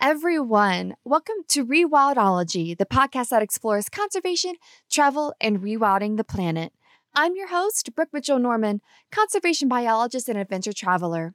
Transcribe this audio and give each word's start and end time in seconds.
everyone. 0.00 0.96
Welcome 1.04 1.44
to 1.48 1.66
Rewildology, 1.66 2.76
the 2.76 2.86
podcast 2.86 3.28
that 3.28 3.42
explores 3.42 3.90
conservation, 3.90 4.54
travel, 4.90 5.34
and 5.42 5.60
rewilding 5.60 6.16
the 6.16 6.24
planet. 6.24 6.72
I'm 7.14 7.36
your 7.36 7.48
host, 7.48 7.94
Brooke 7.94 8.08
Mitchell 8.10 8.38
Norman, 8.38 8.80
conservation 9.12 9.68
biologist 9.68 10.30
and 10.30 10.38
adventure 10.38 10.72
traveler. 10.72 11.34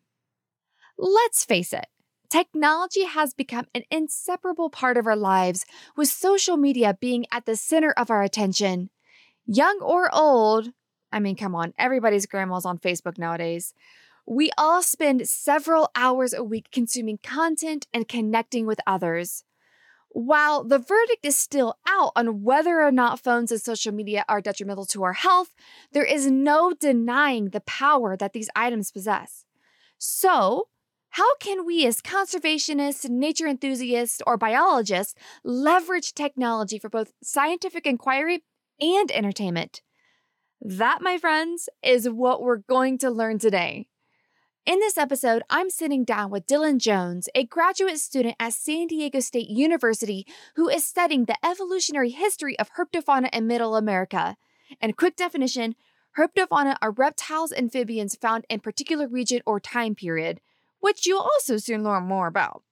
Let's 0.97 1.45
face 1.45 1.73
it, 1.73 1.85
technology 2.31 3.03
has 3.03 3.35
become 3.35 3.67
an 3.75 3.83
inseparable 3.91 4.71
part 4.71 4.97
of 4.97 5.05
our 5.05 5.15
lives, 5.15 5.65
with 5.95 6.07
social 6.07 6.57
media 6.57 6.97
being 6.99 7.27
at 7.31 7.45
the 7.45 7.55
center 7.55 7.91
of 7.91 8.09
our 8.09 8.23
attention. 8.23 8.89
Young 9.45 9.77
or 9.79 10.09
old, 10.11 10.71
I 11.11 11.19
mean, 11.19 11.35
come 11.35 11.53
on, 11.53 11.75
everybody's 11.77 12.25
grandma's 12.25 12.65
on 12.65 12.79
Facebook 12.79 13.19
nowadays. 13.19 13.75
We 14.27 14.49
all 14.57 14.81
spend 14.81 15.27
several 15.29 15.91
hours 15.95 16.33
a 16.33 16.43
week 16.43 16.71
consuming 16.71 17.19
content 17.21 17.85
and 17.93 18.07
connecting 18.07 18.65
with 18.65 18.79
others. 18.87 19.43
While 20.09 20.63
the 20.63 20.79
verdict 20.79 21.25
is 21.25 21.37
still 21.37 21.75
out 21.87 22.13
on 22.15 22.41
whether 22.41 22.81
or 22.81 22.91
not 22.91 23.19
phones 23.19 23.51
and 23.51 23.61
social 23.61 23.91
media 23.91 24.25
are 24.27 24.41
detrimental 24.41 24.85
to 24.87 25.03
our 25.03 25.13
health, 25.13 25.53
there 25.91 26.05
is 26.05 26.31
no 26.31 26.73
denying 26.73 27.49
the 27.49 27.59
power 27.61 28.17
that 28.17 28.33
these 28.33 28.49
items 28.55 28.91
possess. 28.91 29.45
So, 29.97 30.69
how 31.09 31.35
can 31.37 31.65
we, 31.65 31.85
as 31.85 32.01
conservationists, 32.01 33.07
nature 33.09 33.47
enthusiasts, 33.47 34.21
or 34.25 34.37
biologists, 34.37 35.15
leverage 35.43 36.13
technology 36.13 36.79
for 36.79 36.89
both 36.89 37.13
scientific 37.21 37.85
inquiry 37.85 38.43
and 38.81 39.11
entertainment? 39.11 39.81
That, 40.61 41.01
my 41.01 41.17
friends, 41.17 41.69
is 41.83 42.09
what 42.09 42.41
we're 42.41 42.57
going 42.57 42.97
to 42.99 43.11
learn 43.11 43.37
today. 43.37 43.87
In 44.65 44.79
this 44.79 44.97
episode, 44.97 45.43
I'm 45.47 45.69
sitting 45.69 46.03
down 46.03 46.31
with 46.31 46.47
Dylan 46.47 46.79
Jones, 46.79 47.29
a 47.35 47.43
graduate 47.43 47.99
student 47.99 48.35
at 48.39 48.53
San 48.53 48.87
Diego 48.87 49.19
State 49.19 49.47
University 49.47 50.25
who 50.55 50.67
is 50.67 50.83
studying 50.83 51.25
the 51.25 51.37
evolutionary 51.45 52.09
history 52.09 52.57
of 52.57 52.71
herpetofauna 52.73 53.29
in 53.31 53.45
Middle 53.45 53.75
America. 53.75 54.37
And 54.81 54.97
quick 54.97 55.17
definition 55.17 55.75
herpetofauna 56.17 56.77
are 56.81 56.89
reptiles, 56.89 57.53
amphibians 57.53 58.15
found 58.15 58.47
in 58.49 58.59
particular 58.59 59.07
region 59.07 59.43
or 59.45 59.59
time 59.59 59.93
period, 59.93 60.41
which 60.79 61.05
you'll 61.05 61.19
also 61.19 61.57
soon 61.57 61.83
learn 61.83 62.05
more 62.05 62.25
about. 62.25 62.63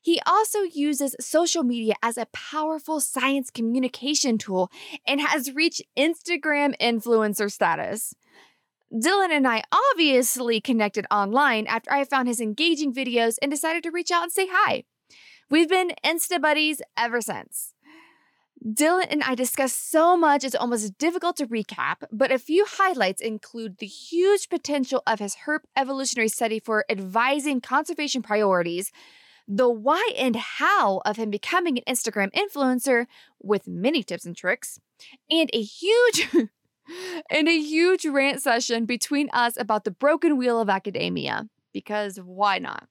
He 0.00 0.20
also 0.26 0.60
uses 0.60 1.16
social 1.18 1.64
media 1.64 1.94
as 2.04 2.16
a 2.16 2.26
powerful 2.26 3.00
science 3.00 3.50
communication 3.50 4.38
tool 4.38 4.70
and 5.04 5.20
has 5.20 5.52
reached 5.52 5.82
Instagram 5.98 6.78
influencer 6.80 7.50
status. 7.50 8.14
Dylan 8.92 9.30
and 9.30 9.48
I 9.48 9.62
obviously 9.72 10.60
connected 10.60 11.06
online 11.10 11.66
after 11.66 11.92
I 11.92 12.04
found 12.04 12.28
his 12.28 12.40
engaging 12.40 12.94
videos 12.94 13.36
and 13.42 13.50
decided 13.50 13.82
to 13.82 13.90
reach 13.90 14.10
out 14.10 14.22
and 14.22 14.32
say 14.32 14.46
hi. 14.50 14.84
We've 15.50 15.68
been 15.68 15.92
Insta 16.04 16.40
buddies 16.40 16.80
ever 16.96 17.20
since. 17.20 17.74
Dylan 18.64 19.06
and 19.10 19.22
I 19.22 19.34
discussed 19.34 19.90
so 19.90 20.16
much 20.16 20.42
it's 20.42 20.54
almost 20.54 20.98
difficult 20.98 21.36
to 21.36 21.46
recap, 21.46 21.96
but 22.10 22.32
a 22.32 22.38
few 22.38 22.64
highlights 22.66 23.20
include 23.20 23.78
the 23.78 23.86
huge 23.86 24.48
potential 24.48 25.02
of 25.06 25.18
his 25.18 25.36
herp 25.46 25.60
evolutionary 25.76 26.28
study 26.28 26.58
for 26.58 26.84
advising 26.88 27.60
conservation 27.60 28.22
priorities, 28.22 28.90
the 29.46 29.68
why 29.68 30.10
and 30.16 30.36
how 30.36 31.00
of 31.04 31.16
him 31.16 31.30
becoming 31.30 31.78
an 31.78 31.84
Instagram 31.94 32.32
influencer 32.32 33.06
with 33.40 33.68
many 33.68 34.02
tips 34.02 34.24
and 34.24 34.36
tricks, 34.36 34.80
and 35.30 35.50
a 35.52 35.62
huge 35.62 36.28
and 37.30 37.48
a 37.48 37.58
huge 37.58 38.04
rant 38.06 38.42
session 38.42 38.86
between 38.86 39.28
us 39.32 39.56
about 39.58 39.84
the 39.84 39.90
broken 39.90 40.36
wheel 40.36 40.60
of 40.60 40.68
academia. 40.68 41.48
Because 41.72 42.18
why 42.18 42.58
not? 42.58 42.88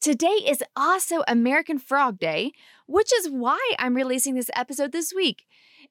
Today 0.00 0.26
is 0.26 0.64
also 0.74 1.22
American 1.28 1.78
Frog 1.78 2.18
Day, 2.18 2.50
which 2.86 3.12
is 3.12 3.28
why 3.28 3.60
I'm 3.78 3.94
releasing 3.94 4.34
this 4.34 4.50
episode 4.56 4.90
this 4.90 5.12
week. 5.14 5.44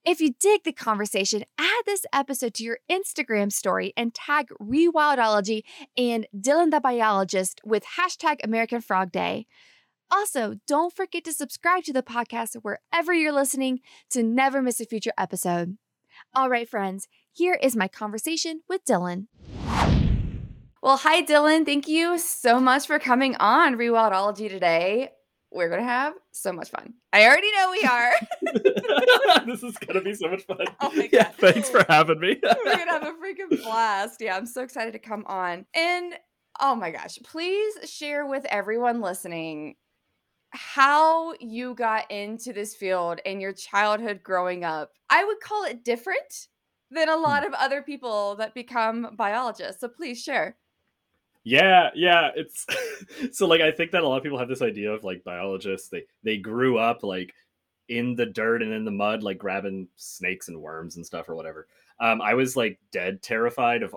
If 0.04 0.20
you 0.20 0.34
dig 0.38 0.64
the 0.66 0.74
conversation, 0.74 1.46
add 1.58 1.84
this 1.86 2.06
episode 2.12 2.54
to 2.56 2.64
your 2.64 2.80
Instagram 2.92 3.54
story 3.54 3.94
and 3.96 4.14
tag 4.14 4.48
Rewildology 4.62 5.62
and 5.96 6.28
Dylan 6.36 6.72
the 6.72 6.82
Biologist 6.82 7.62
with 7.64 7.86
hashtag 7.98 8.38
American 8.44 8.82
Frog 8.82 9.14
Day. 9.14 9.46
Also, 10.12 10.56
don't 10.68 10.94
forget 10.94 11.24
to 11.24 11.32
subscribe 11.32 11.84
to 11.84 11.94
the 11.94 12.04
podcast 12.04 12.58
wherever 12.62 13.14
you're 13.14 13.32
listening 13.32 13.80
to 14.10 14.24
never 14.24 14.62
miss 14.62 14.82
a 14.82 14.86
future 14.86 15.14
episode. 15.18 15.78
All 16.34 16.50
right, 16.50 16.68
friends, 16.68 17.10
here 17.34 17.60
is 17.62 17.76
my 17.76 17.90
conversation 17.90 18.62
with 18.70 18.86
Dylan. 18.86 19.28
Well, 20.82 20.96
hi, 20.96 21.22
Dylan. 21.22 21.66
Thank 21.66 21.90
you 21.90 22.18
so 22.18 22.58
much 22.58 22.88
for 22.88 23.00
coming 23.00 23.36
on 23.36 23.76
Rewildology 23.76 24.48
today. 24.48 25.10
We're 25.52 25.68
going 25.68 25.82
to 25.82 25.88
have 25.88 26.14
so 26.32 26.54
much 26.54 26.70
fun. 26.70 26.94
I 27.12 27.28
already 27.28 27.52
know 27.52 27.72
we 27.72 27.84
are. 27.84 28.14
this 29.46 29.62
is 29.62 29.78
going 29.80 29.96
to 29.96 30.02
be 30.02 30.14
so 30.14 30.30
much 30.30 30.44
fun. 30.44 30.60
Oh 30.80 30.94
my 30.96 31.10
yeah, 31.12 31.32
thanks 31.32 31.70
for 31.70 31.86
having 31.90 32.22
me. 32.22 32.40
We're 32.44 32.76
going 32.76 32.88
to 32.88 32.94
have 32.94 33.04
a 33.04 33.12
freaking 33.12 33.62
blast. 33.62 34.22
Yeah, 34.22 34.38
I'm 34.38 34.46
so 34.46 34.64
excited 34.64 34.94
to 34.94 35.00
come 35.00 35.26
on. 35.28 35.66
And 35.76 36.14
oh 36.62 36.76
my 36.76 36.92
gosh, 36.92 37.20
please 37.26 37.74
share 37.84 38.26
with 38.26 38.46
everyone 38.46 39.02
listening 39.02 39.76
how 40.52 41.34
you 41.40 41.74
got 41.76 42.10
into 42.12 42.54
this 42.54 42.76
field 42.76 43.20
and 43.26 43.42
your 43.42 43.54
childhood 43.54 44.22
growing 44.24 44.64
up. 44.64 44.92
I 45.10 45.24
would 45.24 45.40
call 45.40 45.64
it 45.64 45.84
different 45.84 46.48
than 46.92 47.10
a 47.10 47.16
lot 47.18 47.46
of 47.46 47.54
other 47.54 47.82
people 47.82 48.36
that 48.36 48.54
become 48.54 49.16
biologists. 49.16 49.82
So 49.82 49.88
please 49.88 50.22
share. 50.22 50.58
yeah, 51.44 51.90
yeah, 51.96 52.30
it's 52.36 52.66
so 53.38 53.48
like 53.48 53.62
I 53.62 53.72
think 53.72 53.92
that 53.92 54.04
a 54.04 54.08
lot 54.08 54.18
of 54.18 54.24
people 54.24 54.38
have 54.38 54.50
this 54.50 54.62
idea 54.62 54.92
of 54.92 55.04
like 55.04 55.24
biologists 55.24 55.90
they 55.90 56.04
they 56.24 56.38
grew 56.38 56.78
up 56.78 57.04
like 57.04 57.34
in 57.88 58.16
the 58.16 58.26
dirt 58.26 58.62
and 58.62 58.74
in 58.74 58.86
the 58.86 58.92
mud 58.92 59.24
like 59.24 59.38
grabbing 59.38 59.88
snakes 59.98 60.48
and 60.50 60.62
worms 60.62 60.98
and 60.98 61.06
stuff 61.06 61.30
or 61.30 61.36
whatever. 61.36 61.68
Um 62.00 62.22
I 62.22 62.34
was 62.36 62.56
like 62.56 62.80
dead 62.92 63.22
terrified 63.22 63.84
of 63.84 63.96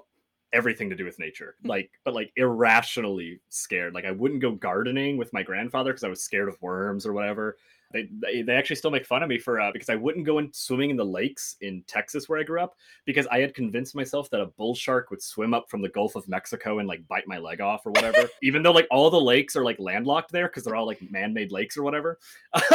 everything 0.54 0.88
to 0.88 0.96
do 0.96 1.04
with 1.04 1.18
nature. 1.18 1.56
Like 1.64 1.90
but 2.04 2.14
like 2.14 2.32
irrationally 2.36 3.40
scared. 3.50 3.94
Like 3.94 4.06
I 4.06 4.12
wouldn't 4.12 4.40
go 4.40 4.52
gardening 4.52 5.16
with 5.16 5.32
my 5.32 5.42
grandfather 5.42 5.92
because 5.92 6.04
I 6.04 6.08
was 6.08 6.22
scared 6.22 6.48
of 6.48 6.60
worms 6.62 7.04
or 7.04 7.12
whatever. 7.12 7.56
They, 7.92 8.08
they, 8.10 8.42
they 8.42 8.56
actually 8.56 8.76
still 8.76 8.90
make 8.90 9.06
fun 9.06 9.22
of 9.22 9.28
me 9.28 9.38
for 9.38 9.60
uh, 9.60 9.70
because 9.72 9.88
I 9.88 9.94
wouldn't 9.94 10.26
go 10.26 10.38
in 10.38 10.52
swimming 10.52 10.90
in 10.90 10.96
the 10.96 11.04
lakes 11.04 11.56
in 11.60 11.84
Texas 11.86 12.28
where 12.28 12.40
I 12.40 12.42
grew 12.42 12.60
up 12.60 12.74
because 13.04 13.28
I 13.28 13.38
had 13.38 13.54
convinced 13.54 13.94
myself 13.94 14.28
that 14.30 14.40
a 14.40 14.46
bull 14.46 14.74
shark 14.74 15.10
would 15.10 15.22
swim 15.22 15.54
up 15.54 15.70
from 15.70 15.80
the 15.80 15.88
Gulf 15.90 16.16
of 16.16 16.26
Mexico 16.26 16.80
and 16.80 16.88
like 16.88 17.06
bite 17.06 17.28
my 17.28 17.38
leg 17.38 17.60
off 17.60 17.86
or 17.86 17.90
whatever. 17.90 18.28
Even 18.42 18.64
though 18.64 18.72
like 18.72 18.88
all 18.90 19.10
the 19.10 19.20
lakes 19.20 19.54
are 19.54 19.64
like 19.64 19.78
landlocked 19.78 20.32
there 20.32 20.48
because 20.48 20.64
they're 20.64 20.74
all 20.74 20.86
like 20.86 20.98
man-made 21.08 21.52
lakes 21.52 21.76
or 21.76 21.84
whatever. 21.84 22.18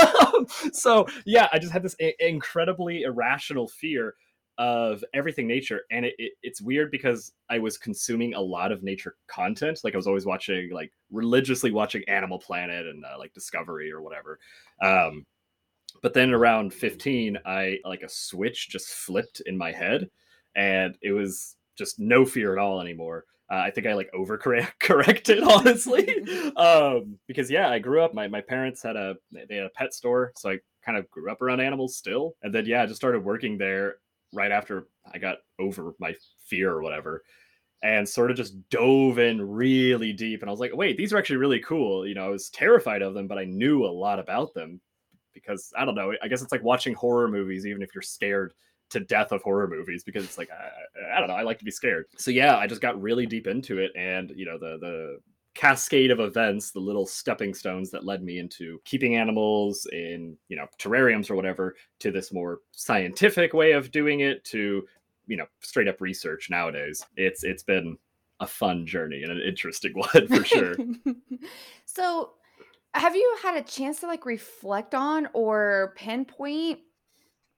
so 0.72 1.06
yeah, 1.26 1.50
I 1.52 1.60
just 1.60 1.74
had 1.74 1.84
this 1.84 1.98
i- 2.02 2.14
incredibly 2.20 3.02
irrational 3.02 3.68
fear 3.68 4.16
of 4.60 5.06
everything 5.14 5.48
nature 5.48 5.84
and 5.90 6.06
it, 6.06 6.14
it, 6.20 6.34
it's 6.44 6.62
weird 6.62 6.92
because 6.92 7.32
i 7.50 7.58
was 7.58 7.78
consuming 7.78 8.34
a 8.34 8.40
lot 8.42 8.74
of 8.74 8.84
nature 8.84 9.16
content 9.28 9.80
like 9.86 9.94
i 9.94 9.98
was 9.98 10.06
always 10.06 10.26
watching 10.26 10.70
like 10.72 10.92
religiously 11.12 11.72
watching 11.72 12.04
animal 12.10 12.38
planet 12.38 12.86
and 12.86 13.04
uh, 13.06 13.18
like 13.18 13.34
discovery 13.34 13.90
or 13.90 14.02
whatever 14.02 14.38
um 14.82 15.26
but 16.04 16.14
then 16.14 16.34
around 16.34 16.74
15 16.74 17.38
i 17.46 17.78
like 17.86 18.04
a 18.04 18.10
switch 18.10 18.70
just 18.70 18.90
flipped 18.90 19.42
in 19.46 19.58
my 19.58 19.72
head 19.72 20.10
and 20.56 20.98
it 21.02 21.14
was 21.14 21.56
just 21.78 21.98
no 21.98 22.26
fear 22.26 22.52
at 22.52 22.60
all 22.60 22.82
anymore. 22.82 23.24
Uh, 23.50 23.56
i 23.56 23.72
think 23.72 23.88
i 23.88 23.94
like 23.94 24.12
overcorrected 24.14 25.42
honestly 25.48 26.22
um 26.58 27.18
because 27.28 27.50
yeah 27.50 27.70
i 27.70 27.80
grew 27.80 28.04
up 28.04 28.14
my, 28.14 28.28
my 28.28 28.42
parents 28.42 28.84
had 28.84 28.98
a 28.98 29.16
they 29.32 29.56
had 29.56 29.66
a 29.66 29.70
pet 29.70 29.94
store 29.94 30.34
so 30.38 30.50
i 30.52 30.58
kind 30.86 30.98
of 30.98 31.10
grew 31.10 31.32
up 31.32 31.42
around 31.42 31.60
animals 31.62 31.96
still 31.96 32.36
and 32.44 32.54
then 32.54 32.66
yeah 32.66 32.84
i 32.84 32.86
just 32.86 33.00
started 33.00 33.24
working 33.24 33.58
there 33.58 33.96
right 34.34 34.52
after 34.52 34.88
i 35.14 35.18
got 35.18 35.38
over 35.60 35.94
my 36.00 36.14
fear 36.46 36.72
or 36.72 36.82
whatever 36.82 37.24
and 37.82 38.08
sort 38.08 38.30
of 38.30 38.38
just 38.38 38.70
dove 38.70 39.20
in 39.20 39.42
really 39.42 40.12
deep 40.14 40.42
and 40.42 40.50
i 40.50 40.52
was 40.52 40.60
like 40.60 40.76
wait 40.76 40.98
these 40.98 41.14
are 41.14 41.18
actually 41.18 41.38
really 41.38 41.60
cool. 41.60 42.06
You 42.06 42.16
know 42.16 42.26
i 42.26 42.30
was 42.30 42.50
terrified 42.50 43.02
of 43.02 43.14
them 43.14 43.28
but 43.28 43.38
i 43.38 43.46
knew 43.46 43.86
a 43.86 43.88
lot 43.88 44.20
about 44.20 44.54
them 44.54 44.82
because 45.34 45.72
i 45.78 45.86
don't 45.86 45.96
know 45.96 46.14
i 46.22 46.28
guess 46.28 46.42
it's 46.42 46.52
like 46.52 46.64
watching 46.64 46.94
horror 46.94 47.28
movies 47.28 47.66
even 47.66 47.82
if 47.82 47.96
you're 47.96 48.02
scared 48.02 48.54
to 48.90 49.00
death 49.00 49.32
of 49.32 49.42
horror 49.44 49.68
movies 49.68 50.04
because 50.04 50.24
it's 50.24 50.38
like 50.38 50.50
I, 50.52 51.16
I 51.16 51.20
don't 51.20 51.30
know 51.30 51.36
i 51.36 51.44
like 51.44 51.60
to 51.60 51.66
be 51.66 51.72
scared. 51.72 52.06
So 52.18 52.32
yeah 52.32 52.58
i 52.58 52.68
just 52.68 52.82
got 52.82 53.02
really 53.02 53.26
deep 53.26 53.48
into 53.48 53.78
it 53.78 53.92
and 53.96 54.32
you 54.36 54.46
know 54.46 54.58
the 54.58 54.78
the 54.80 55.20
cascade 55.56 56.12
of 56.12 56.20
events 56.20 56.72
the 56.72 56.80
little 56.80 57.06
stepping 57.06 57.54
stones 57.54 57.90
that 57.90 58.06
led 58.06 58.24
me 58.24 58.40
into 58.40 58.80
keeping 58.86 59.16
animals 59.16 59.88
in 59.92 60.38
you 60.48 60.56
know 60.56 60.66
terrariums 60.78 61.30
or 61.30 61.36
whatever 61.36 61.76
to 62.00 62.12
this 62.12 62.32
more 62.32 62.60
scientific 62.72 63.54
way 63.54 63.72
of 63.72 63.92
doing 63.92 64.20
it 64.22 64.44
to 64.46 64.84
you 65.30 65.38
know 65.38 65.46
straight 65.62 65.88
up 65.88 66.02
research 66.02 66.50
nowadays. 66.50 67.06
It's 67.16 67.44
it's 67.44 67.64
been 67.64 67.98
a 68.42 68.48
fun 68.48 68.86
journey 68.86 69.24
and 69.24 69.32
an 69.32 69.42
interesting 69.42 69.94
one 69.96 70.28
for 70.28 70.44
sure. 70.44 70.76
So, 71.86 72.34
have 72.94 73.16
you 73.16 73.38
had 73.42 73.58
a 73.58 73.64
chance 73.64 74.00
to 74.02 74.08
like 74.08 74.26
reflect 74.26 74.94
on 74.94 75.28
or 75.34 75.94
pinpoint 75.98 76.80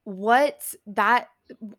what 0.05 0.63
that 0.87 1.27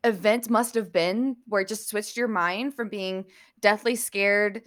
event 0.05 0.50
must 0.50 0.75
have 0.75 0.93
been 0.93 1.37
where 1.49 1.62
it 1.62 1.69
just 1.69 1.88
switched 1.88 2.17
your 2.17 2.29
mind 2.29 2.75
from 2.75 2.91
being 2.91 3.25
deathly 3.61 3.97
scared 3.97 4.62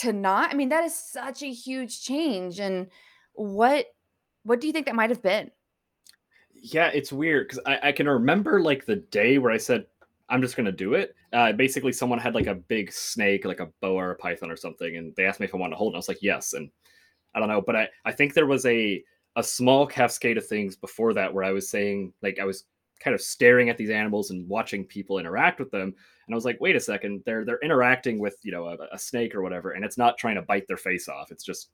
to 0.00 0.12
not? 0.12 0.50
I 0.50 0.54
mean, 0.54 0.68
that 0.70 0.84
is 0.84 0.94
such 0.94 1.42
a 1.42 1.52
huge 1.52 2.02
change. 2.02 2.60
And 2.60 2.88
what 3.34 3.86
what 4.44 4.60
do 4.60 4.66
you 4.66 4.72
think 4.72 4.86
that 4.86 4.94
might 4.94 5.10
have 5.10 5.22
been? 5.22 5.50
Yeah, 6.54 6.88
it's 6.88 7.12
weird 7.12 7.48
because 7.48 7.62
I, 7.66 7.88
I 7.88 7.92
can 7.92 8.08
remember 8.08 8.60
like 8.60 8.84
the 8.84 8.96
day 8.96 9.38
where 9.38 9.52
I 9.52 9.58
said 9.58 9.86
I'm 10.28 10.42
just 10.42 10.56
gonna 10.56 10.72
do 10.72 10.94
it. 10.94 11.14
Uh, 11.32 11.52
basically, 11.52 11.92
someone 11.92 12.18
had 12.18 12.34
like 12.34 12.46
a 12.46 12.54
big 12.54 12.92
snake, 12.92 13.44
like 13.44 13.60
a 13.60 13.70
boa 13.80 13.96
or 13.96 14.10
a 14.12 14.16
python 14.16 14.50
or 14.50 14.56
something, 14.56 14.96
and 14.96 15.14
they 15.16 15.24
asked 15.24 15.40
me 15.40 15.46
if 15.46 15.54
I 15.54 15.58
wanted 15.58 15.72
to 15.72 15.76
hold 15.76 15.90
it. 15.90 15.92
and 15.92 15.96
I 15.96 15.98
was 15.98 16.08
like, 16.08 16.22
yes. 16.22 16.54
And 16.54 16.70
I 17.34 17.40
don't 17.40 17.48
know, 17.48 17.60
but 17.60 17.76
I 17.76 17.88
I 18.04 18.12
think 18.12 18.34
there 18.34 18.46
was 18.46 18.66
a 18.66 19.02
a 19.36 19.42
small 19.42 19.86
cascade 19.86 20.36
of 20.36 20.46
things 20.46 20.76
before 20.76 21.14
that 21.14 21.32
where 21.32 21.44
I 21.44 21.52
was 21.52 21.68
saying 21.68 22.12
like 22.22 22.38
I 22.40 22.44
was 22.44 22.64
kind 23.00 23.14
of 23.14 23.20
staring 23.20 23.68
at 23.70 23.76
these 23.76 23.90
animals 23.90 24.30
and 24.30 24.48
watching 24.48 24.84
people 24.84 25.18
interact 25.18 25.58
with 25.58 25.70
them, 25.70 25.94
and 26.28 26.34
I 26.34 26.36
was 26.36 26.44
like, 26.44 26.60
wait 26.60 26.76
a 26.76 26.80
second, 26.80 27.22
they're 27.24 27.44
they're 27.44 27.60
interacting 27.62 28.18
with 28.18 28.36
you 28.42 28.52
know 28.52 28.66
a, 28.66 28.76
a 28.92 28.98
snake 28.98 29.34
or 29.34 29.42
whatever, 29.42 29.72
and 29.72 29.84
it's 29.84 29.98
not 29.98 30.18
trying 30.18 30.36
to 30.36 30.42
bite 30.42 30.66
their 30.68 30.76
face 30.76 31.08
off. 31.08 31.30
It's 31.30 31.44
just 31.44 31.70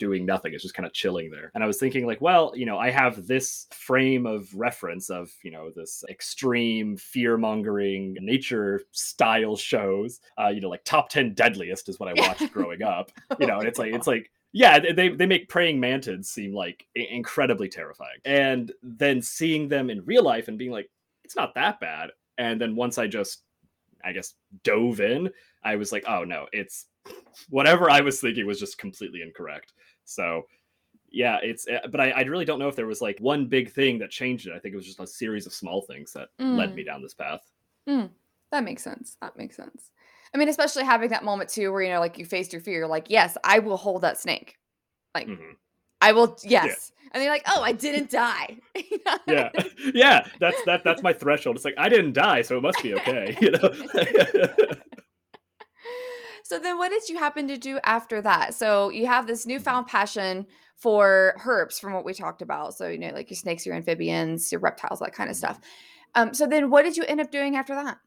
doing 0.00 0.26
nothing. 0.26 0.52
It's 0.52 0.62
just 0.64 0.74
kind 0.74 0.86
of 0.86 0.92
chilling 0.92 1.30
there. 1.30 1.52
And 1.54 1.62
I 1.62 1.66
was 1.68 1.78
thinking, 1.78 2.06
like, 2.06 2.20
well, 2.20 2.52
you 2.56 2.66
know, 2.66 2.78
I 2.78 2.90
have 2.90 3.26
this 3.26 3.68
frame 3.70 4.26
of 4.26 4.52
reference 4.54 5.10
of, 5.10 5.30
you 5.44 5.52
know, 5.52 5.70
this 5.70 6.02
extreme 6.08 6.96
fear 6.96 7.36
mongering 7.36 8.16
nature 8.20 8.82
style 8.90 9.56
shows, 9.56 10.20
uh, 10.40 10.48
you 10.48 10.60
know, 10.60 10.70
like 10.70 10.82
top 10.84 11.10
10 11.10 11.34
deadliest 11.34 11.88
is 11.88 12.00
what 12.00 12.08
I 12.08 12.14
watched 12.14 12.50
growing 12.52 12.82
up, 12.82 13.12
you 13.38 13.46
know, 13.46 13.58
and 13.58 13.68
it's 13.68 13.78
like, 13.78 13.94
it's 13.94 14.08
like, 14.08 14.30
yeah, 14.52 14.78
they, 14.78 15.08
they 15.10 15.26
make 15.26 15.48
praying 15.48 15.80
mantids 15.80 16.26
seem 16.26 16.52
like 16.52 16.86
incredibly 16.94 17.68
terrifying. 17.68 18.18
And 18.24 18.72
then 18.82 19.22
seeing 19.22 19.68
them 19.68 19.90
in 19.90 20.04
real 20.04 20.24
life 20.24 20.48
and 20.48 20.58
being 20.58 20.72
like, 20.72 20.90
it's 21.24 21.36
not 21.36 21.54
that 21.54 21.78
bad. 21.80 22.10
And 22.38 22.60
then 22.60 22.74
once 22.74 22.98
I 22.98 23.06
just, 23.06 23.42
I 24.04 24.12
guess, 24.12 24.34
dove 24.64 25.00
in, 25.00 25.30
I 25.62 25.76
was 25.76 25.92
like, 25.92 26.04
oh 26.08 26.24
no, 26.24 26.46
it's 26.52 26.86
whatever 27.48 27.90
I 27.90 28.00
was 28.00 28.20
thinking 28.20 28.46
was 28.46 28.58
just 28.58 28.78
completely 28.78 29.22
incorrect. 29.22 29.72
So 30.04 30.42
yeah, 31.12 31.38
it's 31.42 31.68
eh, 31.68 31.80
but 31.90 32.00
I, 32.00 32.10
I 32.10 32.20
really 32.22 32.44
don't 32.44 32.58
know 32.58 32.68
if 32.68 32.76
there 32.76 32.86
was 32.86 33.00
like 33.00 33.18
one 33.20 33.46
big 33.46 33.70
thing 33.70 33.98
that 33.98 34.10
changed 34.10 34.46
it. 34.46 34.52
I 34.54 34.58
think 34.58 34.72
it 34.72 34.76
was 34.76 34.86
just 34.86 35.00
a 35.00 35.06
series 35.06 35.46
of 35.46 35.52
small 35.52 35.82
things 35.82 36.12
that 36.12 36.28
mm. 36.40 36.56
led 36.56 36.74
me 36.74 36.82
mm. 36.82 36.86
down 36.86 37.02
this 37.02 37.14
path. 37.14 37.40
Mm. 37.88 38.10
That 38.50 38.64
makes 38.64 38.82
sense. 38.82 39.16
That 39.20 39.36
makes 39.36 39.56
sense. 39.56 39.90
I 40.34 40.38
mean, 40.38 40.48
especially 40.48 40.84
having 40.84 41.10
that 41.10 41.24
moment 41.24 41.50
too, 41.50 41.72
where 41.72 41.82
you 41.82 41.90
know, 41.90 42.00
like 42.00 42.18
you 42.18 42.24
faced 42.24 42.52
your 42.52 42.62
fear, 42.62 42.86
like, 42.86 43.06
yes, 43.08 43.36
I 43.44 43.58
will 43.58 43.76
hold 43.76 44.02
that 44.02 44.20
snake. 44.20 44.56
Like, 45.14 45.26
mm-hmm. 45.26 45.52
I 46.00 46.12
will, 46.12 46.36
yes. 46.44 46.92
Yeah. 46.94 47.10
And 47.12 47.22
you're 47.24 47.32
like, 47.32 47.42
oh, 47.48 47.62
I 47.62 47.72
didn't 47.72 48.10
die. 48.10 48.58
yeah, 49.26 49.50
yeah. 49.94 50.26
That's 50.38 50.62
that. 50.64 50.84
That's 50.84 51.02
my 51.02 51.12
threshold. 51.12 51.56
It's 51.56 51.64
like 51.64 51.74
I 51.76 51.88
didn't 51.88 52.12
die, 52.12 52.42
so 52.42 52.56
it 52.56 52.62
must 52.62 52.80
be 52.82 52.94
okay. 52.94 53.36
You 53.40 53.50
know. 53.50 53.74
So 56.50 56.58
then 56.58 56.78
what 56.78 56.90
did 56.90 57.08
you 57.08 57.16
happen 57.16 57.46
to 57.46 57.56
do 57.56 57.78
after 57.84 58.20
that? 58.22 58.54
So 58.54 58.88
you 58.88 59.06
have 59.06 59.28
this 59.28 59.46
newfound 59.46 59.86
passion 59.86 60.46
for 60.74 61.36
herps 61.38 61.78
from 61.78 61.92
what 61.92 62.04
we 62.04 62.12
talked 62.12 62.42
about. 62.42 62.74
So, 62.74 62.88
you 62.88 62.98
know, 62.98 63.10
like 63.10 63.30
your 63.30 63.36
snakes, 63.36 63.64
your 63.64 63.76
amphibians, 63.76 64.50
your 64.50 64.60
reptiles, 64.60 64.98
that 64.98 65.12
kind 65.12 65.30
of 65.30 65.36
stuff. 65.36 65.60
Um, 66.16 66.34
so 66.34 66.48
then 66.48 66.68
what 66.68 66.82
did 66.82 66.96
you 66.96 67.04
end 67.04 67.20
up 67.20 67.30
doing 67.30 67.54
after 67.54 67.76
that? 67.76 67.98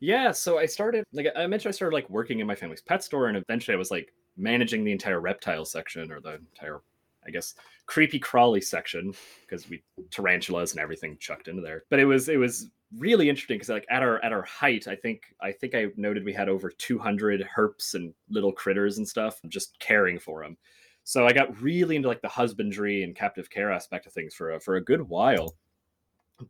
Yeah, 0.00 0.32
so 0.32 0.58
I 0.58 0.66
started 0.66 1.04
like 1.12 1.26
I 1.36 1.46
mentioned 1.46 1.70
I 1.70 1.76
started 1.76 1.94
like 1.94 2.08
working 2.08 2.40
in 2.40 2.46
my 2.46 2.54
family's 2.54 2.80
pet 2.80 3.04
store 3.04 3.28
and 3.28 3.36
eventually 3.36 3.74
I 3.74 3.78
was 3.78 3.90
like 3.90 4.12
managing 4.36 4.82
the 4.84 4.92
entire 4.92 5.20
reptile 5.20 5.64
section 5.64 6.10
or 6.10 6.20
the 6.20 6.34
entire 6.34 6.80
I 7.26 7.30
guess 7.30 7.54
creepy 7.86 8.18
crawly 8.18 8.62
section 8.62 9.12
because 9.42 9.68
we 9.68 9.82
tarantulas 10.10 10.72
and 10.72 10.80
everything 10.80 11.18
chucked 11.18 11.48
into 11.48 11.62
there. 11.62 11.84
But 11.90 12.00
it 12.00 12.06
was 12.06 12.28
it 12.28 12.38
was 12.38 12.70
really 12.96 13.28
interesting 13.28 13.56
because 13.56 13.68
like 13.68 13.86
at 13.90 14.02
our 14.02 14.24
at 14.24 14.32
our 14.32 14.42
height, 14.42 14.88
I 14.88 14.96
think 14.96 15.22
I 15.40 15.52
think 15.52 15.74
I 15.74 15.88
noted 15.96 16.24
we 16.24 16.32
had 16.32 16.48
over 16.48 16.70
200 16.70 17.46
herps 17.56 17.94
and 17.94 18.14
little 18.30 18.52
critters 18.52 18.98
and 18.98 19.06
stuff 19.06 19.38
just 19.48 19.78
caring 19.80 20.18
for 20.18 20.42
them. 20.42 20.56
So 21.04 21.26
I 21.26 21.32
got 21.32 21.60
really 21.60 21.96
into 21.96 22.08
like 22.08 22.22
the 22.22 22.28
husbandry 22.28 23.02
and 23.02 23.14
captive 23.14 23.50
care 23.50 23.70
aspect 23.70 24.06
of 24.06 24.12
things 24.12 24.34
for 24.34 24.52
a, 24.52 24.60
for 24.60 24.76
a 24.76 24.84
good 24.84 25.02
while. 25.02 25.56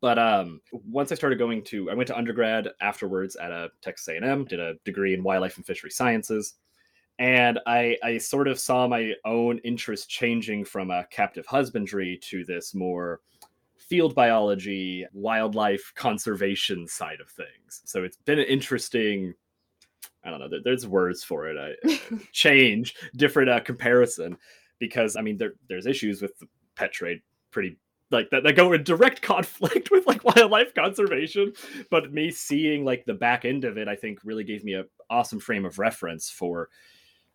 But 0.01 0.19
um, 0.19 0.61
once 0.73 1.11
I 1.13 1.15
started 1.15 1.39
going 1.39 1.65
to, 1.65 1.91
I 1.91 1.95
went 1.95 2.07
to 2.09 2.17
undergrad 2.17 2.69
afterwards 2.81 3.37
at 3.37 3.51
a 3.51 3.71
Texas 3.83 4.09
A&M, 4.09 4.45
did 4.45 4.61
a 4.61 4.75
degree 4.85 5.15
in 5.15 5.23
wildlife 5.23 5.57
and 5.57 5.67
fishery 5.67 5.91
sciences 5.91 6.55
and 7.21 7.61
I, 7.67 7.99
I 8.03 8.17
sort 8.17 8.49
of 8.49 8.59
saw 8.59 8.89
my 8.89 9.13
own 9.27 9.59
interest 9.59 10.09
changing 10.09 10.65
from 10.65 10.91
a 10.91 11.07
captive 11.11 11.45
husbandry 11.45 12.19
to 12.23 12.47
this 12.47 12.75
more 12.75 13.21
field 13.77 14.15
biology, 14.15 15.07
wildlife 15.13 15.93
conservation 15.95 16.89
side 16.89 17.21
of 17.21 17.29
things. 17.29 17.83
So 17.85 18.05
it's 18.05 18.17
been 18.17 18.39
an 18.39 18.47
interesting, 18.47 19.35
I 20.25 20.31
don't 20.31 20.41
know, 20.41 20.49
there's 20.65 20.87
words 20.87 21.23
for 21.23 21.47
it, 21.47 21.59
I, 21.59 22.01
change, 22.33 22.95
different 23.17 23.51
uh, 23.51 23.61
comparison, 23.61 24.39
because 24.79 25.15
I 25.15 25.21
mean, 25.21 25.37
there, 25.37 25.53
there's 25.69 25.85
issues 25.85 26.23
with 26.23 26.39
the 26.39 26.49
pet 26.75 26.91
trade 26.91 27.21
pretty 27.51 27.77
like 28.11 28.29
that, 28.31 28.43
that 28.43 28.57
go 28.57 28.73
in 28.73 28.83
direct 28.83 29.23
conflict 29.23 29.91
with 29.91 30.07
like 30.07 30.25
wildlife 30.25 30.75
conservation 30.75 31.53
but 31.91 32.13
me 32.13 32.31
seeing 32.31 32.85
like 32.85 33.05
the 33.05 33.15
back 33.15 33.45
end 33.45 33.65
of 33.65 33.79
it 33.79 33.89
i 33.89 33.97
think 33.97 34.19
really 34.25 34.45
gave 34.45 34.65
me 34.65 34.75
a 34.75 34.85
awesome 35.11 35.41
frame 35.41 35.65
of 35.65 35.79
reference 35.79 36.31
for 36.31 36.69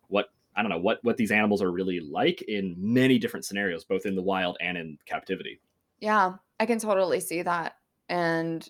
what 0.08 0.30
I 0.56 0.62
don't 0.62 0.70
know 0.70 0.78
what 0.78 0.98
what 1.04 1.16
these 1.16 1.30
animals 1.30 1.62
are 1.62 1.70
really 1.70 2.00
like 2.00 2.42
in 2.42 2.74
many 2.78 3.18
different 3.18 3.44
scenarios, 3.44 3.84
both 3.84 4.06
in 4.06 4.16
the 4.16 4.22
wild 4.22 4.56
and 4.60 4.76
in 4.76 4.98
captivity. 5.04 5.60
Yeah, 6.00 6.34
I 6.58 6.66
can 6.66 6.78
totally 6.78 7.20
see 7.20 7.42
that, 7.42 7.74
and 8.08 8.66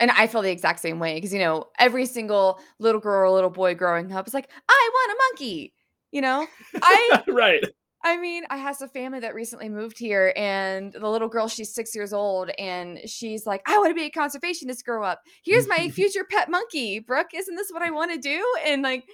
and 0.00 0.10
I 0.10 0.26
feel 0.26 0.42
the 0.42 0.50
exact 0.50 0.80
same 0.80 0.98
way 0.98 1.14
because 1.14 1.32
you 1.32 1.38
know 1.38 1.68
every 1.78 2.06
single 2.06 2.58
little 2.80 3.00
girl 3.00 3.30
or 3.30 3.34
little 3.34 3.50
boy 3.50 3.76
growing 3.76 4.12
up 4.12 4.26
is 4.26 4.34
like, 4.34 4.50
I 4.68 4.90
want 4.92 5.12
a 5.12 5.22
monkey. 5.30 5.74
You 6.10 6.22
know, 6.22 6.46
I 6.82 7.22
right. 7.28 7.64
I 8.04 8.16
mean, 8.16 8.44
I 8.48 8.58
have 8.58 8.80
a 8.80 8.88
family 8.88 9.20
that 9.20 9.34
recently 9.34 9.68
moved 9.68 9.98
here, 9.98 10.32
and 10.36 10.92
the 10.92 11.08
little 11.08 11.28
girl, 11.28 11.48
she's 11.48 11.74
six 11.74 11.94
years 11.96 12.12
old, 12.12 12.50
and 12.56 13.00
she's 13.06 13.44
like, 13.44 13.60
I 13.66 13.76
want 13.78 13.90
to 13.90 13.94
be 13.94 14.04
a 14.04 14.10
conservationist 14.10 14.84
grow 14.84 15.02
up. 15.02 15.20
Here's 15.42 15.66
my 15.66 15.88
future 15.94 16.24
pet 16.24 16.48
monkey. 16.48 17.00
Brooke, 17.00 17.30
isn't 17.34 17.56
this 17.56 17.70
what 17.70 17.82
I 17.82 17.90
want 17.90 18.12
to 18.12 18.18
do? 18.18 18.44
And 18.64 18.82
like, 18.82 19.04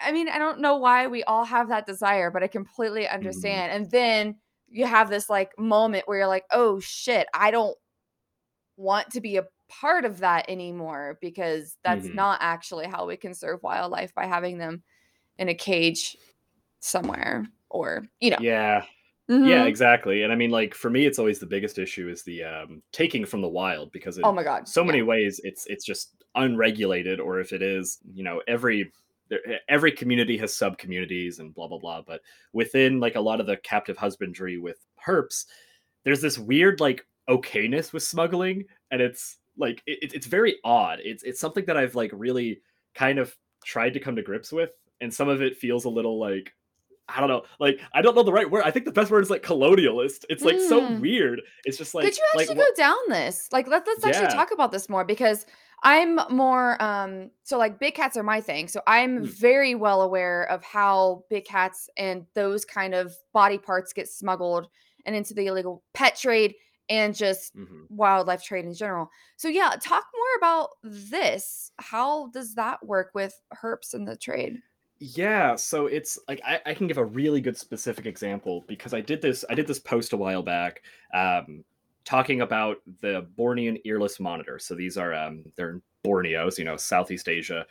I 0.00 0.10
mean, 0.10 0.28
I 0.28 0.38
don't 0.38 0.60
know 0.60 0.76
why 0.76 1.06
we 1.06 1.22
all 1.24 1.44
have 1.44 1.68
that 1.68 1.86
desire, 1.86 2.30
but 2.30 2.42
I 2.42 2.48
completely 2.48 3.04
mm-hmm. 3.04 3.14
understand. 3.14 3.70
Mm-hmm. 3.70 3.82
And 3.82 3.90
then 3.90 4.36
you 4.68 4.86
have 4.86 5.10
this 5.10 5.30
like 5.30 5.56
moment 5.56 6.04
where 6.06 6.18
you're 6.18 6.26
like, 6.26 6.44
oh 6.50 6.80
shit, 6.80 7.28
I 7.32 7.52
don't 7.52 7.76
want 8.76 9.10
to 9.10 9.20
be 9.20 9.36
a 9.36 9.46
part 9.68 10.04
of 10.04 10.18
that 10.18 10.48
anymore 10.48 11.18
because 11.20 11.76
that's 11.84 12.06
mm-hmm. 12.06 12.16
not 12.16 12.38
actually 12.42 12.86
how 12.86 13.06
we 13.06 13.16
conserve 13.16 13.62
wildlife 13.62 14.14
by 14.14 14.26
having 14.26 14.58
them 14.58 14.82
in 15.38 15.48
a 15.48 15.54
cage 15.54 16.16
somewhere 16.80 17.46
or, 17.70 18.04
you 18.20 18.30
know. 18.30 18.38
Yeah. 18.40 18.82
Mm-hmm. 19.30 19.46
Yeah, 19.46 19.64
exactly. 19.64 20.22
And 20.22 20.32
I 20.32 20.36
mean, 20.36 20.50
like 20.50 20.74
for 20.74 20.88
me, 20.88 21.04
it's 21.04 21.18
always 21.18 21.38
the 21.38 21.46
biggest 21.46 21.78
issue 21.78 22.08
is 22.08 22.22
the 22.22 22.44
um, 22.44 22.82
taking 22.92 23.26
from 23.26 23.42
the 23.42 23.48
wild 23.48 23.92
because 23.92 24.16
in 24.16 24.24
oh 24.24 24.32
my 24.32 24.42
god, 24.42 24.66
so 24.66 24.82
many 24.82 25.02
ways 25.02 25.38
it's 25.44 25.66
it's 25.66 25.84
just 25.84 26.14
unregulated, 26.34 27.20
or 27.20 27.38
if 27.38 27.52
it 27.52 27.60
is, 27.60 27.98
you 28.14 28.24
know, 28.24 28.40
every 28.48 28.90
every 29.68 29.92
community 29.92 30.36
has 30.38 30.54
sub 30.54 30.78
communities 30.78 31.38
and 31.38 31.54
blah 31.54 31.68
blah 31.68 31.78
blah 31.78 32.02
but 32.02 32.20
within 32.52 33.00
like 33.00 33.16
a 33.16 33.20
lot 33.20 33.40
of 33.40 33.46
the 33.46 33.56
captive 33.58 33.96
husbandry 33.96 34.58
with 34.58 34.78
herps 35.04 35.46
there's 36.04 36.20
this 36.20 36.38
weird 36.38 36.80
like 36.80 37.06
okayness 37.28 37.92
with 37.92 38.02
smuggling 38.02 38.64
and 38.90 39.00
it's 39.00 39.38
like 39.56 39.82
it, 39.86 40.12
it's 40.14 40.26
very 40.26 40.56
odd 40.64 40.98
it's 41.02 41.22
it's 41.24 41.40
something 41.40 41.64
that 41.66 41.76
i've 41.76 41.94
like 41.94 42.10
really 42.14 42.60
kind 42.94 43.18
of 43.18 43.36
tried 43.64 43.92
to 43.92 44.00
come 44.00 44.16
to 44.16 44.22
grips 44.22 44.52
with 44.52 44.70
and 45.00 45.12
some 45.12 45.28
of 45.28 45.42
it 45.42 45.56
feels 45.56 45.84
a 45.84 45.90
little 45.90 46.18
like 46.18 46.54
I 47.08 47.20
don't 47.20 47.28
know, 47.28 47.42
like 47.58 47.80
I 47.92 48.02
don't 48.02 48.14
know 48.14 48.22
the 48.22 48.32
right 48.32 48.50
word. 48.50 48.64
I 48.64 48.70
think 48.70 48.84
the 48.84 48.92
best 48.92 49.10
word 49.10 49.22
is 49.22 49.30
like 49.30 49.42
colonialist. 49.42 50.24
It's 50.28 50.42
like 50.42 50.56
mm. 50.56 50.68
so 50.68 50.86
hmm. 50.86 51.00
weird. 51.00 51.40
It's 51.64 51.78
just 51.78 51.94
like. 51.94 52.04
Could 52.04 52.16
you 52.16 52.24
actually 52.34 52.56
like, 52.56 52.66
go 52.66 52.74
down 52.76 52.96
this? 53.08 53.48
Like, 53.50 53.66
let, 53.66 53.86
let's 53.86 54.04
actually 54.04 54.24
yeah. 54.24 54.34
talk 54.34 54.50
about 54.52 54.72
this 54.72 54.88
more 54.88 55.04
because 55.04 55.46
I'm 55.82 56.18
more 56.30 56.80
um 56.82 57.30
so 57.44 57.56
like 57.56 57.78
big 57.78 57.94
cats 57.94 58.16
are 58.16 58.22
my 58.22 58.40
thing. 58.40 58.68
So 58.68 58.80
I'm 58.86 59.20
mm. 59.20 59.26
very 59.26 59.74
well 59.74 60.02
aware 60.02 60.44
of 60.44 60.62
how 60.62 61.24
big 61.30 61.44
cats 61.44 61.88
and 61.96 62.26
those 62.34 62.64
kind 62.64 62.94
of 62.94 63.14
body 63.32 63.58
parts 63.58 63.92
get 63.92 64.08
smuggled 64.08 64.68
and 65.06 65.16
into 65.16 65.34
the 65.34 65.46
illegal 65.46 65.82
pet 65.94 66.16
trade 66.16 66.54
and 66.90 67.14
just 67.14 67.56
mm-hmm. 67.56 67.82
wildlife 67.90 68.42
trade 68.42 68.64
in 68.64 68.74
general. 68.74 69.10
So 69.36 69.48
yeah, 69.48 69.74
talk 69.80 70.04
more 70.14 70.36
about 70.38 70.70
this. 70.82 71.70
How 71.78 72.28
does 72.28 72.54
that 72.54 72.84
work 72.84 73.10
with 73.14 73.40
herps 73.62 73.94
in 73.94 74.04
the 74.04 74.16
trade? 74.16 74.60
Yeah, 75.00 75.54
so 75.54 75.86
it's 75.86 76.18
like 76.26 76.40
I, 76.44 76.60
I 76.66 76.74
can 76.74 76.88
give 76.88 76.98
a 76.98 77.04
really 77.04 77.40
good 77.40 77.56
specific 77.56 78.04
example 78.06 78.64
because 78.66 78.92
I 78.94 79.00
did 79.00 79.22
this 79.22 79.44
I 79.48 79.54
did 79.54 79.66
this 79.68 79.78
post 79.78 80.12
a 80.12 80.16
while 80.16 80.42
back 80.42 80.82
um 81.14 81.64
talking 82.04 82.40
about 82.40 82.78
the 83.00 83.26
Bornean 83.38 83.80
earless 83.86 84.18
monitor. 84.18 84.58
So 84.58 84.74
these 84.74 84.96
are 84.96 85.12
um, 85.14 85.44
they're 85.56 85.70
in 85.70 85.82
Borneos, 86.06 86.58
you 86.58 86.64
know, 86.64 86.76
Southeast 86.76 87.28
Asia, 87.28 87.66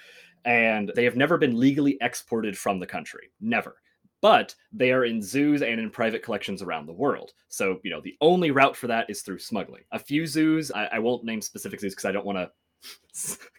and 0.46 0.92
they 0.96 1.04
have 1.06 1.16
never 1.16 1.38
been 1.40 1.60
legally 1.60 1.98
exported 2.02 2.56
from 2.58 2.80
the 2.80 2.86
country, 2.86 3.32
never. 3.42 3.78
But 4.22 4.54
they 4.72 4.92
are 4.92 5.06
in 5.06 5.22
zoos 5.22 5.62
and 5.64 5.80
in 5.80 5.90
private 5.90 6.24
collections 6.24 6.62
around 6.62 6.86
the 6.86 6.94
world. 6.94 7.34
So 7.50 7.80
you 7.84 7.92
know, 7.92 8.02
the 8.02 8.16
only 8.22 8.52
route 8.52 8.76
for 8.78 8.88
that 8.88 9.10
is 9.10 9.22
through 9.22 9.40
smuggling. 9.40 9.84
A 9.92 10.00
few 10.00 10.26
zoos, 10.28 10.72
I, 10.72 10.86
I 10.86 11.00
won't 11.00 11.26
name 11.26 11.42
specific 11.42 11.80
zoos 11.82 11.94
because 11.94 12.06
I 12.06 12.12
don't 12.14 12.26
want 12.26 12.38
to. 12.38 12.52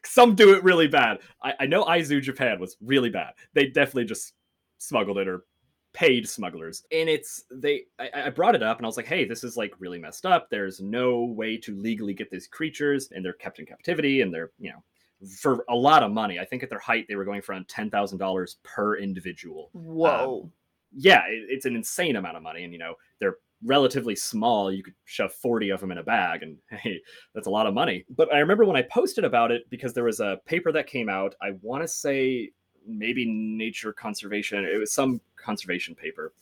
Some 0.04 0.34
do 0.34 0.54
it 0.54 0.62
really 0.62 0.88
bad. 0.88 1.18
I, 1.42 1.54
I 1.60 1.66
know 1.66 1.84
Izu 1.84 2.22
Japan 2.22 2.60
was 2.60 2.76
really 2.80 3.10
bad. 3.10 3.32
They 3.54 3.66
definitely 3.66 4.04
just 4.04 4.34
smuggled 4.78 5.18
it 5.18 5.28
or 5.28 5.44
paid 5.92 6.28
smugglers. 6.28 6.84
And 6.92 7.08
it's 7.08 7.44
they 7.50 7.84
I, 7.98 8.10
I 8.26 8.30
brought 8.30 8.54
it 8.54 8.62
up 8.62 8.76
and 8.76 8.87
I 8.87 8.88
was 8.88 8.96
like, 8.96 9.06
hey, 9.06 9.25
this 9.25 9.42
is 9.42 9.56
like 9.56 9.72
really 9.80 9.98
messed 9.98 10.26
up. 10.26 10.48
There's 10.48 10.80
no 10.80 11.25
way 11.25 11.56
to 11.58 11.75
legally 11.75 12.14
get 12.14 12.30
these 12.30 12.46
creatures, 12.46 13.10
and 13.12 13.25
they're 13.25 13.32
kept 13.32 13.58
in 13.58 13.66
captivity, 13.66 14.22
and 14.22 14.32
they're 14.32 14.52
you 14.58 14.70
know 14.70 14.82
for 15.40 15.64
a 15.68 15.75
lot 15.75 16.02
of 16.02 16.12
money. 16.12 16.38
I 16.38 16.44
think 16.44 16.62
at 16.62 16.70
their 16.70 16.78
height 16.78 17.06
they 17.08 17.16
were 17.16 17.25
going 17.25 17.42
for 17.42 17.52
around 17.52 17.68
ten 17.68 17.90
thousand 17.90 18.18
dollars 18.18 18.58
per 18.62 18.96
individual. 18.96 19.70
Whoa. 19.72 20.42
Um, 20.44 20.52
yeah, 20.96 21.22
it, 21.28 21.46
it's 21.48 21.66
an 21.66 21.76
insane 21.76 22.16
amount 22.16 22.37
of 22.37 22.42
money, 22.42 22.64
and 22.64 22.72
you 22.72 22.78
know 22.78 22.94
relatively 23.64 24.16
small. 24.16 24.72
You 24.72 24.82
could 24.82 24.94
shove 25.04 25.32
forty 25.32 25.70
of 25.70 25.80
them 25.80 25.90
in 25.90 25.98
a 25.98 26.02
bag, 26.02 26.42
and 26.42 26.56
hey, 26.70 27.00
that's 27.34 27.46
a 27.46 27.50
lot 27.50 27.66
of 27.66 27.74
money. 27.74 28.04
But 28.16 28.32
I 28.32 28.38
remember 28.38 28.64
when 28.64 28.76
I 28.76 28.82
posted 28.82 29.24
about 29.24 29.50
it 29.50 29.68
because 29.70 29.92
there 29.92 30.04
was 30.04 30.20
a 30.20 30.40
paper 30.46 30.72
that 30.72 30.86
came 30.86 31.08
out. 31.08 31.34
I 31.42 31.52
want 31.62 31.82
to 31.82 31.88
say 31.88 32.50
maybe 32.86 33.26
Nature 33.26 33.92
Conservation. 33.92 34.64
It 34.64 34.78
was 34.78 34.92
some 34.92 35.20
conservation 35.36 35.94
paper 35.94 36.32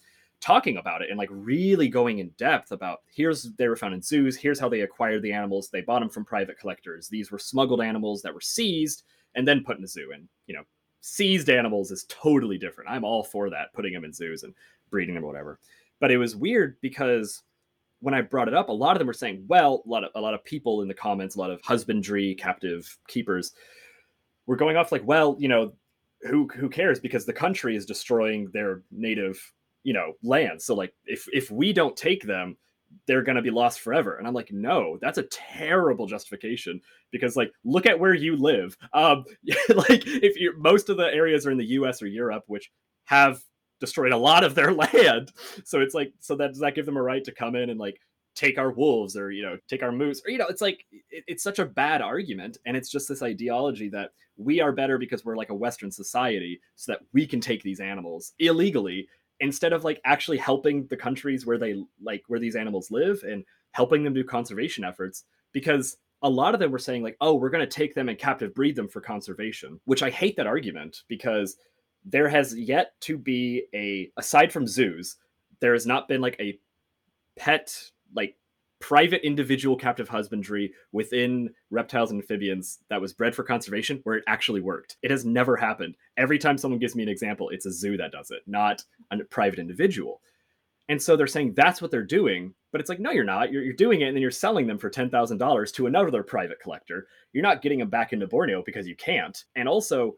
talking 0.41 0.77
about 0.77 1.03
it 1.03 1.09
and 1.09 1.19
like 1.19 1.29
really 1.33 1.89
going 1.89 2.19
in 2.19 2.29
depth 2.37 2.73
about 2.73 3.03
here's 3.11 3.45
they 3.55 3.69
were 3.69 3.77
found 3.77 3.95
in 3.95 4.03
zoos 4.03 4.37
here's 4.37 4.61
how 4.61 4.69
they 4.69 4.83
acquired 4.83 5.23
the 5.23 5.33
animals 5.33 5.69
they 5.69 5.81
bought 5.81 6.01
them 6.01 6.11
from 6.11 6.25
private 6.25 6.59
collectors 6.59 7.09
these 7.09 7.31
were 7.31 7.39
smuggled 7.39 7.81
animals 7.81 8.21
that 8.23 8.35
were 8.35 8.41
seized 8.41 9.05
and 9.35 9.49
then 9.49 9.65
put 9.65 9.79
in 9.79 9.85
a 9.85 9.89
zoo 9.89 10.13
and 10.15 10.29
you 10.47 10.55
know 10.55 10.63
seized 11.01 11.49
animals 11.49 11.91
is 11.91 12.05
totally 12.09 12.59
different 12.59 12.91
i'm 12.91 13.05
all 13.05 13.25
for 13.25 13.49
that 13.49 13.73
putting 13.73 13.95
them 13.95 14.05
in 14.05 14.13
zoos 14.13 14.43
and 14.43 14.55
breeding 14.91 15.15
them 15.15 15.25
or 15.25 15.29
whatever 15.29 15.59
but 16.01 16.11
it 16.11 16.19
was 16.19 16.37
weird 16.37 16.77
because 16.81 17.43
when 18.01 18.15
i 18.15 18.21
brought 18.21 18.49
it 18.49 18.55
up 18.55 18.69
a 18.69 18.73
lot 18.73 18.93
of 18.93 18.99
them 18.99 19.07
were 19.07 19.13
saying 19.13 19.45
well 19.49 19.83
a 19.87 19.89
lot 19.89 20.05
of 20.05 20.11
a 20.15 20.21
lot 20.21 20.35
of 20.35 20.45
people 20.45 20.83
in 20.83 20.89
the 20.89 20.95
comments 20.95 21.37
a 21.37 21.39
lot 21.39 21.51
of 21.51 21.61
husbandry 21.63 22.35
captive 22.35 22.99
keepers 23.09 23.53
were 24.47 24.57
going 24.57 24.77
off 24.77 24.93
like 24.93 25.07
well 25.07 25.37
you 25.39 25.49
know 25.49 25.73
who 26.23 26.49
who 26.49 26.69
cares? 26.69 27.01
Because 27.01 27.27
the 27.27 27.33
country 27.33 27.77
is 27.77 27.87
destroying 27.87 28.49
their 28.53 28.83
native 28.91 29.41
you 29.83 29.93
know 29.93 30.15
land. 30.23 30.61
So 30.63 30.75
like 30.75 30.95
if 31.05 31.27
if 31.33 31.51
we 31.51 31.73
don't 31.73 31.97
take 31.97 32.23
them 32.23 32.57
they're 33.09 33.23
going 33.23 33.37
to 33.37 33.43
be 33.43 33.51
lost 33.51 33.81
forever. 33.81 34.17
And 34.17 34.27
i'm 34.27 34.35
like 34.35 34.53
no 34.53 34.99
that's 35.01 35.19
a 35.19 35.25
terrible 35.25 36.07
justification 36.07 36.81
because 37.11 37.37
like 37.37 37.53
look 37.65 37.87
at 37.87 37.99
where 37.99 38.15
you 38.15 38.37
live. 38.37 38.77
Um 38.93 39.25
like 39.75 40.07
if 40.07 40.39
you 40.39 40.55
most 40.59 40.89
of 40.89 40.97
the 40.97 41.13
areas 41.13 41.47
are 41.47 41.51
in 41.51 41.59
the 41.59 41.67
us 41.67 42.03
or 42.03 42.07
europe 42.07 42.45
which 42.47 42.71
have 43.05 43.41
destroyed 43.81 44.13
a 44.13 44.17
lot 44.17 44.45
of 44.45 44.55
their 44.55 44.73
land. 44.95 45.33
So 45.65 45.81
it's 45.81 45.95
like 45.95 46.13
so 46.21 46.37
that 46.37 46.53
does 46.53 46.61
that 46.61 46.75
give 46.75 46.87
them 46.87 46.97
a 46.97 47.03
right 47.03 47.25
to 47.25 47.33
come 47.33 47.55
in 47.57 47.71
and 47.71 47.81
like 47.81 48.01
take 48.35 48.59
our 48.59 48.71
wolves 48.71 49.17
or 49.17 49.31
you 49.31 49.43
know 49.43 49.57
take 49.69 49.83
our 49.83 49.93
moose? 49.93 50.23
Or 50.25 50.31
you 50.31 50.39
know 50.39 50.47
it's 50.49 50.61
like 50.61 50.85
it, 51.11 51.25
it's 51.27 51.43
such 51.43 51.59
a 51.59 51.67
bad 51.67 52.03
argument 52.03 52.59
and 52.67 52.77
it's 52.77 52.91
just 52.91 53.09
this 53.09 53.23
ideology 53.23 53.89
that 53.91 54.11
we 54.37 54.61
are 54.61 54.73
better 54.73 54.99
because 54.99 55.25
we're 55.25 55.37
like 55.37 55.51
a 55.51 55.55
western 55.55 55.91
society 55.91 56.61
so 56.75 56.93
that 56.93 57.01
we 57.13 57.27
can 57.27 57.41
take 57.41 57.63
these 57.63 57.81
animals 57.81 58.33
illegally 58.39 59.09
instead 59.41 59.73
of 59.73 59.85
like 59.85 60.01
actually 60.05 60.39
helping 60.39 60.87
the 60.87 60.97
countries 60.97 61.47
where 61.47 61.59
they 61.59 61.83
like 62.03 62.23
where 62.29 62.41
these 62.41 62.57
animals 62.57 62.91
live 62.91 63.23
and 63.23 63.45
helping 63.73 64.03
them 64.03 64.15
do 64.15 64.25
conservation 64.25 64.85
efforts. 64.85 65.25
Because 65.53 65.97
a 66.23 66.29
lot 66.29 66.55
of 66.55 66.61
them 66.61 66.71
were 66.71 66.79
saying 66.79 67.03
like 67.03 67.17
oh 67.21 67.35
we're 67.35 67.51
going 67.51 67.67
to 67.67 67.67
take 67.67 67.95
them 67.95 68.09
and 68.09 68.19
captive 68.19 68.55
breed 68.55 68.75
them 68.75 68.89
for 68.89 69.01
conservation 69.01 69.79
which 69.85 70.03
i 70.03 70.11
hate 70.11 70.37
that 70.37 70.47
argument 70.47 71.03
because 71.09 71.57
there 72.07 72.29
has 72.29 72.57
yet 72.57 72.93
to 73.01 73.19
be 73.19 73.65
a 73.75 74.11
aside 74.17 74.53
from 74.53 74.67
zoos 74.67 75.17
there 75.61 75.73
has 75.73 75.87
not 75.87 76.09
been 76.09 76.21
like 76.21 76.37
a 76.41 76.59
pet 77.37 77.91
like 78.15 78.37
private 78.81 79.27
individual 79.27 79.77
captive 79.77 80.09
husbandry 80.09 80.73
within 80.93 81.51
reptiles 81.71 82.11
and 82.11 82.21
amphibians 82.21 82.79
that 82.91 83.01
was 83.01 83.13
bred 83.13 83.35
for 83.35 83.43
conservation 83.43 84.01
where 84.05 84.17
it 84.17 84.25
actually 84.27 84.61
worked. 84.61 84.97
It 85.03 85.11
has 85.11 85.25
never 85.25 85.57
happened. 85.57 85.97
Every 86.17 86.39
time 86.39 86.59
someone 86.59 86.79
gives 86.79 86.95
me 86.95 87.03
an 87.03 87.09
example, 87.09 87.49
it's 87.49 87.67
a 87.67 87.73
zoo 87.73 87.97
that 87.97 88.13
does 88.13 88.31
it, 88.31 88.43
not 88.47 88.85
a 89.11 89.19
private 89.25 89.59
individual. 89.59 90.21
And 90.89 91.03
so 91.03 91.17
they're 91.17 91.27
saying 91.27 91.55
that's 91.55 91.83
what 91.83 91.91
they're 91.91 92.05
doing, 92.05 92.55
but 92.71 92.81
it's 92.81 92.89
like, 92.91 93.01
no, 93.01 93.11
you're 93.11 93.25
not. 93.25 93.51
You're, 93.51 93.65
you're 93.65 93.73
doing 93.73 94.03
it 94.03 94.09
and 94.09 94.17
then 94.17 94.23
you're 94.23 94.31
selling 94.31 94.67
them 94.67 94.79
for 94.79 94.91
$10,000 94.91 95.73
to 95.73 95.87
another 95.87 96.23
private 96.23 96.61
collector. 96.61 97.09
You're 97.33 97.43
not 97.43 97.63
getting 97.63 97.81
them 97.81 97.91
back 97.91 98.13
into 98.13 98.29
Borneo 98.29 98.63
because 98.65 98.87
you 98.87 98.95
can't. 98.95 99.43
And 99.57 99.69
also, 99.69 100.17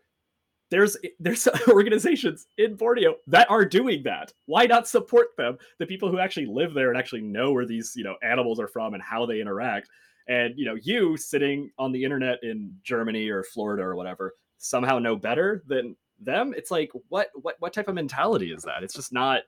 there's 0.70 0.96
there's 1.18 1.48
organizations 1.68 2.46
in 2.58 2.74
Borneo 2.74 3.16
that 3.26 3.50
are 3.50 3.64
doing 3.64 4.02
that. 4.04 4.32
Why 4.46 4.66
not 4.66 4.88
support 4.88 5.28
them? 5.36 5.58
The 5.78 5.86
people 5.86 6.10
who 6.10 6.18
actually 6.18 6.46
live 6.46 6.74
there 6.74 6.90
and 6.90 6.98
actually 6.98 7.22
know 7.22 7.52
where 7.52 7.66
these 7.66 7.94
you 7.96 8.04
know 8.04 8.16
animals 8.22 8.60
are 8.60 8.68
from 8.68 8.94
and 8.94 9.02
how 9.02 9.26
they 9.26 9.40
interact. 9.40 9.88
And 10.28 10.58
you 10.58 10.66
know, 10.66 10.76
you 10.82 11.16
sitting 11.16 11.70
on 11.78 11.92
the 11.92 12.04
internet 12.04 12.42
in 12.42 12.74
Germany 12.82 13.28
or 13.28 13.42
Florida 13.42 13.82
or 13.82 13.96
whatever 13.96 14.34
somehow 14.58 14.98
know 14.98 15.16
better 15.16 15.62
than 15.66 15.96
them. 16.20 16.52
It's 16.56 16.70
like 16.70 16.90
what 17.08 17.28
what 17.34 17.56
what 17.60 17.72
type 17.72 17.88
of 17.88 17.94
mentality 17.94 18.52
is 18.52 18.62
that? 18.64 18.82
It's 18.82 18.94
just 18.94 19.12
not 19.12 19.42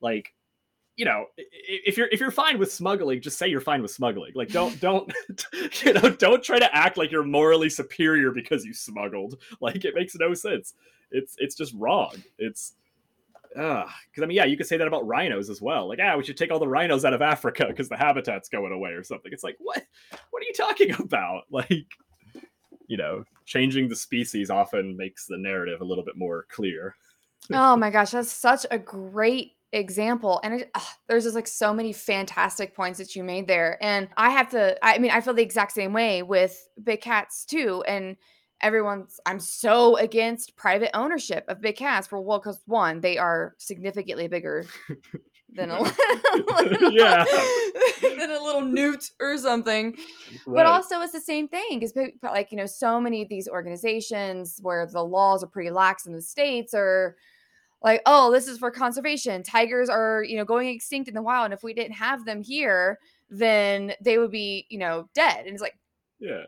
like 0.00 0.34
you 0.96 1.04
know 1.04 1.26
if 1.36 1.96
you're 1.96 2.08
if 2.08 2.20
you're 2.20 2.30
fine 2.30 2.58
with 2.58 2.70
smuggling 2.70 3.20
just 3.20 3.38
say 3.38 3.48
you're 3.48 3.60
fine 3.60 3.80
with 3.80 3.90
smuggling 3.90 4.32
like 4.34 4.48
don't 4.48 4.78
don't 4.80 5.12
you 5.82 5.92
know 5.94 6.10
don't 6.10 6.42
try 6.42 6.58
to 6.58 6.76
act 6.76 6.98
like 6.98 7.10
you're 7.10 7.24
morally 7.24 7.70
superior 7.70 8.30
because 8.30 8.64
you 8.64 8.74
smuggled 8.74 9.40
like 9.60 9.84
it 9.84 9.94
makes 9.94 10.14
no 10.16 10.34
sense 10.34 10.74
it's 11.10 11.34
it's 11.38 11.54
just 11.54 11.74
wrong 11.74 12.12
it's 12.38 12.74
uh 13.56 13.84
because 14.10 14.22
I 14.22 14.26
mean, 14.26 14.36
yeah, 14.36 14.44
you 14.44 14.56
could 14.56 14.66
say 14.66 14.76
that 14.76 14.86
about 14.86 15.06
rhinos 15.06 15.50
as 15.50 15.60
well. 15.60 15.88
Like, 15.88 15.98
ah, 16.02 16.16
we 16.16 16.24
should 16.24 16.36
take 16.36 16.50
all 16.50 16.58
the 16.58 16.68
rhinos 16.68 17.04
out 17.04 17.14
of 17.14 17.22
Africa 17.22 17.66
because 17.68 17.88
the 17.88 17.96
habitat's 17.96 18.48
going 18.48 18.72
away 18.72 18.90
or 18.90 19.02
something. 19.02 19.32
It's 19.32 19.44
like, 19.44 19.56
what? 19.58 19.84
What 20.30 20.42
are 20.42 20.46
you 20.46 20.54
talking 20.54 20.94
about? 20.98 21.42
Like, 21.50 21.86
you 22.86 22.96
know, 22.96 23.24
changing 23.44 23.88
the 23.88 23.96
species 23.96 24.50
often 24.50 24.96
makes 24.96 25.26
the 25.26 25.38
narrative 25.38 25.80
a 25.80 25.84
little 25.84 26.04
bit 26.04 26.16
more 26.16 26.46
clear. 26.50 26.96
oh 27.52 27.76
my 27.76 27.90
gosh, 27.90 28.12
that's 28.12 28.32
such 28.32 28.64
a 28.70 28.78
great 28.78 29.52
example 29.72 30.38
and 30.44 30.60
it, 30.60 30.70
ugh, 30.74 30.82
there's 31.08 31.24
just 31.24 31.34
like 31.34 31.46
so 31.46 31.72
many 31.72 31.92
fantastic 31.92 32.76
points 32.76 32.98
that 32.98 33.16
you 33.16 33.24
made 33.24 33.48
there 33.48 33.78
and 33.82 34.08
i 34.18 34.28
have 34.28 34.50
to 34.50 34.76
i 34.84 34.98
mean 34.98 35.10
i 35.10 35.20
feel 35.20 35.32
the 35.32 35.42
exact 35.42 35.72
same 35.72 35.94
way 35.94 36.22
with 36.22 36.68
big 36.82 37.00
cats 37.00 37.46
too 37.46 37.82
and 37.88 38.16
everyone's 38.60 39.18
i'm 39.24 39.40
so 39.40 39.96
against 39.96 40.54
private 40.56 40.94
ownership 40.94 41.44
of 41.48 41.60
big 41.60 41.74
cats 41.74 42.06
for 42.06 42.20
well 42.20 42.38
because 42.38 42.60
one 42.66 43.00
they 43.00 43.16
are 43.16 43.54
significantly 43.58 44.28
bigger 44.28 44.66
than 45.54 45.70
a 45.70 45.82
little, 45.82 46.92
yeah 46.92 47.24
than 48.02 48.30
a 48.30 48.42
little 48.42 48.60
newt 48.60 49.10
or 49.20 49.38
something 49.38 49.96
right. 50.46 50.54
but 50.54 50.66
also 50.66 51.00
it's 51.00 51.12
the 51.12 51.20
same 51.20 51.48
thing 51.48 51.80
because 51.80 51.94
like 52.22 52.52
you 52.52 52.58
know 52.58 52.66
so 52.66 53.00
many 53.00 53.22
of 53.22 53.28
these 53.30 53.48
organizations 53.48 54.58
where 54.60 54.86
the 54.86 55.02
laws 55.02 55.42
are 55.42 55.48
pretty 55.48 55.70
lax 55.70 56.04
in 56.04 56.12
the 56.12 56.20
states 56.20 56.74
are 56.74 57.16
like 57.82 58.02
oh 58.06 58.30
this 58.30 58.48
is 58.48 58.58
for 58.58 58.70
conservation. 58.70 59.42
Tigers 59.42 59.88
are 59.88 60.22
you 60.22 60.36
know 60.36 60.44
going 60.44 60.68
extinct 60.68 61.08
in 61.08 61.14
the 61.14 61.22
wild 61.22 61.46
and 61.46 61.54
if 61.54 61.62
we 61.62 61.74
didn't 61.74 61.94
have 61.94 62.24
them 62.24 62.42
here 62.42 62.98
then 63.30 63.94
they 64.00 64.18
would 64.18 64.30
be 64.30 64.66
you 64.68 64.78
know 64.78 65.08
dead. 65.14 65.46
And 65.46 65.48
it's 65.48 65.62
like 65.62 65.78
yeah. 66.18 66.44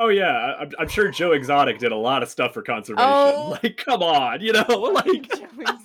Oh 0.00 0.08
yeah 0.08 0.54
i'm, 0.60 0.70
I'm 0.78 0.88
sure 0.88 1.10
joe 1.10 1.32
exotic 1.32 1.78
did 1.78 1.90
a 1.90 1.96
lot 1.96 2.22
of 2.22 2.28
stuff 2.28 2.54
for 2.54 2.62
conservation. 2.62 3.08
Oh, 3.08 3.58
like 3.62 3.76
come 3.76 4.00
on 4.00 4.40
you 4.40 4.52
know 4.52 4.64
like 4.68 5.28
yeah 5.34 5.80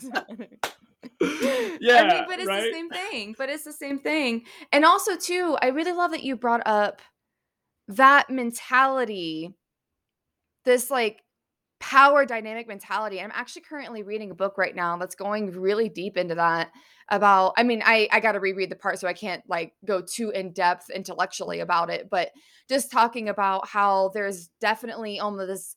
I 1.21 2.13
mean, 2.13 2.25
but 2.27 2.39
it's 2.39 2.47
right? 2.47 2.61
the 2.61 2.71
same 2.71 2.89
thing 2.89 3.35
but 3.37 3.49
it's 3.49 3.63
the 3.63 3.73
same 3.73 3.97
thing. 3.97 4.43
And 4.71 4.85
also 4.85 5.15
too 5.15 5.57
i 5.63 5.69
really 5.69 5.93
love 5.93 6.11
that 6.11 6.23
you 6.23 6.35
brought 6.35 6.61
up 6.67 7.01
that 7.87 8.29
mentality 8.29 9.53
this 10.63 10.91
like 10.91 11.22
power 11.83 12.25
dynamic 12.25 12.65
mentality. 12.65 13.19
I'm 13.19 13.33
actually 13.33 13.63
currently 13.63 14.03
reading 14.03 14.31
a 14.31 14.35
book 14.35 14.57
right 14.57 14.73
now 14.73 14.95
that's 14.95 15.15
going 15.15 15.51
really 15.51 15.89
deep 15.89 16.15
into 16.15 16.35
that 16.35 16.71
about 17.09 17.55
I 17.57 17.63
mean, 17.63 17.83
I 17.83 18.07
I 18.09 18.21
got 18.21 18.31
to 18.31 18.39
reread 18.39 18.71
the 18.71 18.77
part 18.77 18.99
so 18.99 19.07
I 19.07 19.11
can't 19.11 19.43
like 19.49 19.73
go 19.83 20.01
too 20.01 20.29
in 20.29 20.53
depth 20.53 20.89
intellectually 20.89 21.59
about 21.59 21.89
it, 21.89 22.09
but 22.09 22.31
just 22.69 22.89
talking 22.89 23.27
about 23.27 23.67
how 23.67 24.11
there's 24.13 24.47
definitely 24.61 25.19
almost 25.19 25.47
this 25.49 25.75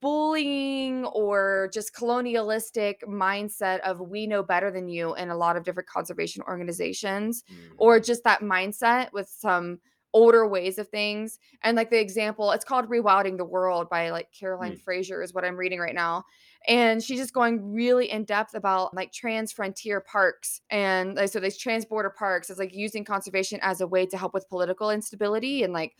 bullying 0.00 1.04
or 1.04 1.70
just 1.72 1.94
colonialistic 1.94 3.04
mindset 3.06 3.78
of 3.80 4.00
we 4.00 4.26
know 4.26 4.42
better 4.42 4.72
than 4.72 4.88
you 4.88 5.14
in 5.14 5.30
a 5.30 5.36
lot 5.36 5.56
of 5.56 5.62
different 5.62 5.88
conservation 5.88 6.42
organizations 6.48 7.44
mm. 7.48 7.72
or 7.78 8.00
just 8.00 8.24
that 8.24 8.40
mindset 8.40 9.12
with 9.12 9.28
some 9.28 9.78
older 10.16 10.46
ways 10.46 10.78
of 10.78 10.88
things. 10.88 11.38
And 11.62 11.76
like 11.76 11.90
the 11.90 12.00
example, 12.00 12.50
it's 12.52 12.64
called 12.64 12.88
Rewilding 12.88 13.36
the 13.36 13.44
World 13.44 13.90
by 13.90 14.08
like 14.08 14.28
Caroline 14.32 14.72
mm. 14.72 14.80
Fraser 14.80 15.22
is 15.22 15.34
what 15.34 15.44
I'm 15.44 15.56
reading 15.56 15.78
right 15.78 15.94
now. 15.94 16.24
And 16.66 17.04
she's 17.04 17.20
just 17.20 17.34
going 17.34 17.74
really 17.74 18.10
in 18.10 18.24
depth 18.24 18.54
about 18.54 18.94
like 18.94 19.12
trans 19.12 19.52
frontier 19.52 20.00
parks 20.00 20.62
and 20.70 21.16
like 21.16 21.28
so 21.28 21.38
these 21.38 21.58
trans 21.58 21.84
border 21.84 22.08
parks 22.08 22.48
is 22.48 22.58
like 22.58 22.74
using 22.74 23.04
conservation 23.04 23.60
as 23.60 23.82
a 23.82 23.86
way 23.86 24.06
to 24.06 24.16
help 24.16 24.32
with 24.32 24.48
political 24.48 24.90
instability 24.90 25.64
and 25.64 25.74
like 25.74 25.92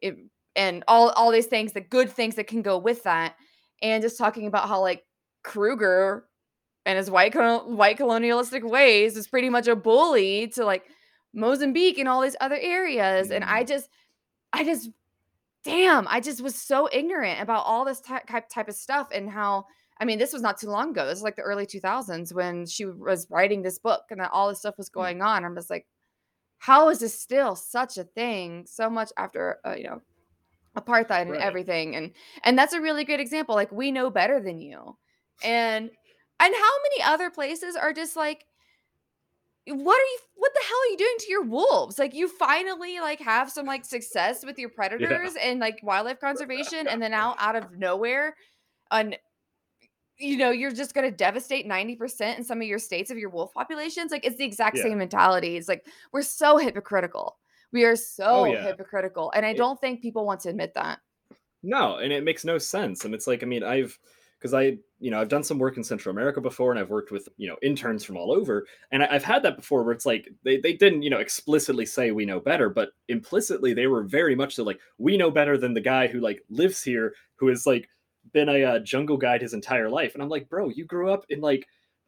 it, 0.00 0.16
and 0.56 0.82
all 0.88 1.10
all 1.10 1.30
these 1.30 1.46
things, 1.46 1.72
the 1.72 1.80
good 1.80 2.10
things 2.10 2.34
that 2.34 2.48
can 2.48 2.62
go 2.62 2.76
with 2.76 3.04
that. 3.04 3.36
And 3.82 4.02
just 4.02 4.18
talking 4.18 4.48
about 4.48 4.68
how 4.68 4.80
like 4.80 5.04
Kruger 5.44 6.24
and 6.84 6.98
his 6.98 7.08
white 7.08 7.36
white 7.68 7.98
colonialistic 7.98 8.64
ways 8.64 9.16
is 9.16 9.28
pretty 9.28 9.48
much 9.48 9.68
a 9.68 9.76
bully 9.76 10.48
to 10.48 10.64
like 10.64 10.86
Mozambique 11.32 11.98
and 11.98 12.08
all 12.08 12.20
these 12.22 12.36
other 12.40 12.58
areas. 12.60 13.28
Mm. 13.28 13.36
And 13.36 13.44
I 13.44 13.64
just, 13.64 13.88
I 14.52 14.64
just, 14.64 14.90
damn, 15.64 16.06
I 16.08 16.20
just 16.20 16.40
was 16.42 16.54
so 16.54 16.88
ignorant 16.92 17.40
about 17.40 17.64
all 17.66 17.84
this 17.84 18.00
type 18.00 18.24
type 18.26 18.68
of 18.68 18.74
stuff 18.74 19.08
and 19.14 19.30
how 19.30 19.66
I 20.00 20.06
mean, 20.06 20.18
this 20.18 20.32
was 20.32 20.40
not 20.40 20.58
too 20.58 20.68
long 20.70 20.90
ago. 20.90 21.06
This 21.06 21.18
is 21.18 21.22
like 21.22 21.36
the 21.36 21.42
early 21.42 21.66
2000s 21.66 22.32
when 22.32 22.64
she 22.64 22.86
was 22.86 23.26
writing 23.28 23.60
this 23.60 23.78
book 23.78 24.04
and 24.10 24.18
that 24.20 24.30
all 24.32 24.48
this 24.48 24.60
stuff 24.60 24.78
was 24.78 24.88
Mm. 24.88 24.94
going 24.94 25.22
on. 25.22 25.44
I'm 25.44 25.54
just 25.54 25.68
like, 25.68 25.86
how 26.56 26.88
is 26.88 27.00
this 27.00 27.18
still 27.20 27.54
such 27.54 27.98
a 27.98 28.04
thing 28.04 28.64
so 28.66 28.88
much 28.88 29.12
after, 29.18 29.58
uh, 29.66 29.74
you 29.74 29.84
know, 29.84 30.00
apartheid 30.74 31.22
and 31.22 31.32
Right. 31.32 31.40
everything? 31.42 31.96
And 31.96 32.12
and 32.44 32.58
that's 32.58 32.72
a 32.72 32.80
really 32.80 33.04
great 33.04 33.20
example. 33.20 33.54
Like 33.54 33.70
we 33.72 33.92
know 33.92 34.08
better 34.10 34.40
than 34.40 34.58
you. 34.58 34.96
And 35.42 35.90
and 36.42 36.54
how 36.54 36.72
many 36.82 37.02
other 37.02 37.30
places 37.30 37.76
are 37.76 37.92
just 37.92 38.16
like 38.16 38.46
what 39.66 39.94
are 39.96 40.04
you 40.04 40.18
what 40.36 40.52
the 40.54 40.60
hell 40.66 40.78
are 40.78 40.90
you 40.90 40.96
doing 40.96 41.16
to 41.18 41.30
your 41.30 41.42
wolves 41.44 41.98
like 41.98 42.14
you 42.14 42.26
finally 42.28 42.98
like 42.98 43.20
have 43.20 43.50
some 43.50 43.66
like 43.66 43.84
success 43.84 44.44
with 44.44 44.58
your 44.58 44.68
predators 44.76 45.32
and 45.40 45.60
like 45.60 45.78
wildlife 45.82 46.18
conservation 46.18 46.88
and 46.88 47.00
then 47.02 47.10
now 47.10 47.36
out 47.38 47.54
of 47.56 47.70
nowhere 47.76 48.34
on 48.90 49.14
you 50.18 50.36
know 50.36 50.50
you're 50.50 50.72
just 50.72 50.94
going 50.94 51.08
to 51.10 51.16
devastate 51.16 51.66
90% 51.66 52.38
in 52.38 52.44
some 52.44 52.60
of 52.60 52.66
your 52.66 52.78
states 52.78 53.10
of 53.10 53.18
your 53.18 53.30
wolf 53.30 53.52
populations 53.54 54.10
like 54.10 54.24
it's 54.26 54.36
the 54.36 54.44
exact 54.44 54.76
Yeah. 54.76 54.84
same 54.84 54.98
mentality 54.98 55.56
it's 55.56 55.68
like 55.68 55.86
we're 56.12 56.22
so 56.22 56.56
hypocritical 56.58 57.36
we 57.72 57.84
are 57.84 57.92
oh, 57.92 57.94
so 57.94 58.24
Oh, 58.26 58.44
yeah. 58.46 58.62
hypocritical 58.62 59.30
and 59.34 59.44
i 59.46 59.50
It- 59.50 59.56
don't 59.56 59.80
think 59.80 60.00
people 60.02 60.24
want 60.26 60.40
to 60.40 60.48
admit 60.48 60.74
that 60.74 61.00
No, 61.62 61.96
and 61.98 62.10
it 62.12 62.24
makes 62.24 62.44
no 62.44 62.56
sense. 62.56 63.04
And 63.04 63.14
it's 63.14 63.26
like, 63.26 63.42
I 63.42 63.46
mean, 63.46 63.62
I've 63.62 63.98
because 64.40 64.54
I, 64.54 64.78
you 64.98 65.10
know, 65.10 65.20
I've 65.20 65.28
done 65.28 65.44
some 65.44 65.58
work 65.58 65.76
in 65.76 65.84
Central 65.84 66.12
America 66.12 66.40
before, 66.40 66.70
and 66.70 66.80
I've 66.80 66.88
worked 66.88 67.10
with, 67.10 67.28
you 67.36 67.46
know, 67.46 67.56
interns 67.62 68.04
from 68.04 68.16
all 68.16 68.32
over, 68.32 68.66
and 68.90 69.02
I, 69.02 69.08
I've 69.10 69.24
had 69.24 69.42
that 69.42 69.56
before 69.56 69.82
where 69.82 69.92
it's 69.92 70.06
like 70.06 70.30
they 70.44 70.56
they 70.56 70.72
didn't, 70.72 71.02
you 71.02 71.10
know, 71.10 71.18
explicitly 71.18 71.84
say 71.84 72.10
we 72.10 72.24
know 72.24 72.40
better, 72.40 72.70
but 72.70 72.90
implicitly 73.08 73.74
they 73.74 73.86
were 73.86 74.02
very 74.02 74.34
much 74.34 74.54
so 74.54 74.64
like 74.64 74.80
we 74.98 75.16
know 75.16 75.30
better 75.30 75.58
than 75.58 75.74
the 75.74 75.80
guy 75.80 76.06
who 76.06 76.20
like 76.20 76.42
lives 76.48 76.82
here, 76.82 77.12
who 77.36 77.48
has 77.48 77.66
like 77.66 77.88
been 78.32 78.48
a 78.48 78.64
uh, 78.64 78.78
jungle 78.78 79.18
guide 79.18 79.42
his 79.42 79.54
entire 79.54 79.90
life, 79.90 80.14
and 80.14 80.22
I'm 80.22 80.30
like, 80.30 80.48
bro, 80.48 80.68
you 80.68 80.84
grew 80.84 81.10
up 81.12 81.26
in 81.28 81.40
like. 81.40 81.66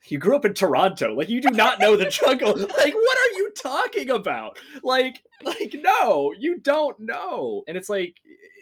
You 0.09 0.19
grew 0.19 0.35
up 0.35 0.45
in 0.45 0.53
Toronto. 0.53 1.15
Like 1.15 1.29
you 1.29 1.41
do 1.41 1.51
not 1.51 1.79
know 1.79 1.95
the 1.95 2.07
jungle. 2.07 2.55
Like 2.59 2.93
what 2.93 3.19
are 3.19 3.37
you 3.37 3.53
talking 3.57 4.11
about? 4.11 4.59
Like 4.83 5.23
like 5.45 5.77
no, 5.79 6.35
you 6.37 6.59
don't 6.59 6.99
know. 6.99 7.63
And 7.69 7.77
it's 7.77 7.89
like 7.89 8.17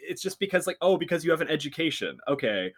it's 0.06 0.20
just 0.20 0.38
because 0.38 0.66
like 0.66 0.76
oh 0.82 0.98
because 0.98 1.24
you 1.24 1.30
have 1.30 1.40
an 1.40 1.48
education. 1.48 2.18
Okay. 2.28 2.74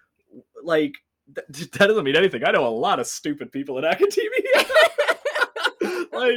Like 0.62 0.94
th- 1.34 1.70
that 1.72 1.86
doesn't 1.86 2.04
mean 2.04 2.16
anything. 2.16 2.44
I 2.44 2.50
know 2.50 2.66
a 2.66 2.68
lot 2.68 3.00
of 3.00 3.06
stupid 3.06 3.52
people 3.52 3.78
in 3.78 3.84
academia. 3.84 4.30
like 6.12 6.36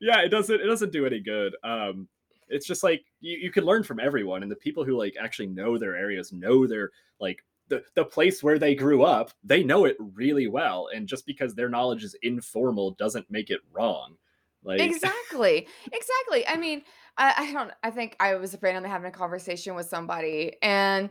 yeah, 0.00 0.20
it 0.22 0.30
doesn't 0.30 0.60
it 0.60 0.66
doesn't 0.66 0.92
do 0.92 1.06
any 1.06 1.20
good. 1.20 1.54
Um 1.62 2.08
it's 2.48 2.66
just 2.66 2.82
like 2.82 3.04
you, 3.20 3.38
you 3.38 3.50
can 3.50 3.64
learn 3.64 3.82
from 3.82 3.98
everyone 3.98 4.42
and 4.42 4.50
the 4.52 4.56
people 4.56 4.84
who 4.84 4.96
like 4.96 5.14
actually 5.20 5.46
know 5.46 5.78
their 5.78 5.96
areas, 5.96 6.32
know 6.32 6.66
their 6.66 6.90
like 7.20 7.38
the, 7.68 7.82
the 7.94 8.04
place 8.04 8.42
where 8.42 8.58
they 8.58 8.74
grew 8.74 9.02
up, 9.02 9.30
they 9.42 9.64
know 9.64 9.86
it 9.86 9.96
really 9.98 10.46
well. 10.46 10.88
And 10.94 11.08
just 11.08 11.24
because 11.24 11.54
their 11.54 11.70
knowledge 11.70 12.04
is 12.04 12.14
informal 12.22 12.90
doesn't 12.92 13.30
make 13.30 13.48
it 13.48 13.60
wrong. 13.72 14.16
Like 14.64 14.80
exactly 14.80 15.68
exactly 15.92 16.46
i 16.48 16.56
mean 16.56 16.82
I, 17.16 17.34
I 17.36 17.52
don't 17.52 17.70
i 17.82 17.90
think 17.90 18.16
i 18.18 18.34
was 18.34 18.56
randomly 18.60 18.88
having 18.88 19.08
a 19.08 19.12
conversation 19.12 19.74
with 19.74 19.86
somebody 19.86 20.56
and 20.62 21.10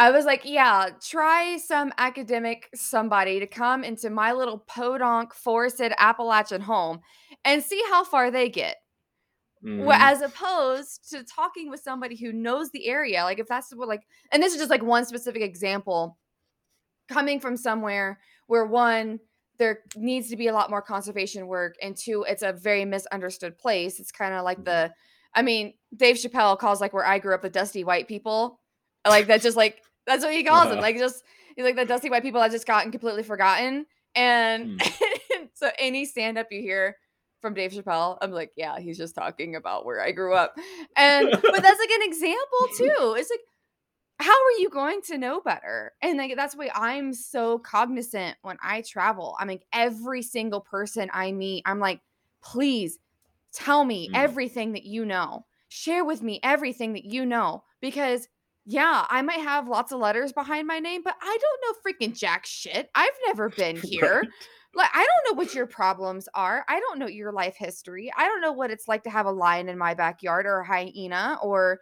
i 0.00 0.10
was 0.10 0.24
like 0.24 0.42
yeah 0.44 0.88
try 1.06 1.56
some 1.58 1.92
academic 1.98 2.68
somebody 2.74 3.38
to 3.38 3.46
come 3.46 3.84
into 3.84 4.10
my 4.10 4.32
little 4.32 4.58
podunk 4.58 5.34
forested 5.34 5.92
appalachian 5.98 6.60
home 6.60 7.00
and 7.44 7.62
see 7.62 7.82
how 7.90 8.04
far 8.04 8.30
they 8.30 8.48
get. 8.48 8.76
Wh- 9.62 9.66
mm-hmm. 9.66 9.90
as 9.90 10.22
opposed 10.22 11.10
to 11.10 11.22
talking 11.22 11.68
with 11.68 11.80
somebody 11.80 12.16
who 12.16 12.32
knows 12.32 12.70
the 12.70 12.88
area 12.88 13.24
like 13.24 13.38
if 13.38 13.46
that's 13.46 13.74
what 13.74 13.88
like 13.88 14.02
and 14.32 14.42
this 14.42 14.54
is 14.54 14.58
just 14.58 14.70
like 14.70 14.82
one 14.82 15.04
specific 15.04 15.42
example. 15.42 16.16
Coming 17.10 17.40
from 17.40 17.56
somewhere 17.56 18.20
where 18.46 18.64
one 18.64 19.18
there 19.58 19.80
needs 19.96 20.30
to 20.30 20.36
be 20.36 20.46
a 20.46 20.52
lot 20.52 20.70
more 20.70 20.80
conservation 20.80 21.46
work 21.46 21.74
and 21.82 21.94
two 21.96 22.24
it's 22.26 22.42
a 22.42 22.52
very 22.52 22.84
misunderstood 22.84 23.58
place 23.58 24.00
it's 24.00 24.12
kind 24.12 24.32
of 24.32 24.44
like 24.44 24.58
mm-hmm. 24.58 24.64
the 24.64 24.94
i 25.34 25.42
mean 25.42 25.74
dave 25.94 26.16
chappelle 26.16 26.58
calls 26.58 26.80
like 26.80 26.92
where 26.94 27.04
i 27.04 27.18
grew 27.18 27.34
up 27.34 27.42
the 27.42 27.50
dusty 27.50 27.84
white 27.84 28.08
people. 28.08 28.60
Like 29.06 29.26
that's 29.26 29.42
just 29.42 29.56
like 29.56 29.82
that's 30.06 30.24
what 30.24 30.34
he 30.34 30.44
calls 30.44 30.68
them 30.68 30.78
Uh-huh. 30.78 30.82
like 30.82 30.96
just 30.98 31.22
he's 31.56 31.64
like 31.64 31.76
the 31.76 31.84
dusty 31.84 32.10
white 32.10 32.22
people 32.22 32.40
that 32.40 32.50
just 32.50 32.66
gotten 32.66 32.90
completely 32.90 33.22
forgotten 33.22 33.86
and 34.14 34.82
so 35.54 35.70
any 35.78 36.04
stand 36.04 36.38
up 36.38 36.48
you 36.50 36.60
hear 36.60 36.96
from 37.40 37.54
Dave 37.54 37.72
Chappelle, 37.72 38.18
I'm 38.20 38.32
like, 38.32 38.52
yeah, 38.54 38.78
he's 38.78 38.98
just 38.98 39.14
talking 39.14 39.56
about 39.56 39.86
where 39.86 40.02
I 40.02 40.12
grew 40.12 40.34
up. 40.34 40.54
And 40.94 41.32
but 41.50 41.62
that's 41.62 41.78
like 41.78 41.90
an 41.90 42.02
example 42.02 42.58
too. 42.76 43.14
It's 43.16 43.30
like, 43.30 43.40
how 44.18 44.32
are 44.32 44.58
you 44.58 44.68
going 44.68 45.00
to 45.06 45.16
know 45.16 45.40
better? 45.40 45.92
And 46.02 46.18
like 46.18 46.36
that's 46.36 46.54
why 46.54 46.70
I'm 46.74 47.14
so 47.14 47.58
cognizant 47.58 48.36
when 48.42 48.58
I 48.62 48.82
travel. 48.82 49.36
I 49.40 49.46
mean, 49.46 49.60
every 49.72 50.22
single 50.22 50.60
person 50.60 51.08
I 51.14 51.32
meet, 51.32 51.62
I'm 51.64 51.78
like, 51.78 52.00
please 52.42 52.98
tell 53.52 53.84
me 53.84 54.10
Mm. 54.10 54.14
everything 54.14 54.72
that 54.72 54.84
you 54.84 55.06
know. 55.06 55.46
Share 55.68 56.04
with 56.04 56.22
me 56.22 56.40
everything 56.42 56.92
that 56.92 57.04
you 57.06 57.24
know. 57.24 57.62
Because 57.80 58.28
yeah, 58.70 59.04
I 59.10 59.20
might 59.22 59.40
have 59.40 59.66
lots 59.66 59.90
of 59.90 59.98
letters 59.98 60.32
behind 60.32 60.68
my 60.68 60.78
name, 60.78 61.02
but 61.02 61.16
I 61.20 61.38
don't 61.40 61.60
know 61.64 62.08
freaking 62.08 62.16
jack 62.16 62.46
shit. 62.46 62.88
I've 62.94 63.10
never 63.26 63.48
been 63.48 63.76
here. 63.82 64.20
Right. 64.20 64.28
Like, 64.72 64.90
I 64.94 65.04
don't 65.04 65.34
know 65.34 65.38
what 65.38 65.54
your 65.56 65.66
problems 65.66 66.28
are. 66.34 66.64
I 66.68 66.78
don't 66.78 67.00
know 67.00 67.08
your 67.08 67.32
life 67.32 67.56
history. 67.56 68.12
I 68.16 68.26
don't 68.26 68.40
know 68.40 68.52
what 68.52 68.70
it's 68.70 68.86
like 68.86 69.02
to 69.04 69.10
have 69.10 69.26
a 69.26 69.32
lion 69.32 69.68
in 69.68 69.76
my 69.76 69.94
backyard 69.94 70.46
or 70.46 70.60
a 70.60 70.64
hyena 70.64 71.38
or 71.42 71.80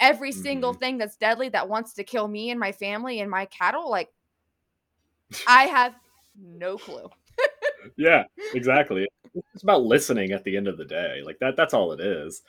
every 0.00 0.30
single 0.30 0.70
Mm-hmm. 0.70 0.78
thing 0.78 0.98
that's 0.98 1.16
deadly 1.16 1.48
that 1.48 1.68
wants 1.68 1.94
to 1.94 2.04
kill 2.04 2.28
me 2.28 2.50
and 2.50 2.60
my 2.60 2.70
family 2.70 3.18
and 3.20 3.28
my 3.28 3.46
cattle. 3.46 3.90
Like, 3.90 4.08
I 5.48 5.64
have 5.64 5.94
no 6.40 6.78
clue. 6.78 7.08
yeah 7.96 8.24
exactly 8.54 9.06
it's 9.54 9.62
about 9.62 9.82
listening 9.84 10.32
at 10.32 10.42
the 10.44 10.56
end 10.56 10.66
of 10.66 10.76
the 10.76 10.84
day 10.84 11.22
like 11.24 11.38
that 11.38 11.56
that's 11.56 11.72
all 11.74 11.92
it 11.92 12.00
is 12.00 12.42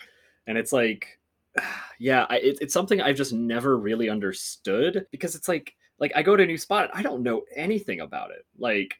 and 0.47 0.57
it's 0.57 0.73
like 0.73 1.18
yeah 1.99 2.25
I, 2.29 2.37
it, 2.37 2.57
it's 2.61 2.73
something 2.73 3.01
i've 3.01 3.17
just 3.17 3.33
never 3.33 3.77
really 3.77 4.09
understood 4.09 5.05
because 5.11 5.35
it's 5.35 5.47
like 5.47 5.73
like 5.99 6.11
i 6.15 6.21
go 6.21 6.35
to 6.35 6.43
a 6.43 6.47
new 6.47 6.57
spot 6.57 6.89
i 6.93 7.01
don't 7.01 7.23
know 7.23 7.43
anything 7.55 8.01
about 8.01 8.31
it. 8.31 8.45
Like 8.57 8.95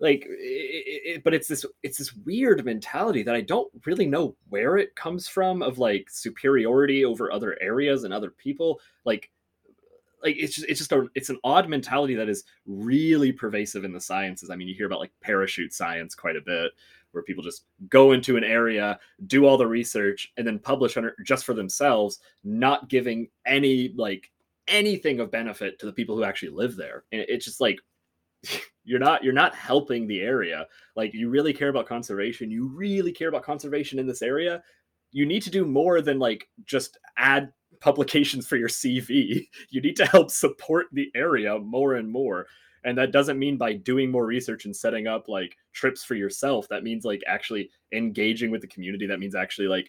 like 0.00 0.24
it, 0.28 1.16
it, 1.16 1.24
but 1.24 1.34
it's 1.34 1.48
this 1.48 1.64
it's 1.82 1.98
this 1.98 2.14
weird 2.24 2.64
mentality 2.64 3.22
that 3.24 3.34
i 3.34 3.40
don't 3.40 3.68
really 3.84 4.06
know 4.06 4.36
where 4.48 4.76
it 4.76 4.94
comes 4.94 5.26
from 5.26 5.62
of 5.62 5.78
like 5.78 6.08
superiority 6.08 7.04
over 7.04 7.32
other 7.32 7.58
areas 7.60 8.04
and 8.04 8.14
other 8.14 8.30
people. 8.30 8.80
Like 9.04 9.30
like 10.22 10.36
it's 10.36 10.54
just 10.54 10.68
it's 10.68 10.78
just 10.78 10.92
a 10.92 11.06
it's 11.14 11.30
an 11.30 11.38
odd 11.44 11.68
mentality 11.68 12.14
that 12.14 12.28
is 12.28 12.44
really 12.66 13.32
pervasive 13.32 13.84
in 13.84 13.92
the 13.92 14.00
sciences. 14.00 14.50
I 14.50 14.56
mean, 14.56 14.68
you 14.68 14.74
hear 14.74 14.86
about 14.86 15.00
like 15.00 15.12
parachute 15.20 15.72
science 15.72 16.14
quite 16.14 16.36
a 16.36 16.40
bit, 16.40 16.72
where 17.18 17.24
people 17.24 17.42
just 17.42 17.64
go 17.88 18.12
into 18.12 18.36
an 18.36 18.44
area, 18.44 18.98
do 19.26 19.44
all 19.44 19.58
the 19.58 19.66
research, 19.66 20.32
and 20.36 20.46
then 20.46 20.60
publish 20.60 20.96
it 20.96 21.04
just 21.26 21.44
for 21.44 21.52
themselves, 21.52 22.20
not 22.44 22.88
giving 22.88 23.28
any 23.44 23.92
like 23.96 24.30
anything 24.68 25.18
of 25.18 25.32
benefit 25.32 25.80
to 25.80 25.86
the 25.86 25.92
people 25.92 26.16
who 26.16 26.22
actually 26.22 26.50
live 26.50 26.76
there. 26.76 27.04
And 27.10 27.24
it's 27.28 27.44
just 27.44 27.60
like 27.60 27.78
you're 28.84 29.00
not 29.00 29.24
you're 29.24 29.32
not 29.32 29.54
helping 29.54 30.06
the 30.06 30.20
area. 30.20 30.66
Like 30.94 31.12
you 31.12 31.28
really 31.28 31.52
care 31.52 31.70
about 31.70 31.86
conservation. 31.86 32.50
You 32.52 32.68
really 32.68 33.12
care 33.12 33.28
about 33.28 33.42
conservation 33.42 33.98
in 33.98 34.06
this 34.06 34.22
area. 34.22 34.62
You 35.10 35.26
need 35.26 35.42
to 35.42 35.50
do 35.50 35.64
more 35.64 36.00
than 36.00 36.20
like 36.20 36.48
just 36.64 36.98
add 37.16 37.52
publications 37.80 38.46
for 38.46 38.56
your 38.56 38.68
CV. 38.68 39.46
You 39.70 39.80
need 39.80 39.96
to 39.96 40.06
help 40.06 40.30
support 40.30 40.86
the 40.92 41.10
area 41.16 41.58
more 41.58 41.96
and 41.96 42.08
more. 42.08 42.46
And 42.84 42.96
that 42.98 43.12
doesn't 43.12 43.38
mean 43.38 43.56
by 43.56 43.74
doing 43.74 44.10
more 44.10 44.26
research 44.26 44.64
and 44.64 44.74
setting 44.74 45.06
up 45.06 45.28
like 45.28 45.56
trips 45.72 46.04
for 46.04 46.14
yourself. 46.14 46.68
That 46.68 46.84
means 46.84 47.04
like 47.04 47.22
actually 47.26 47.70
engaging 47.92 48.50
with 48.50 48.60
the 48.60 48.66
community. 48.66 49.06
That 49.06 49.20
means 49.20 49.34
actually 49.34 49.68
like 49.68 49.88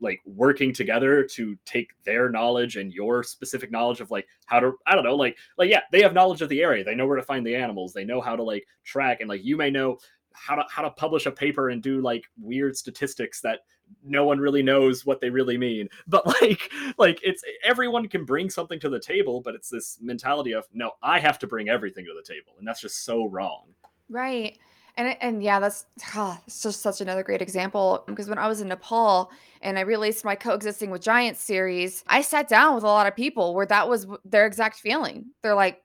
like 0.00 0.20
working 0.26 0.74
together 0.74 1.22
to 1.22 1.56
take 1.64 1.90
their 2.04 2.28
knowledge 2.28 2.76
and 2.76 2.92
your 2.92 3.22
specific 3.22 3.70
knowledge 3.70 4.00
of 4.00 4.10
like 4.10 4.26
how 4.46 4.58
to 4.58 4.72
I 4.86 4.94
don't 4.94 5.04
know 5.04 5.14
like 5.14 5.38
like 5.56 5.70
yeah 5.70 5.82
they 5.92 6.02
have 6.02 6.12
knowledge 6.12 6.42
of 6.42 6.48
the 6.48 6.60
area 6.60 6.82
they 6.82 6.96
know 6.96 7.06
where 7.06 7.16
to 7.16 7.22
find 7.22 7.46
the 7.46 7.54
animals 7.54 7.92
they 7.92 8.04
know 8.04 8.20
how 8.20 8.34
to 8.34 8.42
like 8.42 8.66
track 8.84 9.20
and 9.20 9.28
like 9.28 9.44
you 9.44 9.56
may 9.56 9.70
know 9.70 9.98
how 10.34 10.54
to 10.54 10.64
how 10.70 10.82
to 10.82 10.90
publish 10.90 11.26
a 11.26 11.30
paper 11.30 11.70
and 11.70 11.82
do 11.82 12.00
like 12.00 12.24
weird 12.40 12.76
statistics 12.76 13.40
that 13.40 13.60
no 14.04 14.24
one 14.24 14.38
really 14.38 14.62
knows 14.62 15.04
what 15.04 15.20
they 15.20 15.28
really 15.28 15.58
mean 15.58 15.88
but 16.06 16.26
like 16.26 16.70
like 16.98 17.20
it's 17.22 17.44
everyone 17.64 18.08
can 18.08 18.24
bring 18.24 18.48
something 18.48 18.80
to 18.80 18.88
the 18.88 18.98
table 18.98 19.40
but 19.42 19.54
it's 19.54 19.68
this 19.68 19.98
mentality 20.00 20.52
of 20.52 20.64
no 20.72 20.92
i 21.02 21.18
have 21.18 21.38
to 21.38 21.46
bring 21.46 21.68
everything 21.68 22.04
to 22.04 22.14
the 22.14 22.22
table 22.22 22.54
and 22.58 22.66
that's 22.66 22.80
just 22.80 23.04
so 23.04 23.26
wrong 23.26 23.64
Right. 24.12 24.58
And 24.98 25.16
and 25.22 25.42
yeah, 25.42 25.58
that's 25.58 25.86
ah, 26.14 26.38
it's 26.46 26.62
just 26.62 26.82
such 26.82 27.00
another 27.00 27.22
great 27.22 27.40
example 27.40 28.04
because 28.06 28.28
when 28.28 28.38
I 28.38 28.46
was 28.46 28.60
in 28.60 28.68
Nepal 28.68 29.30
and 29.62 29.78
I 29.78 29.82
released 29.82 30.22
my 30.22 30.34
coexisting 30.34 30.90
with 30.90 31.00
giants 31.00 31.40
series, 31.40 32.04
I 32.06 32.20
sat 32.20 32.46
down 32.46 32.74
with 32.74 32.84
a 32.84 32.88
lot 32.88 33.06
of 33.06 33.16
people 33.16 33.54
where 33.54 33.64
that 33.66 33.88
was 33.88 34.06
their 34.26 34.46
exact 34.46 34.76
feeling. 34.76 35.30
They're 35.42 35.54
like, 35.54 35.82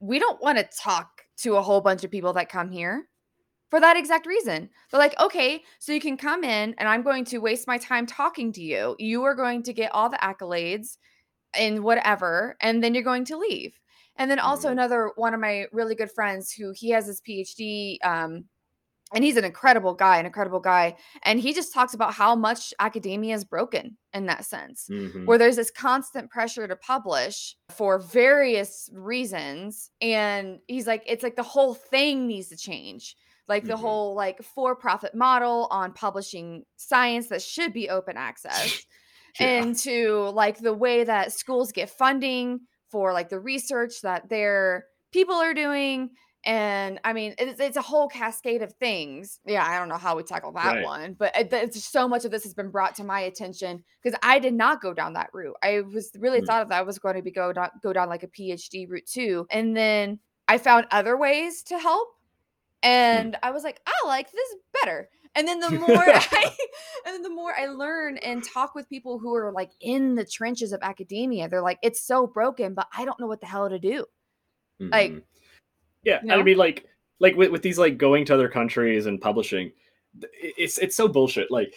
we 0.00 0.18
don't 0.18 0.42
want 0.42 0.58
to 0.58 0.68
talk 0.76 1.22
to 1.38 1.56
a 1.56 1.62
whole 1.62 1.80
bunch 1.80 2.02
of 2.02 2.10
people 2.10 2.32
that 2.32 2.48
come 2.48 2.70
here 2.70 3.08
for 3.70 3.80
that 3.80 3.96
exact 3.96 4.26
reason. 4.26 4.70
They're 4.90 5.00
like, 5.00 5.18
okay, 5.20 5.64
so 5.78 5.92
you 5.92 6.00
can 6.00 6.16
come 6.16 6.44
in 6.44 6.74
and 6.78 6.88
I'm 6.88 7.02
going 7.02 7.24
to 7.26 7.38
waste 7.38 7.66
my 7.66 7.78
time 7.78 8.06
talking 8.06 8.52
to 8.52 8.62
you. 8.62 8.96
You 8.98 9.24
are 9.24 9.34
going 9.34 9.62
to 9.64 9.72
get 9.72 9.92
all 9.92 10.08
the 10.08 10.18
accolades 10.18 10.96
and 11.54 11.84
whatever, 11.84 12.56
and 12.60 12.82
then 12.82 12.94
you're 12.94 13.02
going 13.04 13.24
to 13.26 13.36
leave. 13.38 13.78
And 14.16 14.30
then 14.30 14.38
also 14.40 14.68
Mhm. 14.68 14.72
another 14.72 15.12
one 15.16 15.34
of 15.34 15.40
my 15.40 15.66
really 15.72 15.94
good 15.94 16.10
friends 16.12 16.52
who 16.52 16.72
he 16.76 16.90
has 16.90 17.06
his 17.06 17.20
PhD 17.20 17.98
um 18.04 18.44
and 19.14 19.24
he's 19.24 19.36
an 19.38 19.44
incredible 19.44 19.94
guy, 19.94 20.18
an 20.18 20.26
incredible 20.26 20.60
guy. 20.60 20.96
And 21.22 21.40
he 21.40 21.54
just 21.54 21.72
talks 21.72 21.94
about 21.94 22.12
how 22.12 22.36
much 22.36 22.74
academia 22.78 23.34
is 23.34 23.44
broken 23.44 23.96
in 24.12 24.26
that 24.26 24.44
sense, 24.44 24.88
Mhm. 24.88 25.24
where 25.24 25.38
there's 25.38 25.56
this 25.56 25.70
constant 25.70 26.30
pressure 26.30 26.68
to 26.68 26.76
publish 26.76 27.56
for 27.70 27.98
various 27.98 28.90
reasons. 28.92 29.90
And 30.02 30.58
he's 30.68 30.86
like, 30.86 31.04
it's 31.06 31.22
like 31.22 31.36
the 31.36 31.42
whole 31.42 31.74
thing 31.74 32.26
needs 32.26 32.48
to 32.48 32.56
change. 32.56 33.16
Like 33.48 33.64
the 33.64 33.74
Mhm. 33.74 33.80
whole 33.80 34.14
like 34.14 34.42
for-profit 34.42 35.14
model 35.14 35.68
on 35.70 35.92
publishing 35.92 36.64
science 36.76 37.28
that 37.28 37.42
should 37.42 37.72
be 37.72 37.88
open 37.88 38.16
access 38.16 38.84
Yeah. 39.40 39.62
into 39.62 40.30
like 40.30 40.58
the 40.58 40.74
way 40.74 41.04
that 41.04 41.32
schools 41.32 41.72
get 41.72 41.90
funding 41.90 42.60
for 42.90 43.12
like 43.12 43.28
the 43.28 43.38
research 43.40 44.00
that 44.02 44.28
their 44.28 44.84
people 45.12 45.34
are 45.36 45.54
doing 45.54 46.10
and 46.44 46.98
i 47.04 47.12
mean 47.12 47.34
it's, 47.38 47.60
it's 47.60 47.76
a 47.76 47.82
whole 47.82 48.08
cascade 48.08 48.62
of 48.62 48.72
things 48.74 49.38
yeah 49.46 49.64
i 49.68 49.78
don't 49.78 49.88
know 49.88 49.96
how 49.96 50.16
we 50.16 50.22
tackle 50.22 50.52
that 50.52 50.74
Right. 50.74 50.82
one 50.84 51.14
but 51.18 51.36
it, 51.36 51.52
it's 51.52 51.84
so 51.84 52.08
much 52.08 52.24
of 52.24 52.30
this 52.30 52.44
has 52.44 52.54
been 52.54 52.70
brought 52.70 52.94
to 52.96 53.04
my 53.04 53.20
attention 53.20 53.82
because 54.02 54.18
i 54.22 54.38
did 54.38 54.54
not 54.54 54.80
go 54.80 54.94
down 54.94 55.12
that 55.14 55.30
route 55.32 55.56
i 55.62 55.80
was 55.80 56.10
really 56.18 56.40
Mm. 56.40 56.46
thought 56.46 56.68
that 56.68 56.78
i 56.78 56.82
was 56.82 56.98
going 56.98 57.16
to 57.16 57.22
be 57.22 57.30
go 57.32 57.52
down, 57.52 57.70
go 57.82 57.92
down 57.92 58.08
like 58.08 58.22
a 58.22 58.28
phd 58.28 58.88
route 58.88 59.06
too 59.06 59.46
and 59.50 59.76
then 59.76 60.18
i 60.48 60.58
found 60.58 60.86
other 60.90 61.16
ways 61.16 61.62
to 61.64 61.78
help 61.78 62.08
and 62.82 63.36
i 63.42 63.50
was 63.50 63.64
like 63.64 63.80
i 63.86 64.06
like 64.06 64.30
this 64.30 64.54
better 64.82 65.08
and 65.34 65.46
then 65.46 65.60
the 65.60 65.70
more 65.78 66.02
I, 66.04 66.56
and 67.06 67.14
then 67.14 67.22
the 67.22 67.30
more 67.30 67.52
I 67.56 67.66
learn 67.66 68.18
and 68.18 68.42
talk 68.42 68.74
with 68.74 68.88
people 68.88 69.18
who 69.18 69.34
are 69.34 69.52
like 69.52 69.70
in 69.80 70.14
the 70.14 70.24
trenches 70.24 70.72
of 70.72 70.80
academia, 70.82 71.48
they're 71.48 71.62
like, 71.62 71.78
it's 71.82 72.00
so 72.00 72.26
broken, 72.26 72.74
but 72.74 72.88
I 72.96 73.04
don't 73.04 73.20
know 73.20 73.26
what 73.26 73.40
the 73.40 73.46
hell 73.46 73.68
to 73.68 73.78
do. 73.78 74.04
Like, 74.80 75.12
Mhm. 75.12 75.22
yeah, 76.02 76.20
you 76.22 76.32
I 76.32 76.42
mean, 76.42 76.56
like, 76.56 76.86
like 77.20 77.36
with, 77.36 77.50
with 77.50 77.62
these 77.62 77.78
like 77.78 77.98
going 77.98 78.24
to 78.26 78.34
other 78.34 78.48
countries 78.48 79.06
and 79.06 79.20
publishing, 79.20 79.72
it's 80.32 80.78
it's 80.78 80.96
so 80.96 81.08
bullshit. 81.08 81.50
Like, 81.50 81.74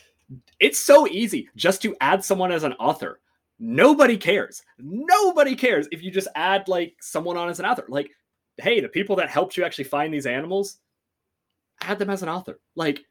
it's 0.60 0.80
so 0.80 1.08
easy 1.08 1.50
just 1.56 1.82
to 1.82 1.96
add 2.02 2.24
someone 2.24 2.52
as 2.52 2.64
an 2.64 2.74
author. 2.74 3.20
Nobody 3.60 4.18
cares. 4.18 4.64
Nobody 4.80 5.56
cares 5.56 5.88
if 5.92 6.02
you 6.02 6.12
just 6.12 6.28
add 6.36 6.68
like 6.68 6.96
someone 7.02 7.38
on 7.38 7.50
as 7.50 7.60
an 7.60 7.66
author. 7.66 7.86
Like, 7.88 8.12
hey, 8.58 8.80
the 8.80 8.90
people 8.90 9.16
that 9.18 9.30
helped 9.30 9.58
you 9.58 9.64
actually 9.64 9.86
find 9.86 10.14
these 10.14 10.26
animals, 10.26 10.78
add 11.82 12.00
them 12.00 12.10
as 12.10 12.24
an 12.24 12.30
author. 12.30 12.60
Like, 12.76 13.06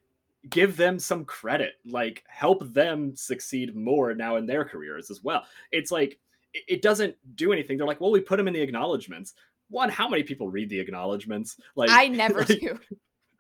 give 0.49 0.77
them 0.77 0.99
some 0.99 1.25
credit. 1.25 1.75
Like, 1.85 2.25
help 2.29 2.73
them 2.73 3.15
succeed 3.17 3.77
more 3.77 4.15
now 4.15 4.37
in 4.37 4.47
their 4.47 4.65
careers 4.65 5.11
as 5.11 5.23
well. 5.23 5.45
It's 5.73 5.91
like 5.91 6.19
it- 6.55 6.83
doesn't 6.83 7.17
do 7.37 7.53
anything. 7.53 7.77
They're 7.77 7.87
like, 7.87 8.01
well, 8.01 8.11
we 8.11 8.21
put 8.21 8.37
them 8.37 8.49
in 8.49 8.55
the 8.55 8.61
acknowledgments. 8.63 9.35
One, 9.69 9.89
how 9.89 10.09
many 10.09 10.23
people 10.23 10.49
read 10.49 10.69
the 10.69 10.81
acknowledgments? 10.81 11.57
Like, 11.77 11.91
I 11.91 12.09
never 12.09 12.41
like, 12.49 12.61
do. 12.61 12.79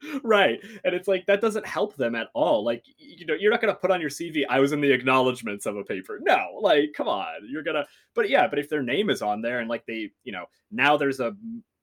right 0.22 0.60
and 0.84 0.94
it's 0.94 1.08
like 1.08 1.26
that 1.26 1.40
doesn't 1.42 1.66
help 1.66 1.94
them 1.96 2.14
at 2.14 2.28
all 2.32 2.64
like 2.64 2.82
you 2.96 3.26
know 3.26 3.34
you're 3.34 3.50
not 3.50 3.60
going 3.60 3.72
to 3.72 3.78
put 3.78 3.90
on 3.90 4.00
your 4.00 4.08
cv 4.08 4.44
i 4.48 4.58
was 4.58 4.72
in 4.72 4.80
the 4.80 4.90
acknowledgments 4.90 5.66
of 5.66 5.76
a 5.76 5.84
paper 5.84 6.18
no 6.22 6.58
like 6.60 6.90
come 6.96 7.06
on 7.06 7.26
you're 7.46 7.62
gonna 7.62 7.86
but 8.14 8.30
yeah 8.30 8.48
but 8.48 8.58
if 8.58 8.68
their 8.68 8.82
name 8.82 9.10
is 9.10 9.20
on 9.20 9.42
there 9.42 9.60
and 9.60 9.68
like 9.68 9.84
they 9.84 10.10
you 10.24 10.32
know 10.32 10.46
now 10.70 10.96
there's 10.96 11.20
a 11.20 11.36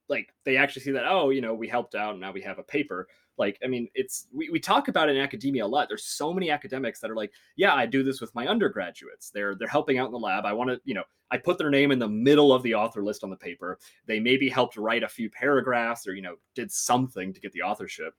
like 0.09 0.33
they 0.45 0.57
actually 0.57 0.81
see 0.81 0.91
that 0.91 1.05
oh 1.07 1.29
you 1.29 1.41
know 1.41 1.53
we 1.53 1.67
helped 1.67 1.93
out 1.93 2.11
and 2.11 2.21
now 2.21 2.31
we 2.31 2.41
have 2.41 2.57
a 2.57 2.63
paper 2.63 3.07
like 3.37 3.57
i 3.63 3.67
mean 3.67 3.87
it's 3.93 4.27
we, 4.33 4.49
we 4.49 4.59
talk 4.59 4.87
about 4.87 5.09
it 5.09 5.15
in 5.15 5.21
academia 5.21 5.65
a 5.65 5.67
lot. 5.67 5.87
There's 5.87 6.05
so 6.05 6.33
many 6.33 6.49
academics 6.49 6.99
that 6.99 7.11
are 7.11 7.15
like 7.15 7.31
yeah 7.55 7.73
i 7.73 7.85
do 7.85 8.03
this 8.03 8.21
with 8.21 8.33
my 8.35 8.47
undergraduates. 8.47 9.29
They're 9.29 9.55
they're 9.55 9.67
helping 9.67 9.97
out 9.97 10.07
in 10.07 10.11
the 10.11 10.19
lab. 10.19 10.45
I 10.45 10.53
want 10.53 10.69
to 10.69 10.79
you 10.85 10.93
know 10.93 11.03
i 11.31 11.37
put 11.37 11.57
their 11.57 11.69
name 11.69 11.91
in 11.91 11.99
the 11.99 12.07
middle 12.07 12.53
of 12.53 12.63
the 12.63 12.75
author 12.75 13.03
list 13.03 13.23
on 13.23 13.29
the 13.29 13.37
paper. 13.37 13.79
They 14.05 14.19
maybe 14.19 14.49
helped 14.49 14.77
write 14.77 15.03
a 15.03 15.07
few 15.07 15.29
paragraphs 15.29 16.07
or 16.07 16.13
you 16.13 16.21
know 16.21 16.35
did 16.55 16.71
something 16.71 17.33
to 17.33 17.41
get 17.41 17.51
the 17.51 17.61
authorship. 17.61 18.13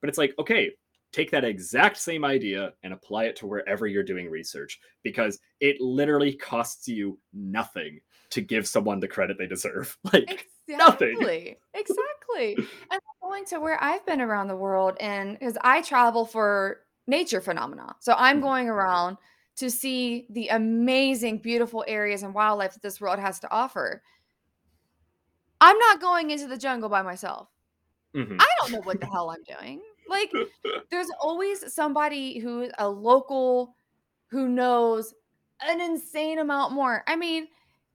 But 0.00 0.08
it's 0.08 0.18
like 0.18 0.34
okay 0.38 0.72
take 1.12 1.30
that 1.30 1.44
exact 1.44 1.96
same 1.96 2.24
idea 2.24 2.72
and 2.82 2.92
apply 2.92 3.24
it 3.24 3.36
to 3.36 3.46
wherever 3.46 3.86
you're 3.86 4.02
doing 4.02 4.30
research 4.30 4.78
because 5.02 5.40
it 5.58 5.80
literally 5.80 6.32
costs 6.32 6.86
you 6.86 7.18
nothing 7.32 8.00
to 8.30 8.40
give 8.40 8.66
someone 8.66 9.00
the 9.00 9.08
credit 9.08 9.36
they 9.38 9.46
deserve. 9.46 9.96
Like 10.12 10.46
nothing. 10.76 11.16
Exactly. 11.30 11.58
Exactly. 11.74 12.60
and 12.90 13.00
going 13.22 13.44
to 13.46 13.60
where 13.60 13.82
I've 13.82 14.04
been 14.06 14.20
around 14.20 14.48
the 14.48 14.56
world 14.56 14.96
and 15.00 15.38
because 15.38 15.56
I 15.62 15.82
travel 15.82 16.24
for 16.26 16.80
nature 17.06 17.40
phenomena. 17.40 17.96
So 18.00 18.14
I'm 18.16 18.40
Mhm. 18.40 18.42
going 18.42 18.68
around 18.68 19.18
to 19.56 19.70
see 19.70 20.26
the 20.30 20.48
amazing, 20.48 21.38
beautiful 21.38 21.84
areas 21.86 22.22
and 22.22 22.34
wildlife 22.34 22.74
that 22.74 22.82
this 22.82 23.00
world 23.00 23.18
has 23.18 23.40
to 23.40 23.50
offer. 23.50 24.02
I'm 25.60 25.78
not 25.78 26.00
going 26.00 26.30
into 26.30 26.46
the 26.46 26.56
jungle 26.58 26.88
by 26.88 27.02
myself. 27.02 27.48
Mhm. 28.14 28.40
I 28.40 28.46
don't 28.60 28.72
know 28.72 28.80
what 28.82 29.00
the 29.00 29.06
hell 29.06 29.30
I'm 29.30 29.42
doing. 29.44 29.82
Like, 30.08 30.36
there's 30.90 31.10
always 31.20 31.72
somebody 31.74 32.38
who's 32.38 32.72
a 32.78 32.88
local 32.88 33.76
who 34.30 34.48
knows 34.48 35.14
an 35.62 35.80
insane 35.80 36.38
amount 36.38 36.72
more. 36.74 37.04
I 37.08 37.16
mean, 37.16 37.48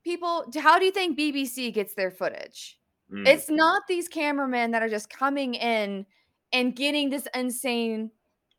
people, 0.05 0.45
how 0.57 0.79
do 0.79 0.85
you 0.85 0.91
think 0.91 1.19
BBC 1.19 1.73
gets 1.73 1.95
their 1.95 2.11
footage? 2.11 2.77
Mm. 3.11 3.27
It's 3.27 3.49
not 3.49 3.83
these 3.89 4.07
cameramen 4.07 4.71
that 4.71 4.81
are 4.81 4.89
just 4.89 5.09
coming 5.09 5.55
in 5.55 6.05
and 6.53 6.75
getting 6.75 7.09
this 7.09 7.27
insane 7.35 8.11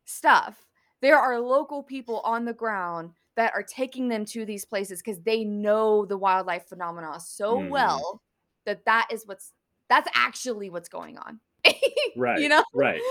stuff. 0.05 0.67
There 1.01 1.17
are 1.17 1.39
local 1.39 1.81
people 1.81 2.19
on 2.19 2.45
the 2.45 2.53
ground 2.53 3.13
that 3.35 3.53
are 3.53 3.63
taking 3.63 4.09
them 4.09 4.25
to 4.25 4.45
these 4.45 4.65
places 4.65 5.01
because 5.01 5.21
they 5.21 5.43
know 5.43 6.05
the 6.05 6.17
wildlife 6.17 6.67
phenomena 6.67 7.19
so 7.19 7.57
Mhm. 7.57 7.69
well 7.69 8.21
that 8.65 8.83
that 8.85 9.07
is 9.11 9.25
what's 9.25 9.53
that's 9.89 10.09
actually 10.13 10.69
what's 10.69 10.89
going 10.89 11.17
on. 11.17 11.39
right 12.17 12.39
you 12.39 12.49
know? 12.49 12.63
right 12.73 13.01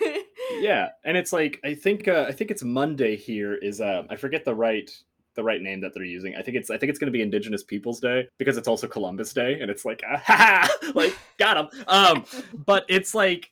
yeah 0.60 0.88
and 1.04 1.16
it's 1.16 1.32
like 1.32 1.60
i 1.64 1.74
think 1.74 2.08
uh, 2.08 2.26
i 2.28 2.32
think 2.32 2.50
it's 2.50 2.62
monday 2.62 3.16
here 3.16 3.54
is 3.54 3.80
um 3.80 4.06
i 4.10 4.16
forget 4.16 4.44
the 4.44 4.54
right 4.54 4.90
the 5.40 5.44
right 5.44 5.62
name 5.62 5.80
that 5.80 5.94
they're 5.94 6.04
using. 6.04 6.36
I 6.36 6.42
think 6.42 6.56
it's 6.58 6.70
i 6.70 6.76
think 6.76 6.90
it's 6.90 6.98
going 6.98 7.12
to 7.12 7.18
be 7.18 7.22
indigenous 7.22 7.64
peoples 7.64 7.98
day 7.98 8.28
because 8.38 8.56
it's 8.58 8.68
also 8.68 8.86
columbus 8.86 9.32
day 9.32 9.58
and 9.60 9.70
it's 9.70 9.84
like 9.86 10.02
ah, 10.06 10.22
ha, 10.24 10.36
ha, 10.36 10.92
like 10.94 11.16
got 11.38 11.56
him 11.56 11.68
um 11.88 12.24
but 12.66 12.84
it's 12.88 13.14
like 13.14 13.50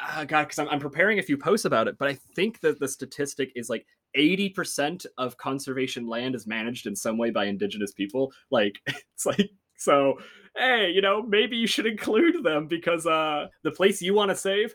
uh, 0.00 0.24
god 0.24 0.44
because 0.44 0.58
I'm, 0.58 0.68
I'm 0.68 0.80
preparing 0.80 1.20
a 1.20 1.22
few 1.22 1.36
posts 1.38 1.64
about 1.64 1.86
it 1.86 1.96
but 1.98 2.08
i 2.08 2.14
think 2.34 2.60
that 2.60 2.80
the 2.80 2.88
statistic 2.88 3.52
is 3.54 3.70
like 3.70 3.86
80% 4.16 5.06
of 5.18 5.36
conservation 5.38 6.06
land 6.06 6.34
is 6.34 6.46
managed 6.46 6.86
in 6.86 6.94
some 6.94 7.18
way 7.18 7.30
by 7.30 7.46
indigenous 7.46 7.92
people. 7.92 8.32
Like 8.50 8.78
it's 8.86 9.26
like 9.26 9.50
so 9.76 10.18
hey 10.56 10.90
you 10.90 11.02
know 11.02 11.20
maybe 11.22 11.56
you 11.56 11.66
should 11.66 11.86
include 11.86 12.44
them 12.44 12.68
because 12.68 13.06
uh 13.06 13.48
the 13.64 13.72
place 13.72 14.00
you 14.00 14.14
want 14.14 14.30
to 14.30 14.36
save 14.36 14.74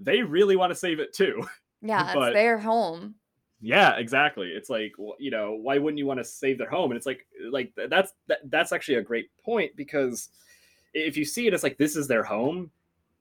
they 0.00 0.20
really 0.22 0.56
want 0.56 0.70
to 0.72 0.78
save 0.78 0.98
it 0.98 1.14
too. 1.14 1.42
Yeah, 1.80 2.04
it's 2.06 2.14
But- 2.14 2.32
their 2.32 2.58
home. 2.58 3.14
Yeah 3.62 3.96
exactly. 3.96 4.48
It's 4.48 4.68
like 4.68 4.92
you 5.18 5.30
know 5.30 5.52
why 5.52 5.78
wouldn't 5.78 5.98
you 5.98 6.06
want 6.06 6.18
to 6.18 6.24
save 6.24 6.58
their 6.58 6.68
home? 6.68 6.90
And 6.90 6.98
it's 6.98 7.06
like 7.06 7.26
like 7.50 7.72
that's 7.88 8.12
that, 8.26 8.40
that's 8.50 8.72
actually 8.72 8.96
a 8.96 9.02
great 9.02 9.30
point 9.42 9.74
because 9.76 10.30
if 10.92 11.16
you 11.16 11.24
see 11.24 11.46
it 11.46 11.54
as 11.54 11.62
like 11.62 11.78
this 11.78 11.96
is 11.96 12.06
their 12.08 12.24
home 12.24 12.70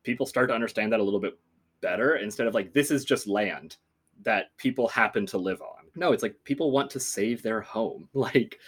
people 0.03 0.25
start 0.25 0.49
to 0.49 0.55
understand 0.55 0.91
that 0.91 0.99
a 0.99 1.03
little 1.03 1.19
bit 1.19 1.37
better 1.79 2.15
instead 2.15 2.47
of 2.47 2.55
like 2.55 2.73
this 2.73 2.89
is 2.89 3.05
just 3.05 3.27
land 3.27 3.77
that 4.23 4.55
people 4.57 4.87
happen 4.87 5.25
to 5.27 5.37
live 5.37 5.61
on. 5.61 5.85
No 5.95 6.11
it's 6.11 6.23
like 6.23 6.35
people 6.43 6.71
want 6.71 6.89
to 6.91 6.99
save 6.99 7.41
their 7.43 7.61
home. 7.61 8.09
Like 8.15 8.59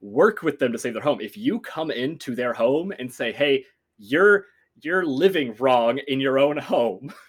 work 0.00 0.42
with 0.42 0.60
them 0.60 0.70
to 0.72 0.78
save 0.78 0.92
their 0.92 1.02
home. 1.02 1.20
If 1.20 1.36
you 1.36 1.58
come 1.58 1.90
into 1.90 2.34
their 2.34 2.52
home 2.52 2.92
and 2.98 3.12
say 3.12 3.32
hey 3.32 3.64
you're 3.96 4.44
you're 4.82 5.04
living 5.04 5.56
wrong 5.58 5.98
in 6.06 6.20
your 6.20 6.38
own 6.38 6.56
home 6.56 7.12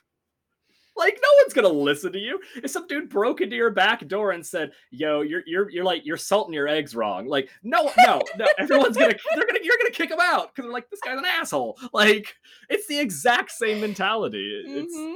like 1.00 1.18
no 1.22 1.30
one's 1.42 1.54
gonna 1.54 1.68
listen 1.70 2.12
to 2.14 2.20
you. 2.20 2.40
If 2.64 2.70
some 2.70 2.86
dude 2.88 3.10
broke 3.10 3.42
into 3.42 3.56
your 3.56 3.72
back 3.72 4.08
door 4.08 4.32
and 4.32 4.46
said, 4.46 4.72
"Yo, 4.92 5.22
you're 5.22 5.42
you're 5.48 5.70
you're 5.72 5.84
like 5.84 6.06
you're 6.06 6.18
salting 6.18 6.54
your 6.54 6.68
eggs 6.68 6.96
wrong," 6.96 7.26
like 7.28 7.50
no, 7.64 7.92
no, 8.06 8.22
no, 8.38 8.46
everyone's 8.60 8.98
gonna 8.98 9.16
they're 9.36 9.48
gonna 9.48 9.60
you're 9.64 9.78
gonna 9.78 9.90
kick 9.92 10.12
him 10.12 10.20
out 10.22 10.54
because 10.54 10.66
they're 10.66 10.74
like 10.74 10.90
this 10.92 11.00
guy's 11.00 11.18
an 11.18 11.26
asshole. 11.26 11.78
Like 11.94 12.36
it's 12.70 12.86
the 12.88 13.00
exact 13.00 13.52
same 13.52 13.82
mentality. 13.82 14.62
It- 14.66 14.70
It's 14.84 14.96
Mhm. 14.96 15.16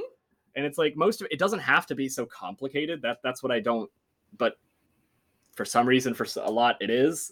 and 0.56 0.64
it's 0.66 0.78
like 0.78 0.96
most 0.96 1.20
of 1.20 1.28
it 1.30 1.38
doesn't 1.38 1.60
have 1.60 1.86
to 1.86 1.94
be 1.94 2.08
so 2.08 2.26
complicated. 2.26 3.02
That 3.02 3.18
that's 3.22 3.42
what 3.42 3.52
I 3.52 3.60
don't. 3.60 3.90
But 4.36 4.54
for 5.54 5.64
some 5.64 5.86
reason, 5.86 6.14
for 6.14 6.26
a 6.42 6.50
lot, 6.50 6.76
it 6.80 6.90
is. 6.90 7.30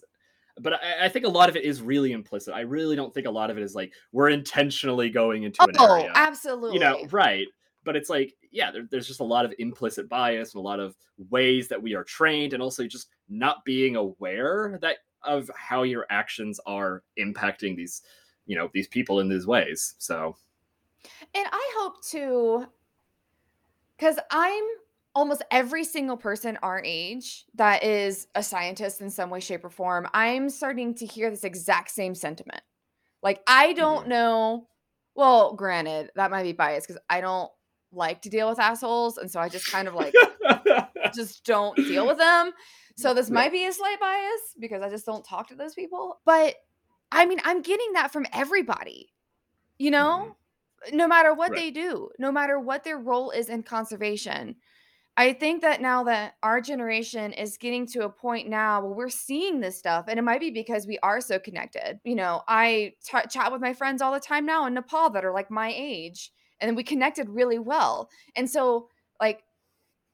But 0.61 0.75
I, 0.75 1.07
I 1.07 1.09
think 1.09 1.25
a 1.25 1.29
lot 1.31 1.49
of 1.49 1.57
it 1.57 1.65
is 1.65 1.81
really 1.81 2.13
implicit. 2.13 2.53
I 2.55 2.61
really 2.61 2.95
don't 2.95 3.13
think 3.15 3.27
a 3.27 3.31
lot 3.31 3.51
of 3.51 3.57
it 3.57 3.63
is 3.63 3.75
like 3.75 3.93
we're 4.13 4.29
intentionally 4.29 5.09
going 5.09 5.45
into 5.45 5.63
an 5.63 5.71
Oh, 5.79 5.95
area 6.01 6.13
absolutely. 6.15 6.75
you 6.75 6.81
know 6.81 7.07
right 7.11 7.47
but 7.85 7.97
it's 7.97 8.11
like 8.11 8.35
yeah 8.51 8.71
there, 8.71 8.87
there's 8.91 9.09
just 9.09 9.21
a 9.21 9.25
lot 9.25 9.45
of 9.45 9.55
implicit 9.59 10.09
bias 10.09 10.55
and 10.55 10.61
a 10.61 10.63
lot 10.63 10.81
of 10.81 10.97
ways 11.31 11.69
that 11.69 11.83
we 11.83 11.95
are 11.95 12.05
trained 12.05 12.53
and 12.53 12.63
also 12.63 12.87
just 12.87 13.09
not 13.29 13.65
being 13.65 13.97
aware 13.97 14.79
that 14.83 14.99
of 15.25 15.51
how 15.57 15.83
your 15.83 16.07
actions 16.11 16.61
are 16.67 17.03
impacting 17.19 17.77
these 17.77 18.03
you 18.47 18.57
know 18.57 18.71
these 18.75 18.89
people 18.89 19.21
in 19.21 19.29
these 19.29 19.47
ways 19.47 19.95
so 19.99 20.37
And 21.35 21.47
I 21.51 21.73
hope 21.79 22.05
to, 22.11 22.67
because 23.97 24.19
I'm 24.31 24.65
almost 25.15 25.43
every 25.51 25.85
single 25.85 26.17
person 26.17 26.59
our 26.63 26.83
age 26.85 27.45
that 27.55 27.85
is 27.85 28.29
a 28.35 28.43
scientist 28.43 29.01
in 29.01 29.11
some 29.11 29.31
way, 29.31 29.41
shape, 29.41 29.65
or 29.65 29.71
form. 29.71 30.09
I'm 30.15 30.49
starting 30.49 30.95
to 30.97 31.07
hear 31.07 31.31
this 31.31 31.45
exact 31.45 31.91
same 31.91 32.15
sentiment 32.15 32.63
Like 33.23 33.43
I 33.47 33.73
don't 33.75 34.03
mm-hmm. 34.03 34.11
know. 34.11 34.69
Well, 35.15 35.55
granted, 35.55 36.11
that 36.17 36.31
might 36.31 36.45
be 36.45 36.53
biased 36.53 36.89
because 36.89 37.03
I 37.11 37.21
don't 37.21 37.51
like 37.93 38.23
to 38.23 38.31
deal 38.31 38.49
with 38.49 38.59
assholes, 38.59 39.19
and 39.19 39.31
so 39.31 39.41
I 39.41 39.49
just 39.49 39.71
kind 39.71 39.89
of 39.89 39.95
like 39.95 40.15
just 41.15 41.45
don't 41.45 41.77
deal 41.77 42.07
with 42.07 42.19
them. 42.19 42.53
So 42.97 43.15
this 43.15 43.31
might 43.31 43.53
be 43.53 43.67
a 43.67 43.73
slight 43.73 44.01
bias 44.01 44.55
because 44.59 44.83
I 44.83 44.91
just 44.91 45.07
don't 45.07 45.25
talk 45.25 45.49
to 45.49 45.55
those 45.55 45.75
people. 45.75 46.21
But 46.25 46.57
I 47.11 47.27
mean, 47.27 47.41
I'm 47.45 47.63
getting 47.63 47.93
that 47.95 48.13
from 48.13 48.27
everybody. 48.33 49.13
You 49.79 49.91
know, 49.91 50.37
mm-hmm. 50.87 50.97
no 50.97 51.09
matter 51.09 51.35
what 51.35 51.51
right. 51.51 51.59
they 51.59 51.71
do, 51.71 52.11
no 52.19 52.31
matter 52.31 52.59
what 52.59 52.85
their 52.85 52.99
role 52.99 53.31
is 53.31 53.49
in 53.49 53.63
conservation. 53.63 54.57
I 55.15 55.35
think 55.35 55.61
that 55.61 55.83
now 55.83 56.05
that 56.05 56.37
our 56.43 56.63
generation 56.63 57.35
is 57.35 57.59
getting 57.59 57.87
to 57.89 58.05
a 58.05 58.09
point 58.09 58.49
now 58.49 58.81
where 58.81 58.95
we're 58.95 59.11
seeing 59.11 59.61
this 59.61 59.79
stuff, 59.79 60.07
and 60.09 60.19
it 60.19 60.23
might 60.23 60.41
be 60.41 60.51
because 60.51 60.87
we 60.87 60.99
are 61.03 61.21
so 61.21 61.39
connected. 61.39 62.01
You 62.03 62.15
know, 62.15 62.43
I 62.49 62.95
t- 63.05 63.29
chat 63.29 63.53
with 63.53 63.61
my 63.61 63.75
friends 63.75 64.01
all 64.01 64.15
the 64.15 64.21
time 64.21 64.47
now 64.47 64.67
in 64.67 64.73
Nepal 64.73 65.11
that 65.11 65.25
are 65.25 65.33
like 65.33 65.51
my 65.51 65.73
age, 65.77 66.33
and 66.63 66.77
we 66.77 66.83
connected 66.83 67.29
really 67.29 67.59
well. 67.59 68.09
And 68.37 68.49
so, 68.49 68.89
like, 69.21 69.43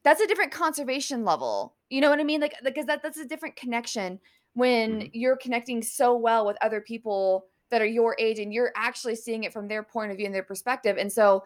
that's 0.03 0.21
a 0.21 0.27
different 0.27 0.51
conservation 0.51 1.23
level. 1.23 1.75
You 1.89 2.01
know 2.01 2.09
what 2.09 2.19
I 2.19 2.23
mean? 2.23 2.41
Like, 2.41 2.55
because 2.63 2.85
that 2.87 3.03
that's 3.03 3.17
a 3.19 3.25
different 3.25 3.55
connection 3.55 4.19
when 4.53 5.01
mm-hmm. 5.01 5.07
you're 5.13 5.37
connecting 5.37 5.81
so 5.81 6.15
well 6.15 6.45
with 6.45 6.57
other 6.61 6.81
people 6.81 7.45
that 7.69 7.81
are 7.81 7.85
your 7.85 8.15
age, 8.17 8.39
and 8.39 8.53
you're 8.53 8.71
actually 8.75 9.15
seeing 9.15 9.43
it 9.43 9.53
from 9.53 9.67
their 9.67 9.83
point 9.83 10.11
of 10.11 10.17
view 10.17 10.25
and 10.25 10.33
their 10.33 10.43
perspective. 10.43 10.97
And 10.97 11.11
so, 11.11 11.43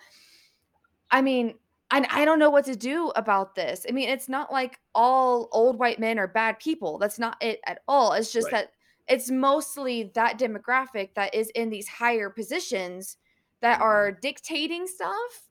I 1.11 1.21
mean, 1.21 1.55
and 1.91 2.07
I 2.09 2.25
don't 2.25 2.39
know 2.39 2.49
what 2.49 2.65
to 2.65 2.75
do 2.75 3.11
about 3.15 3.55
this. 3.55 3.85
I 3.87 3.91
mean, 3.91 4.09
it's 4.09 4.29
not 4.29 4.51
like 4.51 4.79
all 4.95 5.49
old 5.51 5.77
white 5.77 5.99
men 5.99 6.17
are 6.17 6.27
bad 6.27 6.59
people. 6.59 6.97
That's 6.97 7.19
not 7.19 7.37
it 7.41 7.59
at 7.67 7.81
all. 7.87 8.13
It's 8.13 8.31
just 8.31 8.51
right. 8.51 8.67
that 8.67 8.71
it's 9.07 9.29
mostly 9.29 10.11
that 10.15 10.39
demographic 10.39 11.13
that 11.15 11.35
is 11.35 11.49
in 11.49 11.69
these 11.69 11.87
higher 11.87 12.29
positions 12.29 13.17
that 13.63 13.79
are 13.79 14.11
dictating 14.11 14.85
stuff. 14.85 15.47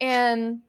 And 0.00 0.60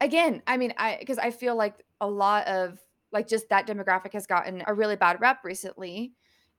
again, 0.00 0.42
I 0.44 0.56
mean, 0.56 0.74
I 0.76 0.96
because 0.98 1.18
I 1.18 1.30
feel 1.30 1.54
like 1.54 1.84
a 2.00 2.06
lot 2.08 2.48
of 2.48 2.80
like 3.12 3.28
just 3.28 3.48
that 3.48 3.66
demographic 3.66 4.12
has 4.12 4.26
gotten 4.26 4.64
a 4.66 4.74
really 4.74 4.96
bad 4.96 5.20
rep 5.20 5.44
recently. 5.44 6.12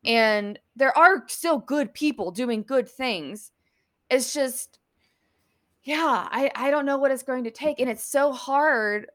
And 0.06 0.58
there 0.78 0.98
are 0.98 1.26
still 1.28 1.60
good 1.60 1.94
people 1.94 2.32
doing 2.32 2.64
good 2.64 2.88
things. 2.90 3.52
It's 4.10 4.34
just 4.34 4.80
yeah, 5.84 6.30
I 6.32 6.50
I 6.56 6.72
don't 6.72 6.86
know 6.86 6.98
what 6.98 7.12
it's 7.12 7.24
going 7.24 7.44
to 7.44 7.52
take 7.52 7.82
and 7.82 7.90
it's 7.90 8.06
so 8.06 8.32
hard 8.32 9.08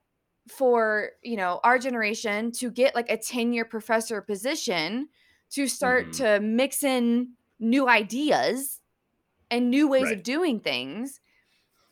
for, 0.48 1.12
you 1.22 1.38
know, 1.38 1.60
our 1.64 1.78
generation 1.78 2.52
to 2.52 2.70
get 2.70 2.94
like 2.94 3.10
a 3.10 3.16
tenure 3.16 3.64
professor 3.64 4.20
position 4.20 5.08
to 5.52 5.66
start 5.66 6.10
mm-hmm. 6.10 6.24
to 6.24 6.40
mix 6.40 6.82
in 6.82 7.30
new 7.58 7.88
ideas 7.88 8.80
and 9.50 9.70
new 9.70 9.88
ways 9.88 10.04
right. 10.04 10.14
of 10.14 10.22
doing 10.22 10.60
things. 10.60 11.20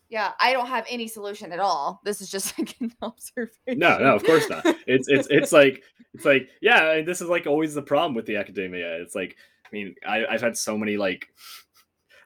Yeah, 0.08 0.32
I 0.38 0.52
don't 0.52 0.68
have 0.68 0.86
any 0.88 1.08
solution 1.08 1.50
at 1.50 1.60
all. 1.60 2.00
This 2.04 2.20
is 2.20 2.30
just 2.30 2.58
like 2.58 2.76
an 2.80 2.92
observation. 3.02 3.78
No, 3.78 3.98
no, 3.98 4.14
of 4.14 4.24
course 4.24 4.48
not. 4.48 4.64
It's 4.86 5.08
it's 5.08 5.28
it's 5.30 5.52
like 5.60 5.82
it's 6.12 6.24
like 6.24 6.48
yeah, 6.60 7.02
this 7.02 7.20
is 7.20 7.28
like 7.28 7.46
always 7.46 7.74
the 7.74 7.82
problem 7.82 8.14
with 8.14 8.26
the 8.26 8.36
academia. 8.36 9.00
It's 9.00 9.14
like 9.14 9.36
I 9.64 9.68
mean, 9.72 9.94
I, 10.06 10.26
I've 10.26 10.42
had 10.42 10.56
so 10.56 10.78
many 10.78 10.96
like 10.96 11.26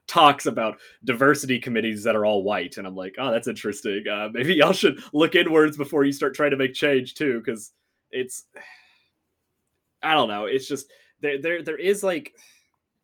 talks 0.09 0.47
about 0.47 0.79
diversity 1.05 1.59
committees 1.59 2.03
that 2.03 2.17
are 2.17 2.25
all 2.25 2.43
white 2.43 2.79
and 2.79 2.87
i'm 2.87 2.97
like 2.97 3.15
oh 3.19 3.31
that's 3.31 3.47
interesting 3.47 4.03
uh, 4.11 4.29
maybe 4.33 4.55
y'all 4.55 4.73
should 4.73 4.99
look 5.13 5.35
inwards 5.35 5.77
before 5.77 6.03
you 6.03 6.13
start 6.13 6.35
trying 6.35 6.51
to 6.51 6.57
make 6.57 6.73
change 6.73 7.13
too 7.15 7.39
because 7.39 7.73
it's 8.11 8.47
i 10.03 10.15
don't 10.15 10.29
know 10.29 10.47
it's 10.47 10.67
just 10.67 10.91
there 11.21 11.41
there, 11.41 11.63
there 11.63 11.77
is 11.77 12.03
like 12.03 12.33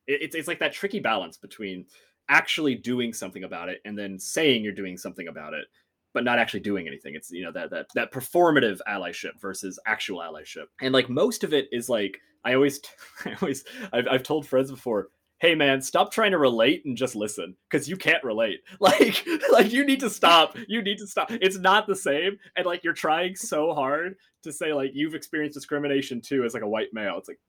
it's, 0.06 0.34
it's 0.34 0.48
like 0.48 0.58
that 0.58 0.72
tricky 0.72 0.98
balance 0.98 1.36
between 1.36 1.84
actually 2.28 2.74
doing 2.74 3.12
something 3.12 3.44
about 3.44 3.68
it 3.68 3.80
and 3.84 3.98
then 3.98 4.18
saying 4.18 4.64
you're 4.64 4.72
doing 4.72 4.96
something 4.96 5.28
about 5.28 5.54
it 5.54 5.66
but 6.14 6.24
not 6.24 6.38
actually 6.38 6.60
doing 6.60 6.86
anything. 6.86 7.14
It's 7.14 7.30
you 7.30 7.42
know 7.42 7.52
that 7.52 7.70
that 7.70 7.88
that 7.94 8.12
performative 8.12 8.78
allyship 8.88 9.40
versus 9.40 9.78
actual 9.84 10.20
allyship. 10.20 10.66
And 10.80 10.94
like 10.94 11.10
most 11.10 11.44
of 11.44 11.52
it 11.52 11.68
is 11.72 11.88
like 11.90 12.20
i 12.44 12.54
always 12.54 12.80
i 13.26 13.34
always 13.40 13.64
i've, 13.92 14.06
I've 14.10 14.22
told 14.22 14.46
friends 14.46 14.70
before 14.70 15.08
hey 15.38 15.54
man 15.54 15.82
stop 15.82 16.12
trying 16.12 16.30
to 16.30 16.38
relate 16.38 16.84
and 16.84 16.96
just 16.96 17.16
listen 17.16 17.56
because 17.68 17.88
you 17.88 17.96
can't 17.96 18.22
relate. 18.24 18.60
Like 18.80 19.26
like 19.50 19.72
you 19.72 19.84
need 19.84 20.00
to 20.00 20.10
stop 20.10 20.56
you 20.68 20.80
need 20.80 20.98
to 20.98 21.06
stop. 21.06 21.30
It's 21.30 21.58
not 21.58 21.86
the 21.86 21.96
same 21.96 22.38
and 22.56 22.64
like 22.64 22.84
you're 22.84 22.92
trying 22.92 23.34
so 23.34 23.74
hard 23.74 24.14
to 24.44 24.52
say 24.52 24.72
like 24.72 24.92
you've 24.94 25.14
experienced 25.14 25.54
discrimination 25.54 26.20
too 26.20 26.44
as 26.44 26.54
like 26.54 26.62
a 26.62 26.68
white 26.68 26.92
male. 26.94 27.18
It's 27.18 27.28
like 27.28 27.40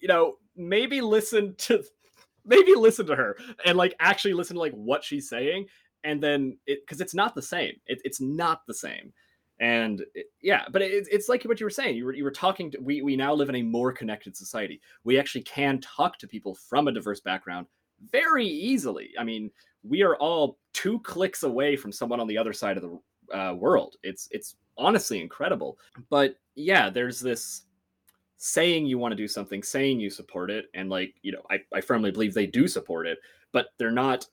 you 0.00 0.08
know 0.08 0.36
maybe 0.56 1.00
listen 1.00 1.54
to 1.56 1.82
maybe 2.48 2.74
listen 2.74 3.06
to 3.06 3.16
her 3.16 3.36
and 3.64 3.76
like 3.76 3.94
actually 4.00 4.34
listen 4.34 4.54
to 4.54 4.60
like 4.60 4.72
what 4.72 5.04
she's 5.04 5.28
saying 5.28 5.66
and 6.04 6.22
then 6.22 6.56
it 6.66 6.80
because 6.84 7.00
it's 7.00 7.14
not 7.14 7.34
the 7.34 7.42
same. 7.42 7.74
It, 7.86 8.00
it's 8.04 8.20
not 8.20 8.66
the 8.66 8.74
same. 8.74 9.12
And 9.60 10.04
it, 10.14 10.26
yeah 10.40 10.64
but 10.70 10.82
it, 10.82 11.08
it's 11.10 11.28
like 11.28 11.42
what 11.44 11.60
you 11.60 11.66
were 11.66 11.70
saying. 11.70 11.96
You 11.96 12.06
were, 12.06 12.14
you 12.14 12.24
were 12.24 12.30
talking 12.30 12.70
to, 12.70 12.78
we, 12.78 13.02
we 13.02 13.16
now 13.16 13.34
live 13.34 13.48
in 13.48 13.56
a 13.56 13.62
more 13.62 13.92
connected 13.92 14.36
society. 14.36 14.80
We 15.04 15.18
actually 15.18 15.42
can 15.42 15.80
talk 15.80 16.18
to 16.18 16.28
people 16.28 16.54
from 16.54 16.88
a 16.88 16.92
diverse 16.92 17.20
background 17.20 17.66
very 18.10 18.46
easily. 18.46 19.10
I 19.18 19.24
mean 19.24 19.50
we 19.82 20.02
are 20.02 20.16
all 20.16 20.58
two 20.72 21.00
clicks 21.00 21.42
away 21.42 21.76
from 21.76 21.92
someone 21.92 22.20
on 22.20 22.26
the 22.26 22.38
other 22.38 22.52
side 22.52 22.76
of 22.76 22.82
the 22.82 23.36
uh, 23.36 23.54
world. 23.54 23.96
It's 24.02 24.28
it's 24.30 24.56
honestly 24.76 25.20
incredible. 25.20 25.78
But 26.08 26.36
yeah 26.54 26.90
there's 26.90 27.20
this 27.20 27.62
saying 28.38 28.86
you 28.86 28.98
want 28.98 29.10
to 29.12 29.16
do 29.16 29.28
something 29.28 29.62
saying 29.62 29.98
you 29.98 30.08
support 30.08 30.48
it 30.48 30.66
and 30.74 30.88
like 30.88 31.12
you 31.22 31.32
know 31.32 31.42
I, 31.50 31.58
I 31.74 31.80
firmly 31.80 32.12
believe 32.12 32.34
they 32.34 32.46
do 32.46 32.68
support 32.68 33.06
it 33.06 33.18
but 33.52 33.66
they're 33.78 33.90
not 33.90 34.26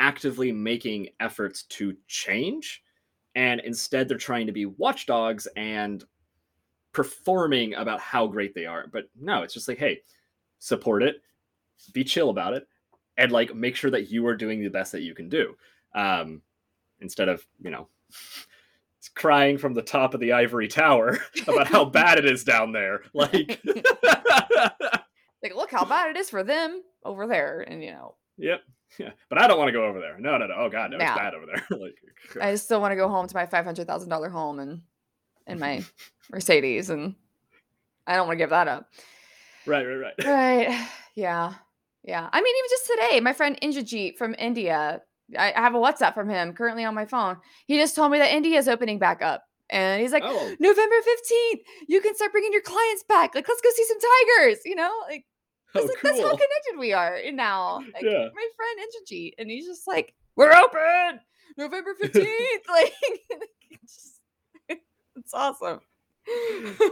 actively 0.00 0.50
making 0.50 1.08
efforts 1.20 1.62
to 1.62 1.96
change 2.08 2.82
and 3.36 3.60
instead 3.60 4.08
they're 4.08 4.18
trying 4.18 4.46
to 4.46 4.52
be 4.52 4.66
watchdogs 4.66 5.46
and 5.56 6.04
performing 6.92 7.74
about 7.74 8.00
how 8.00 8.26
great 8.26 8.54
they 8.54 8.66
are. 8.66 8.86
But 8.92 9.04
no 9.18 9.42
it's 9.42 9.54
just 9.54 9.68
like 9.68 9.78
hey 9.78 10.00
support 10.58 11.04
it 11.04 11.16
be 11.92 12.02
chill 12.02 12.30
about 12.30 12.54
it 12.54 12.66
and 13.18 13.30
like 13.30 13.54
make 13.54 13.76
sure 13.76 13.90
that 13.90 14.10
you 14.10 14.26
are 14.26 14.36
doing 14.36 14.62
the 14.62 14.68
best 14.68 14.90
that 14.92 15.02
you 15.02 15.14
can 15.14 15.28
do 15.28 15.54
um 15.94 16.42
instead 17.00 17.28
of 17.28 17.44
you 17.60 17.70
know 17.70 17.88
crying 19.14 19.58
from 19.58 19.74
the 19.74 19.82
top 19.82 20.14
of 20.14 20.20
the 20.20 20.32
ivory 20.32 20.68
tower 20.68 21.18
about 21.46 21.66
how 21.66 21.84
bad 21.84 22.18
it 22.18 22.24
is 22.24 22.44
down 22.44 22.72
there 22.72 23.02
like 23.14 23.60
like 25.42 25.54
look 25.54 25.70
how 25.70 25.84
bad 25.84 26.10
it 26.10 26.16
is 26.16 26.30
for 26.30 26.42
them 26.42 26.82
over 27.04 27.26
there 27.26 27.60
and 27.60 27.82
you 27.82 27.90
know 27.90 28.14
yep 28.36 28.60
yeah, 28.98 29.10
but 29.28 29.38
I 29.38 29.48
don't 29.48 29.58
want 29.58 29.68
to 29.68 29.72
go 29.72 29.84
over 29.84 29.98
there. 29.98 30.18
No, 30.20 30.38
no, 30.38 30.46
no. 30.46 30.54
Oh 30.56 30.68
God, 30.68 30.92
no, 30.92 30.98
it's 30.98 31.04
bad 31.04 31.34
over 31.34 31.46
there. 31.46 31.78
like, 31.78 31.96
I 32.40 32.52
just 32.52 32.64
still 32.64 32.80
want 32.80 32.92
to 32.92 32.96
go 32.96 33.08
home 33.08 33.26
to 33.26 33.34
my 33.34 33.46
five 33.46 33.64
hundred 33.64 33.86
thousand 33.86 34.08
dollar 34.08 34.28
home 34.28 34.60
and 34.60 34.82
in 35.46 35.58
my 35.58 35.84
Mercedes, 36.30 36.90
and 36.90 37.14
I 38.06 38.16
don't 38.16 38.26
want 38.26 38.38
to 38.38 38.42
give 38.42 38.50
that 38.50 38.68
up. 38.68 38.88
Right, 39.66 39.84
right, 39.86 39.96
right. 39.96 40.24
Right. 40.24 40.88
Yeah, 41.16 41.54
yeah. 42.02 42.28
I 42.32 42.42
mean, 42.42 42.54
even 42.58 42.70
just 42.70 42.86
today, 42.86 43.20
my 43.20 43.32
friend 43.32 43.56
Indrajit 43.62 44.16
from 44.16 44.34
India. 44.36 45.00
I, 45.36 45.52
have 45.54 45.74
a 45.74 45.78
WhatsApp 45.78 46.14
from 46.14 46.28
him 46.28 46.52
currently 46.52 46.84
on 46.84 46.94
my 46.94 47.06
phone. 47.06 47.36
He 47.66 47.78
just 47.78 47.94
told 47.94 48.12
me 48.12 48.18
that 48.18 48.32
India 48.32 48.58
is 48.58 48.68
opening 48.68 48.98
back 48.98 49.22
up. 49.22 49.44
And 49.70 50.00
he's 50.02 50.12
like, 50.12 50.22
oh. 50.24 50.54
November 50.60 50.96
15th, 50.96 51.60
you 51.88 52.00
can 52.00 52.14
start 52.14 52.32
bringing 52.32 52.52
your 52.52 52.62
clients 52.62 53.04
back. 53.08 53.34
Like, 53.34 53.48
let's 53.48 53.62
go 53.62 53.70
see 53.74 53.84
some 53.86 53.98
tigers, 53.98 54.58
you 54.64 54.74
know? 54.74 54.92
Like, 55.08 55.24
Oh, 55.74 55.80
like, 55.80 55.90
cool. 56.00 56.10
That's 56.10 56.20
how 56.20 56.30
connected 56.30 56.78
we 56.78 56.92
are 56.92 57.16
And 57.16 57.36
now. 57.36 57.78
Like, 57.78 58.02
yeah. 58.02 58.28
My 58.34 58.48
friend 58.56 58.80
Indrajit, 58.80 59.32
and 59.38 59.50
he's 59.50 59.66
just 59.66 59.86
like, 59.86 60.14
"We're 60.36 60.52
open, 60.52 61.20
November 61.56 61.94
fifteenth. 62.00 62.62
like, 62.68 62.92
it's, 63.70 64.20
it's 64.68 65.34
awesome. 65.34 65.80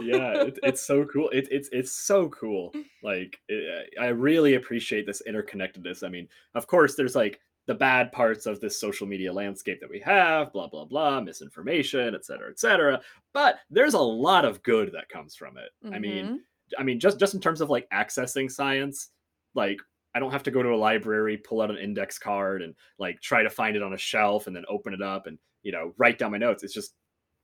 yeah, 0.01 0.43
it, 0.43 0.59
it's 0.63 0.85
so 0.85 1.05
cool. 1.13 1.29
It, 1.29 1.47
it's 1.49 1.69
it's 1.71 1.91
so 1.93 2.29
cool. 2.29 2.73
Like, 3.01 3.39
it, 3.47 3.89
I 3.99 4.07
really 4.07 4.55
appreciate 4.55 5.05
this 5.05 5.21
interconnectedness. 5.27 6.03
I 6.03 6.09
mean, 6.09 6.27
of 6.55 6.67
course, 6.67 6.95
there's 6.95 7.15
like 7.15 7.39
the 7.65 7.75
bad 7.75 8.11
parts 8.11 8.45
of 8.45 8.59
this 8.59 8.79
social 8.79 9.07
media 9.07 9.31
landscape 9.31 9.79
that 9.79 9.89
we 9.89 9.99
have, 9.99 10.51
blah 10.53 10.67
blah 10.67 10.85
blah, 10.85 11.21
misinformation, 11.21 12.13
et 12.15 12.25
cetera, 12.25 12.49
et 12.49 12.59
cetera. 12.59 12.99
But 13.33 13.59
there's 13.69 13.93
a 13.93 13.99
lot 13.99 14.45
of 14.45 14.61
good 14.63 14.91
that 14.93 15.09
comes 15.09 15.35
from 15.35 15.57
it. 15.57 15.69
Mm-hmm. 15.85 15.95
I 15.95 15.99
mean 15.99 16.25
mm-hmm. 16.25 16.35
I 16.77 16.83
mean, 16.83 16.99
just 16.99 17.19
just 17.19 17.33
in 17.33 17.39
terms 17.39 17.61
of 17.61 17.69
like 17.69 17.89
accessing 17.91 18.49
science, 18.49 19.09
like 19.55 19.79
I 20.15 20.19
don't 20.19 20.31
have 20.31 20.43
to 20.43 20.51
go 20.51 20.63
to 20.63 20.69
a 20.69 20.75
library, 20.75 21.37
pull 21.37 21.61
out 21.61 21.71
an 21.71 21.77
index 21.77 22.17
card, 22.17 22.61
and 22.61 22.73
like 22.99 23.19
try 23.21 23.43
to 23.43 23.49
find 23.49 23.75
it 23.75 23.83
on 23.83 23.93
a 23.93 23.97
shelf, 23.97 24.47
and 24.47 24.55
then 24.55 24.65
open 24.69 24.93
it 24.93 25.01
up 25.01 25.27
and 25.27 25.37
you 25.63 25.71
know 25.71 25.93
write 25.97 26.19
down 26.19 26.31
my 26.31 26.37
notes. 26.37 26.63
It's 26.63 26.73
just 26.73 26.93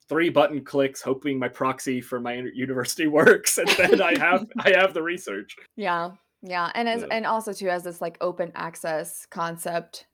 three 0.08 0.30
button 0.30 0.64
clicks, 0.64 1.02
hoping 1.02 1.38
my 1.38 1.48
proxy 1.48 2.02
for 2.02 2.20
my 2.20 2.36
university 2.54 3.08
works, 3.08 3.58
and 3.58 3.70
then 3.70 4.02
I 4.02 4.18
have 4.18 4.48
I 4.60 4.72
have 4.72 4.94
the 4.94 5.04
research. 5.04 5.56
Yeah, 5.76 6.12
yeah, 6.42 6.72
and 6.76 6.88
as 6.88 7.02
yeah. 7.02 7.08
and 7.12 7.26
also 7.26 7.54
too 7.54 7.70
as 7.70 7.84
this 7.84 8.02
like 8.02 8.18
open 8.22 8.52
access 8.56 9.26
concept 9.26 10.06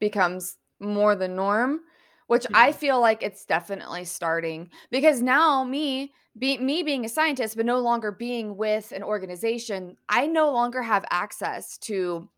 becomes 0.00 0.56
more 0.80 1.14
the 1.14 1.28
norm 1.28 1.80
which 2.28 2.46
I 2.54 2.70
feel 2.72 3.00
like 3.00 3.22
it's 3.24 3.44
definitely 3.44 4.04
starting 4.04 4.70
because 4.92 5.20
now 5.20 5.64
me 5.64 6.12
be, 6.38 6.58
me 6.58 6.84
being 6.84 7.04
a 7.04 7.08
scientist 7.08 7.56
but 7.56 7.66
no 7.66 7.80
longer 7.80 8.12
being 8.12 8.56
with 8.56 8.92
an 8.92 9.02
organization, 9.02 9.96
I 10.08 10.28
no 10.28 10.52
longer 10.52 10.80
have 10.82 11.04
access 11.10 11.76
to 11.78 12.30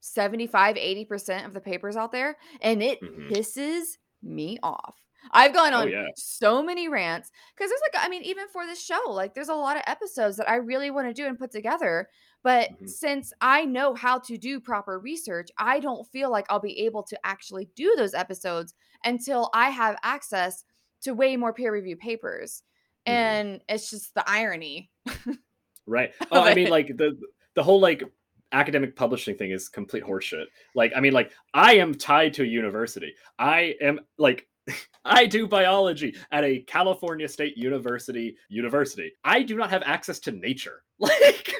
75 0.00 0.76
80% 0.76 1.46
of 1.46 1.54
the 1.54 1.60
papers 1.60 1.96
out 1.96 2.12
there 2.12 2.36
and 2.60 2.82
it 2.82 3.00
Mhm. 3.00 3.32
pisses 3.32 3.98
me 4.22 4.58
off. 4.62 4.96
I've 5.30 5.54
gone 5.54 5.72
Oh, 5.74 5.82
on 5.82 5.86
yeah. 5.86 6.06
so 6.16 6.62
many 6.62 6.88
rants 6.88 7.30
because 7.56 7.70
there's 7.70 7.80
like 7.92 8.04
I 8.04 8.08
mean 8.08 8.22
even 8.22 8.48
for 8.48 8.66
this 8.66 8.84
show 8.84 9.00
like 9.08 9.34
there's 9.34 9.48
a 9.48 9.54
lot 9.54 9.76
of 9.76 9.84
episodes 9.86 10.36
that 10.38 10.50
I 10.50 10.56
really 10.56 10.90
want 10.90 11.08
to 11.08 11.14
do 11.14 11.26
and 11.26 11.38
put 11.38 11.52
together 11.52 12.08
but 12.42 12.70
Mhm. 12.80 12.88
since 12.88 13.32
I 13.40 13.64
know 13.64 13.94
how 13.94 14.18
to 14.20 14.36
do 14.38 14.60
proper 14.60 14.98
research 14.98 15.48
I 15.58 15.80
don't 15.80 16.06
feel 16.08 16.30
like 16.30 16.46
I'll 16.50 16.60
be 16.60 16.78
able 16.80 17.02
to 17.04 17.18
actually 17.24 17.66
do 17.76 17.94
those 17.96 18.14
episodes 18.14 18.74
until 19.04 19.50
I 19.54 19.70
have 19.70 19.96
access 20.02 20.64
to 21.02 21.12
way 21.14 21.36
more 21.36 21.52
peer 21.52 21.72
review 21.72 21.96
papers 21.96 22.62
Mhm. 23.08 23.12
and 23.12 23.64
it's 23.68 23.90
just 23.90 24.14
the 24.14 24.24
irony 24.28 24.90
Right. 25.86 26.14
Oh, 26.30 26.40
I 26.42 26.54
mean, 26.54 26.68
like 26.70 26.88
the 26.96 27.18
the 27.54 27.62
whole 27.62 27.80
like 27.80 28.02
academic 28.52 28.94
publishing 28.94 29.36
thing 29.36 29.50
is 29.50 29.68
complete 29.68 30.04
horseshit. 30.04 30.44
Like, 30.74 30.92
I 30.94 31.00
mean, 31.00 31.12
like 31.12 31.32
I 31.54 31.74
am 31.76 31.94
tied 31.94 32.34
to 32.34 32.42
a 32.42 32.46
university. 32.46 33.14
I 33.38 33.74
am 33.80 34.00
like 34.18 34.48
I 35.04 35.26
do 35.26 35.48
biology 35.48 36.14
at 36.30 36.44
a 36.44 36.60
California 36.60 37.28
State 37.28 37.56
University 37.58 38.36
university. 38.48 39.12
I 39.24 39.42
do 39.42 39.56
not 39.56 39.70
have 39.70 39.82
access 39.84 40.20
to 40.20 40.32
nature. 40.32 40.82
Like 41.00 41.52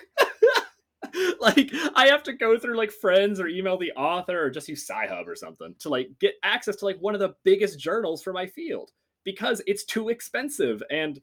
like 1.40 1.70
I 1.94 2.06
have 2.08 2.22
to 2.24 2.32
go 2.32 2.58
through 2.58 2.76
like 2.76 2.90
friends 2.90 3.40
or 3.40 3.48
email 3.48 3.78
the 3.78 3.92
author 3.92 4.44
or 4.44 4.50
just 4.50 4.68
use 4.68 4.86
Sci-Hub 4.88 5.28
or 5.28 5.36
something 5.36 5.74
to 5.80 5.88
like 5.88 6.08
get 6.20 6.34
access 6.42 6.76
to 6.76 6.84
like 6.84 6.98
one 7.00 7.14
of 7.14 7.20
the 7.20 7.34
biggest 7.44 7.78
journals 7.78 8.22
for 8.22 8.32
my 8.32 8.46
field 8.46 8.90
because 9.24 9.62
it's 9.66 9.84
too 9.84 10.08
expensive. 10.08 10.82
And 10.90 11.20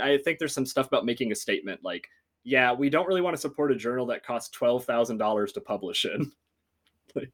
I 0.00 0.18
think 0.18 0.38
there's 0.38 0.54
some 0.54 0.66
stuff 0.66 0.86
about 0.86 1.04
making 1.04 1.32
a 1.32 1.36
statement 1.36 1.80
like 1.82 2.08
yeah, 2.42 2.72
we 2.72 2.88
don't 2.88 3.06
really 3.06 3.20
want 3.20 3.36
to 3.36 3.40
support 3.40 3.72
a 3.72 3.76
journal 3.76 4.06
that 4.06 4.24
costs 4.24 4.50
twelve 4.50 4.84
thousand 4.84 5.18
dollars 5.18 5.52
to 5.52 5.60
publish 5.60 6.04
in, 6.04 6.32
like 7.14 7.32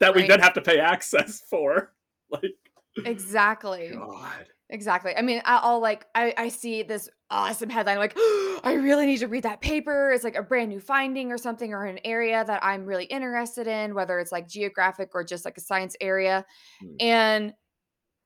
that 0.00 0.14
we 0.14 0.26
then 0.26 0.40
have 0.40 0.54
to 0.54 0.60
pay 0.60 0.78
access 0.78 1.42
for. 1.48 1.92
Like, 2.30 2.56
exactly. 3.04 3.90
God, 3.92 4.46
Exactly. 4.72 5.14
I 5.16 5.22
mean, 5.22 5.42
I- 5.44 5.60
I'll 5.62 5.80
like 5.80 6.06
I, 6.14 6.34
I 6.36 6.48
see 6.48 6.82
this 6.82 7.08
awesome 7.30 7.70
headline 7.70 7.98
like 7.98 8.14
I 8.64 8.78
really 8.80 9.06
need 9.06 9.18
to 9.18 9.28
read 9.28 9.44
that 9.44 9.60
paper. 9.60 10.10
It's 10.10 10.24
like 10.24 10.34
a 10.34 10.42
brand 10.42 10.70
new 10.70 10.80
finding 10.80 11.30
or 11.30 11.38
something 11.38 11.72
or 11.72 11.84
an 11.84 12.00
area 12.04 12.44
that 12.44 12.64
I'm 12.64 12.86
really 12.86 13.04
interested 13.04 13.66
in, 13.66 13.94
whether 13.94 14.18
it's 14.18 14.32
like 14.32 14.48
geographic 14.48 15.10
or 15.14 15.22
just 15.24 15.44
like 15.44 15.58
a 15.58 15.60
science 15.60 15.94
area. 16.00 16.44
Hmm. 16.80 16.94
And 17.00 17.52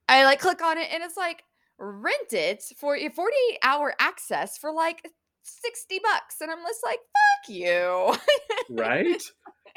I 0.08 0.24
like 0.24 0.40
click 0.40 0.62
on 0.62 0.78
it 0.78 0.88
and 0.92 1.02
it's 1.02 1.16
like 1.16 1.42
rent 1.78 2.32
it 2.32 2.62
for 2.78 2.96
a 2.96 3.08
48 3.08 3.58
hour 3.62 3.94
access 3.98 4.56
for 4.56 4.72
like 4.72 5.02
60 5.42 6.00
bucks. 6.02 6.36
And 6.40 6.50
I'm 6.50 6.58
just 6.58 6.84
like, 6.84 6.98
fuck 6.98 7.54
you. 7.54 8.16
right? 8.70 9.22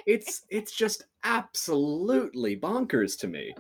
it's 0.05 0.43
it's 0.49 0.75
just 0.75 1.05
absolutely 1.23 2.58
bonkers 2.58 3.17
to 3.19 3.27
me, 3.27 3.53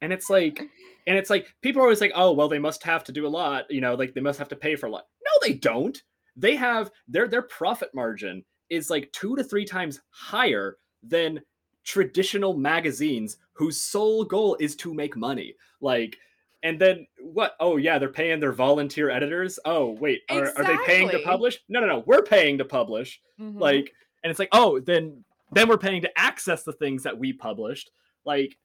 and 0.00 0.12
it's 0.12 0.30
like, 0.30 0.62
and 1.06 1.16
it's 1.16 1.30
like 1.30 1.54
people 1.62 1.80
are 1.80 1.84
always 1.84 2.00
like, 2.00 2.12
oh, 2.14 2.32
well, 2.32 2.48
they 2.48 2.58
must 2.58 2.82
have 2.84 3.04
to 3.04 3.12
do 3.12 3.26
a 3.26 3.28
lot, 3.28 3.70
you 3.70 3.80
know, 3.80 3.94
like 3.94 4.14
they 4.14 4.20
must 4.20 4.38
have 4.38 4.48
to 4.48 4.56
pay 4.56 4.76
for 4.76 4.86
a 4.86 4.90
lot. 4.90 5.06
No, 5.24 5.46
they 5.46 5.54
don't. 5.54 6.00
They 6.36 6.56
have 6.56 6.90
their 7.08 7.28
their 7.28 7.42
profit 7.42 7.90
margin 7.94 8.44
is 8.70 8.88
like 8.90 9.12
two 9.12 9.36
to 9.36 9.44
three 9.44 9.64
times 9.64 10.00
higher 10.10 10.76
than 11.02 11.40
traditional 11.84 12.54
magazines 12.54 13.36
whose 13.52 13.80
sole 13.80 14.24
goal 14.24 14.56
is 14.60 14.76
to 14.76 14.94
make 14.94 15.16
money. 15.16 15.54
Like, 15.80 16.16
and 16.62 16.80
then 16.80 17.06
what? 17.20 17.54
Oh 17.60 17.76
yeah, 17.76 17.98
they're 17.98 18.08
paying 18.08 18.40
their 18.40 18.52
volunteer 18.52 19.10
editors. 19.10 19.58
Oh 19.64 19.96
wait, 20.00 20.22
are, 20.30 20.52
are 20.56 20.64
they 20.64 20.76
paying 20.86 21.10
to 21.10 21.18
publish? 21.18 21.58
No, 21.68 21.80
no, 21.80 21.86
no. 21.86 22.04
We're 22.06 22.22
paying 22.22 22.58
to 22.58 22.64
publish. 22.64 23.20
Mhm. 23.40 23.60
Like, 23.60 23.92
and 24.22 24.30
it's 24.30 24.38
like, 24.38 24.50
oh, 24.52 24.78
then 24.80 25.24
then 25.50 25.68
we're 25.68 25.76
paying 25.78 26.02
to 26.02 26.18
access 26.18 26.62
the 26.62 26.72
things 26.72 27.02
that 27.02 27.18
we 27.18 27.32
published. 27.32 27.90
Like, 28.24 28.56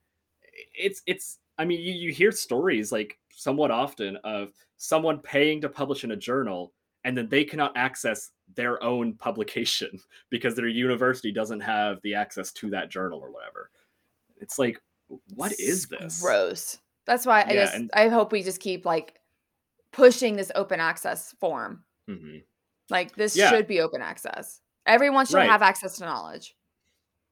it's 0.73 1.01
it's. 1.05 1.39
I 1.57 1.65
mean, 1.65 1.79
you 1.81 1.93
you 1.93 2.11
hear 2.11 2.31
stories 2.31 2.91
like 2.91 3.17
somewhat 3.31 3.71
often 3.71 4.15
of 4.17 4.51
someone 4.77 5.19
paying 5.19 5.61
to 5.61 5.69
publish 5.69 6.03
in 6.03 6.11
a 6.11 6.15
journal 6.15 6.73
and 7.03 7.17
then 7.17 7.29
they 7.29 7.43
cannot 7.43 7.75
access 7.77 8.31
their 8.55 8.81
own 8.83 9.13
publication 9.13 9.89
because 10.29 10.55
their 10.55 10.67
university 10.67 11.31
doesn't 11.31 11.59
have 11.61 12.01
the 12.01 12.13
access 12.15 12.51
to 12.53 12.69
that 12.71 12.89
journal 12.89 13.19
or 13.19 13.31
whatever. 13.31 13.69
It's 14.41 14.59
like, 14.59 14.81
what 15.35 15.53
is 15.59 15.85
this? 15.87 16.21
Gross. 16.21 16.77
That's 17.05 17.25
why 17.25 17.43
I 17.43 17.53
Yeah, 17.53 17.63
just 17.63 17.75
and- 17.75 17.91
I 17.93 18.09
hope 18.09 18.31
we 18.31 18.43
just 18.43 18.59
keep 18.59 18.85
like 18.85 19.19
pushing 19.93 20.35
this 20.35 20.51
open 20.53 20.79
access 20.79 21.33
form. 21.39 21.83
Mhm. 22.09 22.43
Like 22.89 23.15
this 23.15 23.35
Yeah. 23.37 23.49
should 23.51 23.67
be 23.67 23.79
open 23.79 24.01
access. 24.01 24.59
Everyone 24.85 25.25
should 25.25 25.35
Right. 25.35 25.49
have 25.49 25.61
access 25.61 25.97
to 25.97 26.05
knowledge. 26.05 26.55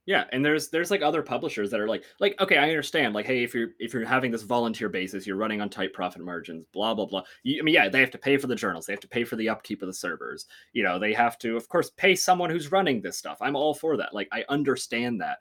Yeah, 0.08 0.26
and 0.32 0.46
there's 0.46 0.70
there's 0.70 0.92
like 0.92 1.02
other 1.02 1.24
publishers 1.24 1.72
that 1.72 1.80
are 1.80 1.88
like 1.88 2.04
like 2.20 2.40
okay, 2.40 2.58
I 2.58 2.70
understand 2.70 3.16
like 3.16 3.26
hey, 3.26 3.44
if 3.44 3.56
you're 3.56 3.70
if 3.80 3.92
you're 3.94 4.06
having 4.06 4.30
this 4.30 4.44
volunteer 4.44 4.88
basis, 4.88 5.26
you're 5.26 5.36
running 5.36 5.62
on 5.62 5.70
tight 5.70 5.94
profit 5.94 6.22
margins, 6.22 6.66
blah 6.72 6.94
blah 6.94 7.06
blah. 7.06 7.24
You, 7.44 7.60
I 7.60 7.64
mean, 7.64 7.74
yeah, 7.74 7.90
they 7.90 8.02
have 8.02 8.12
to 8.12 8.20
pay 8.20 8.38
for 8.38 8.46
the 8.46 8.56
journals, 8.56 8.86
they 8.86 8.94
have 8.94 9.00
to 9.00 9.08
pay 9.08 9.24
for 9.24 9.36
the 9.36 9.50
upkeep 9.50 9.82
of 9.82 9.88
the 9.88 9.94
servers. 9.94 10.46
You 10.74 10.84
know, 10.84 11.00
they 11.00 11.14
have 11.14 11.40
to 11.40 11.58
of 11.58 11.68
course 11.70 11.90
pay 11.98 12.16
someone 12.16 12.52
who's 12.52 12.72
running 12.72 13.02
this 13.02 13.18
stuff. 13.18 13.40
I'm 13.42 13.56
all 13.56 13.74
for 13.74 13.98
that. 13.98 14.14
Like 14.14 14.28
I 14.32 14.46
understand 14.48 15.22
that. 15.22 15.40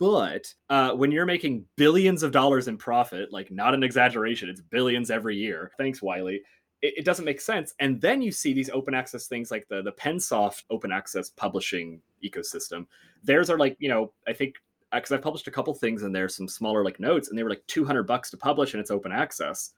But 0.00 0.52
uh, 0.70 0.92
when 0.92 1.12
you're 1.12 1.26
making 1.26 1.64
billions 1.76 2.22
of 2.22 2.32
dollars 2.32 2.68
in 2.68 2.78
profit, 2.78 3.32
like 3.32 3.50
not 3.50 3.74
an 3.74 3.82
exaggeration, 3.82 4.48
it's 4.48 4.60
billions 4.60 5.10
every 5.10 5.36
year. 5.36 5.72
Thanks, 5.76 6.00
Wiley. 6.02 6.42
It, 6.80 7.04
doesn't 7.04 7.24
make 7.24 7.40
sense. 7.40 7.74
And 7.80 8.00
then 8.00 8.22
you 8.22 8.30
see 8.30 8.52
these 8.52 8.70
open 8.70 8.94
access 8.94 9.26
things 9.26 9.50
like 9.50 9.66
the 9.68 9.82
the 9.82 9.90
Pensoft 9.92 10.62
open 10.70 10.92
access 10.92 11.30
publishing 11.30 12.00
ecosystem. 12.24 12.86
Theirs 13.24 13.50
are 13.50 13.58
like 13.58 13.76
you 13.78 13.88
know 13.88 14.12
i 14.26 14.32
think 14.32 14.56
uh, 14.92 14.96
because 14.98 15.12
i've 15.12 15.22
published 15.22 15.48
a 15.48 15.50
couple 15.50 15.74
things 15.74 16.02
in 16.02 16.12
there 16.12 16.28
some 16.28 16.48
smaller 16.48 16.84
like 16.84 16.98
notes 17.00 17.28
and 17.28 17.38
they 17.38 17.42
were 17.42 17.50
like 17.50 17.62
200 17.66 18.04
bucks 18.04 18.30
to 18.30 18.36
publish 18.36 18.74
and 18.74 18.80
it's 18.80 18.90
open 18.90 19.12
access. 19.12 19.72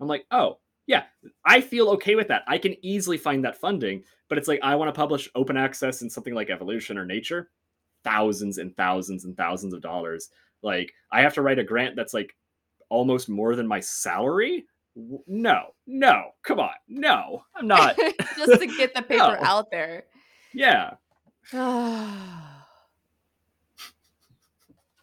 I'm 0.00 0.08
like 0.08 0.26
oh 0.30 0.58
yeah 0.86 1.04
i 1.44 1.60
feel 1.60 1.88
okay 1.90 2.14
with 2.14 2.28
that. 2.28 2.42
I 2.46 2.58
can 2.58 2.74
easily 2.84 3.16
find 3.18 3.44
that 3.44 3.56
funding 3.60 4.02
but 4.28 4.38
it's 4.38 4.48
like 4.48 4.60
i 4.62 4.74
want 4.74 4.88
to 4.88 4.98
publish 4.98 5.28
open 5.34 5.56
access 5.56 6.02
in 6.02 6.10
something 6.10 6.34
like 6.34 6.50
evolution 6.50 6.96
or 6.98 7.04
nature. 7.04 7.50
Thousands 8.04 8.58
and 8.58 8.76
thousands 8.76 9.24
and 9.24 9.36
thousands 9.36 9.72
of 9.74 9.80
dollars. 9.80 10.30
Like 10.62 10.92
i 11.12 11.20
have 11.22 11.34
to 11.34 11.42
write 11.42 11.58
a 11.58 11.64
grant 11.64 11.96
that's 11.96 12.14
like 12.14 12.34
almost 12.90 13.28
more 13.28 13.56
than 13.56 13.66
my 13.66 13.80
salary? 13.80 14.66
No 15.26 15.74
no 15.86 16.30
come 16.44 16.60
on 16.60 16.70
no 16.86 17.42
i'm 17.56 17.66
not 17.66 17.96
just 18.36 18.60
to 18.60 18.66
get 18.66 18.94
the 18.94 19.02
paper 19.10 19.16
No. 19.18 19.36
out 19.40 19.70
there. 19.70 20.04
yeah 20.52 20.94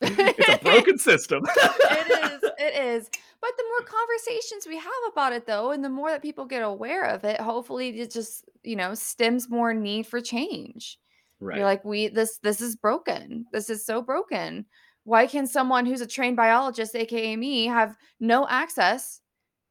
it's 0.02 0.50
a 0.50 0.60
broken 0.64 0.98
system 0.98 1.44
it 1.48 2.34
is. 2.34 2.52
It 2.58 2.76
is. 2.76 3.10
But 3.42 3.52
the 3.58 3.64
more 3.70 3.88
conversations 3.88 4.68
we 4.68 4.78
have 4.78 4.92
about 5.12 5.34
it 5.34 5.46
though, 5.46 5.72
and 5.72 5.84
the 5.84 5.90
more 5.90 6.12
that 6.12 6.22
people 6.22 6.46
get 6.46 6.62
aware 6.62 7.06
of 7.06 7.24
it, 7.24 7.40
hopefully 7.40 8.00
it 8.00 8.12
just, 8.12 8.46
you 8.64 8.76
know, 8.76 8.94
stems 8.94 9.50
more 9.50 9.74
need 9.74 10.08
for 10.08 10.22
change. 10.22 11.00
right 11.40 11.58
You're 11.58 11.66
like, 11.66 11.84
we 11.84 12.08
this 12.08 12.38
this 12.38 12.62
is 12.62 12.76
broken. 12.76 13.46
This 13.52 13.70
is 13.70 13.86
so 13.86 14.02
broken. 14.02 14.66
Why 15.04 15.26
can 15.26 15.48
someone 15.48 15.86
who's 15.86 16.02
a 16.02 16.08
trained 16.08 16.38
biologist, 16.38 16.96
aka 16.96 17.36
me, 17.36 17.66
have 17.66 17.98
no 18.20 18.48
access? 18.48 19.22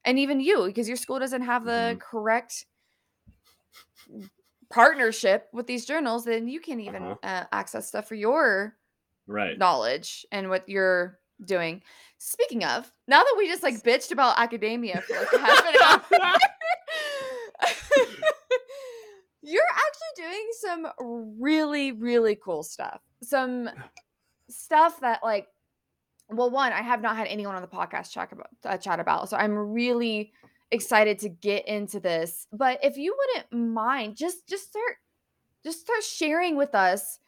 And 0.04 0.18
even 0.18 0.40
you, 0.40 0.64
because 0.66 0.88
your 0.88 0.96
school 0.96 1.18
doesn't 1.18 1.42
have 1.42 1.64
the 1.64 1.96
Mhm. 1.96 2.00
correct 2.00 2.66
partnership 4.70 5.48
with 5.52 5.66
these 5.66 5.84
journals, 5.84 6.24
then 6.24 6.48
you 6.48 6.60
can't 6.60 6.80
even 6.80 7.02
Uh-huh. 7.02 7.16
uh, 7.22 7.44
access 7.52 7.88
stuff 7.88 8.06
for 8.08 8.14
your 8.14 8.76
right 9.26 9.58
knowledge 9.58 10.24
and 10.32 10.48
what 10.48 10.68
you're 10.68 11.18
doing. 11.44 11.82
Speaking 12.18 12.64
of, 12.64 12.90
now 13.08 13.20
that 13.22 13.34
we 13.36 13.48
just 13.48 13.62
like 13.62 13.82
bitched 13.82 14.12
about 14.12 14.38
academia 14.38 15.00
for 15.02 15.14
like 15.16 15.30
half 15.40 15.66
an 16.12 16.22
hour, 16.22 16.38
you're 19.42 19.62
actually 19.74 20.24
doing 20.24 20.48
some 20.60 20.86
really, 21.40 21.92
really 21.92 22.36
cool 22.36 22.62
stuff. 22.62 23.00
Some 23.22 23.70
stuff 24.48 25.00
that 25.00 25.20
like, 25.22 25.46
well, 26.28 26.50
one, 26.50 26.72
I 26.72 26.82
have 26.82 27.00
not 27.02 27.16
had 27.16 27.26
anyone 27.26 27.54
on 27.56 27.62
the 27.62 27.68
podcast 27.68 28.12
chat 28.12 28.30
about, 28.32 28.48
uh, 28.64 28.76
chat 28.76 29.00
about, 29.00 29.28
so 29.28 29.36
I'm 29.36 29.54
really 29.56 30.32
excited 30.70 31.18
to 31.20 31.28
get 31.28 31.66
into 31.66 32.00
this. 32.00 32.46
But 32.52 32.80
if 32.82 32.96
you 32.96 33.16
wouldn't 33.16 33.72
mind, 33.72 34.16
just 34.16 34.48
just 34.48 34.68
start 34.68 34.96
just 35.64 35.80
start 35.80 36.02
sharing 36.02 36.56
with 36.56 36.74
us 36.74 37.18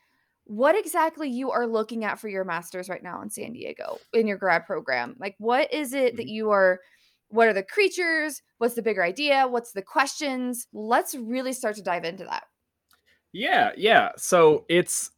what 0.44 0.76
exactly 0.76 1.28
you 1.28 1.50
are 1.50 1.66
looking 1.66 2.04
at 2.04 2.18
for 2.18 2.28
your 2.28 2.44
masters 2.44 2.88
right 2.88 3.02
now 3.02 3.22
in 3.22 3.30
San 3.30 3.52
Diego 3.52 3.98
in 4.12 4.26
your 4.26 4.38
grad 4.38 4.66
program. 4.66 5.16
Like 5.18 5.34
what 5.38 5.72
is 5.72 5.92
it 5.92 6.16
that 6.16 6.22
mm-hmm. 6.22 6.34
you 6.34 6.50
are 6.50 6.80
what 7.28 7.48
are 7.48 7.54
the 7.54 7.62
creatures? 7.62 8.42
What's 8.58 8.74
the 8.74 8.82
bigger 8.82 9.02
idea? 9.02 9.46
What's 9.48 9.72
the 9.72 9.82
questions? 9.82 10.66
Let's 10.72 11.14
really 11.14 11.54
start 11.54 11.76
to 11.76 11.82
dive 11.82 12.04
into 12.04 12.24
that. 12.24 12.44
Yeah, 13.32 13.70
yeah. 13.76 14.10
So 14.16 14.66
it's 14.68 15.10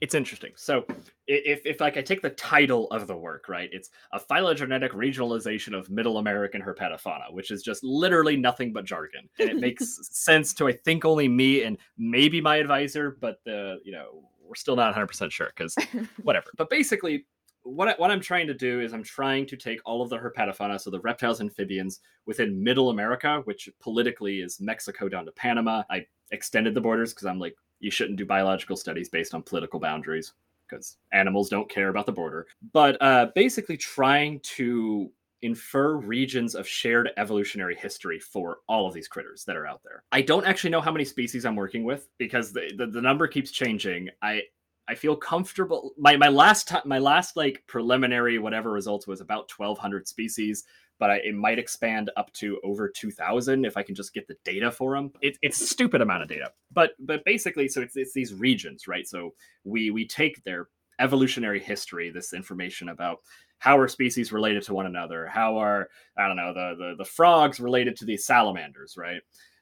it's 0.00 0.14
interesting. 0.14 0.52
So 0.56 0.84
if, 1.26 1.64
if 1.64 1.80
like 1.80 1.96
I 1.96 2.02
take 2.02 2.22
the 2.22 2.30
title 2.30 2.86
of 2.90 3.06
the 3.06 3.16
work, 3.16 3.48
right, 3.48 3.70
it's 3.72 3.90
a 4.12 4.18
phylogenetic 4.18 4.92
regionalization 4.92 5.76
of 5.76 5.90
Middle 5.90 6.18
American 6.18 6.60
herpetofauna, 6.62 7.32
which 7.32 7.50
is 7.50 7.62
just 7.62 7.82
literally 7.82 8.36
nothing 8.36 8.72
but 8.72 8.84
jargon, 8.84 9.28
and 9.38 9.48
it 9.48 9.56
makes 9.58 9.98
sense 10.12 10.52
to 10.54 10.68
I 10.68 10.72
think 10.72 11.04
only 11.04 11.28
me 11.28 11.62
and 11.62 11.78
maybe 11.96 12.40
my 12.40 12.56
advisor, 12.56 13.16
but 13.20 13.40
the 13.44 13.78
you 13.84 13.92
know 13.92 14.24
we're 14.46 14.54
still 14.54 14.76
not 14.76 14.86
100 14.86 15.06
percent 15.06 15.32
sure 15.32 15.50
because 15.56 15.74
whatever. 16.22 16.46
But 16.56 16.68
basically, 16.68 17.26
what, 17.62 17.88
I, 17.88 17.94
what 17.96 18.10
I'm 18.10 18.20
trying 18.20 18.46
to 18.48 18.54
do 18.54 18.80
is 18.80 18.92
I'm 18.92 19.02
trying 19.02 19.46
to 19.46 19.56
take 19.56 19.80
all 19.86 20.02
of 20.02 20.10
the 20.10 20.18
herpetofauna, 20.18 20.78
so 20.78 20.90
the 20.90 21.00
reptiles, 21.00 21.40
amphibians 21.40 22.00
within 22.26 22.62
Middle 22.62 22.90
America, 22.90 23.40
which 23.44 23.70
politically 23.80 24.40
is 24.40 24.60
Mexico 24.60 25.08
down 25.08 25.24
to 25.24 25.32
Panama. 25.32 25.82
I 25.90 26.04
extended 26.32 26.74
the 26.74 26.80
borders 26.80 27.14
because 27.14 27.26
I'm 27.26 27.38
like 27.38 27.54
you 27.80 27.90
shouldn't 27.90 28.18
do 28.18 28.26
biological 28.26 28.76
studies 28.76 29.08
based 29.08 29.34
on 29.34 29.42
political 29.42 29.80
boundaries 29.80 30.32
because 30.68 30.96
animals 31.12 31.48
don't 31.48 31.68
care 31.68 31.88
about 31.88 32.06
the 32.06 32.12
border. 32.12 32.46
But 32.72 32.96
uh, 33.00 33.28
basically, 33.34 33.76
trying 33.76 34.40
to 34.56 35.10
infer 35.44 35.96
regions 35.96 36.54
of 36.54 36.66
shared 36.66 37.10
evolutionary 37.18 37.74
history 37.74 38.18
for 38.18 38.58
all 38.66 38.88
of 38.88 38.94
these 38.94 39.06
critters 39.06 39.44
that 39.44 39.56
are 39.56 39.66
out 39.66 39.82
there. 39.84 40.02
I 40.10 40.22
don't 40.22 40.46
actually 40.46 40.70
know 40.70 40.80
how 40.80 40.90
many 40.90 41.04
species 41.04 41.44
I'm 41.44 41.54
working 41.54 41.84
with 41.84 42.08
because 42.16 42.50
the, 42.50 42.72
the, 42.78 42.86
the 42.86 43.02
number 43.02 43.26
keeps 43.26 43.50
changing. 43.50 44.08
I 44.22 44.42
I 44.86 44.94
feel 44.94 45.16
comfortable. 45.16 45.92
My 45.98 46.16
my 46.16 46.28
last 46.28 46.68
time 46.68 46.82
my 46.86 46.98
last 46.98 47.36
like 47.36 47.62
preliminary 47.66 48.38
whatever 48.38 48.70
results 48.70 49.06
was 49.06 49.20
about 49.20 49.50
1200 49.54 50.08
species 50.08 50.64
but 50.98 51.10
I, 51.10 51.16
it 51.16 51.34
might 51.34 51.58
expand 51.58 52.10
up 52.16 52.32
to 52.34 52.60
over 52.62 52.88
2000 52.88 53.64
if 53.64 53.76
I 53.76 53.82
can 53.82 53.94
just 53.94 54.14
get 54.14 54.28
the 54.28 54.36
data 54.44 54.70
for 54.70 54.94
them. 54.94 55.12
It, 55.20 55.38
it's 55.42 55.60
a 55.60 55.66
stupid 55.66 56.00
amount 56.00 56.22
of 56.22 56.28
data, 56.28 56.50
but 56.72 56.92
but 57.00 57.24
basically, 57.24 57.68
so 57.68 57.82
it's, 57.82 57.96
it's 57.96 58.12
these 58.12 58.34
regions, 58.34 58.86
right? 58.86 59.06
So 59.06 59.34
we 59.64 59.90
we 59.90 60.06
take 60.06 60.42
their 60.44 60.68
evolutionary 61.00 61.60
history, 61.60 62.10
this 62.10 62.32
information 62.32 62.90
about 62.90 63.18
how 63.58 63.78
are 63.78 63.88
species 63.88 64.32
related 64.32 64.62
to 64.64 64.74
one 64.74 64.86
another, 64.86 65.26
how 65.26 65.56
are 65.56 65.88
I 66.16 66.26
don't 66.26 66.36
know 66.36 66.54
the 66.54 66.74
the, 66.76 66.94
the 66.98 67.04
frogs 67.04 67.60
related 67.60 67.96
to 67.96 68.04
these 68.04 68.24
salamanders, 68.24 68.96
right? 68.96 69.20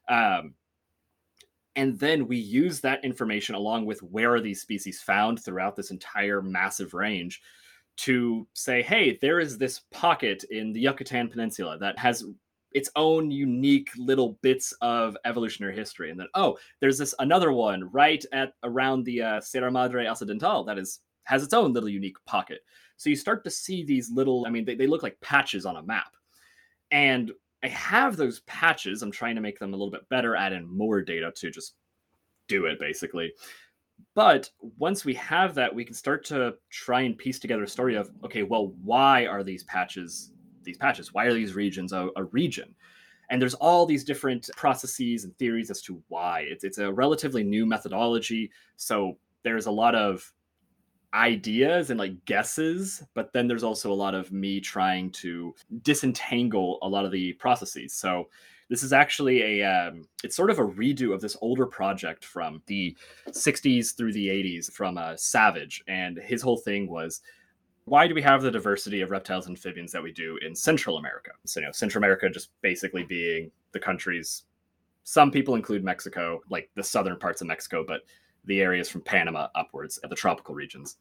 Um, 0.09 0.53
and 1.75 1.97
then 1.99 2.27
we 2.27 2.37
use 2.37 2.81
that 2.81 3.03
information 3.03 3.55
along 3.55 3.85
with 3.85 4.03
where 4.03 4.33
are 4.35 4.41
these 4.41 4.61
species 4.61 5.01
found 5.01 5.43
throughout 5.43 5.75
this 5.75 5.89
entire 5.89 6.41
massive 6.41 6.93
range 6.93 7.41
to 7.95 8.47
say, 8.53 8.81
hey, 8.81 9.17
there 9.21 9.39
is 9.39 9.57
this 9.57 9.81
pocket 9.91 10.43
in 10.49 10.73
the 10.73 10.79
Yucatan 10.79 11.29
Peninsula 11.29 11.77
that 11.79 11.97
has 11.99 12.25
its 12.73 12.89
own 12.95 13.29
unique 13.29 13.89
little 13.97 14.39
bits 14.41 14.73
of 14.81 15.15
evolutionary 15.25 15.75
history, 15.75 16.09
and 16.09 16.19
then 16.19 16.27
oh, 16.33 16.57
there's 16.79 16.97
this 16.97 17.13
another 17.19 17.51
one 17.51 17.89
right 17.91 18.25
at 18.33 18.53
around 18.63 19.03
the 19.03 19.21
uh, 19.21 19.41
Sierra 19.41 19.71
Madre 19.71 20.07
Occidental 20.07 20.63
that 20.63 20.79
is 20.79 21.01
has 21.25 21.43
its 21.43 21.53
own 21.53 21.71
little 21.71 21.89
unique 21.89 22.17
pocket. 22.25 22.61
So 22.97 23.09
you 23.09 23.15
start 23.15 23.43
to 23.43 23.49
see 23.49 23.83
these 23.83 24.11
little, 24.11 24.45
I 24.45 24.49
mean, 24.49 24.65
they, 24.65 24.75
they 24.75 24.87
look 24.87 25.03
like 25.03 25.19
patches 25.21 25.65
on 25.65 25.77
a 25.77 25.83
map, 25.83 26.11
and 26.91 27.31
I 27.63 27.67
have 27.69 28.17
those 28.17 28.41
patches. 28.41 29.01
I'm 29.01 29.11
trying 29.11 29.35
to 29.35 29.41
make 29.41 29.59
them 29.59 29.73
a 29.73 29.77
little 29.77 29.91
bit 29.91 30.07
better, 30.09 30.35
add 30.35 30.53
in 30.53 30.67
more 30.67 31.01
data 31.01 31.31
to 31.35 31.51
just 31.51 31.75
do 32.47 32.65
it 32.65 32.79
basically. 32.79 33.31
But 34.15 34.49
once 34.77 35.05
we 35.05 35.13
have 35.15 35.55
that, 35.55 35.73
we 35.73 35.85
can 35.85 35.95
start 35.95 36.23
to 36.25 36.55
try 36.69 37.01
and 37.01 37.17
piece 37.17 37.39
together 37.39 37.63
a 37.63 37.67
story 37.67 37.95
of 37.95 38.11
okay, 38.23 38.43
well, 38.43 38.73
why 38.83 39.25
are 39.25 39.43
these 39.43 39.63
patches 39.63 40.31
these 40.63 40.77
patches? 40.77 41.13
Why 41.13 41.25
are 41.25 41.33
these 41.33 41.55
regions 41.55 41.93
a, 41.93 42.09
a 42.15 42.23
region? 42.25 42.73
And 43.29 43.41
there's 43.41 43.55
all 43.55 43.85
these 43.85 44.03
different 44.03 44.49
processes 44.55 45.23
and 45.23 45.35
theories 45.37 45.71
as 45.71 45.81
to 45.83 46.01
why. 46.07 46.41
It's 46.41 46.63
it's 46.63 46.77
a 46.77 46.91
relatively 46.91 47.43
new 47.43 47.65
methodology, 47.65 48.51
so 48.75 49.17
there's 49.43 49.65
a 49.65 49.71
lot 49.71 49.95
of 49.95 50.31
ideas 51.13 51.89
and 51.89 51.99
like 51.99 52.25
guesses, 52.25 53.03
but 53.13 53.31
then 53.33 53.47
there's 53.47 53.63
also 53.63 53.91
a 53.91 53.93
lot 53.93 54.15
of 54.15 54.31
me 54.31 54.59
trying 54.59 55.11
to 55.11 55.53
disentangle 55.83 56.79
a 56.81 56.87
lot 56.87 57.05
of 57.05 57.11
the 57.11 57.33
processes. 57.33 57.93
So 57.93 58.29
this 58.69 58.83
is 58.83 58.93
actually 58.93 59.61
a 59.61 59.65
um, 59.65 60.03
it's 60.23 60.35
sort 60.35 60.49
of 60.49 60.59
a 60.59 60.65
redo 60.65 61.13
of 61.13 61.21
this 61.21 61.37
older 61.41 61.65
project 61.65 62.25
from 62.25 62.61
the 62.67 62.95
60s 63.29 63.95
through 63.95 64.13
the 64.13 64.27
80s 64.27 64.71
from 64.71 64.97
uh, 64.97 65.15
Savage, 65.15 65.83
and 65.87 66.17
his 66.17 66.41
whole 66.41 66.57
thing 66.57 66.89
was 66.89 67.21
why 67.85 68.07
do 68.07 68.15
we 68.15 68.21
have 68.21 68.41
the 68.41 68.51
diversity 68.51 69.01
of 69.01 69.11
reptiles 69.11 69.47
and 69.47 69.57
amphibians 69.57 69.91
that 69.91 70.01
we 70.01 70.11
do 70.11 70.37
in 70.45 70.55
Central 70.55 70.97
America? 70.97 71.31
So 71.45 71.59
you 71.59 71.65
know, 71.65 71.71
Central 71.71 71.99
America 71.99 72.29
just 72.29 72.49
basically 72.61 73.03
being 73.03 73.51
the 73.73 73.79
countries. 73.79 74.43
Some 75.03 75.31
people 75.31 75.55
include 75.55 75.83
Mexico, 75.83 76.41
like 76.49 76.69
the 76.75 76.83
southern 76.83 77.19
parts 77.19 77.41
of 77.41 77.47
Mexico, 77.47 77.83
but 77.85 78.01
the 78.45 78.61
areas 78.61 78.89
from 78.89 79.01
Panama 79.01 79.47
upwards 79.55 79.99
at 80.03 80.09
the 80.09 80.15
tropical 80.15 80.55
regions. 80.55 80.97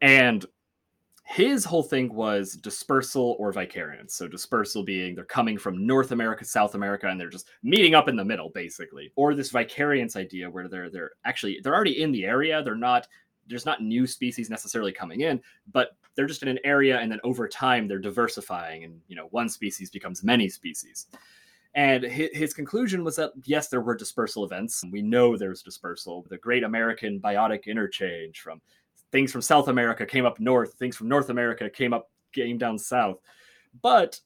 And 0.00 0.44
his 1.26 1.64
whole 1.64 1.82
thing 1.82 2.12
was 2.14 2.52
dispersal 2.52 3.34
or 3.38 3.50
vicariance. 3.50 4.14
So 4.14 4.28
dispersal 4.28 4.82
being 4.82 5.14
they're 5.14 5.24
coming 5.24 5.56
from 5.56 5.86
North 5.86 6.12
America, 6.12 6.44
South 6.44 6.74
America, 6.74 7.08
and 7.08 7.18
they're 7.18 7.30
just 7.30 7.48
meeting 7.62 7.94
up 7.94 8.08
in 8.08 8.16
the 8.16 8.24
middle, 8.24 8.50
basically. 8.50 9.10
Or 9.16 9.34
this 9.34 9.50
vicariance 9.50 10.16
idea 10.16 10.50
where 10.50 10.68
they're 10.68 10.90
they're 10.90 11.12
actually 11.24 11.60
they're 11.62 11.74
already 11.74 12.02
in 12.02 12.12
the 12.12 12.26
area. 12.26 12.62
They're 12.62 12.76
not 12.76 13.08
there's 13.48 13.66
not 13.66 13.82
new 13.82 14.06
species 14.06 14.50
necessarily 14.50 14.92
coming 14.92 15.22
in, 15.22 15.40
but 15.72 15.96
they're 16.14 16.26
just 16.26 16.42
in 16.42 16.48
an 16.48 16.58
area, 16.62 17.00
and 17.00 17.10
then 17.10 17.20
over 17.24 17.48
time 17.48 17.88
they're 17.88 17.98
diversifying, 17.98 18.84
and 18.84 19.00
you 19.08 19.16
know 19.16 19.28
one 19.30 19.48
species 19.48 19.90
becomes 19.90 20.22
many 20.22 20.48
species. 20.50 21.06
And 21.76 22.04
his, 22.04 22.54
conclusion 22.54 23.02
was 23.02 23.16
that 23.16 23.32
yes, 23.44 23.68
there 23.68 23.80
were 23.80 23.96
dispersal 23.96 24.44
events. 24.44 24.84
We 24.92 25.02
know 25.02 25.36
there's 25.36 25.62
dispersal. 25.62 26.24
The 26.28 26.38
Great 26.38 26.62
American 26.62 27.18
Biotic 27.18 27.66
Interchange 27.66 28.40
from 28.40 28.60
things 29.14 29.30
from 29.30 29.42
South 29.42 29.68
America 29.68 30.04
came 30.04 30.26
up 30.26 30.40
north, 30.40 30.74
things 30.74 30.96
from 30.96 31.06
North 31.06 31.30
America 31.30 31.70
came 31.70 31.92
up 31.92 32.10
came 32.32 32.58
down 32.58 32.76
south. 32.76 33.18
But 33.80 34.18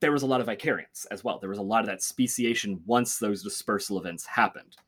there 0.00 0.12
was 0.12 0.22
a 0.22 0.26
lot 0.26 0.40
of 0.40 0.46
vicariance 0.46 1.04
as 1.10 1.22
well. 1.22 1.38
There 1.38 1.50
was 1.50 1.58
a 1.58 1.62
lot 1.62 1.80
of 1.80 1.86
that 1.88 2.02
speciation 2.02 2.80
once 2.86 3.18
those 3.18 3.42
dispersal 3.42 3.98
events 3.98 4.24
happened. 4.24 4.78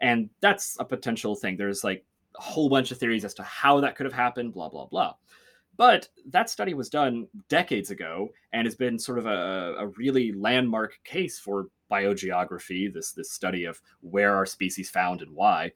And 0.00 0.30
that's 0.40 0.76
a 0.78 0.84
potential 0.84 1.34
thing. 1.34 1.56
There's 1.56 1.82
like 1.82 2.04
a 2.38 2.40
whole 2.40 2.68
bunch 2.68 2.92
of 2.92 2.98
theories 2.98 3.24
as 3.24 3.34
to 3.34 3.42
how 3.42 3.80
that 3.80 3.96
could 3.96 4.06
have 4.06 4.12
happened, 4.12 4.54
blah, 4.54 4.68
blah, 4.68 4.86
blah. 4.86 5.14
But 5.76 6.08
that 6.30 6.48
study 6.48 6.72
was 6.74 6.88
done 6.88 7.26
decades 7.48 7.90
ago 7.90 8.28
and 8.52 8.64
has 8.64 8.76
been 8.76 8.96
sort 8.96 9.18
of 9.18 9.26
a, 9.26 9.74
a 9.76 9.88
really 9.98 10.30
landmark 10.30 11.00
case 11.02 11.36
for 11.36 11.66
biogeography, 11.90 12.94
this, 12.94 13.10
this 13.10 13.32
study 13.32 13.64
of 13.64 13.80
where 14.02 14.36
are 14.36 14.46
species 14.46 14.88
found 14.88 15.20
and 15.20 15.34
why. 15.34 15.72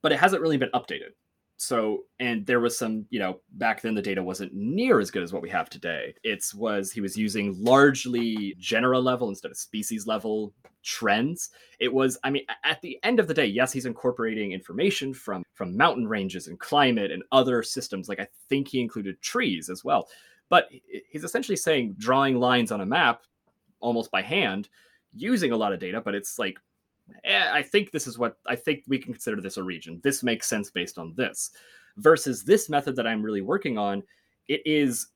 But 0.00 0.12
it 0.12 0.20
hasn't 0.20 0.42
really 0.42 0.58
been 0.58 0.70
updated 0.74 1.14
so 1.62 2.06
and 2.18 2.44
there 2.44 2.58
was 2.58 2.76
some 2.76 3.06
you 3.10 3.20
know 3.20 3.38
back 3.52 3.82
then 3.82 3.94
the 3.94 4.02
data 4.02 4.20
wasn't 4.20 4.52
near 4.52 4.98
as 4.98 5.12
good 5.12 5.22
as 5.22 5.32
what 5.32 5.42
we 5.42 5.50
have 5.50 5.70
today. 5.70 6.12
It's 6.24 6.52
was 6.52 6.90
he 6.90 7.00
was 7.00 7.16
using 7.16 7.54
largely 7.62 8.56
genera 8.58 8.98
level 8.98 9.28
instead 9.28 9.52
of 9.52 9.56
species 9.56 10.04
level 10.04 10.52
trends. 10.82 11.50
It 11.78 11.92
was 11.92 12.18
i 12.24 12.30
mean 12.30 12.44
at 12.64 12.80
the 12.80 12.98
end 13.04 13.20
of 13.20 13.28
the 13.28 13.34
day 13.34 13.46
yes 13.46 13.72
he's 13.72 13.86
incorporating 13.86 14.50
information 14.50 15.14
from 15.14 15.44
from 15.54 15.76
mountain 15.76 16.08
ranges 16.08 16.48
and 16.48 16.58
climate 16.58 17.12
and 17.12 17.22
other 17.30 17.62
systems 17.62 18.08
like 18.08 18.18
i 18.18 18.26
think 18.48 18.66
he 18.66 18.80
included 18.80 19.22
trees 19.22 19.70
as 19.70 19.84
well. 19.84 20.08
But 20.48 20.68
he's 21.10 21.22
essentially 21.24 21.56
saying 21.56 21.94
drawing 21.96 22.40
lines 22.40 22.72
on 22.72 22.80
a 22.80 22.86
map 22.86 23.22
almost 23.78 24.10
by 24.10 24.22
hand 24.22 24.68
using 25.14 25.52
a 25.52 25.56
lot 25.56 25.72
of 25.72 25.78
data 25.78 26.00
but 26.00 26.16
it's 26.16 26.40
like 26.40 26.58
eh, 27.24 27.50
I 27.52 27.62
think 27.62 27.90
this 27.90 28.06
is 28.06 28.18
what 28.18 28.38
I 28.46 28.56
think 28.56 28.84
we 28.86 28.98
can 28.98 29.12
consider 29.12 29.40
this 29.40 29.56
a 29.56 29.62
region. 29.62 30.00
This 30.02 30.22
makes 30.22 30.46
sense 30.46 30.70
based 30.70 30.98
on 30.98 31.14
this. 31.14 31.50
Versus 31.96 32.44
this 32.44 32.70
method 32.70 32.96
that 32.96 33.06
I'm 33.06 33.22
really 33.22 33.42
working 33.42 33.76
on, 33.76 34.02
it 34.48 34.62
is 34.64 35.08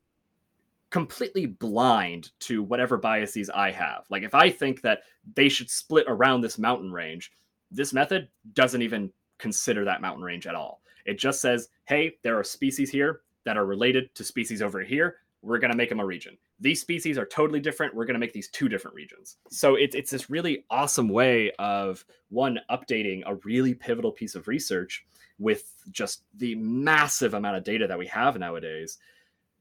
completely 0.91 1.47
blind 1.47 2.31
to 2.41 2.63
whatever 2.63 2.97
biases 2.97 3.51
I 3.51 3.71
have. 3.71 4.05
Like 4.11 4.23
if 4.23 4.35
I 4.35 4.51
think 4.51 4.83
that 4.83 5.01
they 5.35 5.49
should 5.49 5.71
split 5.71 6.05
around 6.09 6.41
this 6.41 6.59
mountain 6.59 6.93
range, 6.93 7.33
this 7.71 7.93
method 7.93 8.29
doesn't 8.55 8.83
even 8.83 9.11
consider 9.39 9.85
that 9.85 10.01
mountain 10.01 10.23
range 10.23 10.47
at 10.47 10.55
all. 10.55 10.83
It 11.05 11.19
just 11.19 11.41
says, 11.41 11.69
hey, 11.85 12.17
there 12.23 12.39
are 12.39 12.45
species 12.45 12.91
here 12.91 13.21
that 13.45 13.57
are 13.57 13.67
related 13.67 14.15
to 14.15 14.25
species 14.25 14.63
over 14.63 14.81
here. 14.81 15.17
We're 15.43 15.59
going 15.59 15.71
to 15.71 15.77
make 15.77 15.89
them 15.89 16.01
a 16.01 16.07
region 16.07 16.37
these 16.59 16.81
species 16.81 17.19
are 17.19 17.27
totally 17.27 17.61
different. 17.61 17.95
We're 17.95 18.07
going 18.07 18.15
to 18.15 18.21
make 18.21 18.33
these 18.33 18.49
two 18.49 18.69
different 18.69 18.95
regions. 18.95 19.37
So 19.51 19.75
it's 19.75 19.95
it's 19.95 20.11
this 20.11 20.31
really 20.31 20.65
awesome 20.71 21.09
way 21.09 21.53
of 21.59 22.05
one 22.31 22.59
updating 22.71 23.23
a 23.27 23.35
really 23.37 23.75
pivotal 23.75 24.13
piece 24.13 24.35
of 24.35 24.49
research 24.49 25.05
with 25.39 25.73
just 25.91 26.23
the 26.37 26.55
massive 26.55 27.35
amount 27.35 27.57
of 27.57 27.65
data 27.65 27.87
that 27.87 27.99
we 27.99 28.07
have 28.07 28.39
nowadays, 28.39 28.99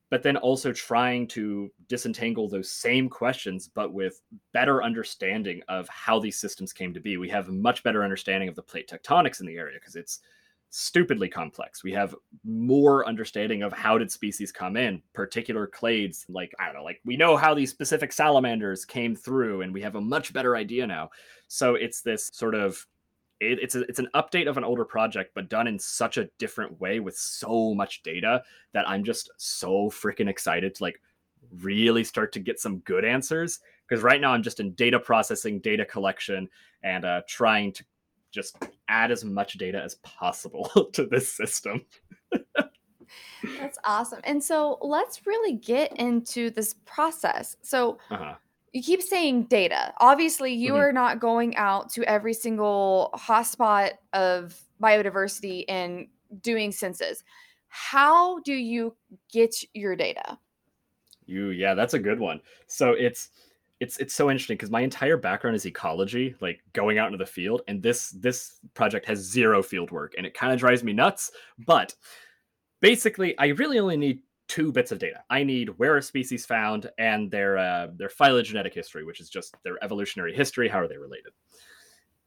but 0.10 0.24
then 0.24 0.38
also 0.38 0.72
trying 0.72 1.28
to 1.28 1.70
disentangle 1.90 2.48
those 2.48 2.72
same 2.72 3.10
questions, 3.10 3.68
but 3.68 3.92
with 3.92 4.22
better 4.54 4.82
understanding 4.82 5.62
of 5.68 5.90
how 5.90 6.18
these 6.18 6.40
systems 6.40 6.72
came 6.72 6.94
to 6.94 7.02
be. 7.02 7.18
We 7.18 7.30
have 7.30 7.50
a 7.50 7.54
much 7.54 7.84
better 7.84 8.04
understanding 8.04 8.48
of 8.48 8.56
the 8.56 8.64
plate 8.64 8.90
tectonics 8.90 9.42
in 9.42 9.48
the 9.48 9.58
area 9.58 9.78
because 9.80 9.98
it's 9.98 10.22
stupidly 10.78 11.30
complex. 11.30 11.86
We 11.86 11.94
have 11.94 12.14
more 12.44 13.08
understanding 13.08 13.64
of 13.64 13.72
how 13.72 13.98
did 13.98 14.12
species 14.12 14.52
come 14.52 14.76
in, 14.76 15.02
particular 15.14 15.68
clades. 15.68 16.26
Like 16.28 16.54
I 16.60 16.66
don't 16.66 16.76
know, 16.76 16.84
like 16.84 17.00
we 17.06 17.16
know 17.16 17.38
how 17.38 17.54
these 17.54 17.70
specific 17.70 18.12
salamanders 18.12 18.84
came 18.84 19.16
through, 19.16 19.62
and 19.62 19.74
we 19.74 19.82
have 19.82 19.96
a 19.96 20.02
much 20.02 20.34
better 20.34 20.58
idea 20.58 20.86
now. 20.86 21.12
So 21.48 21.76
it's 21.76 22.02
this 22.02 22.30
sort 22.34 22.56
of 22.56 22.86
it, 23.40 23.60
it's 23.62 23.76
a, 23.76 23.82
it's 23.84 24.00
an 24.00 24.10
update 24.16 24.50
of 24.50 24.58
an 24.58 24.66
older 24.66 24.84
project, 24.84 25.32
but 25.34 25.48
done 25.48 25.68
in 25.68 25.80
such 25.80 26.18
a 26.18 26.30
different 26.40 26.80
way 26.82 27.00
with 27.00 27.18
so 27.18 27.74
much 27.74 28.04
data 28.04 28.44
that 28.74 28.88
I'm 28.88 29.06
just 29.06 29.32
so 29.38 29.90
freaking 29.90 30.28
excited 30.28 30.76
to 30.76 30.84
like 30.84 31.02
really 31.62 32.04
start 32.04 32.34
to 32.34 32.40
get 32.42 32.60
some 32.60 32.80
good 32.80 33.06
answers. 33.06 33.60
Because 33.88 34.04
right 34.04 34.20
now 34.20 34.34
I'm 34.34 34.44
just 34.44 34.60
in 34.60 34.74
data 34.74 35.00
processing, 35.00 35.60
data 35.60 35.86
collection, 35.86 36.50
and 36.84 37.06
uh, 37.06 37.22
trying 37.28 37.72
to 37.74 37.86
just 38.36 38.58
add 38.88 39.12
as 39.12 39.26
much 39.26 39.54
data 39.54 39.82
as 39.82 39.96
possible 39.96 40.70
to 40.94 41.06
this 41.06 41.32
system. 41.32 41.86
That's 42.32 43.80
awesome. 43.84 44.20
And 44.24 44.44
so 44.44 44.78
let's 44.82 45.26
really 45.26 45.54
get 45.54 45.96
into 45.98 46.50
this 46.52 46.76
process. 46.86 47.56
So 47.62 47.98
uh-huh 48.12 48.36
you 48.76 48.84
keep 48.84 49.02
saying 49.02 49.44
data. 49.44 49.94
Obviously, 50.02 50.54
you 50.54 50.74
mm-hmm. 50.74 50.82
are 50.82 50.92
not 50.92 51.22
going 51.22 51.56
out 51.56 51.90
to 51.94 52.04
every 52.04 52.34
single 52.34 53.10
hotspot 53.16 53.92
of 54.12 54.62
biodiversity 54.84 55.64
and 55.70 56.08
doing 56.42 56.74
census. 56.74 57.24
How 57.70 58.40
do 58.40 58.52
you 58.52 58.94
get 59.32 59.56
your 59.74 59.96
data? 59.96 60.38
You 61.26 61.52
yeah, 61.52 61.74
that's 61.74 61.94
a 61.94 62.00
good 62.00 62.20
one. 62.20 62.42
So 62.68 62.92
it's 62.92 63.30
it's 63.80 63.98
it's 63.98 64.14
so 64.14 64.32
interesting 64.32 64.56
because 64.56 64.72
my 64.72 64.82
entire 64.82 65.18
background 65.18 65.56
is 65.56 65.66
ecology, 65.66 66.36
like 66.40 66.62
going 66.74 66.98
out 66.98 67.08
into 67.08 67.18
the 67.18 67.26
field, 67.26 67.62
and 67.68 67.84
this 67.84 68.12
this 68.12 68.60
project 68.74 69.06
has 69.06 69.20
zero 69.20 69.62
field 69.62 69.92
work, 69.92 70.14
and 70.18 70.26
it 70.26 70.34
kind 70.34 70.54
of 70.54 70.60
drives 70.60 70.84
me 70.84 70.94
nuts. 70.94 71.32
But 71.66 71.94
basically, 72.82 73.38
I 73.38 73.48
really 73.48 73.80
only 73.80 73.98
need 73.98 74.20
two 74.48 74.72
bits 74.72 74.92
of 74.92 75.00
data. 75.00 75.24
I 75.30 75.44
need 75.44 75.70
where 75.78 75.98
a 75.98 76.02
species 76.02 76.46
found 76.46 76.90
and 76.98 77.30
their 77.30 77.58
uh, 77.58 77.88
their 77.96 78.10
phylogenetic 78.10 78.74
history, 78.74 79.04
which 79.04 79.20
is 79.20 79.30
just 79.30 79.56
their 79.64 79.84
evolutionary 79.84 80.34
history. 80.34 80.70
How 80.70 80.80
are 80.80 80.88
they 80.88 80.98
related? 80.98 81.34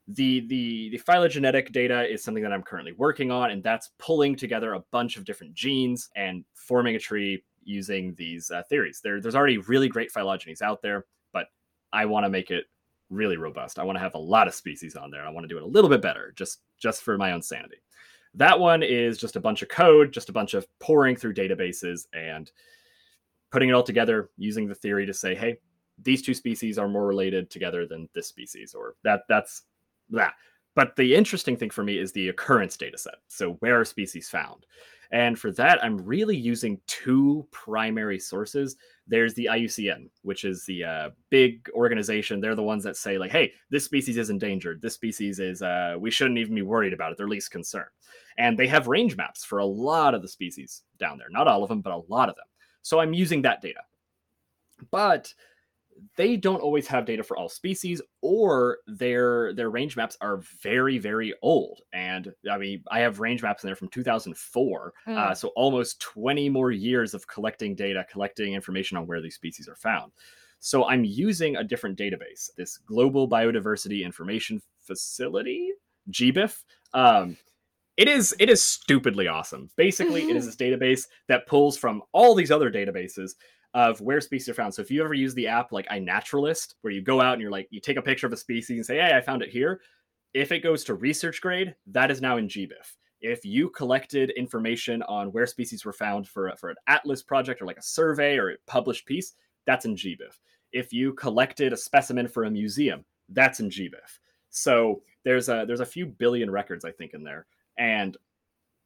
The, 0.07 0.41
the 0.47 0.89
the 0.89 0.97
phylogenetic 0.97 1.71
data 1.71 2.11
is 2.11 2.23
something 2.23 2.43
that 2.43 2.51
I'm 2.51 2.63
currently 2.63 2.93
working 2.93 3.31
on, 3.31 3.51
and 3.51 3.63
that's 3.63 3.91
pulling 3.99 4.35
together 4.35 4.73
a 4.73 4.83
bunch 4.91 5.17
of 5.17 5.25
different 5.25 5.53
genes 5.53 6.09
and 6.15 6.43
forming 6.53 6.95
a 6.95 6.99
tree 6.99 7.43
using 7.63 8.15
these 8.15 8.49
uh, 8.51 8.63
theories. 8.69 9.01
There, 9.03 9.21
there's 9.21 9.35
already 9.35 9.59
really 9.59 9.87
great 9.87 10.11
phylogenies 10.11 10.61
out 10.61 10.81
there, 10.81 11.05
I 11.93 12.05
want 12.05 12.25
to 12.25 12.29
make 12.29 12.51
it 12.51 12.65
really 13.09 13.37
robust. 13.37 13.79
I 13.79 13.83
want 13.83 13.95
to 13.95 14.01
have 14.01 14.15
a 14.15 14.19
lot 14.19 14.47
of 14.47 14.53
species 14.53 14.95
on 14.95 15.09
there. 15.11 15.25
I 15.25 15.29
want 15.29 15.43
to 15.43 15.47
do 15.47 15.57
it 15.57 15.63
a 15.63 15.67
little 15.67 15.89
bit 15.89 16.01
better, 16.01 16.33
just 16.35 16.59
just 16.77 17.01
for 17.01 17.17
my 17.17 17.31
own 17.31 17.41
sanity. 17.41 17.77
That 18.35 18.59
one 18.59 18.83
is 18.83 19.17
just 19.17 19.35
a 19.35 19.39
bunch 19.39 19.61
of 19.61 19.69
code, 19.69 20.11
just 20.13 20.29
a 20.29 20.33
bunch 20.33 20.53
of 20.53 20.67
poring 20.79 21.15
through 21.15 21.33
databases 21.33 22.05
and 22.13 22.51
putting 23.51 23.69
it 23.69 23.73
all 23.73 23.83
together 23.83 24.29
using 24.37 24.67
the 24.67 24.75
theory 24.75 25.05
to 25.07 25.13
say, 25.13 25.33
hey, 25.33 25.57
these 26.03 26.21
two 26.21 26.35
species 26.35 26.77
are 26.77 26.87
more 26.87 27.07
related 27.07 27.49
together 27.49 27.87
than 27.87 28.07
this 28.13 28.27
species, 28.27 28.75
or 28.75 28.95
that 29.03 29.21
that's 29.27 29.63
that. 30.11 30.33
But 30.75 30.95
the 30.95 31.15
interesting 31.15 31.57
thing 31.57 31.71
for 31.71 31.83
me 31.83 31.97
is 31.97 32.11
the 32.11 32.29
occurrence 32.29 32.77
data 32.77 32.97
set. 32.97 33.15
So 33.27 33.53
where 33.53 33.79
are 33.79 33.85
species 33.85 34.29
found? 34.29 34.65
And 35.11 35.37
for 35.37 35.51
that, 35.53 35.83
I'm 35.83 35.97
really 35.97 36.37
using 36.37 36.79
two 36.85 37.47
primary 37.51 38.19
sources. 38.19 38.77
There's 39.09 39.33
the 39.33 39.49
IUCN, 39.51 40.09
which 40.21 40.45
is 40.45 40.65
the 40.65 40.83
uh, 40.83 41.09
big 41.29 41.67
organization. 41.73 42.39
They're 42.39 42.55
the 42.55 42.63
ones 42.63 42.83
that 42.83 42.95
say, 42.95 43.17
like, 43.17 43.31
hey, 43.31 43.51
this 43.69 43.83
species 43.83 44.17
is 44.17 44.29
endangered. 44.29 44.81
This 44.81 44.93
species 44.93 45.39
is, 45.39 45.61
uh, 45.61 45.95
we 45.99 46.11
shouldn't 46.11 46.37
even 46.37 46.55
be 46.55 46.61
worried 46.61 46.93
about 46.93 47.11
it. 47.11 47.17
They're 47.17 47.27
least 47.27 47.51
concern. 47.51 47.87
And 48.37 48.57
they 48.57 48.67
have 48.67 48.87
range 48.87 49.17
maps 49.17 49.43
for 49.43 49.57
a 49.57 49.65
lot 49.65 50.13
of 50.13 50.21
the 50.21 50.27
species 50.27 50.83
down 50.99 51.17
there. 51.17 51.29
Not 51.29 51.47
all 51.47 51.63
of 51.63 51.69
them, 51.69 51.81
but 51.81 51.91
a 51.91 52.03
lot 52.07 52.29
of 52.29 52.35
them. 52.35 52.45
So 52.83 52.99
I'm 52.99 53.13
using 53.13 53.41
that 53.41 53.61
data. 53.61 53.81
But 54.91 55.33
they 56.15 56.37
don't 56.37 56.61
always 56.61 56.87
have 56.87 57.05
data 57.05 57.23
for 57.23 57.37
all 57.37 57.49
species 57.49 58.01
or 58.21 58.79
their 58.87 59.53
their 59.53 59.69
range 59.69 59.95
maps 59.95 60.17
are 60.21 60.41
very 60.61 60.97
very 60.97 61.33
old. 61.41 61.81
And 61.93 62.33
i 62.51 62.57
mean 62.57 62.83
i 62.91 62.99
have 62.99 63.19
range 63.19 63.41
maps 63.41 63.63
in 63.63 63.67
there 63.67 63.75
from 63.75 63.89
2004 63.89 64.93
mm. 65.07 65.17
uh, 65.17 65.33
so 65.33 65.49
almost 65.49 65.99
20 66.01 66.49
more 66.49 66.71
years 66.71 67.13
of 67.13 67.27
collecting 67.27 67.75
data 67.75 68.05
collecting 68.11 68.53
information 68.53 68.97
on 68.97 69.07
where 69.07 69.21
these 69.21 69.35
species 69.35 69.67
are 69.67 69.75
found. 69.75 70.11
So 70.59 70.85
i'm 70.87 71.03
using 71.03 71.55
a 71.55 71.63
different 71.63 71.97
database 71.97 72.49
this 72.57 72.77
global 72.77 73.29
biodiversity 73.29 74.03
information 74.03 74.61
facility 74.85 75.71
gbif 76.11 76.63
um, 76.93 77.37
it 77.99 78.07
is 78.07 78.33
it 78.39 78.49
is 78.49 78.63
stupidly 78.63 79.27
awesome. 79.27 79.69
Basically 79.75 80.23
it 80.29 80.35
is 80.37 80.45
this 80.47 80.55
database 80.55 81.07
that 81.27 81.47
pulls 81.47 81.77
from 81.77 82.01
all 82.13 82.33
these 82.33 82.49
other 82.49 82.71
databases 82.71 83.31
of 83.73 84.01
where 84.01 84.21
species 84.21 84.49
are 84.49 84.53
found. 84.53 84.73
So 84.73 84.81
if 84.81 84.89
you 84.89 85.03
ever 85.03 85.13
use 85.13 85.33
the 85.33 85.47
app 85.47 85.71
like 85.71 85.87
iNaturalist, 85.89 86.75
where 86.81 86.93
you 86.93 87.01
go 87.01 87.21
out 87.21 87.33
and 87.33 87.41
you're 87.41 87.51
like, 87.51 87.67
you 87.69 87.79
take 87.79 87.97
a 87.97 88.01
picture 88.01 88.27
of 88.27 88.33
a 88.33 88.37
species 88.37 88.77
and 88.77 88.85
say, 88.85 88.97
hey, 88.97 89.15
I 89.15 89.21
found 89.21 89.41
it 89.41 89.49
here. 89.49 89.81
If 90.33 90.51
it 90.51 90.59
goes 90.59 90.83
to 90.85 90.95
research 90.95 91.41
grade, 91.41 91.75
that 91.87 92.11
is 92.11 92.21
now 92.21 92.37
in 92.37 92.47
GBIF. 92.47 92.95
If 93.21 93.45
you 93.45 93.69
collected 93.69 94.31
information 94.31 95.03
on 95.03 95.31
where 95.31 95.45
species 95.45 95.85
were 95.85 95.93
found 95.93 96.27
for, 96.27 96.53
for 96.57 96.69
an 96.69 96.77
atlas 96.87 97.21
project 97.21 97.61
or 97.61 97.65
like 97.65 97.77
a 97.77 97.83
survey 97.83 98.37
or 98.37 98.51
a 98.51 98.57
published 98.65 99.05
piece, 99.05 99.33
that's 99.65 99.85
in 99.85 99.95
GBIF. 99.95 100.39
If 100.71 100.93
you 100.93 101.13
collected 101.13 101.73
a 101.73 101.77
specimen 101.77 102.27
for 102.27 102.45
a 102.45 102.51
museum, 102.51 103.03
that's 103.29 103.59
in 103.59 103.69
GBIF. 103.69 104.19
So 104.49 105.01
there's 105.23 105.49
a 105.49 105.65
there's 105.67 105.79
a 105.79 105.85
few 105.85 106.05
billion 106.05 106.49
records 106.49 106.85
I 106.85 106.91
think 106.91 107.13
in 107.13 107.23
there, 107.23 107.45
and 107.77 108.15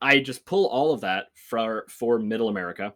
I 0.01 0.19
just 0.19 0.45
pull 0.45 0.67
all 0.67 0.91
of 0.91 1.01
that 1.01 1.27
for 1.35 1.85
for 1.87 2.19
Middle 2.19 2.49
America 2.49 2.93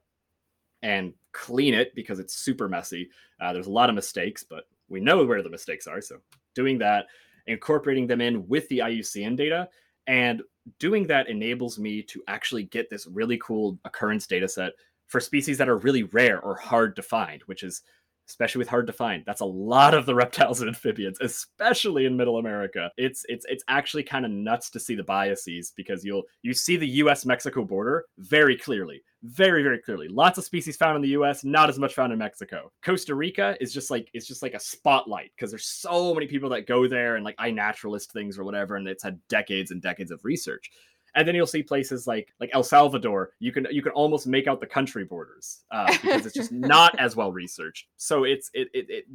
and 0.82 1.14
clean 1.38 1.74
it 1.76 1.94
because 1.94 2.20
it's 2.20 2.34
super 2.34 2.68
messy. 2.68 3.10
Uh, 3.40 3.54
there's 3.54 3.68
a 3.68 3.72
lot 3.72 3.90
of 3.90 3.96
mistakes, 3.96 4.44
but 4.44 4.68
we 4.90 5.00
know 5.00 5.24
where 5.24 5.44
the 5.44 5.50
mistakes 5.50 5.86
are. 5.86 6.02
So 6.02 6.18
doing 6.56 6.80
that, 6.80 7.06
incorporating 7.46 8.08
them 8.08 8.22
in 8.22 8.48
with 8.48 8.68
the 8.70 8.80
IUCN 8.80 9.38
data, 9.38 9.70
and 10.08 10.42
doing 10.80 11.06
that 11.08 11.30
enables 11.30 11.78
me 11.78 12.02
to 12.02 12.24
actually 12.28 12.64
get 12.64 12.90
this 12.90 13.06
really 13.06 13.38
cool 13.38 13.78
occurrence 13.86 14.26
data 14.26 14.48
set 14.48 14.74
for 15.06 15.20
species 15.20 15.58
that 15.60 15.70
are 15.70 15.78
really 15.78 16.04
rare 16.04 16.42
or 16.42 16.56
hard 16.56 16.96
to 16.96 17.04
find, 17.04 17.44
which 17.44 17.62
is 17.64 17.84
especially 18.28 18.60
with 18.60 18.68
hard 18.68 18.88
to 18.88 18.94
find. 18.94 19.24
That's 19.26 19.42
a 19.42 19.46
lot 19.46 19.94
of 19.94 20.06
the 20.06 20.16
reptiles 20.16 20.62
and 20.62 20.68
amphibians, 20.68 21.18
especially 21.22 22.06
in 22.06 22.18
Middle 22.18 22.38
America. 22.38 22.92
It's 22.98 23.26
it's 23.30 23.46
it's 23.50 23.64
actually 23.68 24.04
kind 24.04 24.26
of 24.26 24.32
nuts 24.32 24.70
to 24.72 24.80
see 24.80 24.96
the 24.96 25.04
biases 25.04 25.72
because 25.76 26.04
you'll 26.04 26.24
you 26.42 26.54
see 26.54 26.78
the 26.78 26.88
U.S. 26.88 27.26
Mexico 27.26 27.64
border 27.64 28.06
very 28.18 28.58
clearly, 28.58 29.02
very 29.24 29.64
very 29.64 29.80
clearly. 29.80 30.08
Lots 30.08 30.38
of 30.38 30.44
species 30.44 30.78
found 30.78 30.96
in 30.96 31.02
the 31.02 31.10
U.S., 31.10 31.44
not 31.44 31.70
as 31.70 31.80
much 31.80 31.94
found 31.94 32.12
in 32.12 32.20
Mexico. 32.20 32.72
Costa 32.84 33.16
Rica 33.16 33.56
is 33.62 33.74
just 33.74 33.90
like 33.90 34.10
it's 34.14 34.28
just 34.28 34.44
like 34.44 34.54
a 34.54 34.60
spotlight 34.60 35.32
because 35.36 35.52
there's 35.52 35.66
so 35.66 36.14
many 36.14 36.28
people 36.28 36.50
that 36.50 36.68
go 36.68 36.88
there 36.88 37.16
and 37.16 37.26
like 37.26 37.38
iNaturalist 37.38 38.12
things 38.12 38.38
or 38.38 38.44
whatever, 38.44 38.76
and 38.76 38.88
it's 38.88 39.04
had 39.04 39.20
decades 39.30 39.72
and 39.72 39.82
decades 39.82 40.12
of 40.12 40.24
research 40.26 40.72
and 41.18 41.28
then 41.28 41.34
you'll 41.34 41.48
see 41.48 41.64
places 41.64 42.06
like 42.06 42.34
like 42.40 42.52
El 42.54 42.64
Salvador. 42.64 43.32
You 43.40 43.52
can 43.52 43.68
you 43.72 43.82
can 43.82 43.92
almost 43.94 44.28
make 44.28 44.48
out 44.48 44.62
the 44.62 44.68
country 44.68 45.04
borders 45.04 45.64
uh, 45.72 45.92
because 45.92 46.26
it's 46.28 46.36
just 46.36 46.52
not 46.54 46.98
as 47.00 47.16
well 47.16 47.32
researched. 47.32 47.88
So 47.98 48.24
it's 48.24 48.52
it, 48.54 48.70
it, 48.74 48.86
it 48.90 49.06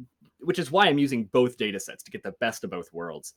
which 0.41 0.59
is 0.59 0.69
why 0.69 0.87
I'm 0.87 0.99
using 0.99 1.25
both 1.25 1.57
data 1.57 1.79
sets 1.79 2.03
to 2.03 2.11
get 2.11 2.21
the 2.21 2.33
best 2.41 2.65
of 2.65 2.69
both 2.69 2.91
worlds. 2.93 3.35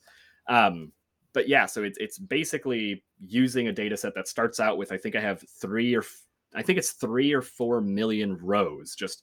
Um, 0.48 0.90
but 1.32 1.48
yeah, 1.48 1.66
so 1.66 1.84
it's 1.84 1.96
it's 1.98 2.18
basically 2.18 3.04
using 3.20 3.68
a 3.68 3.72
data 3.72 3.96
set 3.96 4.16
that 4.16 4.26
starts 4.26 4.58
out 4.58 4.78
with 4.78 4.90
I 4.90 4.98
think 4.98 5.14
I 5.14 5.20
have 5.20 5.44
three 5.60 5.94
or 5.94 6.02
I 6.52 6.62
think 6.62 6.76
it's 6.76 6.92
three 6.92 7.32
or 7.32 7.42
four 7.42 7.80
million 7.80 8.36
rows 8.36 8.96
just 8.96 9.22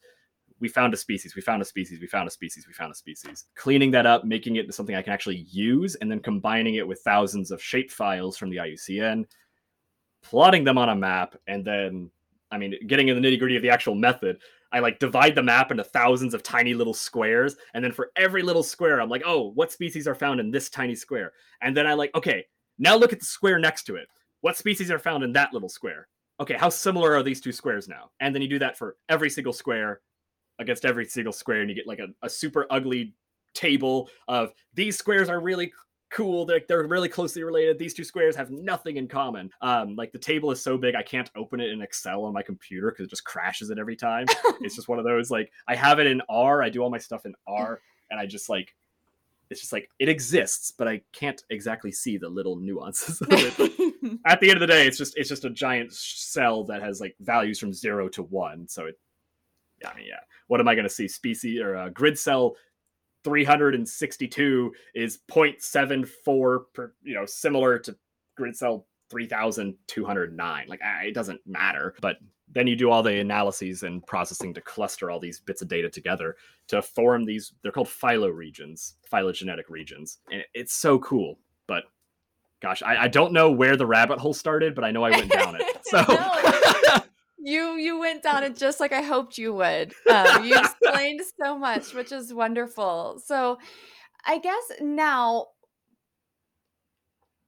we 0.59 0.67
found 0.67 0.93
a 0.93 0.97
species, 0.97 1.35
we 1.35 1.41
found 1.41 1.61
a 1.61 1.65
species, 1.65 1.99
we 1.99 2.07
found 2.07 2.27
a 2.27 2.31
species, 2.31 2.67
we 2.67 2.73
found 2.73 2.91
a 2.91 2.95
species. 2.95 3.45
Cleaning 3.55 3.91
that 3.91 4.05
up, 4.05 4.25
making 4.25 4.55
it 4.55 4.73
something 4.73 4.95
I 4.95 5.01
can 5.01 5.13
actually 5.13 5.47
use, 5.49 5.95
and 5.95 6.09
then 6.09 6.19
combining 6.19 6.75
it 6.75 6.87
with 6.87 7.01
thousands 7.01 7.51
of 7.51 7.61
shape 7.61 7.91
files 7.91 8.37
from 8.37 8.49
the 8.49 8.57
IUCN, 8.57 9.25
plotting 10.21 10.63
them 10.63 10.77
on 10.77 10.89
a 10.89 10.95
map, 10.95 11.35
and 11.47 11.65
then, 11.65 12.09
I 12.51 12.57
mean, 12.57 12.75
getting 12.87 13.07
in 13.07 13.19
the 13.19 13.27
nitty 13.27 13.39
gritty 13.39 13.55
of 13.55 13.61
the 13.61 13.69
actual 13.69 13.95
method, 13.95 14.39
I 14.71 14.79
like 14.79 14.97
divide 14.99 15.35
the 15.35 15.43
map 15.43 15.69
into 15.69 15.83
thousands 15.83 16.33
of 16.33 16.41
tiny 16.41 16.73
little 16.73 16.93
squares, 16.93 17.55
and 17.73 17.83
then 17.83 17.91
for 17.91 18.11
every 18.15 18.41
little 18.41 18.63
square, 18.63 18.99
I'm 18.99 19.09
like, 19.09 19.23
oh, 19.25 19.51
what 19.53 19.71
species 19.71 20.07
are 20.07 20.15
found 20.15 20.39
in 20.39 20.49
this 20.49 20.69
tiny 20.69 20.95
square? 20.95 21.33
And 21.61 21.77
then 21.77 21.85
I 21.85 21.93
like, 21.93 22.15
okay, 22.15 22.45
now 22.79 22.95
look 22.95 23.13
at 23.13 23.19
the 23.19 23.25
square 23.25 23.59
next 23.59 23.83
to 23.83 23.95
it. 23.95 24.07
What 24.41 24.57
species 24.57 24.89
are 24.89 24.99
found 24.99 25.23
in 25.23 25.31
that 25.33 25.53
little 25.53 25.69
square? 25.69 26.07
Okay, 26.39 26.55
how 26.55 26.69
similar 26.69 27.15
are 27.15 27.23
these 27.23 27.39
two 27.39 27.51
squares 27.51 27.87
now? 27.87 28.09
And 28.19 28.33
then 28.33 28.41
you 28.41 28.47
do 28.47 28.59
that 28.59 28.77
for 28.77 28.97
every 29.07 29.29
single 29.29 29.53
square 29.53 30.01
against 30.59 30.85
every 30.85 31.05
single 31.05 31.33
square, 31.33 31.61
and 31.61 31.69
you 31.69 31.75
get 31.75 31.87
like 31.87 31.99
a, 31.99 32.07
a 32.21 32.29
super 32.29 32.65
ugly 32.69 33.13
table 33.53 34.09
of 34.27 34.53
these 34.73 34.97
squares 34.97 35.29
are 35.29 35.39
really 35.39 35.71
cool. 36.13 36.45
They're, 36.45 36.61
they're 36.67 36.87
really 36.87 37.09
closely 37.09 37.43
related. 37.43 37.79
These 37.79 37.93
two 37.93 38.03
squares 38.03 38.35
have 38.35 38.51
nothing 38.51 38.97
in 38.97 39.07
common. 39.07 39.49
Um, 39.61 39.95
like 39.95 40.11
the 40.11 40.19
table 40.19 40.51
is 40.51 40.61
so 40.61 40.77
big, 40.77 40.95
I 40.95 41.03
can't 41.03 41.29
open 41.35 41.59
it 41.59 41.71
in 41.71 41.81
Excel 41.81 42.23
on 42.23 42.33
my 42.33 42.43
computer 42.43 42.91
because 42.91 43.07
it 43.07 43.09
just 43.09 43.23
crashes 43.23 43.69
it 43.69 43.79
every 43.79 43.95
time. 43.95 44.25
it's 44.61 44.75
just 44.75 44.87
one 44.87 44.99
of 44.99 45.05
those 45.05 45.31
like 45.31 45.51
I 45.67 45.75
have 45.75 45.99
it 45.99 46.07
in 46.07 46.21
R. 46.29 46.61
I 46.61 46.69
do 46.69 46.81
all 46.81 46.89
my 46.89 46.97
stuff 46.97 47.25
in 47.25 47.33
R, 47.47 47.81
and 48.11 48.19
I 48.19 48.25
just 48.25 48.49
like 48.49 48.73
it's 49.49 49.59
just 49.59 49.73
like 49.73 49.89
it 49.99 50.09
exists, 50.09 50.71
but 50.71 50.87
I 50.87 51.01
can't 51.11 51.43
exactly 51.49 51.91
see 51.91 52.17
the 52.17 52.29
little 52.29 52.55
nuances 52.55 53.21
of 53.21 53.27
it. 53.31 54.19
at 54.25 54.39
the 54.39 54.49
end 54.49 54.57
of 54.57 54.61
the 54.61 54.67
day, 54.67 54.87
it's 54.87 54.97
just 54.97 55.17
it's 55.17 55.29
just 55.29 55.45
a 55.45 55.49
giant 55.49 55.93
cell 55.93 56.63
that 56.65 56.81
has 56.81 57.01
like 57.01 57.15
values 57.19 57.59
from 57.59 57.73
zero 57.73 58.07
to 58.09 58.23
one. 58.23 58.67
So 58.67 58.85
it 58.85 58.99
I 59.85 59.95
mean, 59.95 60.05
yeah. 60.07 60.19
What 60.47 60.59
am 60.59 60.67
I 60.67 60.75
going 60.75 60.87
to 60.87 60.93
see? 60.93 61.07
Species 61.07 61.61
or 61.61 61.75
a 61.75 61.89
grid 61.89 62.17
cell 62.17 62.55
362 63.23 64.73
is 64.95 65.19
0.74 65.31 66.59
per, 66.73 66.93
you 67.03 67.15
know, 67.15 67.25
similar 67.25 67.79
to 67.79 67.95
grid 68.35 68.55
cell 68.55 68.85
3209. 69.09 70.65
Like 70.67 70.81
ah, 70.83 71.01
it 71.03 71.13
doesn't 71.13 71.39
matter, 71.45 71.95
but 72.01 72.17
then 72.51 72.67
you 72.67 72.75
do 72.75 72.89
all 72.89 73.01
the 73.01 73.19
analyses 73.19 73.83
and 73.83 74.05
processing 74.05 74.53
to 74.53 74.61
cluster 74.61 75.09
all 75.09 75.19
these 75.19 75.39
bits 75.39 75.61
of 75.61 75.67
data 75.67 75.89
together 75.89 76.35
to 76.67 76.81
form 76.81 77.25
these 77.25 77.53
they're 77.61 77.71
called 77.71 77.87
phyloregions, 77.87 78.93
phylogenetic 79.09 79.69
regions. 79.69 80.19
And 80.31 80.43
it's 80.53 80.73
so 80.73 80.99
cool. 80.99 81.39
But 81.67 81.83
gosh, 82.61 82.83
I, 82.83 83.03
I 83.03 83.07
don't 83.07 83.33
know 83.33 83.51
where 83.51 83.75
the 83.75 83.85
rabbit 83.85 84.19
hole 84.19 84.33
started, 84.33 84.75
but 84.75 84.83
I 84.83 84.91
know 84.91 85.03
I 85.03 85.11
went 85.11 85.31
down 85.31 85.55
it. 85.55 85.63
So 85.85 85.99
you 87.43 87.75
you 87.75 87.99
went 87.99 88.23
down 88.23 88.43
it 88.43 88.55
just 88.55 88.79
like 88.79 88.93
I 88.93 89.01
hoped 89.01 89.37
you 89.37 89.53
would. 89.53 89.93
Um, 90.09 90.45
you 90.45 90.57
explained 90.57 91.21
so 91.41 91.57
much, 91.57 91.93
which 91.93 92.11
is 92.11 92.33
wonderful. 92.33 93.21
So, 93.25 93.57
I 94.25 94.39
guess 94.39 94.71
now, 94.81 95.47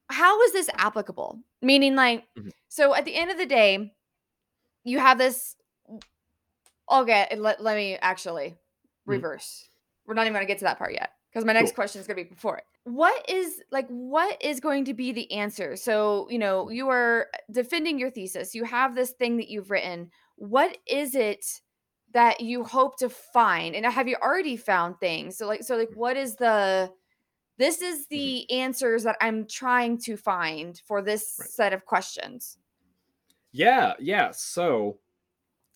how 0.08 0.40
is 0.42 0.52
this 0.52 0.70
applicable? 0.74 1.40
Meaning, 1.62 1.96
like, 1.96 2.24
mm-hmm. 2.38 2.50
so 2.68 2.94
at 2.94 3.04
the 3.04 3.14
end 3.14 3.30
of 3.30 3.38
the 3.38 3.46
day, 3.46 3.92
you 4.84 4.98
have 4.98 5.18
this. 5.18 5.56
Okay, 6.90 7.26
let, 7.36 7.60
let 7.60 7.76
me 7.76 7.96
actually 8.00 8.50
mm-hmm. 8.50 9.10
reverse. 9.10 9.64
Mm-hmm. 9.64 10.08
We're 10.08 10.14
not 10.14 10.22
even 10.22 10.34
going 10.34 10.46
to 10.46 10.48
get 10.48 10.58
to 10.58 10.66
that 10.66 10.78
part 10.78 10.92
yet 10.92 11.10
because 11.36 11.44
my 11.44 11.52
next 11.52 11.72
cool. 11.72 11.74
question 11.74 12.00
is 12.00 12.06
going 12.06 12.16
to 12.16 12.24
be 12.24 12.30
before 12.30 12.56
it. 12.56 12.64
What 12.84 13.28
is 13.28 13.60
like 13.70 13.86
what 13.88 14.42
is 14.42 14.58
going 14.58 14.86
to 14.86 14.94
be 14.94 15.12
the 15.12 15.30
answer? 15.30 15.76
So 15.76 16.26
you 16.30 16.38
know 16.38 16.70
you 16.70 16.88
are 16.88 17.26
defending 17.52 17.98
your 17.98 18.10
thesis. 18.10 18.54
You 18.54 18.64
have 18.64 18.94
this 18.94 19.10
thing 19.10 19.36
that 19.36 19.50
you've 19.50 19.70
written. 19.70 20.10
What 20.36 20.78
is 20.86 21.14
it 21.14 21.44
that 22.14 22.40
you 22.40 22.64
hope 22.64 22.96
to 23.00 23.10
find? 23.10 23.74
And 23.74 23.84
have 23.84 24.08
you 24.08 24.16
already 24.16 24.56
found 24.56 24.98
things? 24.98 25.36
So 25.36 25.46
like 25.46 25.62
so 25.62 25.76
like 25.76 25.90
what 25.94 26.16
is 26.16 26.36
the 26.36 26.90
this 27.58 27.82
is 27.82 28.06
mm-hmm. 28.06 28.16
the 28.16 28.50
answers 28.52 29.02
that 29.02 29.16
i'm 29.20 29.46
trying 29.46 29.98
to 29.98 30.16
find 30.16 30.80
for 30.86 31.02
this 31.02 31.36
right. 31.38 31.50
set 31.50 31.72
of 31.74 31.84
questions. 31.84 32.56
Yeah 33.52 33.92
yeah. 34.00 34.30
So 34.30 35.00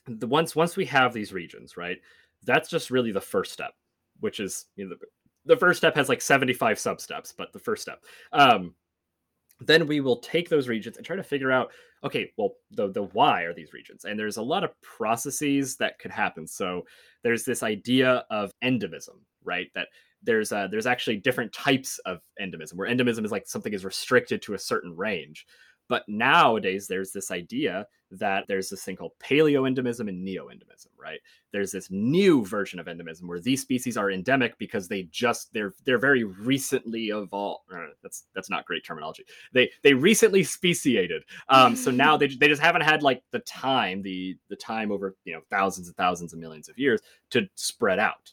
the 0.06 0.26
once 0.26 0.56
once 0.56 0.74
we 0.78 0.86
have 0.86 1.12
these 1.12 1.34
regions 1.34 1.76
right 1.76 1.98
that's 2.44 2.70
just 2.70 2.90
really 2.90 3.12
the 3.12 3.20
first 3.20 3.52
step 3.52 3.74
which 4.20 4.40
is 4.40 4.66
you 4.76 4.84
know, 4.84 4.94
the 4.94 5.06
first 5.56 5.78
step 5.78 5.94
has 5.96 6.08
like 6.08 6.22
75 6.22 6.78
sub 6.78 7.00
steps, 7.00 7.32
but 7.36 7.52
the 7.52 7.58
first 7.58 7.82
step. 7.82 8.04
Um, 8.32 8.74
then 9.60 9.86
we 9.86 10.00
will 10.00 10.16
take 10.18 10.48
those 10.48 10.68
regions 10.68 10.96
and 10.96 11.04
try 11.04 11.16
to 11.16 11.22
figure 11.22 11.52
out 11.52 11.70
okay 12.02 12.32
well 12.38 12.52
the 12.70 12.90
the 12.92 13.02
why 13.02 13.42
are 13.42 13.52
these 13.52 13.74
regions? 13.74 14.04
And 14.04 14.18
there's 14.18 14.38
a 14.38 14.42
lot 14.42 14.64
of 14.64 14.80
processes 14.80 15.76
that 15.76 15.98
could 15.98 16.10
happen. 16.10 16.46
So 16.46 16.86
there's 17.22 17.44
this 17.44 17.62
idea 17.62 18.24
of 18.30 18.52
endemism 18.64 19.18
right? 19.44 19.68
That 19.74 19.88
there's 20.22 20.52
uh, 20.52 20.68
there's 20.70 20.86
actually 20.86 21.16
different 21.16 21.52
types 21.52 21.98
of 22.00 22.20
endemism 22.40 22.74
where 22.74 22.88
endemism 22.88 23.24
is 23.24 23.32
like 23.32 23.46
something 23.46 23.72
is 23.72 23.84
restricted 23.84 24.42
to 24.42 24.54
a 24.54 24.58
certain 24.58 24.94
range 24.96 25.46
but 25.90 26.08
nowadays, 26.08 26.86
there's 26.86 27.10
this 27.10 27.32
idea 27.32 27.84
that 28.12 28.44
there's 28.46 28.70
this 28.70 28.84
thing 28.84 28.94
called 28.94 29.10
paleoendemism 29.20 30.08
and 30.08 30.24
neoendemism, 30.24 30.86
right? 30.96 31.18
There's 31.52 31.72
this 31.72 31.90
new 31.90 32.46
version 32.46 32.78
of 32.78 32.86
endemism 32.86 33.24
where 33.24 33.40
these 33.40 33.62
species 33.62 33.96
are 33.96 34.12
endemic 34.12 34.56
because 34.56 34.86
they 34.86 35.08
just 35.10 35.52
they're 35.52 35.74
they're 35.84 35.98
very 35.98 36.22
recently 36.22 37.08
evolved. 37.08 37.64
Uh, 37.74 37.86
that's 38.04 38.26
that's 38.36 38.48
not 38.48 38.66
great 38.66 38.84
terminology. 38.84 39.24
They 39.52 39.68
they 39.82 39.92
recently 39.92 40.44
speciated. 40.44 41.24
Um, 41.48 41.74
so 41.74 41.90
now 41.90 42.16
they 42.16 42.28
they 42.40 42.46
just 42.46 42.62
haven't 42.62 42.82
had 42.82 43.02
like 43.02 43.24
the 43.32 43.40
time 43.40 44.00
the 44.00 44.38
the 44.48 44.56
time 44.56 44.92
over 44.92 45.16
you 45.24 45.34
know 45.34 45.40
thousands 45.50 45.88
and 45.88 45.96
thousands 45.96 46.32
of 46.32 46.38
millions 46.38 46.68
of 46.68 46.78
years 46.78 47.00
to 47.30 47.48
spread 47.56 47.98
out. 47.98 48.32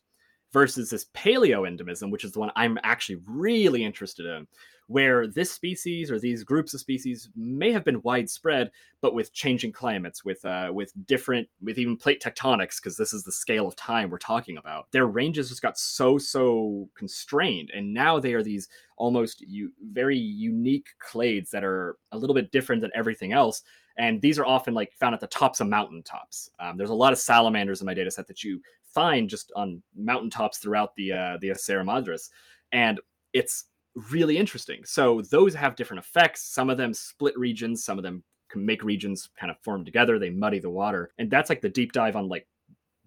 Versus 0.54 0.90
this 0.90 1.08
paleoendemism, 1.14 2.10
which 2.10 2.24
is 2.24 2.32
the 2.32 2.40
one 2.40 2.52
I'm 2.56 2.80
actually 2.84 3.22
really 3.28 3.84
interested 3.84 4.26
in, 4.26 4.48
where 4.88 5.28
this 5.28 5.52
species 5.52 6.10
or 6.10 6.18
these 6.18 6.44
groups 6.44 6.74
of 6.74 6.80
species 6.80 7.30
may 7.36 7.72
have 7.72 7.84
been 7.84 8.02
widespread, 8.02 8.72
but 9.02 9.14
with 9.14 9.34
changing 9.34 9.72
climates, 9.72 10.24
with 10.24 10.44
uh, 10.46 10.72
with 10.74 10.92
different, 11.06 11.48
with 11.62 11.78
even 11.78 11.98
plate 11.98 12.22
tectonics, 12.22 12.78
because 12.78 12.96
this 12.96 13.14
is 13.14 13.24
the 13.24 13.32
scale 13.32 13.68
of 13.68 13.76
time 13.76 14.10
we're 14.10 14.18
talking 14.18 14.58
about. 14.58 14.90
Their 14.92 15.08
ranges 15.08 15.50
just 15.50 15.62
got 15.62 15.78
so 15.78 16.18
so 16.18 16.90
constrained, 16.98 17.72
and 17.76 17.94
now 17.94 18.20
they 18.20 18.34
are 18.34 18.44
these 18.44 18.70
almost 18.96 19.42
u- 19.42 19.74
very 19.92 20.18
unique 20.18 20.88
clades 21.06 21.50
that 21.50 21.64
are 21.64 21.98
a 22.14 22.18
little 22.18 22.34
bit 22.34 22.52
different 22.52 22.82
than 22.82 22.92
everything 22.96 23.34
else. 23.34 23.64
And 23.98 24.22
these 24.22 24.40
are 24.40 24.46
often 24.46 24.74
like 24.74 24.94
found 24.94 25.16
at 25.16 25.20
the 25.20 25.28
tops 25.28 25.60
of 25.60 25.68
mountaintops. 25.68 26.50
Um, 26.60 26.78
there's 26.78 26.92
a 26.92 26.96
lot 26.96 27.14
of 27.14 27.20
salamanders 27.20 27.82
in 27.82 27.86
my 27.86 27.96
data 27.96 28.12
set 28.12 28.28
that 28.28 28.44
you 28.44 28.62
find 28.94 29.30
just 29.30 29.52
on 29.56 29.82
mountaintops 29.96 30.60
throughout 30.60 30.96
the 30.96 31.12
uh, 31.12 31.38
the 31.42 31.54
Sierra 31.56 31.84
Madres, 31.84 32.30
and 32.72 33.02
it's 33.34 33.66
really 34.12 34.38
interesting. 34.38 34.82
So 34.86 35.22
those 35.22 35.54
have 35.56 35.76
different 35.76 36.04
effects. 36.04 36.44
Some 36.44 36.70
of 36.70 36.78
them 36.78 36.94
split 36.94 37.38
regions, 37.38 37.84
some 37.84 37.98
of 37.98 38.04
them 38.04 38.24
can 38.50 38.66
make 38.66 38.84
regions 38.84 39.30
kind 39.40 39.52
of 39.52 39.58
form 39.60 39.84
together. 39.84 40.20
They 40.20 40.30
muddy 40.30 40.60
the 40.60 40.70
water. 40.70 41.12
And 41.18 41.30
that's 41.30 41.50
like 41.50 41.62
the 41.62 41.70
deep 41.70 41.92
dive 41.92 42.16
on 42.16 42.30
like 42.30 42.48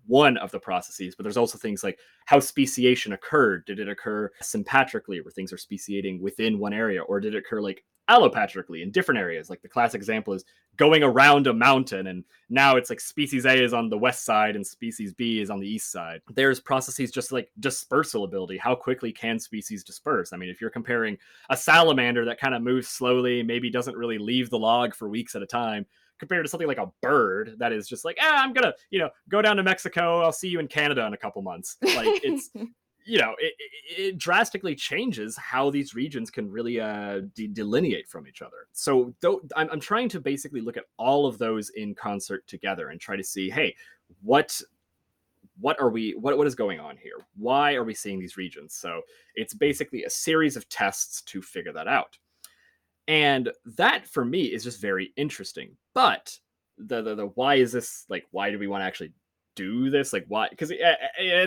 one 0.06 0.36
of 0.38 0.50
the 0.50 0.58
processes, 0.58 1.14
but 1.14 1.22
there's 1.22 1.36
also 1.36 1.56
things 1.56 1.84
like 1.84 1.98
how 2.26 2.40
speciation 2.40 3.12
occurred. 3.12 3.64
Did 3.66 3.78
it 3.78 3.88
occur 3.88 4.30
sympatrically 4.40 5.20
where 5.20 5.30
things 5.30 5.52
are 5.52 5.58
speciating 5.58 6.20
within 6.20 6.58
one 6.58 6.72
area, 6.72 7.02
or 7.02 7.20
did 7.20 7.34
it 7.34 7.38
occur 7.38 7.60
like 7.60 7.84
allopatrically 8.10 8.82
in 8.82 8.90
different 8.90 9.20
areas. 9.20 9.48
Like 9.48 9.62
the 9.62 9.68
classic 9.68 9.98
example 9.98 10.34
is 10.34 10.44
going 10.76 11.02
around 11.02 11.46
a 11.46 11.52
mountain, 11.52 12.08
and 12.08 12.24
now 12.48 12.76
it's 12.76 12.90
like 12.90 13.00
species 13.00 13.46
A 13.46 13.62
is 13.62 13.72
on 13.72 13.88
the 13.88 13.98
west 13.98 14.24
side 14.24 14.56
and 14.56 14.66
species 14.66 15.14
B 15.14 15.40
is 15.40 15.50
on 15.50 15.60
the 15.60 15.68
east 15.68 15.92
side. 15.92 16.20
There's 16.34 16.60
processes 16.60 17.10
just 17.10 17.32
like 17.32 17.50
dispersal 17.60 18.24
ability. 18.24 18.58
How 18.58 18.74
quickly 18.74 19.12
can 19.12 19.38
species 19.38 19.84
disperse? 19.84 20.32
I 20.32 20.36
mean, 20.36 20.50
if 20.50 20.60
you're 20.60 20.70
comparing 20.70 21.16
a 21.48 21.56
salamander 21.56 22.24
that 22.24 22.40
kind 22.40 22.54
of 22.54 22.62
moves 22.62 22.88
slowly, 22.88 23.42
maybe 23.42 23.70
doesn't 23.70 23.96
really 23.96 24.18
leave 24.18 24.50
the 24.50 24.58
log 24.58 24.94
for 24.94 25.08
weeks 25.08 25.36
at 25.36 25.42
a 25.42 25.46
time, 25.46 25.86
compared 26.20 26.44
to 26.44 26.48
something 26.48 26.68
like 26.68 26.78
a 26.78 26.90
bird 27.00 27.56
that 27.58 27.72
is 27.72 27.88
just 27.88 28.04
like, 28.04 28.18
ah, 28.20 28.42
I'm 28.44 28.52
gonna, 28.52 28.74
you 28.90 28.98
know, 28.98 29.10
go 29.28 29.42
down 29.42 29.56
to 29.56 29.62
Mexico. 29.62 30.20
I'll 30.22 30.32
see 30.32 30.48
you 30.48 30.60
in 30.60 30.68
Canada 30.68 31.04
in 31.06 31.14
a 31.14 31.16
couple 31.16 31.42
months. 31.42 31.76
Like 31.82 32.20
it's 32.22 32.50
you 33.04 33.18
know, 33.18 33.34
it, 33.38 33.54
it, 33.96 34.18
drastically 34.18 34.74
changes 34.74 35.36
how 35.36 35.70
these 35.70 35.94
regions 35.94 36.30
can 36.30 36.50
really 36.50 36.80
uh, 36.80 37.20
de- 37.34 37.48
delineate 37.48 38.08
from 38.08 38.26
each 38.26 38.42
other. 38.42 38.68
So, 38.72 39.14
I'm, 39.56 39.70
I'm 39.70 39.80
trying 39.80 40.08
to 40.10 40.20
basically 40.20 40.60
look 40.60 40.76
at 40.76 40.84
all 40.96 41.26
of 41.26 41.38
those 41.38 41.70
in 41.70 41.94
concert 41.94 42.46
together 42.46 42.88
and 42.88 43.00
try 43.00 43.16
to 43.16 43.24
see, 43.24 43.50
hey, 43.50 43.74
what 44.22 44.60
what 45.60 45.78
are 45.80 45.90
we 45.90 46.12
what 46.12 46.36
what 46.36 46.46
is 46.46 46.54
going 46.54 46.80
on 46.80 46.96
here? 46.96 47.26
Why 47.36 47.74
are 47.74 47.84
we 47.84 47.94
seeing 47.94 48.18
these 48.18 48.36
regions? 48.36 48.74
So 48.74 49.02
it's 49.34 49.54
basically 49.54 50.04
a 50.04 50.10
series 50.10 50.56
of 50.56 50.68
tests 50.68 51.22
to 51.22 51.42
figure 51.42 51.72
that 51.72 51.88
out. 51.88 52.18
And 53.08 53.50
that 53.76 54.06
for 54.06 54.24
me 54.24 54.44
is 54.44 54.64
just 54.64 54.80
very 54.80 55.12
interesting. 55.16 55.76
But 55.94 56.36
the, 56.78 57.02
the, 57.02 57.14
the 57.14 57.26
why 57.26 57.56
is 57.56 57.72
this 57.72 58.06
like 58.08 58.26
why 58.30 58.50
do 58.50 58.58
we 58.58 58.68
want 58.68 58.82
to 58.82 58.86
actually 58.86 59.12
do 59.54 59.90
this? 59.90 60.12
Like, 60.12 60.24
why? 60.28 60.48
Because 60.48 60.70
at, 60.70 60.78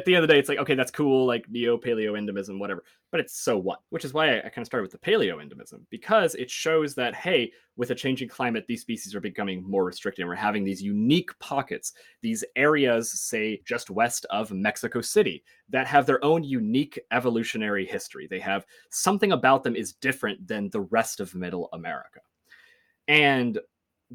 the 0.06 0.16
end 0.16 0.16
of 0.16 0.22
the 0.22 0.34
day, 0.34 0.39
it's 0.39 0.49
like, 0.49 0.60
okay, 0.60 0.76
that's 0.76 0.91
cool, 0.91 1.26
like 1.26 1.49
neo 1.49 1.78
paleo 1.78 2.14
endemism, 2.14 2.60
whatever. 2.60 2.84
But 3.12 3.20
it's 3.20 3.38
so 3.38 3.58
what? 3.58 3.82
Which 3.89 4.06
is 4.06 4.14
why 4.14 4.36
I, 4.36 4.38
I 4.38 4.49
kind 4.49 4.60
of 4.60 4.66
started 4.66 4.84
with 4.84 4.91
the 4.91 5.10
paleo 5.10 5.36
endemism 5.36 5.82
because 5.89 6.36
it 6.36 6.49
shows 6.49 6.95
that 6.95 7.16
hey, 7.16 7.51
with 7.76 7.91
a 7.91 7.95
changing 7.95 8.30
climate, 8.30 8.66
these 8.68 8.82
species 8.82 9.16
are 9.16 9.20
becoming 9.20 9.64
more 9.70 9.84
restricted. 9.84 10.24
And 10.24 10.30
we're 10.30 10.36
having 10.36 10.64
these 10.64 10.82
unique 10.82 11.38
pockets, 11.39 11.93
these 12.22 12.43
areas, 12.56 13.12
say 13.12 13.62
just 13.66 13.89
west 13.89 14.26
of 14.30 14.51
Mexico 14.51 15.01
City, 15.01 15.43
that 15.70 15.88
have 15.88 16.06
their 16.06 16.24
own 16.24 16.43
unique 16.43 16.99
evolutionary 17.12 17.86
history. 17.86 18.28
They 18.28 18.39
have 18.39 18.66
something 18.89 19.32
about 19.32 19.64
them 19.64 19.76
is 19.76 19.93
different 19.93 20.47
than 20.47 20.70
the 20.70 20.82
rest 20.82 21.20
of 21.20 21.36
Middle 21.36 21.70
America. 21.74 22.20
And 23.08 23.60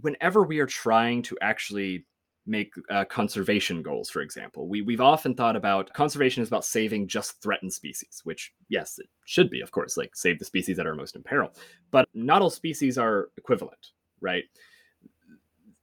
whenever 0.01 0.43
we 0.43 0.61
are 0.61 0.67
trying 0.67 1.23
to 1.23 1.37
actually 1.41 2.05
make 2.49 2.73
uh, 2.91 3.05
conservation 3.05 3.83
goals, 3.83 4.11
for 4.11 4.23
example. 4.23 4.69
We, 4.69 4.83
we've 4.83 5.01
often 5.01 5.35
thought 5.35 5.57
about 5.57 5.93
conservation 5.93 6.43
is 6.43 6.49
about 6.49 6.65
saving 6.65 7.07
just 7.09 7.41
threatened 7.43 7.73
species, 7.73 8.21
which, 8.25 8.53
yes, 8.69 8.99
it 8.99 9.07
should 9.27 9.51
be, 9.51 9.61
of 9.61 9.71
course, 9.71 9.97
like 9.97 10.17
save 10.17 10.39
the 10.39 10.45
species 10.45 10.77
that 10.77 10.87
are 10.87 10.95
most 10.95 11.17
in 11.17 11.23
peril. 11.23 11.53
But 11.91 12.09
not 12.15 12.43
all 12.43 12.51
species 12.51 12.99
are 12.99 13.29
equivalent, 13.37 13.89
right? 14.21 14.45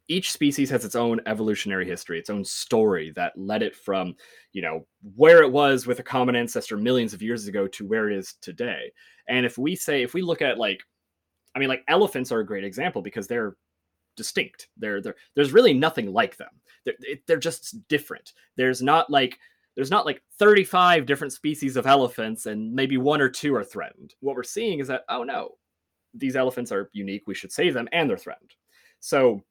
Each 0.07 0.31
species 0.31 0.69
has 0.69 0.85
its 0.85 0.95
own 0.95 1.19
evolutionary 1.25 1.87
history, 1.87 2.19
its 2.19 2.29
own 2.29 2.43
story 2.43 3.11
that 3.15 3.37
led 3.37 3.63
it 3.63 3.75
from, 3.75 4.15
you 4.51 4.61
know, 4.61 4.85
where 5.15 5.41
it 5.41 5.51
was 5.51 5.87
with 5.87 5.99
a 5.99 6.03
common 6.03 6.35
ancestor 6.35 6.77
millions 6.77 7.13
of 7.13 7.21
years 7.21 7.47
ago 7.47 7.67
to 7.67 7.87
where 7.87 8.09
it 8.09 8.17
is 8.17 8.35
today. 8.41 8.91
And 9.27 9.45
if 9.45 9.57
we 9.57 9.75
say, 9.75 10.03
if 10.03 10.13
we 10.13 10.21
look 10.21 10.41
at 10.41 10.59
like, 10.59 10.83
I 11.55 11.59
mean, 11.59 11.69
like 11.69 11.83
elephants 11.87 12.31
are 12.31 12.41
a 12.41 12.45
great 12.45 12.63
example 12.63 13.01
because 13.01 13.27
they're 13.27 13.55
distinct. 14.15 14.67
They're, 14.77 15.01
they're 15.01 15.15
there's 15.35 15.53
really 15.53 15.73
nothing 15.73 16.11
like 16.11 16.37
them. 16.37 16.49
They're, 16.85 16.95
they're 17.27 17.37
just 17.37 17.87
different. 17.87 18.33
There's 18.55 18.81
not 18.81 19.09
like 19.09 19.39
there's 19.75 19.91
not 19.91 20.05
like 20.05 20.21
35 20.39 21.05
different 21.05 21.33
species 21.33 21.75
of 21.75 21.85
elephants 21.85 22.45
and 22.45 22.73
maybe 22.73 22.97
one 22.97 23.21
or 23.21 23.29
two 23.29 23.53
are 23.55 23.63
threatened. 23.63 24.13
What 24.21 24.35
we're 24.35 24.43
seeing 24.43 24.79
is 24.79 24.87
that 24.87 25.03
oh 25.09 25.23
no, 25.23 25.55
these 26.13 26.35
elephants 26.35 26.71
are 26.71 26.89
unique. 26.93 27.23
We 27.27 27.35
should 27.35 27.51
save 27.51 27.73
them 27.73 27.89
and 27.91 28.09
they're 28.09 28.17
threatened. 28.17 28.53
So 28.99 29.43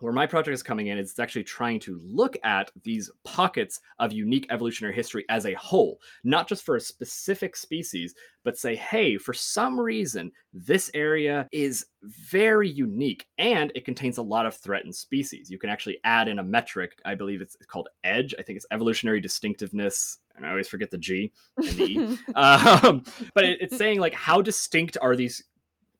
where 0.00 0.12
my 0.12 0.26
project 0.26 0.54
is 0.54 0.62
coming 0.62 0.88
in 0.88 0.98
is 0.98 1.10
it's 1.10 1.18
actually 1.18 1.44
trying 1.44 1.78
to 1.80 2.00
look 2.02 2.36
at 2.42 2.70
these 2.82 3.10
pockets 3.24 3.80
of 3.98 4.12
unique 4.12 4.46
evolutionary 4.50 4.94
history 4.94 5.24
as 5.28 5.46
a 5.46 5.54
whole, 5.54 6.00
not 6.24 6.48
just 6.48 6.64
for 6.64 6.76
a 6.76 6.80
specific 6.80 7.54
species, 7.54 8.14
but 8.42 8.58
say, 8.58 8.74
hey, 8.74 9.18
for 9.18 9.34
some 9.34 9.78
reason, 9.78 10.32
this 10.52 10.90
area 10.94 11.46
is 11.52 11.86
very 12.02 12.68
unique 12.68 13.26
and 13.38 13.70
it 13.74 13.84
contains 13.84 14.18
a 14.18 14.22
lot 14.22 14.46
of 14.46 14.56
threatened 14.56 14.94
species. 14.94 15.50
You 15.50 15.58
can 15.58 15.70
actually 15.70 15.98
add 16.04 16.28
in 16.28 16.38
a 16.38 16.44
metric, 16.44 16.98
I 17.04 17.14
believe 17.14 17.42
it's 17.42 17.56
called 17.66 17.88
EDGE. 18.02 18.34
I 18.38 18.42
think 18.42 18.56
it's 18.56 18.66
evolutionary 18.70 19.20
distinctiveness. 19.20 20.18
And 20.34 20.46
I 20.46 20.50
always 20.50 20.68
forget 20.68 20.90
the 20.90 20.98
G 20.98 21.30
and 21.58 21.68
the 21.68 21.84
E. 21.84 22.18
um, 22.34 23.04
but 23.34 23.44
it, 23.44 23.58
it's 23.60 23.76
saying 23.76 24.00
like 24.00 24.14
how 24.14 24.40
distinct 24.40 24.96
are 25.02 25.14
these 25.14 25.44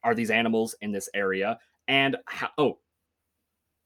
are 0.03 0.15
these 0.15 0.31
animals 0.31 0.75
in 0.81 0.93
this 0.93 1.11
area 1.13 1.59
and 1.87 2.17
how, 2.25 2.49
oh 2.57 2.79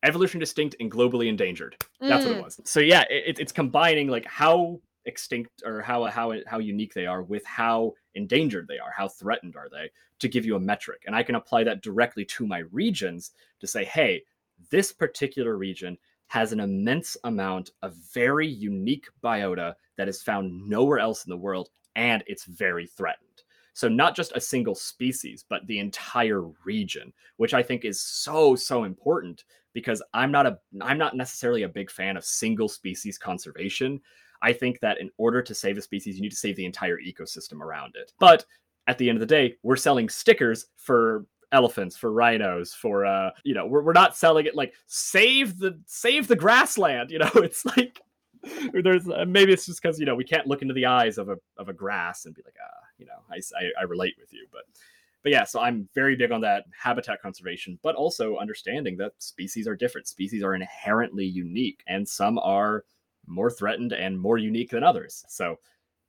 evolution 0.04 0.38
distinct 0.38 0.76
and 0.80 0.90
globally 0.90 1.28
endangered. 1.28 1.76
That's 2.00 2.24
mm. 2.24 2.28
what 2.28 2.36
it 2.36 2.40
mm. 2.40 2.44
was. 2.44 2.60
So 2.64 2.80
yeah, 2.80 3.04
it, 3.10 3.38
it's 3.38 3.52
combining 3.52 4.08
like 4.08 4.26
how 4.26 4.80
extinct 5.06 5.62
or 5.64 5.82
how 5.82 6.04
how 6.04 6.34
how 6.46 6.58
unique 6.58 6.94
they 6.94 7.06
are 7.06 7.22
with 7.22 7.44
how 7.44 7.94
endangered 8.14 8.68
they 8.68 8.78
are, 8.78 8.92
how 8.96 9.08
threatened 9.08 9.56
are 9.56 9.68
they, 9.70 9.90
to 10.20 10.28
give 10.28 10.44
you 10.44 10.56
a 10.56 10.60
metric. 10.60 11.02
And 11.06 11.16
I 11.16 11.22
can 11.22 11.34
apply 11.34 11.64
that 11.64 11.82
directly 11.82 12.24
to 12.26 12.46
my 12.46 12.60
regions 12.70 13.32
to 13.60 13.66
say, 13.66 13.84
hey, 13.84 14.22
this 14.70 14.92
particular 14.92 15.56
region 15.56 15.98
has 16.28 16.52
an 16.52 16.60
immense 16.60 17.16
amount 17.24 17.70
of 17.82 17.94
very 18.12 18.46
unique 18.46 19.06
biota 19.22 19.74
that 19.96 20.08
is 20.08 20.22
found 20.22 20.68
nowhere 20.68 20.98
else 20.98 21.24
in 21.24 21.30
the 21.30 21.36
world, 21.36 21.68
and 21.96 22.24
it's 22.26 22.44
very 22.44 22.86
threatened. 22.86 23.43
So 23.74 23.88
not 23.88 24.16
just 24.16 24.32
a 24.34 24.40
single 24.40 24.74
species, 24.74 25.44
but 25.48 25.66
the 25.66 25.80
entire 25.80 26.42
region, 26.64 27.12
which 27.36 27.54
I 27.54 27.62
think 27.62 27.84
is 27.84 28.00
so 28.00 28.54
so 28.54 28.84
important 28.84 29.44
because 29.74 30.02
I'm 30.14 30.32
not 30.32 30.46
a 30.46 30.58
I'm 30.80 30.96
not 30.96 31.16
necessarily 31.16 31.64
a 31.64 31.68
big 31.68 31.90
fan 31.90 32.16
of 32.16 32.24
single 32.24 32.68
species 32.68 33.18
conservation. 33.18 34.00
I 34.42 34.52
think 34.52 34.80
that 34.80 35.00
in 35.00 35.10
order 35.18 35.42
to 35.42 35.54
save 35.54 35.76
a 35.76 35.82
species, 35.82 36.16
you 36.16 36.22
need 36.22 36.30
to 36.30 36.36
save 36.36 36.56
the 36.56 36.66
entire 36.66 36.98
ecosystem 36.98 37.60
around 37.60 37.96
it. 37.96 38.12
But 38.18 38.44
at 38.86 38.98
the 38.98 39.08
end 39.08 39.16
of 39.16 39.20
the 39.20 39.26
day, 39.26 39.56
we're 39.62 39.76
selling 39.76 40.08
stickers 40.08 40.66
for 40.76 41.26
elephants 41.52 41.96
for 41.96 42.10
rhinos 42.10 42.74
for 42.74 43.06
uh 43.06 43.30
you 43.44 43.54
know 43.54 43.64
we're, 43.64 43.82
we're 43.82 43.92
not 43.92 44.16
selling 44.16 44.44
it 44.44 44.56
like 44.56 44.74
save 44.88 45.56
the 45.56 45.80
save 45.86 46.26
the 46.26 46.34
grassland 46.34 47.10
you 47.12 47.18
know 47.18 47.30
it's 47.36 47.64
like 47.64 48.00
there's 48.82 49.08
uh, 49.08 49.24
maybe 49.28 49.52
it's 49.52 49.64
just 49.64 49.80
because 49.80 50.00
you 50.00 50.04
know 50.04 50.16
we 50.16 50.24
can't 50.24 50.48
look 50.48 50.62
into 50.62 50.74
the 50.74 50.84
eyes 50.84 51.16
of 51.16 51.28
a 51.28 51.36
of 51.56 51.68
a 51.68 51.72
grass 51.72 52.24
and 52.24 52.34
be 52.34 52.42
like 52.44 52.56
ah 52.60 52.83
you 52.98 53.06
know 53.06 53.20
I, 53.30 53.36
I, 53.36 53.80
I 53.80 53.84
relate 53.84 54.14
with 54.18 54.32
you 54.32 54.46
but 54.52 54.64
but 55.24 55.32
yeah, 55.32 55.44
so 55.44 55.58
I'm 55.58 55.88
very 55.94 56.16
big 56.16 56.32
on 56.32 56.42
that 56.42 56.66
habitat 56.78 57.20
conservation, 57.22 57.78
but 57.82 57.94
also 57.94 58.36
understanding 58.36 58.98
that 58.98 59.12
species 59.18 59.66
are 59.66 59.74
different. 59.74 60.06
Species 60.06 60.44
are 60.44 60.54
inherently 60.54 61.24
unique, 61.24 61.82
and 61.88 62.06
some 62.06 62.38
are 62.38 62.84
more 63.26 63.50
threatened 63.50 63.94
and 63.94 64.20
more 64.20 64.36
unique 64.36 64.70
than 64.70 64.84
others. 64.84 65.24
So, 65.28 65.56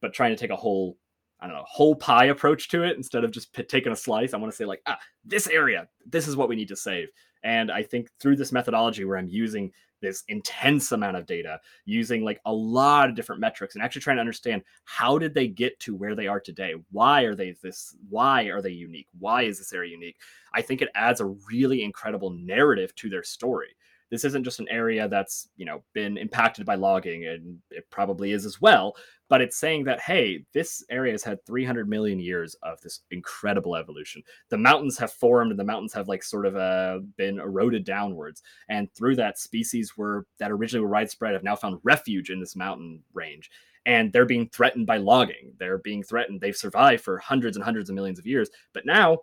but 0.02 0.14
trying 0.14 0.32
to 0.32 0.36
take 0.36 0.50
a 0.50 0.56
whole, 0.56 0.98
I 1.40 1.48
don't 1.48 1.56
know, 1.56 1.64
whole 1.66 1.96
pie 1.96 2.26
approach 2.26 2.68
to 2.70 2.84
it 2.84 2.98
instead 2.98 3.24
of 3.24 3.32
just 3.32 3.54
p- 3.54 3.64
taking 3.64 3.94
a 3.94 3.96
slice, 3.96 4.34
I 4.34 4.38
want 4.38 4.52
to 4.52 4.56
say 4.56 4.66
like, 4.66 4.82
ah, 4.86 5.00
this 5.24 5.48
area, 5.48 5.88
this 6.06 6.28
is 6.28 6.36
what 6.36 6.50
we 6.50 6.58
need 6.58 6.68
to 6.68 6.76
save. 6.76 7.08
And 7.42 7.72
I 7.72 7.84
think 7.84 8.10
through 8.20 8.36
this 8.36 8.52
methodology 8.52 9.06
where 9.06 9.18
I'm 9.18 9.30
using 9.30 9.72
this 10.02 10.24
intense 10.28 10.92
amount 10.92 11.18
of 11.18 11.26
data 11.26 11.60
using 11.86 12.24
like 12.24 12.40
a 12.46 12.54
lot 12.54 13.10
of 13.10 13.16
different 13.16 13.42
metrics 13.42 13.76
and 13.76 13.84
actually 13.84 14.02
trying 14.02 14.18
to 14.18 14.22
understand 14.22 14.62
how 14.84 15.18
did 15.18 15.34
they 15.34 15.48
get 15.48 15.80
to 15.80 15.96
where 15.96 16.16
they 16.16 16.28
are 16.28 16.40
today? 16.40 16.74
Why 16.92 17.22
are 17.24 17.36
they 17.36 17.56
this 17.62 17.96
why 18.10 18.44
are 18.44 18.62
they 18.62 18.72
unique? 18.72 19.08
Why 19.20 19.44
is 19.44 19.58
this 19.58 19.74
area 19.74 19.92
unique? 19.92 20.18
I 20.54 20.62
think 20.62 20.82
it 20.82 20.90
adds 20.96 21.22
a 21.22 21.26
really 21.26 21.84
incredible 21.84 22.32
narrative 22.32 22.96
to 22.96 23.10
their 23.10 23.24
story 23.24 23.76
this 24.12 24.24
isn't 24.24 24.44
just 24.44 24.60
an 24.60 24.68
area 24.70 25.08
that's 25.08 25.50
you 25.58 25.66
know 25.66 25.84
been 25.94 26.18
impacted 26.18 26.66
by 26.66 26.76
logging 26.76 27.26
and 27.26 27.58
it 27.72 27.86
probably 27.90 28.32
is 28.32 28.46
as 28.46 28.62
well 28.62 28.96
but 29.28 29.42
it's 29.42 29.58
saying 29.58 29.84
that 29.84 30.00
hey 30.00 30.46
this 30.54 30.84
area 30.90 31.12
has 31.12 31.24
had 31.24 31.44
300 31.46 31.90
million 31.90 32.20
years 32.20 32.56
of 32.64 32.80
this 32.82 33.02
incredible 33.12 33.76
evolution. 33.76 34.22
The 34.50 34.58
mountains 34.58 34.98
have 34.98 35.12
formed 35.12 35.52
and 35.52 35.60
the 35.60 35.64
mountains 35.64 35.94
have 35.94 36.08
like 36.08 36.24
sort 36.24 36.46
of 36.46 36.56
uh, 36.56 37.00
been 37.18 37.40
eroded 37.40 37.86
downwards 37.86 38.44
and 38.70 38.94
through 38.94 39.16
that 39.18 39.40
species 39.40 39.98
were 39.98 40.26
that 40.40 40.52
originally 40.52 40.86
were 40.86 40.92
widespread 40.92 41.34
have 41.34 41.44
now 41.44 41.56
found 41.56 41.80
refuge 41.84 42.30
in 42.30 42.40
this 42.40 42.56
mountain 42.56 43.02
range 43.14 43.50
and 43.88 44.12
they're 44.12 44.26
being 44.26 44.50
threatened 44.50 44.88
by 44.88 44.98
logging. 44.98 45.54
They're 45.60 45.78
being 45.78 46.02
threatened. 46.02 46.42
They've 46.42 46.56
survived 46.56 47.04
for 47.04 47.20
hundreds 47.20 47.56
and 47.56 47.64
hundreds 47.64 47.90
of 47.90 47.96
millions 47.96 48.20
of 48.20 48.28
years 48.28 48.50
but 48.74 48.86
now 48.86 49.20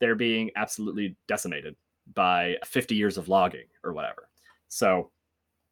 they're 0.00 0.14
being 0.14 0.50
absolutely 0.56 1.16
decimated 1.28 1.76
by 2.14 2.56
50 2.64 2.94
years 2.94 3.16
of 3.16 3.28
logging 3.28 3.66
or 3.84 3.92
whatever. 3.92 4.28
So, 4.68 5.10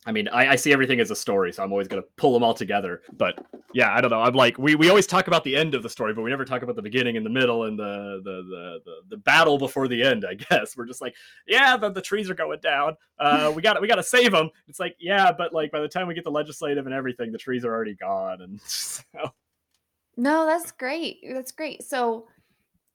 I 0.07 0.12
mean, 0.12 0.28
I, 0.28 0.53
I, 0.53 0.57
see 0.57 0.72
everything 0.72 1.01
as 1.01 1.11
a 1.11 1.16
story, 1.16 1.53
so 1.53 1.62
I'm 1.62 1.72
always 1.72 1.89
going 1.89 2.03
to 2.03 2.09
pull 2.16 2.32
them 2.32 2.43
all 2.43 2.55
together. 2.55 3.03
But 3.12 3.45
yeah, 3.74 3.95
I 3.95 4.01
don't 4.01 4.11
know. 4.11 4.22
I'm 4.22 4.34
like, 4.34 4.57
we, 4.57 4.74
we 4.74 4.89
always 4.89 5.07
talk 5.07 5.26
about 5.26 5.45
the 5.45 5.55
end 5.57 5.74
of 5.74 5.82
the 5.82 5.91
story, 5.91 6.14
but 6.14 6.22
we 6.22 6.30
never 6.30 6.45
talk 6.45 6.62
about 6.62 6.76
the 6.76 6.82
beginning 6.82 7.16
and 7.16 7.26
the 7.26 7.30
middle 7.30 7.64
and 7.64 7.78
the 7.78 8.22
the 8.24 8.43
the 8.43 8.78
the, 8.84 8.95
the 9.11 9.16
battle 9.18 9.59
before 9.59 9.89
the 9.89 10.03
end. 10.03 10.24
I 10.24 10.34
guess 10.51 10.76
we're 10.76 10.86
just 10.86 11.03
like, 11.03 11.14
yeah, 11.47 11.76
the, 11.76 11.91
the 11.91 12.01
trees 12.01 12.30
are 12.30 12.34
going 12.34 12.61
down. 12.61 12.97
Uh, 13.18 13.53
we 13.55 13.61
got 13.61 13.80
we 13.80 13.89
got 13.89 13.97
to 13.97 14.03
save 14.03 14.32
them. 14.32 14.51
It's 14.68 14.80
like, 14.80 14.97
yeah, 14.99 15.32
but 15.36 15.53
like 15.53 15.70
by 15.72 15.80
the 15.80 15.89
time 15.89 16.07
we 16.07 16.14
get 16.14 16.24
the 16.24 16.30
legislative 16.30 16.86
and 16.86 16.95
everything, 16.95 17.32
the 17.32 17.39
trees 17.39 17.64
are 17.64 17.72
already 17.72 17.95
gone, 17.95 18.41
and 18.41 18.61
so. 18.66 19.03
No, 20.16 20.47
that's 20.47 20.72
great. 20.72 21.18
That's 21.32 21.53
great. 21.53 21.84
So 21.84 22.26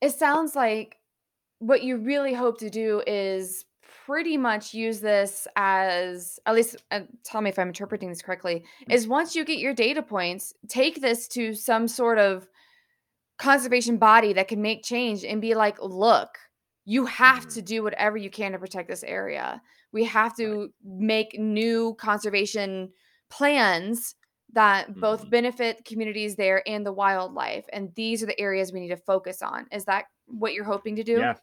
it 0.02 0.12
sounds 0.12 0.56
like 0.56 0.98
what 1.60 1.84
you 1.84 1.98
really 1.98 2.34
hope 2.34 2.60
to 2.60 2.70
do 2.70 3.02
is 3.08 3.66
pretty 4.06 4.38
much 4.38 4.74
use 4.74 5.00
this 5.00 5.48
as 5.56 6.40
at 6.46 6.56
least 6.56 6.76
uh, 6.92 7.02
tell 7.24 7.42
me 7.42 7.50
if 7.50 7.58
i'm 7.58 7.68
interpreting 7.68 8.10
this 8.10 8.22
correctly 8.22 8.64
mm. 8.88 8.94
is 8.94 9.08
once 9.08 9.36
you 9.36 9.46
get 9.46 9.60
your 9.60 9.74
data 9.74 10.02
points 10.02 10.54
take 10.68 11.02
this 11.02 11.28
to 11.28 11.54
some 11.54 11.88
sort 11.88 12.18
of 12.18 12.48
conservation 13.38 13.98
body 13.98 14.34
that 14.34 14.48
can 14.48 14.62
make 14.62 14.84
change 14.84 15.24
and 15.24 15.42
be 15.42 15.56
like 15.56 15.78
look 15.82 16.30
you 16.86 17.06
have 17.06 17.48
to 17.48 17.60
mm-hmm. 17.60 17.66
do 17.66 17.84
whatever 17.84 18.18
you 18.18 18.30
can 18.30 18.52
to 18.52 18.60
protect 18.60 18.90
this 18.90 19.04
area 19.04 19.62
we 19.92 20.04
have 20.04 20.36
to 20.36 20.70
make 20.84 21.40
new 21.40 21.96
conservation 21.96 22.90
plans 23.30 24.16
that 24.54 24.94
both 25.00 25.22
mm-hmm. 25.22 25.30
benefit 25.30 25.84
communities 25.86 26.36
there 26.36 26.68
and 26.68 26.86
the 26.86 26.94
wildlife 26.94 27.66
and 27.74 27.94
these 27.96 28.24
are 28.24 28.28
the 28.28 28.40
areas 28.40 28.72
we 28.72 28.80
need 28.80 28.90
to 28.90 28.98
focus 28.98 29.42
on 29.42 29.66
is 29.72 29.84
that 29.86 30.06
what 30.28 30.54
you're 30.54 30.64
hoping 30.64 30.96
to 30.96 31.04
do 31.04 31.14
yeah 31.14 31.34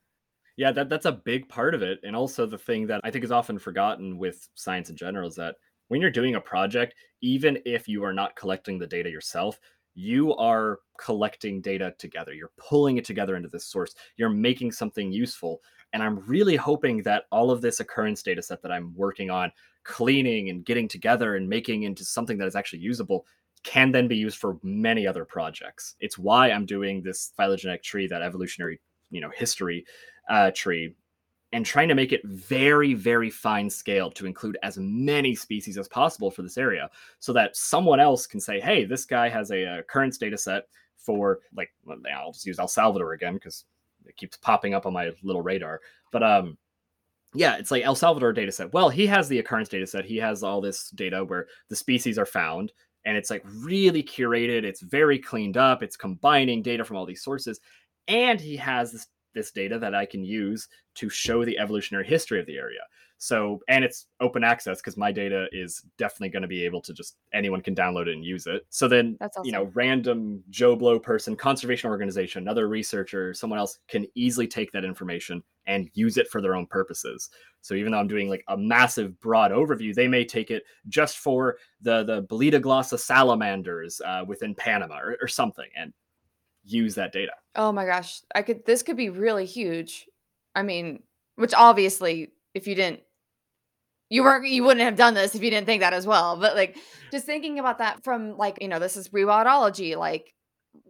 yeah, 0.60 0.72
that 0.72 0.90
that's 0.90 1.06
a 1.06 1.12
big 1.12 1.48
part 1.48 1.74
of 1.74 1.80
it. 1.80 2.00
And 2.02 2.14
also 2.14 2.44
the 2.44 2.58
thing 2.58 2.86
that 2.88 3.00
I 3.02 3.10
think 3.10 3.24
is 3.24 3.32
often 3.32 3.58
forgotten 3.58 4.18
with 4.18 4.46
science 4.56 4.90
in 4.90 4.96
general 4.96 5.26
is 5.26 5.34
that 5.36 5.56
when 5.88 6.02
you're 6.02 6.10
doing 6.10 6.34
a 6.34 6.40
project, 6.40 6.94
even 7.22 7.58
if 7.64 7.88
you 7.88 8.04
are 8.04 8.12
not 8.12 8.36
collecting 8.36 8.78
the 8.78 8.86
data 8.86 9.08
yourself, 9.08 9.58
you 9.94 10.34
are 10.36 10.80
collecting 11.00 11.62
data 11.62 11.94
together. 11.96 12.34
You're 12.34 12.52
pulling 12.58 12.98
it 12.98 13.06
together 13.06 13.36
into 13.36 13.48
this 13.48 13.64
source. 13.64 13.94
You're 14.18 14.28
making 14.28 14.72
something 14.72 15.10
useful. 15.10 15.62
And 15.94 16.02
I'm 16.02 16.18
really 16.26 16.56
hoping 16.56 17.02
that 17.04 17.24
all 17.32 17.50
of 17.50 17.62
this 17.62 17.80
occurrence 17.80 18.22
data 18.22 18.42
set 18.42 18.60
that 18.60 18.70
I'm 18.70 18.94
working 18.94 19.30
on, 19.30 19.50
cleaning 19.84 20.50
and 20.50 20.64
getting 20.64 20.88
together 20.88 21.36
and 21.36 21.48
making 21.48 21.84
into 21.84 22.04
something 22.04 22.38
that 22.38 22.46
is 22.46 22.56
actually 22.56 22.80
usable 22.80 23.26
can 23.62 23.92
then 23.92 24.08
be 24.08 24.16
used 24.16 24.38
for 24.38 24.58
many 24.62 25.06
other 25.06 25.24
projects. 25.24 25.96
It's 26.00 26.18
why 26.18 26.50
I'm 26.50 26.66
doing 26.66 27.02
this 27.02 27.32
phylogenetic 27.36 27.82
tree, 27.82 28.06
that 28.06 28.22
evolutionary, 28.22 28.80
you 29.10 29.20
know, 29.20 29.30
history 29.30 29.84
uh, 30.28 30.50
tree 30.54 30.94
and 31.52 31.66
trying 31.66 31.88
to 31.88 31.94
make 31.94 32.12
it 32.12 32.24
very, 32.24 32.94
very 32.94 33.28
fine 33.28 33.68
scale 33.68 34.10
to 34.12 34.26
include 34.26 34.56
as 34.62 34.78
many 34.78 35.34
species 35.34 35.76
as 35.76 35.88
possible 35.88 36.30
for 36.30 36.42
this 36.42 36.56
area 36.56 36.88
so 37.18 37.32
that 37.32 37.56
someone 37.56 37.98
else 37.98 38.26
can 38.26 38.40
say, 38.40 38.60
hey, 38.60 38.84
this 38.84 39.04
guy 39.04 39.28
has 39.28 39.50
a, 39.50 39.64
a 39.64 39.78
occurrence 39.80 40.16
data 40.16 40.38
set 40.38 40.68
for, 40.96 41.40
like, 41.56 41.72
I'll 42.14 42.32
just 42.32 42.46
use 42.46 42.58
El 42.58 42.68
Salvador 42.68 43.14
again 43.14 43.34
because 43.34 43.64
it 44.06 44.16
keeps 44.16 44.36
popping 44.36 44.74
up 44.74 44.86
on 44.86 44.92
my 44.92 45.10
little 45.22 45.42
radar. 45.42 45.80
But, 46.12 46.22
um, 46.22 46.56
yeah, 47.34 47.56
it's 47.56 47.70
like 47.70 47.84
El 47.84 47.94
Salvador 47.94 48.32
data 48.32 48.52
set. 48.52 48.72
Well, 48.72 48.88
he 48.88 49.06
has 49.06 49.28
the 49.28 49.38
occurrence 49.38 49.68
data 49.68 49.86
set. 49.86 50.04
He 50.04 50.16
has 50.16 50.42
all 50.42 50.60
this 50.60 50.90
data 50.90 51.24
where 51.24 51.46
the 51.68 51.76
species 51.76 52.18
are 52.18 52.26
found 52.26 52.72
and 53.04 53.16
it's 53.16 53.30
like 53.30 53.44
really 53.46 54.02
curated. 54.02 54.64
It's 54.64 54.82
very 54.82 55.18
cleaned 55.18 55.56
up. 55.56 55.82
It's 55.82 55.96
combining 55.96 56.62
data 56.62 56.84
from 56.84 56.96
all 56.96 57.06
these 57.06 57.22
sources. 57.22 57.60
And 58.08 58.40
he 58.40 58.56
has 58.56 58.92
this 58.92 59.06
this 59.32 59.52
data 59.52 59.78
that 59.78 59.94
I 59.94 60.06
can 60.06 60.24
use 60.24 60.66
to 60.96 61.08
show 61.08 61.44
the 61.44 61.56
evolutionary 61.56 62.04
history 62.04 62.40
of 62.40 62.46
the 62.46 62.56
area. 62.56 62.80
So, 63.22 63.60
and 63.68 63.84
it's 63.84 64.06
open 64.20 64.42
access 64.42 64.78
because 64.78 64.96
my 64.96 65.12
data 65.12 65.46
is 65.52 65.84
definitely 65.98 66.30
going 66.30 66.40
to 66.40 66.48
be 66.48 66.64
able 66.64 66.80
to 66.80 66.94
just 66.94 67.16
anyone 67.34 67.60
can 67.60 67.74
download 67.74 68.06
it 68.08 68.14
and 68.14 68.24
use 68.24 68.46
it. 68.46 68.64
So 68.70 68.88
then, 68.88 69.18
awesome. 69.20 69.44
you 69.44 69.52
know, 69.52 69.70
random 69.74 70.42
Joe 70.48 70.74
Blow 70.74 70.98
person, 70.98 71.36
conservation 71.36 71.90
organization, 71.90 72.42
another 72.42 72.66
researcher, 72.66 73.34
someone 73.34 73.58
else 73.58 73.78
can 73.88 74.06
easily 74.14 74.46
take 74.46 74.72
that 74.72 74.86
information 74.86 75.42
and 75.66 75.90
use 75.92 76.16
it 76.16 76.28
for 76.28 76.40
their 76.40 76.56
own 76.56 76.64
purposes. 76.64 77.28
So 77.60 77.74
even 77.74 77.92
though 77.92 77.98
I'm 77.98 78.08
doing 78.08 78.30
like 78.30 78.42
a 78.48 78.56
massive 78.56 79.20
broad 79.20 79.50
overview, 79.50 79.94
they 79.94 80.08
may 80.08 80.24
take 80.24 80.50
it 80.50 80.62
just 80.88 81.18
for 81.18 81.58
the 81.82 82.02
the 82.04 82.22
Bolitoglossa 82.22 82.96
salamanders 82.96 84.00
uh, 84.00 84.24
within 84.26 84.54
Panama 84.54 84.98
or, 84.98 85.18
or 85.20 85.28
something, 85.28 85.68
and 85.76 85.92
use 86.64 86.94
that 86.94 87.12
data. 87.12 87.32
Oh 87.54 87.70
my 87.70 87.84
gosh. 87.84 88.22
I 88.34 88.40
could 88.40 88.64
this 88.64 88.82
could 88.82 88.96
be 88.96 89.10
really 89.10 89.44
huge. 89.44 90.08
I 90.54 90.62
mean, 90.62 91.02
which 91.36 91.52
obviously 91.52 92.32
if 92.54 92.66
you 92.66 92.74
didn't 92.74 93.02
you 94.10 94.24
weren't 94.24 94.46
you 94.46 94.64
wouldn't 94.64 94.84
have 94.84 94.96
done 94.96 95.14
this 95.14 95.34
if 95.34 95.42
you 95.42 95.50
didn't 95.50 95.66
think 95.66 95.80
that 95.80 95.94
as 95.94 96.06
well. 96.06 96.36
But 96.36 96.56
like 96.56 96.76
just 97.10 97.24
thinking 97.24 97.58
about 97.58 97.78
that 97.78 98.04
from 98.04 98.36
like, 98.36 98.58
you 98.60 98.68
know, 98.68 98.80
this 98.80 98.96
is 98.96 99.08
rewildology, 99.08 99.96
like 99.96 100.34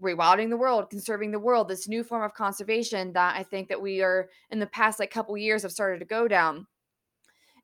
rewilding 0.03 0.49
the 0.49 0.57
world, 0.57 0.91
conserving 0.91 1.31
the 1.31 1.39
world, 1.39 1.69
this 1.69 1.87
new 1.87 2.03
form 2.03 2.23
of 2.23 2.35
conservation 2.35 3.13
that 3.13 3.37
I 3.37 3.43
think 3.43 3.69
that 3.69 3.81
we 3.81 4.03
are 4.03 4.31
in 4.51 4.59
the 4.59 4.67
past 4.67 4.99
like 4.99 5.11
couple 5.11 5.37
years 5.37 5.63
have 5.63 5.73
started 5.73 6.01
to 6.01 6.07
go 6.07 6.27
down. 6.27 6.67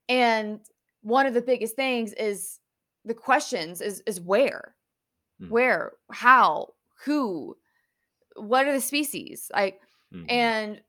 And 0.08 0.60
one 1.02 1.26
of 1.26 1.34
the 1.34 1.42
biggest 1.42 1.74
things 1.74 2.12
is 2.12 2.60
the 3.04 3.14
questions 3.14 3.80
is 3.80 4.02
is 4.06 4.20
where? 4.20 4.74
Mm. 5.40 5.50
Where? 5.50 5.92
How? 6.12 6.74
Who? 7.04 7.56
What 8.34 8.66
are 8.66 8.72
the 8.72 8.80
species? 8.80 9.50
Like 9.54 9.80
mm-hmm. 10.14 10.26
and 10.28 10.80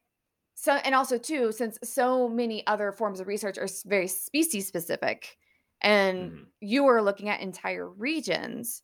so 0.59 0.73
and 0.73 0.95
also 0.95 1.19
too 1.19 1.51
since 1.51 1.77
so 1.83 2.27
many 2.27 2.65
other 2.65 2.91
forms 2.91 3.19
of 3.19 3.27
research 3.27 3.59
are 3.59 3.67
very 3.85 4.07
species 4.07 4.67
specific 4.67 5.37
and 5.81 6.31
mm-hmm. 6.31 6.43
you 6.61 6.87
are 6.87 7.01
looking 7.01 7.29
at 7.29 7.39
entire 7.39 7.87
regions 7.87 8.81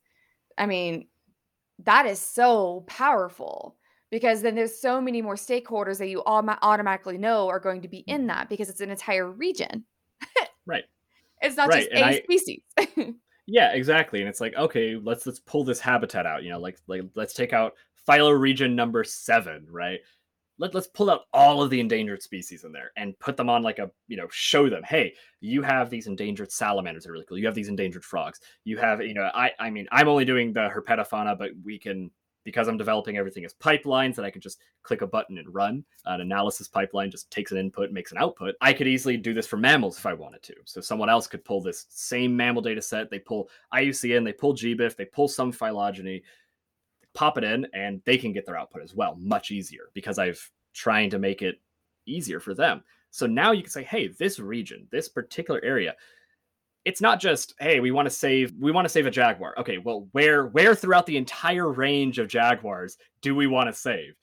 i 0.56 0.66
mean 0.66 1.08
that 1.80 2.06
is 2.06 2.20
so 2.20 2.84
powerful 2.86 3.76
because 4.12 4.40
then 4.40 4.54
there's 4.54 4.80
so 4.80 5.00
many 5.00 5.20
more 5.20 5.34
stakeholders 5.34 5.98
that 5.98 6.08
you 6.08 6.22
all 6.22 6.48
automatically 6.62 7.18
know 7.18 7.48
are 7.48 7.58
going 7.58 7.82
to 7.82 7.88
be 7.88 7.98
in 8.06 8.18
mm-hmm. 8.18 8.28
that 8.28 8.48
because 8.48 8.68
it's 8.68 8.80
an 8.80 8.90
entire 8.90 9.30
region 9.30 9.84
right 10.66 10.84
it's 11.42 11.56
not 11.56 11.68
right. 11.68 11.90
just 11.90 11.90
and 11.90 12.14
a 12.14 12.18
I, 12.18 12.20
species 12.20 12.62
yeah 13.46 13.72
exactly 13.72 14.20
and 14.20 14.28
it's 14.28 14.40
like 14.40 14.54
okay 14.54 14.94
let's 14.94 15.26
let's 15.26 15.40
pull 15.40 15.64
this 15.64 15.80
habitat 15.80 16.24
out 16.24 16.44
you 16.44 16.50
know 16.50 16.60
like 16.60 16.78
like 16.86 17.02
let's 17.16 17.34
take 17.34 17.52
out 17.52 17.74
phyloregion 18.08 18.74
number 18.74 19.02
seven 19.02 19.66
right 19.68 19.98
let, 20.58 20.74
let's 20.74 20.86
pull 20.86 21.10
out 21.10 21.22
all 21.32 21.62
of 21.62 21.70
the 21.70 21.80
endangered 21.80 22.22
species 22.22 22.64
in 22.64 22.72
there 22.72 22.92
and 22.96 23.18
put 23.18 23.36
them 23.36 23.50
on 23.50 23.62
like 23.62 23.78
a 23.78 23.90
you 24.08 24.16
know 24.16 24.28
show 24.30 24.68
them 24.68 24.82
hey 24.84 25.12
you 25.40 25.62
have 25.62 25.90
these 25.90 26.06
endangered 26.06 26.52
salamanders 26.52 27.04
that 27.04 27.10
are 27.10 27.12
really 27.12 27.24
cool. 27.28 27.38
You 27.38 27.46
have 27.46 27.54
these 27.54 27.68
endangered 27.68 28.04
frogs. 28.04 28.40
You 28.64 28.78
have 28.78 29.02
you 29.02 29.14
know 29.14 29.30
i 29.34 29.50
i 29.58 29.70
mean 29.70 29.86
i'm 29.92 30.08
only 30.08 30.24
doing 30.24 30.52
the 30.52 30.68
herpetofauna 30.68 31.38
but 31.38 31.50
we 31.64 31.78
can 31.78 32.10
because 32.44 32.68
i'm 32.68 32.76
developing 32.76 33.16
everything 33.16 33.44
as 33.44 33.54
pipelines 33.54 34.14
that 34.16 34.24
i 34.24 34.30
can 34.30 34.40
just 34.40 34.60
click 34.82 35.00
a 35.02 35.06
button 35.06 35.38
and 35.38 35.52
run 35.52 35.84
an 36.06 36.20
analysis 36.20 36.68
pipeline 36.68 37.10
just 37.10 37.30
takes 37.30 37.52
an 37.52 37.58
input 37.58 37.90
makes 37.90 38.12
an 38.12 38.18
output. 38.18 38.54
I 38.60 38.72
could 38.72 38.86
easily 38.86 39.16
do 39.16 39.34
this 39.34 39.46
for 39.46 39.56
mammals 39.56 39.98
if 39.98 40.06
i 40.06 40.12
wanted 40.12 40.42
to. 40.44 40.54
So 40.64 40.80
someone 40.80 41.08
else 41.08 41.26
could 41.26 41.44
pull 41.44 41.62
this 41.62 41.86
same 41.88 42.36
mammal 42.36 42.62
data 42.62 42.82
set. 42.82 43.10
They 43.10 43.18
pull 43.18 43.48
iucn 43.74 44.24
they 44.24 44.32
pull 44.32 44.54
gbif 44.54 44.94
they 44.94 45.06
pull 45.06 45.26
some 45.26 45.50
phylogeny 45.52 46.22
pop 47.14 47.38
it 47.38 47.44
in 47.44 47.66
and 47.72 48.02
they 48.04 48.18
can 48.18 48.32
get 48.32 48.44
their 48.44 48.58
output 48.58 48.82
as 48.82 48.94
well 48.94 49.16
much 49.18 49.50
easier 49.50 49.90
because 49.94 50.18
I've 50.18 50.50
trying 50.74 51.08
to 51.10 51.18
make 51.18 51.40
it 51.40 51.60
easier 52.06 52.40
for 52.40 52.54
them. 52.54 52.82
So 53.10 53.26
now 53.26 53.52
you 53.52 53.62
can 53.62 53.70
say, 53.70 53.84
hey, 53.84 54.08
this 54.08 54.40
region, 54.40 54.88
this 54.90 55.08
particular 55.08 55.60
area, 55.64 55.94
it's 56.84 57.00
not 57.00 57.20
just, 57.20 57.54
hey, 57.60 57.80
we 57.80 57.92
want 57.92 58.06
to 58.06 58.10
save 58.10 58.52
we 58.58 58.72
want 58.72 58.84
to 58.84 58.90
save 58.90 59.06
a 59.06 59.10
jaguar. 59.10 59.54
Okay, 59.58 59.78
well, 59.78 60.08
where 60.12 60.48
where 60.48 60.74
throughout 60.74 61.06
the 61.06 61.16
entire 61.16 61.70
range 61.70 62.18
of 62.18 62.28
jaguars 62.28 62.98
do 63.22 63.34
we 63.34 63.46
want 63.46 63.68
to 63.68 63.72
save? 63.72 64.14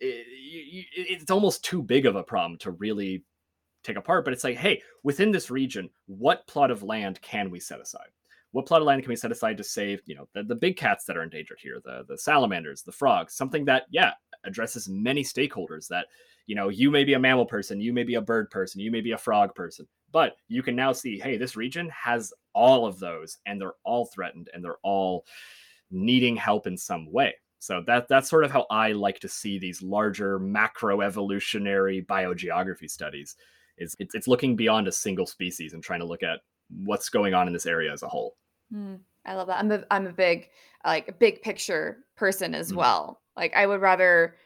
It, 0.00 0.26
it's 0.94 1.30
almost 1.30 1.64
too 1.64 1.82
big 1.82 2.06
of 2.06 2.16
a 2.16 2.22
problem 2.24 2.58
to 2.60 2.72
really 2.72 3.22
take 3.84 3.96
apart, 3.96 4.24
but 4.24 4.32
it's 4.32 4.44
like, 4.44 4.56
hey, 4.56 4.82
within 5.02 5.30
this 5.30 5.50
region, 5.50 5.90
what 6.06 6.46
plot 6.46 6.70
of 6.70 6.82
land 6.82 7.20
can 7.20 7.50
we 7.50 7.60
set 7.60 7.80
aside? 7.80 8.08
What 8.52 8.66
plot 8.66 8.80
of 8.80 8.86
land 8.86 9.02
can 9.02 9.08
we 9.08 9.16
set 9.16 9.32
aside 9.32 9.56
to 9.56 9.64
save 9.64 10.00
you 10.06 10.14
know 10.14 10.28
the, 10.34 10.42
the 10.42 10.54
big 10.54 10.76
cats 10.76 11.04
that 11.04 11.16
are 11.16 11.22
endangered 11.22 11.58
here 11.60 11.80
the 11.84 12.04
the 12.08 12.16
salamanders 12.16 12.82
the 12.82 12.92
frogs 12.92 13.34
something 13.34 13.64
that 13.64 13.84
yeah 13.90 14.12
addresses 14.44 14.88
many 14.88 15.22
stakeholders 15.22 15.86
that 15.88 16.06
you 16.46 16.54
know 16.54 16.68
you 16.68 16.90
may 16.90 17.04
be 17.04 17.14
a 17.14 17.18
mammal 17.18 17.46
person 17.46 17.80
you 17.80 17.92
may 17.92 18.04
be 18.04 18.14
a 18.14 18.20
bird 18.20 18.50
person 18.50 18.80
you 18.80 18.90
may 18.90 19.00
be 19.00 19.12
a 19.12 19.18
frog 19.18 19.54
person 19.54 19.86
but 20.10 20.36
you 20.48 20.62
can 20.62 20.76
now 20.76 20.92
see 20.92 21.18
hey 21.18 21.36
this 21.36 21.56
region 21.56 21.88
has 21.90 22.32
all 22.54 22.86
of 22.86 22.98
those 22.98 23.38
and 23.46 23.60
they're 23.60 23.74
all 23.84 24.06
threatened 24.06 24.50
and 24.52 24.64
they're 24.64 24.78
all 24.82 25.24
needing 25.92 26.34
help 26.34 26.66
in 26.66 26.76
some 26.76 27.10
way. 27.12 27.34
So 27.58 27.82
that 27.86 28.08
that's 28.08 28.28
sort 28.28 28.44
of 28.44 28.50
how 28.50 28.66
i 28.70 28.90
like 28.90 29.20
to 29.20 29.28
see 29.28 29.58
these 29.58 29.82
larger 29.82 30.38
macro 30.38 31.00
evolutionary 31.00 32.02
biogeography 32.02 32.90
studies. 32.90 33.36
Is 33.78 33.94
it's, 34.00 34.14
it's 34.14 34.28
looking 34.28 34.56
beyond 34.56 34.88
a 34.88 34.92
single 34.92 35.26
species 35.26 35.72
and 35.72 35.82
trying 35.82 36.00
to 36.00 36.06
look 36.06 36.22
at 36.22 36.40
what's 36.84 37.08
going 37.08 37.34
on 37.34 37.46
in 37.46 37.52
this 37.52 37.66
area 37.66 37.92
as 37.92 38.02
a 38.02 38.08
whole 38.08 38.34
Mm, 38.72 39.00
I 39.26 39.34
love 39.34 39.48
that. 39.48 39.58
I'm 39.58 39.70
a 39.70 39.84
I'm 39.90 40.06
a 40.06 40.12
big 40.12 40.48
like 40.84 41.18
big 41.18 41.42
picture 41.42 41.98
person 42.16 42.54
as 42.54 42.72
mm. 42.72 42.76
well. 42.76 43.20
Like 43.36 43.54
I 43.54 43.66
would 43.66 43.80
rather 43.80 44.36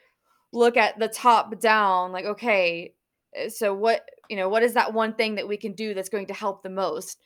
look 0.53 0.77
at 0.77 0.99
the 0.99 1.09
top 1.09 1.59
down 1.61 2.13
like 2.13 2.25
okay, 2.25 2.95
eh, 3.35 3.49
so 3.49 3.75
what, 3.75 4.09
you 4.29 4.37
know, 4.37 4.49
what 4.49 4.63
is 4.63 4.75
that 4.75 4.93
one 4.93 5.15
thing 5.15 5.37
that 5.37 5.49
we 5.49 5.57
can 5.57 5.73
do 5.73 5.95
that's 5.95 6.09
going 6.09 6.27
to 6.27 6.35
help 6.35 6.63
the 6.63 6.71
most? 6.71 7.19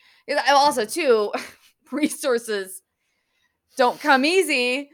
Also 0.48 0.84
too 0.84 1.32
resources 1.92 2.82
don't 3.76 4.00
come 4.00 4.24
easy 4.24 4.90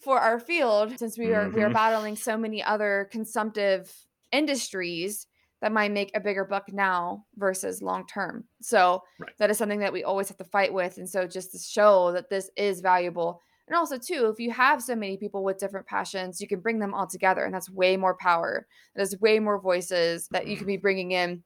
for 0.00 0.20
our 0.20 0.38
field 0.38 0.98
since 0.98 1.18
we 1.18 1.32
are 1.34 1.46
mm-hmm. 1.46 1.56
we 1.56 1.62
are 1.62 1.66
mm-hmm. 1.66 1.74
battling 1.74 2.16
so 2.16 2.36
many 2.36 2.62
other 2.62 3.08
consumptive 3.10 3.92
industries 4.32 5.26
that 5.60 5.72
might 5.72 5.92
make 5.92 6.10
a 6.14 6.20
bigger 6.20 6.44
buck 6.44 6.72
now 6.72 7.24
versus 7.36 7.82
long 7.82 8.06
term. 8.06 8.44
So 8.62 9.02
right. 9.18 9.30
that 9.38 9.50
is 9.50 9.58
something 9.58 9.80
that 9.80 9.92
we 9.92 10.04
always 10.04 10.28
have 10.28 10.38
to 10.38 10.44
fight 10.44 10.72
with. 10.72 10.98
And 10.98 11.08
so 11.08 11.26
just 11.26 11.52
to 11.52 11.58
show 11.58 12.12
that 12.12 12.30
this 12.30 12.50
is 12.56 12.80
valuable. 12.80 13.40
And 13.66 13.76
also 13.76 13.98
too, 13.98 14.30
if 14.32 14.38
you 14.38 14.50
have 14.50 14.82
so 14.82 14.94
many 14.94 15.16
people 15.16 15.44
with 15.44 15.58
different 15.58 15.86
passions, 15.86 16.40
you 16.40 16.48
can 16.48 16.60
bring 16.60 16.78
them 16.78 16.94
all 16.94 17.06
together 17.06 17.44
and 17.44 17.52
that's 17.52 17.70
way 17.70 17.96
more 17.96 18.16
power. 18.16 18.66
There's 18.94 19.18
way 19.20 19.40
more 19.40 19.60
voices 19.60 20.28
that 20.30 20.46
you 20.46 20.56
can 20.56 20.62
mm-hmm. 20.62 20.74
be 20.74 20.76
bringing 20.78 21.10
in 21.12 21.42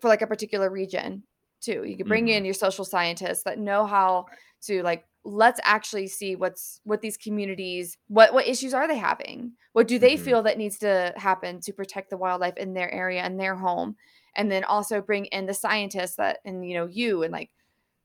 for 0.00 0.08
like 0.08 0.22
a 0.22 0.26
particular 0.26 0.70
region 0.70 1.22
too. 1.62 1.84
You 1.84 1.96
can 1.96 2.06
bring 2.06 2.26
mm-hmm. 2.26 2.38
in 2.38 2.44
your 2.44 2.54
social 2.54 2.84
scientists 2.84 3.44
that 3.44 3.58
know 3.58 3.86
how 3.86 4.26
to 4.66 4.82
like 4.82 5.04
let's 5.24 5.60
actually 5.64 6.06
see 6.06 6.36
what's 6.36 6.80
what 6.84 7.00
these 7.00 7.16
communities 7.16 7.96
what 8.08 8.34
what 8.34 8.46
issues 8.46 8.74
are 8.74 8.86
they 8.86 8.96
having 8.96 9.52
what 9.72 9.88
do 9.88 9.98
they 9.98 10.14
mm-hmm. 10.14 10.24
feel 10.24 10.42
that 10.42 10.58
needs 10.58 10.78
to 10.78 11.12
happen 11.16 11.60
to 11.60 11.72
protect 11.72 12.10
the 12.10 12.16
wildlife 12.16 12.56
in 12.56 12.74
their 12.74 12.92
area 12.92 13.22
and 13.22 13.40
their 13.40 13.54
home 13.54 13.96
and 14.36 14.50
then 14.50 14.64
also 14.64 15.00
bring 15.00 15.24
in 15.26 15.46
the 15.46 15.54
scientists 15.54 16.16
that 16.16 16.38
and 16.44 16.68
you 16.68 16.74
know 16.74 16.86
you 16.86 17.22
and 17.22 17.32
like 17.32 17.50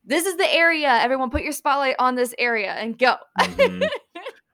this 0.05 0.25
is 0.25 0.37
the 0.37 0.53
area 0.53 0.87
everyone 0.87 1.29
put 1.29 1.43
your 1.43 1.51
spotlight 1.51 1.95
on 1.99 2.15
this 2.15 2.33
area 2.37 2.71
and 2.73 2.97
go 2.97 3.15
mm-hmm. 3.39 3.83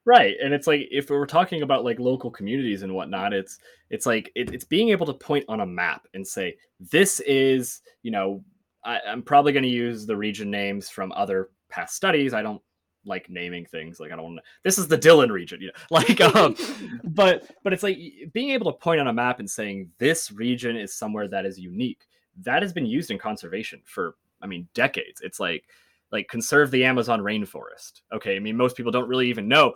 right 0.05 0.35
and 0.43 0.53
it's 0.53 0.67
like 0.67 0.87
if 0.89 1.09
we're 1.09 1.25
talking 1.27 1.61
about 1.61 1.85
like 1.85 1.99
local 1.99 2.31
communities 2.31 2.81
and 2.81 2.93
whatnot 2.93 3.31
it's 3.31 3.59
it's 3.91 4.07
like 4.07 4.31
it, 4.35 4.51
it's 4.51 4.65
being 4.65 4.89
able 4.89 5.05
to 5.05 5.13
point 5.13 5.45
on 5.47 5.61
a 5.61 5.65
map 5.65 6.07
and 6.15 6.25
say 6.25 6.55
this 6.79 7.19
is 7.21 7.81
you 8.01 8.09
know 8.09 8.43
I, 8.83 8.99
i'm 9.07 9.21
probably 9.21 9.53
going 9.53 9.63
to 9.63 9.69
use 9.69 10.07
the 10.07 10.17
region 10.17 10.49
names 10.49 10.89
from 10.89 11.11
other 11.11 11.49
past 11.75 11.95
studies. 11.95 12.33
I 12.33 12.41
don't 12.41 12.61
like 13.05 13.29
naming 13.29 13.65
things 13.65 13.99
like 13.99 14.11
I 14.11 14.15
don't 14.15 14.25
want 14.25 14.37
to. 14.37 14.43
This 14.63 14.77
is 14.77 14.87
the 14.87 14.97
Dylan 14.97 15.29
region, 15.29 15.61
you 15.61 15.67
know. 15.67 15.73
Like, 15.91 16.19
um, 16.21 16.55
but 17.03 17.51
but 17.63 17.73
it's 17.73 17.83
like 17.83 17.97
being 18.33 18.51
able 18.51 18.71
to 18.71 18.77
point 18.77 18.99
on 18.99 19.07
a 19.07 19.13
map 19.13 19.39
and 19.39 19.49
saying 19.49 19.91
this 19.97 20.31
region 20.31 20.75
is 20.75 20.93
somewhere 20.93 21.27
that 21.27 21.45
is 21.45 21.59
unique. 21.59 22.07
That 22.41 22.61
has 22.61 22.73
been 22.73 22.85
used 22.85 23.11
in 23.11 23.17
conservation 23.17 23.81
for 23.85 24.15
I 24.41 24.47
mean 24.47 24.67
decades. 24.73 25.21
It's 25.21 25.39
like 25.39 25.65
like 26.11 26.27
conserve 26.27 26.71
the 26.71 26.85
Amazon 26.85 27.19
rainforest. 27.19 28.01
Okay, 28.13 28.35
I 28.35 28.39
mean 28.39 28.57
most 28.57 28.75
people 28.75 28.91
don't 28.91 29.07
really 29.07 29.29
even 29.29 29.47
know 29.47 29.75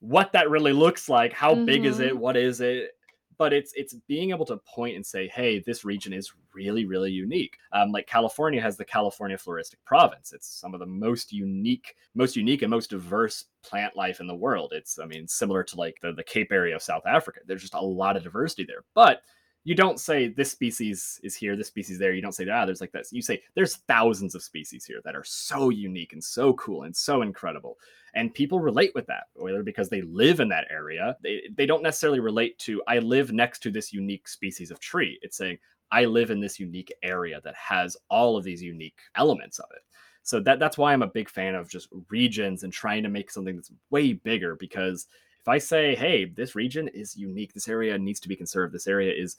what 0.00 0.32
that 0.32 0.50
really 0.50 0.72
looks 0.72 1.08
like. 1.08 1.32
How 1.32 1.54
mm-hmm. 1.54 1.64
big 1.64 1.84
is 1.84 2.00
it? 2.00 2.12
Mm-hmm. 2.12 2.20
What 2.20 2.36
is 2.36 2.60
it? 2.60 2.90
But 3.38 3.52
it's 3.52 3.72
it's 3.74 3.94
being 4.06 4.30
able 4.30 4.46
to 4.46 4.56
point 4.58 4.96
and 4.96 5.04
say, 5.04 5.28
hey, 5.28 5.60
this 5.60 5.84
region 5.84 6.12
is 6.12 6.32
really 6.54 6.84
really 6.84 7.10
unique. 7.10 7.58
Um, 7.72 7.92
like 7.92 8.06
California 8.06 8.60
has 8.60 8.76
the 8.76 8.84
California 8.84 9.36
floristic 9.36 9.76
province. 9.84 10.32
It's 10.32 10.48
some 10.48 10.74
of 10.74 10.80
the 10.80 10.86
most 10.86 11.32
unique, 11.32 11.96
most 12.14 12.36
unique 12.36 12.62
and 12.62 12.70
most 12.70 12.90
diverse 12.90 13.46
plant 13.62 13.96
life 13.96 14.20
in 14.20 14.26
the 14.26 14.34
world. 14.34 14.72
It's 14.74 14.98
I 14.98 15.06
mean 15.06 15.26
similar 15.28 15.62
to 15.64 15.76
like 15.76 15.98
the 16.00 16.12
the 16.12 16.24
Cape 16.24 16.52
area 16.52 16.74
of 16.74 16.82
South 16.82 17.06
Africa. 17.06 17.40
There's 17.46 17.62
just 17.62 17.74
a 17.74 17.80
lot 17.80 18.16
of 18.16 18.22
diversity 18.22 18.64
there, 18.64 18.84
but 18.94 19.22
you 19.64 19.74
don't 19.74 19.98
say 19.98 20.28
this 20.28 20.50
species 20.50 21.18
is 21.22 21.34
here, 21.34 21.56
this 21.56 21.68
species 21.68 21.98
there. 21.98 22.12
You 22.12 22.20
don't 22.20 22.32
say 22.32 22.46
ah, 22.48 22.66
there's 22.66 22.82
like 22.82 22.92
this. 22.92 23.12
You 23.12 23.22
say 23.22 23.42
there's 23.54 23.76
thousands 23.88 24.34
of 24.34 24.42
species 24.42 24.84
here 24.84 25.00
that 25.04 25.16
are 25.16 25.24
so 25.24 25.70
unique 25.70 26.12
and 26.12 26.22
so 26.22 26.52
cool 26.54 26.82
and 26.82 26.94
so 26.94 27.22
incredible. 27.22 27.78
And 28.14 28.32
people 28.32 28.60
relate 28.60 28.92
with 28.94 29.06
that, 29.06 29.24
whether 29.34 29.62
because 29.62 29.88
they 29.88 30.02
live 30.02 30.40
in 30.40 30.48
that 30.50 30.66
area. 30.70 31.16
They 31.22 31.42
they 31.56 31.64
don't 31.64 31.82
necessarily 31.82 32.20
relate 32.20 32.58
to 32.60 32.82
I 32.86 32.98
live 32.98 33.32
next 33.32 33.60
to 33.60 33.70
this 33.70 33.92
unique 33.92 34.28
species 34.28 34.70
of 34.70 34.80
tree. 34.80 35.18
It's 35.22 35.38
saying 35.38 35.58
I 35.90 36.04
live 36.04 36.30
in 36.30 36.40
this 36.40 36.60
unique 36.60 36.92
area 37.02 37.40
that 37.42 37.54
has 37.54 37.96
all 38.10 38.36
of 38.36 38.44
these 38.44 38.62
unique 38.62 38.98
elements 39.16 39.58
of 39.58 39.66
it. 39.74 39.82
So 40.24 40.40
that 40.40 40.58
that's 40.58 40.76
why 40.76 40.92
I'm 40.92 41.02
a 41.02 41.06
big 41.06 41.30
fan 41.30 41.54
of 41.54 41.70
just 41.70 41.88
regions 42.10 42.64
and 42.64 42.72
trying 42.72 43.02
to 43.02 43.08
make 43.08 43.30
something 43.30 43.56
that's 43.56 43.72
way 43.90 44.12
bigger 44.12 44.56
because 44.56 45.06
if 45.44 45.48
I 45.48 45.58
say, 45.58 45.94
hey, 45.94 46.24
this 46.24 46.54
region 46.54 46.88
is 46.88 47.18
unique, 47.18 47.52
this 47.52 47.68
area 47.68 47.98
needs 47.98 48.18
to 48.20 48.28
be 48.28 48.34
conserved, 48.34 48.72
this 48.72 48.86
area 48.86 49.12
is 49.12 49.36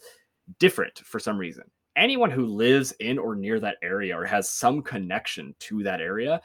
different 0.59 0.99
for 0.99 1.19
some 1.19 1.35
reason, 1.35 1.63
anyone 1.95 2.29
who 2.29 2.45
lives 2.45 2.91
in 2.99 3.17
or 3.17 3.33
near 3.33 3.59
that 3.59 3.77
area 3.81 4.15
or 4.15 4.23
has 4.23 4.47
some 4.47 4.83
connection 4.83 5.55
to 5.57 5.81
that 5.81 6.01
area 6.01 6.39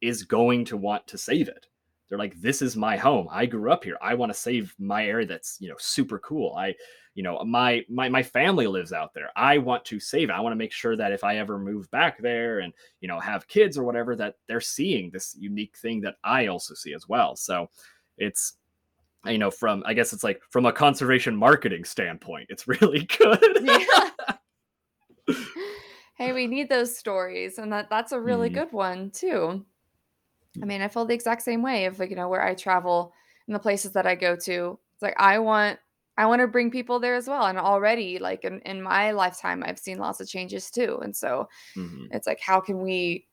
is 0.00 0.24
going 0.24 0.64
to 0.64 0.76
want 0.76 1.06
to 1.06 1.16
save 1.16 1.46
it. 1.46 1.68
They're 2.08 2.18
like, 2.18 2.34
this 2.40 2.60
is 2.62 2.76
my 2.76 2.96
home. 2.96 3.28
I 3.30 3.46
grew 3.46 3.70
up 3.70 3.84
here. 3.84 3.96
I 4.02 4.14
want 4.14 4.32
to 4.32 4.38
save 4.38 4.74
my 4.76 5.06
area 5.06 5.26
that's, 5.26 5.56
you 5.60 5.68
know, 5.68 5.76
super 5.78 6.18
cool. 6.18 6.56
I 6.56 6.74
you 7.14 7.22
know 7.22 7.42
my 7.44 7.82
my 7.88 8.08
my 8.10 8.22
family 8.22 8.66
lives 8.66 8.92
out 8.92 9.14
there 9.14 9.30
i 9.36 9.56
want 9.56 9.82
to 9.86 9.98
save 9.98 10.28
it 10.28 10.34
i 10.34 10.40
want 10.40 10.52
to 10.52 10.58
make 10.58 10.70
sure 10.70 10.98
that 10.98 11.12
if 11.12 11.24
i 11.24 11.38
ever 11.38 11.58
move 11.58 11.90
back 11.90 12.20
there 12.20 12.58
and 12.58 12.74
you 13.00 13.08
know 13.08 13.18
have 13.18 13.48
kids 13.48 13.78
or 13.78 13.84
whatever 13.84 14.14
that 14.14 14.34
they're 14.46 14.60
seeing 14.60 15.08
this 15.08 15.34
unique 15.38 15.74
thing 15.78 15.98
that 16.02 16.16
i 16.24 16.46
also 16.46 16.74
see 16.74 16.92
as 16.92 17.08
well 17.08 17.34
so 17.34 17.70
it's 18.18 18.58
you 19.28 19.38
know 19.38 19.50
from 19.50 19.82
i 19.86 19.94
guess 19.94 20.12
it's 20.12 20.24
like 20.24 20.40
from 20.50 20.66
a 20.66 20.72
conservation 20.72 21.36
marketing 21.36 21.84
standpoint 21.84 22.46
it's 22.48 22.68
really 22.68 23.04
good 23.18 23.58
yeah. 23.62 24.10
hey 26.16 26.32
we 26.32 26.46
need 26.46 26.68
those 26.68 26.96
stories 26.96 27.58
and 27.58 27.72
that 27.72 27.90
that's 27.90 28.12
a 28.12 28.20
really 28.20 28.50
mm. 28.50 28.54
good 28.54 28.72
one 28.72 29.10
too 29.10 29.64
i 30.62 30.64
mean 30.64 30.82
i 30.82 30.88
feel 30.88 31.04
the 31.04 31.14
exact 31.14 31.42
same 31.42 31.62
way 31.62 31.86
of 31.86 31.98
like 31.98 32.10
you 32.10 32.16
know 32.16 32.28
where 32.28 32.42
i 32.42 32.54
travel 32.54 33.12
and 33.46 33.54
the 33.54 33.60
places 33.60 33.92
that 33.92 34.06
i 34.06 34.14
go 34.14 34.36
to 34.36 34.78
it's 34.94 35.02
like 35.02 35.16
i 35.18 35.38
want 35.38 35.78
i 36.16 36.24
want 36.24 36.40
to 36.40 36.46
bring 36.46 36.70
people 36.70 36.98
there 36.98 37.14
as 37.14 37.28
well 37.28 37.46
and 37.46 37.58
already 37.58 38.18
like 38.18 38.44
in, 38.44 38.60
in 38.60 38.80
my 38.80 39.10
lifetime 39.10 39.62
i've 39.66 39.78
seen 39.78 39.98
lots 39.98 40.20
of 40.20 40.28
changes 40.28 40.70
too 40.70 40.98
and 41.02 41.14
so 41.14 41.48
mm-hmm. 41.76 42.06
it's 42.10 42.26
like 42.26 42.40
how 42.40 42.60
can 42.60 42.80
we 42.80 43.26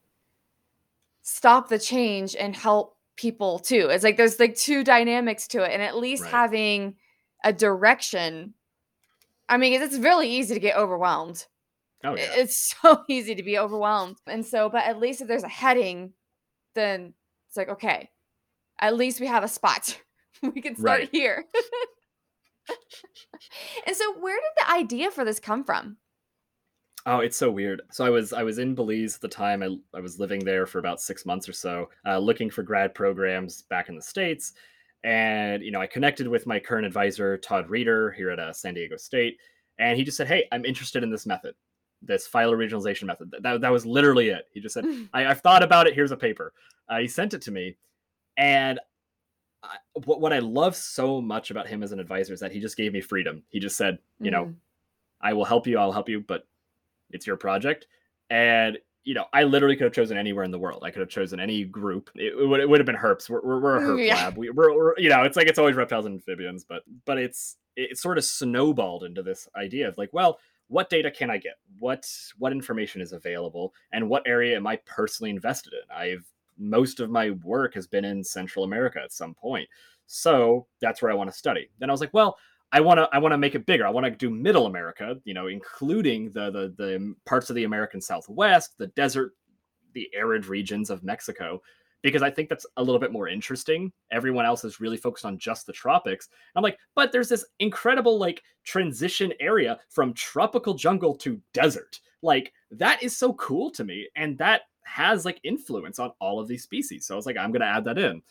stop 1.23 1.69
the 1.69 1.79
change 1.79 2.35
and 2.35 2.55
help 2.55 2.92
people 3.15 3.59
too. 3.59 3.89
It's 3.89 4.03
like 4.03 4.17
there's 4.17 4.39
like 4.39 4.55
two 4.55 4.83
dynamics 4.83 5.47
to 5.49 5.63
it, 5.63 5.71
and 5.71 5.81
at 5.81 5.97
least 5.97 6.23
right. 6.23 6.31
having 6.31 6.95
a 7.43 7.53
direction. 7.53 8.53
I 9.49 9.57
mean, 9.57 9.81
it's 9.81 9.97
really 9.97 10.29
easy 10.29 10.53
to 10.53 10.59
get 10.59 10.77
overwhelmed. 10.77 11.45
Oh, 12.03 12.15
yeah. 12.15 12.31
It's 12.35 12.75
so 12.81 13.03
easy 13.07 13.35
to 13.35 13.43
be 13.43 13.57
overwhelmed. 13.57 14.17
And 14.27 14.45
so, 14.45 14.69
but 14.69 14.85
at 14.85 14.99
least 14.99 15.21
if 15.21 15.27
there's 15.27 15.43
a 15.43 15.49
heading, 15.49 16.13
then 16.75 17.13
it's 17.47 17.57
like, 17.57 17.69
okay, 17.69 18.09
at 18.79 18.95
least 18.95 19.19
we 19.19 19.27
have 19.27 19.43
a 19.43 19.47
spot. 19.47 19.99
we 20.41 20.61
can 20.61 20.75
start 20.75 21.01
right. 21.01 21.09
here. 21.11 21.45
and 23.87 23.95
so, 23.95 24.17
where 24.19 24.35
did 24.35 24.51
the 24.57 24.71
idea 24.71 25.11
for 25.11 25.23
this 25.25 25.39
come 25.39 25.63
from? 25.63 25.97
Oh, 27.05 27.19
it's 27.19 27.35
so 27.35 27.51
weird. 27.51 27.81
So 27.91 28.05
I 28.05 28.09
was 28.09 28.31
I 28.31 28.43
was 28.43 28.59
in 28.59 28.75
Belize 28.75 29.15
at 29.15 29.21
the 29.21 29.27
time. 29.27 29.61
I, 29.61 29.97
I 29.97 29.99
was 29.99 30.19
living 30.19 30.43
there 30.43 30.65
for 30.65 30.79
about 30.79 31.01
six 31.01 31.25
months 31.25 31.49
or 31.49 31.53
so, 31.53 31.89
uh, 32.05 32.17
looking 32.17 32.49
for 32.49 32.63
grad 32.63 32.95
programs 32.95 33.63
back 33.63 33.89
in 33.89 33.95
the 33.95 34.01
states. 34.01 34.53
And 35.03 35.61
you 35.63 35.71
know, 35.71 35.81
I 35.81 35.87
connected 35.87 36.27
with 36.27 36.47
my 36.47 36.59
current 36.59 36.85
advisor, 36.85 37.37
Tod 37.37 37.69
Reeder, 37.69 38.11
here 38.11 38.29
at 38.29 38.39
uh, 38.39 38.53
San 38.53 38.73
Diego 38.73 38.95
State, 38.95 39.37
and 39.79 39.97
he 39.97 40.05
just 40.05 40.15
said, 40.15 40.27
"Hey, 40.27 40.47
I'm 40.53 40.63
interested 40.63 41.03
in 41.03 41.09
this 41.09 41.25
method, 41.25 41.55
this 42.01 42.27
phylo 42.27 42.53
regionalization 42.53 43.03
method." 43.03 43.33
That, 43.41 43.59
that 43.59 43.71
was 43.71 43.85
literally 43.85 44.29
it. 44.29 44.47
He 44.53 44.61
just 44.61 44.73
said, 44.73 44.85
I, 45.13 45.25
"I've 45.25 45.41
thought 45.41 45.63
about 45.63 45.87
it. 45.87 45.95
Here's 45.95 46.11
a 46.11 46.17
paper." 46.17 46.53
Uh, 46.87 46.99
he 46.99 47.07
sent 47.09 47.33
it 47.33 47.41
to 47.41 47.51
me, 47.51 47.75
and 48.37 48.79
I, 49.61 49.75
what 50.05 50.21
what 50.21 50.31
I 50.31 50.39
love 50.39 50.73
so 50.73 51.21
much 51.21 51.51
about 51.51 51.67
him 51.67 51.83
as 51.83 51.91
an 51.91 51.99
advisor 51.99 52.31
is 52.31 52.39
that 52.39 52.53
he 52.53 52.61
just 52.61 52.77
gave 52.77 52.93
me 52.93 53.01
freedom. 53.01 53.43
He 53.49 53.59
just 53.59 53.75
said, 53.75 53.99
"You 54.21 54.29
mm. 54.29 54.33
know, 54.33 54.53
I 55.19 55.33
will 55.33 55.45
help 55.45 55.67
you. 55.67 55.77
I'll 55.77 55.91
help 55.91 56.07
you, 56.07 56.21
but 56.21 56.47
it's 57.13 57.25
your 57.25 57.37
project. 57.37 57.87
And 58.29 58.77
you 59.03 59.13
know, 59.13 59.25
I 59.33 59.43
literally 59.43 59.75
could 59.75 59.83
have 59.83 59.93
chosen 59.93 60.17
anywhere 60.17 60.45
in 60.45 60.51
the 60.51 60.59
world. 60.59 60.83
I 60.85 60.91
could 60.91 61.01
have 61.01 61.09
chosen 61.09 61.39
any 61.39 61.65
group. 61.65 62.09
It, 62.15 62.33
it 62.39 62.47
would 62.47 62.59
it 62.59 62.69
would 62.69 62.79
have 62.79 62.85
been 62.85 62.95
herps. 62.95 63.29
We're, 63.29 63.41
we're, 63.41 63.59
we're 63.59 63.77
a 63.77 63.81
herp 63.87 64.05
yeah. 64.05 64.15
lab. 64.15 64.37
We, 64.37 64.49
we're, 64.49 64.75
we're, 64.75 64.97
you 64.97 65.09
know, 65.09 65.23
it's 65.23 65.35
like 65.35 65.47
it's 65.47 65.59
always 65.59 65.75
reptiles 65.75 66.05
and 66.05 66.15
amphibians, 66.15 66.63
but 66.63 66.83
but 67.05 67.17
it's 67.17 67.57
it 67.75 67.97
sort 67.97 68.17
of 68.17 68.23
snowballed 68.23 69.03
into 69.03 69.23
this 69.23 69.47
idea 69.55 69.87
of 69.87 69.97
like, 69.97 70.13
well, 70.13 70.39
what 70.67 70.89
data 70.89 71.11
can 71.11 71.29
I 71.29 71.37
get? 71.37 71.55
What 71.79 72.09
what 72.37 72.51
information 72.51 73.01
is 73.01 73.11
available, 73.11 73.73
and 73.91 74.09
what 74.09 74.23
area 74.25 74.55
am 74.55 74.67
I 74.67 74.77
personally 74.85 75.29
invested 75.29 75.73
in? 75.73 75.95
I've 75.95 76.25
most 76.57 76.99
of 76.99 77.09
my 77.09 77.31
work 77.31 77.73
has 77.73 77.87
been 77.87 78.05
in 78.05 78.23
Central 78.23 78.63
America 78.63 78.99
at 79.03 79.11
some 79.11 79.33
point, 79.33 79.67
so 80.07 80.65
that's 80.79 81.01
where 81.01 81.11
I 81.11 81.15
want 81.15 81.29
to 81.29 81.37
study. 81.37 81.69
Then 81.79 81.89
I 81.89 81.93
was 81.93 82.01
like, 82.01 82.13
well, 82.13 82.37
I 82.73 82.81
want 82.81 82.97
to 82.97 83.07
I 83.13 83.19
want 83.19 83.33
to 83.33 83.37
make 83.37 83.53
it 83.53 83.67
bigger. 83.67 83.85
I 83.85 83.91
want 83.91 84.05
to 84.05 84.11
do 84.11 84.31
Middle 84.31 84.65
America, 84.65 85.15
you 85.25 85.35
know, 85.35 85.45
including 85.47 86.31
the, 86.31 86.49
the 86.49 86.73
the 86.75 86.95
um, 86.95 87.15
parts 87.25 87.49
of 87.51 87.55
the 87.55 87.65
American 87.65 88.01
Southwest, 88.01 88.77
the 88.79 88.87
desert, 88.87 89.33
the 89.93 90.09
arid 90.15 90.47
regions 90.47 90.89
of 90.89 91.03
Mexico, 91.03 91.61
because 92.01 92.23
I 92.23 92.31
think 92.31 92.49
that's 92.49 92.65
a 92.77 92.83
little 92.83 92.99
bit 92.99 93.11
more 93.11 93.27
interesting. 93.27 93.93
Everyone 94.11 94.43
else 94.43 94.63
is 94.63 94.79
really 94.79 94.97
focused 94.97 95.23
on 95.23 95.37
just 95.37 95.67
the 95.67 95.73
tropics. 95.73 96.29
I'm 96.55 96.63
like, 96.63 96.79
but 96.95 97.11
there's 97.11 97.29
this 97.29 97.45
incredible 97.59 98.17
like 98.17 98.41
transition 98.63 99.31
area 99.39 99.77
from 99.89 100.11
tropical 100.15 100.73
jungle 100.73 101.15
to 101.17 101.39
desert. 101.53 101.99
Like 102.23 102.53
that 102.71 103.03
is 103.03 103.15
so 103.15 103.33
cool 103.33 103.69
to 103.71 103.83
me, 103.83 104.09
and 104.15 104.35
that 104.39 104.61
has 104.81 105.25
like 105.25 105.39
influence 105.43 105.99
on 105.99 106.11
all 106.19 106.39
of 106.39 106.47
these 106.47 106.63
species. 106.63 107.05
So 107.05 107.13
I 107.13 107.17
was 107.17 107.27
like, 107.27 107.37
I'm 107.37 107.51
gonna 107.51 107.65
add 107.65 107.85
that 107.85 107.99
in. 107.99 108.23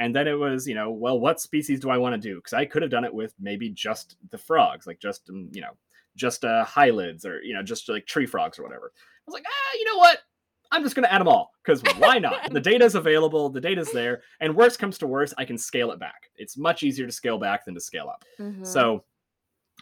And 0.00 0.16
then 0.16 0.26
it 0.26 0.32
was, 0.32 0.66
you 0.66 0.74
know, 0.74 0.90
well, 0.90 1.20
what 1.20 1.40
species 1.40 1.78
do 1.78 1.90
I 1.90 1.98
want 1.98 2.14
to 2.14 2.28
do? 2.28 2.36
Because 2.36 2.54
I 2.54 2.64
could 2.64 2.80
have 2.80 2.90
done 2.90 3.04
it 3.04 3.12
with 3.12 3.34
maybe 3.38 3.68
just 3.68 4.16
the 4.30 4.38
frogs, 4.38 4.86
like 4.86 4.98
just, 4.98 5.28
um, 5.28 5.50
you 5.52 5.60
know, 5.60 5.76
just 6.16 6.42
uh, 6.42 6.64
hylids 6.64 7.26
or, 7.26 7.42
you 7.42 7.52
know, 7.52 7.62
just 7.62 7.86
like 7.88 8.06
tree 8.06 8.24
frogs 8.24 8.58
or 8.58 8.62
whatever. 8.62 8.92
I 8.96 9.22
was 9.26 9.34
like, 9.34 9.44
ah, 9.46 9.76
you 9.78 9.84
know 9.84 9.98
what? 9.98 10.18
I'm 10.72 10.82
just 10.82 10.94
going 10.94 11.04
to 11.04 11.12
add 11.12 11.20
them 11.20 11.28
all 11.28 11.50
because 11.62 11.82
why 11.98 12.18
not? 12.18 12.50
the 12.50 12.60
data 12.60 12.84
is 12.84 12.94
available, 12.94 13.50
the 13.50 13.60
data 13.60 13.82
is 13.82 13.92
there, 13.92 14.22
and 14.40 14.56
worst 14.56 14.78
comes 14.78 14.96
to 14.98 15.06
worst, 15.06 15.34
I 15.36 15.44
can 15.44 15.58
scale 15.58 15.90
it 15.90 16.00
back. 16.00 16.30
It's 16.36 16.56
much 16.56 16.82
easier 16.82 17.04
to 17.04 17.12
scale 17.12 17.38
back 17.38 17.66
than 17.66 17.74
to 17.74 17.80
scale 17.80 18.08
up. 18.08 18.24
Mm-hmm. 18.40 18.64
So 18.64 19.04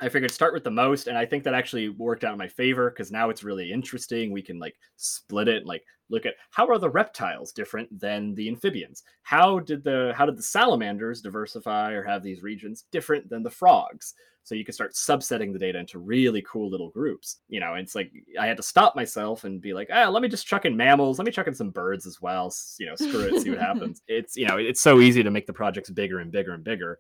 I 0.01 0.09
figured 0.09 0.31
start 0.31 0.55
with 0.55 0.65
the 0.65 0.71
most, 0.71 1.07
and 1.09 1.19
I 1.19 1.27
think 1.27 1.45
that 1.45 1.55
actually 1.55 1.89
worked 1.89 2.25
out 2.25 2.33
in 2.33 2.39
my 2.39 2.49
favor 2.49 2.91
because 2.91 3.11
now 3.11 3.31
it's 3.31 3.45
really 3.45 3.73
interesting. 3.73 4.33
We 4.33 4.43
can 4.43 4.59
like 4.59 4.77
split 4.97 5.49
it, 5.49 5.67
like 5.67 5.85
look 6.11 6.27
at 6.27 6.35
how 6.51 6.67
are 6.69 6.79
the 6.79 6.91
reptiles 6.91 7.53
different 7.53 7.99
than 7.99 8.35
the 8.35 8.49
amphibians? 8.49 9.03
How 9.23 9.59
did 9.61 9.85
the 9.85 10.13
how 10.17 10.27
did 10.27 10.37
the 10.37 10.43
salamanders 10.43 11.21
diversify 11.21 11.93
or 11.93 12.03
have 12.05 12.23
these 12.23 12.43
regions 12.43 12.85
different 12.91 13.29
than 13.29 13.43
the 13.43 13.51
frogs? 13.51 14.15
So 14.45 14.55
you 14.55 14.65
can 14.65 14.73
start 14.73 14.95
subsetting 14.95 15.53
the 15.53 15.59
data 15.59 15.79
into 15.79 15.99
really 15.99 16.43
cool 16.49 16.71
little 16.71 16.89
groups 16.89 17.41
you 17.49 17.61
know 17.61 17.75
it's 17.75 17.95
like 17.95 18.11
i 18.41 18.47
had 18.47 18.57
to 18.57 18.63
stop 18.63 18.97
myself 18.97 19.45
and 19.45 19.61
be 19.61 19.75
like 19.75 19.91
ah 19.93 20.09
let 20.09 20.23
me 20.23 20.29
just 20.29 20.47
chuck 20.47 20.65
in 20.65 20.75
mammals 20.75 21.19
let 21.19 21.27
me 21.27 21.33
chuck 21.33 21.49
in 21.49 21.55
some 21.55 21.69
birds 21.69 22.07
as 22.07 22.23
well 22.23 22.51
you 22.79 22.87
know 22.87 22.97
screw 22.97 23.21
it 23.21 23.43
see 23.43 23.51
what 23.51 23.59
happens. 23.73 24.01
It's 24.09 24.39
you 24.39 24.47
know 24.47 24.57
it's 24.57 24.81
so 24.81 25.01
easy 25.01 25.23
to 25.23 25.31
make 25.31 25.47
the 25.47 25.53
projects 25.53 25.91
bigger 25.91 26.21
and 26.21 26.33
bigger 26.33 26.55
and 26.55 26.65
bigger 26.65 26.99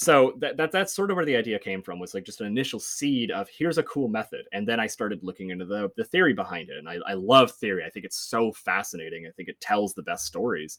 so 0.00 0.32
that, 0.38 0.56
that 0.56 0.72
that's 0.72 0.94
sort 0.94 1.10
of 1.10 1.16
where 1.16 1.26
the 1.26 1.36
idea 1.36 1.58
came 1.58 1.82
from 1.82 1.98
was 1.98 2.14
like 2.14 2.24
just 2.24 2.40
an 2.40 2.46
initial 2.46 2.80
seed 2.80 3.30
of 3.30 3.50
here's 3.50 3.76
a 3.76 3.82
cool 3.82 4.08
method. 4.08 4.46
And 4.50 4.66
then 4.66 4.80
i 4.80 4.86
started 4.86 5.22
looking 5.22 5.50
into 5.50 5.66
the, 5.66 5.90
the 5.94 6.04
theory 6.04 6.32
behind 6.32 6.70
it. 6.70 6.78
And 6.78 6.88
I, 6.88 6.96
I 7.06 7.12
love 7.12 7.50
theory. 7.50 7.84
I 7.84 7.90
think 7.90 8.06
it's 8.06 8.16
so 8.16 8.50
fascinating. 8.50 9.26
I 9.26 9.30
think 9.32 9.50
it 9.50 9.60
tells 9.60 9.92
the 9.92 10.02
best 10.02 10.24
stories. 10.24 10.78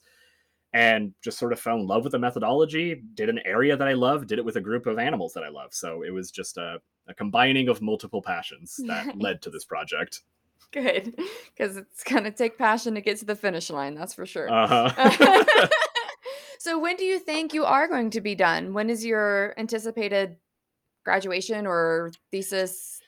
And 0.72 1.14
just 1.22 1.38
sort 1.38 1.52
of 1.52 1.60
fell 1.60 1.76
in 1.76 1.86
love 1.86 2.02
with 2.02 2.10
the 2.10 2.18
methodology 2.18 3.00
did 3.14 3.28
an 3.28 3.38
area 3.44 3.76
that 3.76 3.86
i 3.86 3.92
love 3.92 4.26
did 4.26 4.40
it 4.40 4.44
with 4.44 4.56
a 4.56 4.60
group 4.60 4.86
of 4.86 4.98
animals 4.98 5.34
that 5.34 5.44
i 5.44 5.48
love. 5.48 5.72
So 5.72 6.02
it 6.02 6.10
was 6.10 6.32
just 6.32 6.56
a, 6.56 6.78
a 7.06 7.14
combining 7.14 7.68
of 7.68 7.80
multiple 7.80 8.22
passions 8.22 8.80
that 8.88 9.16
led 9.16 9.40
to 9.42 9.50
this 9.50 9.64
project. 9.64 10.22
Good. 10.72 11.14
Because 11.56 11.76
it's 11.76 12.02
going 12.02 12.24
to 12.24 12.32
take 12.32 12.58
passion 12.58 12.96
to 12.96 13.00
get 13.00 13.18
to 13.18 13.24
the 13.24 13.36
finish 13.36 13.70
line 13.70 13.94
that's 13.94 14.14
for 14.14 14.26
sure. 14.26 14.52
Uh-huh. 14.52 15.68
So 16.62 16.78
when 16.78 16.94
do 16.94 17.04
you 17.04 17.18
think 17.18 17.54
you 17.54 17.64
are 17.64 17.88
going 17.88 18.10
to 18.10 18.20
be 18.20 18.36
done? 18.36 18.72
When 18.72 18.88
is 18.88 19.04
your 19.04 19.52
anticipated 19.58 20.36
graduation 21.04 21.66
or 21.66 22.12
thesis 22.30 23.00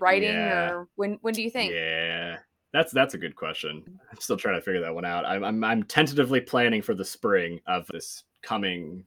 writing 0.00 0.36
yeah. 0.36 0.70
or 0.70 0.88
when 0.94 1.18
when 1.20 1.34
do 1.34 1.42
you 1.42 1.50
think? 1.50 1.72
Yeah. 1.72 2.36
That's 2.72 2.92
that's 2.92 3.14
a 3.14 3.18
good 3.18 3.34
question. 3.34 3.82
I'm 4.12 4.20
still 4.20 4.36
trying 4.36 4.54
to 4.54 4.60
figure 4.60 4.80
that 4.82 4.94
one 4.94 5.04
out. 5.04 5.26
I'm 5.26 5.42
I'm, 5.42 5.64
I'm 5.64 5.82
tentatively 5.82 6.40
planning 6.40 6.82
for 6.82 6.94
the 6.94 7.04
spring 7.04 7.58
of 7.66 7.84
this 7.88 8.22
coming 8.44 9.02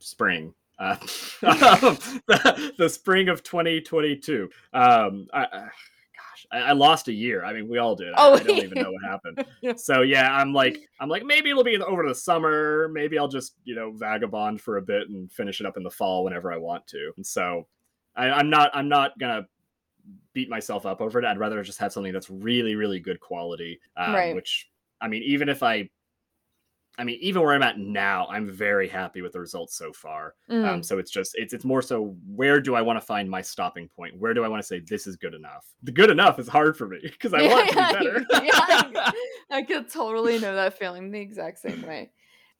spring. 0.00 0.52
Uh, 0.78 0.96
the, 1.40 2.74
the, 2.76 2.90
spring 2.90 3.30
of 3.30 3.42
2022. 3.42 4.50
Um, 4.74 5.28
I, 5.32 5.68
I, 6.50 6.58
I, 6.58 6.72
lost 6.72 7.08
a 7.08 7.12
year. 7.12 7.44
I 7.44 7.52
mean, 7.52 7.68
we 7.68 7.78
all 7.78 7.94
did. 7.94 8.12
Oh, 8.16 8.34
I, 8.34 8.36
I 8.36 8.42
don't 8.42 8.58
even 8.58 8.82
know 8.82 8.92
what 8.92 9.04
happened. 9.10 9.78
So 9.80 10.02
yeah, 10.02 10.34
I'm 10.34 10.52
like, 10.52 10.78
I'm 11.00 11.08
like, 11.08 11.24
maybe 11.24 11.50
it'll 11.50 11.64
be 11.64 11.78
over 11.78 12.06
the 12.06 12.14
summer. 12.14 12.88
Maybe 12.92 13.18
I'll 13.18 13.28
just, 13.28 13.54
you 13.64 13.74
know, 13.74 13.92
vagabond 13.92 14.60
for 14.60 14.76
a 14.76 14.82
bit 14.82 15.08
and 15.08 15.30
finish 15.30 15.60
it 15.60 15.66
up 15.66 15.76
in 15.76 15.82
the 15.82 15.90
fall 15.90 16.24
whenever 16.24 16.52
I 16.52 16.56
want 16.56 16.86
to. 16.88 17.12
And 17.16 17.26
so 17.26 17.66
I, 18.14 18.30
I'm 18.30 18.50
not, 18.50 18.70
I'm 18.74 18.88
not 18.88 19.18
gonna 19.18 19.46
beat 20.32 20.48
myself 20.48 20.86
up 20.86 21.00
over 21.00 21.18
it. 21.18 21.24
I'd 21.24 21.38
rather 21.38 21.62
just 21.62 21.78
have 21.78 21.92
something 21.92 22.12
that's 22.12 22.30
really, 22.30 22.74
really 22.74 23.00
good 23.00 23.20
quality. 23.20 23.80
Um, 23.96 24.14
right. 24.14 24.34
Which, 24.34 24.70
I 25.00 25.08
mean, 25.08 25.22
even 25.22 25.48
if 25.48 25.62
I 25.62 25.88
I 26.98 27.04
mean, 27.04 27.18
even 27.20 27.42
where 27.42 27.52
I'm 27.52 27.62
at 27.62 27.78
now, 27.78 28.26
I'm 28.30 28.48
very 28.48 28.88
happy 28.88 29.20
with 29.20 29.32
the 29.32 29.40
results 29.40 29.76
so 29.76 29.92
far. 29.92 30.34
Um, 30.48 30.56
mm. 30.56 30.68
Um, 30.68 30.82
so 30.82 30.98
it's 30.98 31.10
just 31.10 31.32
it's 31.34 31.52
it's 31.52 31.64
more 31.64 31.82
so 31.82 32.16
where 32.26 32.60
do 32.60 32.74
I 32.74 32.80
want 32.80 32.98
to 32.98 33.04
find 33.04 33.28
my 33.28 33.42
stopping 33.42 33.88
point? 33.88 34.18
Where 34.18 34.32
do 34.32 34.44
I 34.44 34.48
want 34.48 34.62
to 34.62 34.66
say 34.66 34.80
this 34.80 35.06
is 35.06 35.16
good 35.16 35.34
enough? 35.34 35.66
The 35.82 35.92
good 35.92 36.10
enough 36.10 36.38
is 36.38 36.48
hard 36.48 36.76
for 36.76 36.88
me 36.88 36.98
because 37.02 37.34
I 37.34 37.42
yeah, 37.42 37.48
want 37.48 37.68
to 37.68 37.74
be 37.74 37.80
better. 37.80 38.26
yeah, 38.44 38.50
I, 38.54 39.12
I 39.50 39.62
could 39.62 39.90
totally 39.90 40.38
know 40.38 40.54
that 40.54 40.78
feeling 40.78 41.10
the 41.10 41.20
exact 41.20 41.58
same 41.58 41.82
way. 41.82 42.10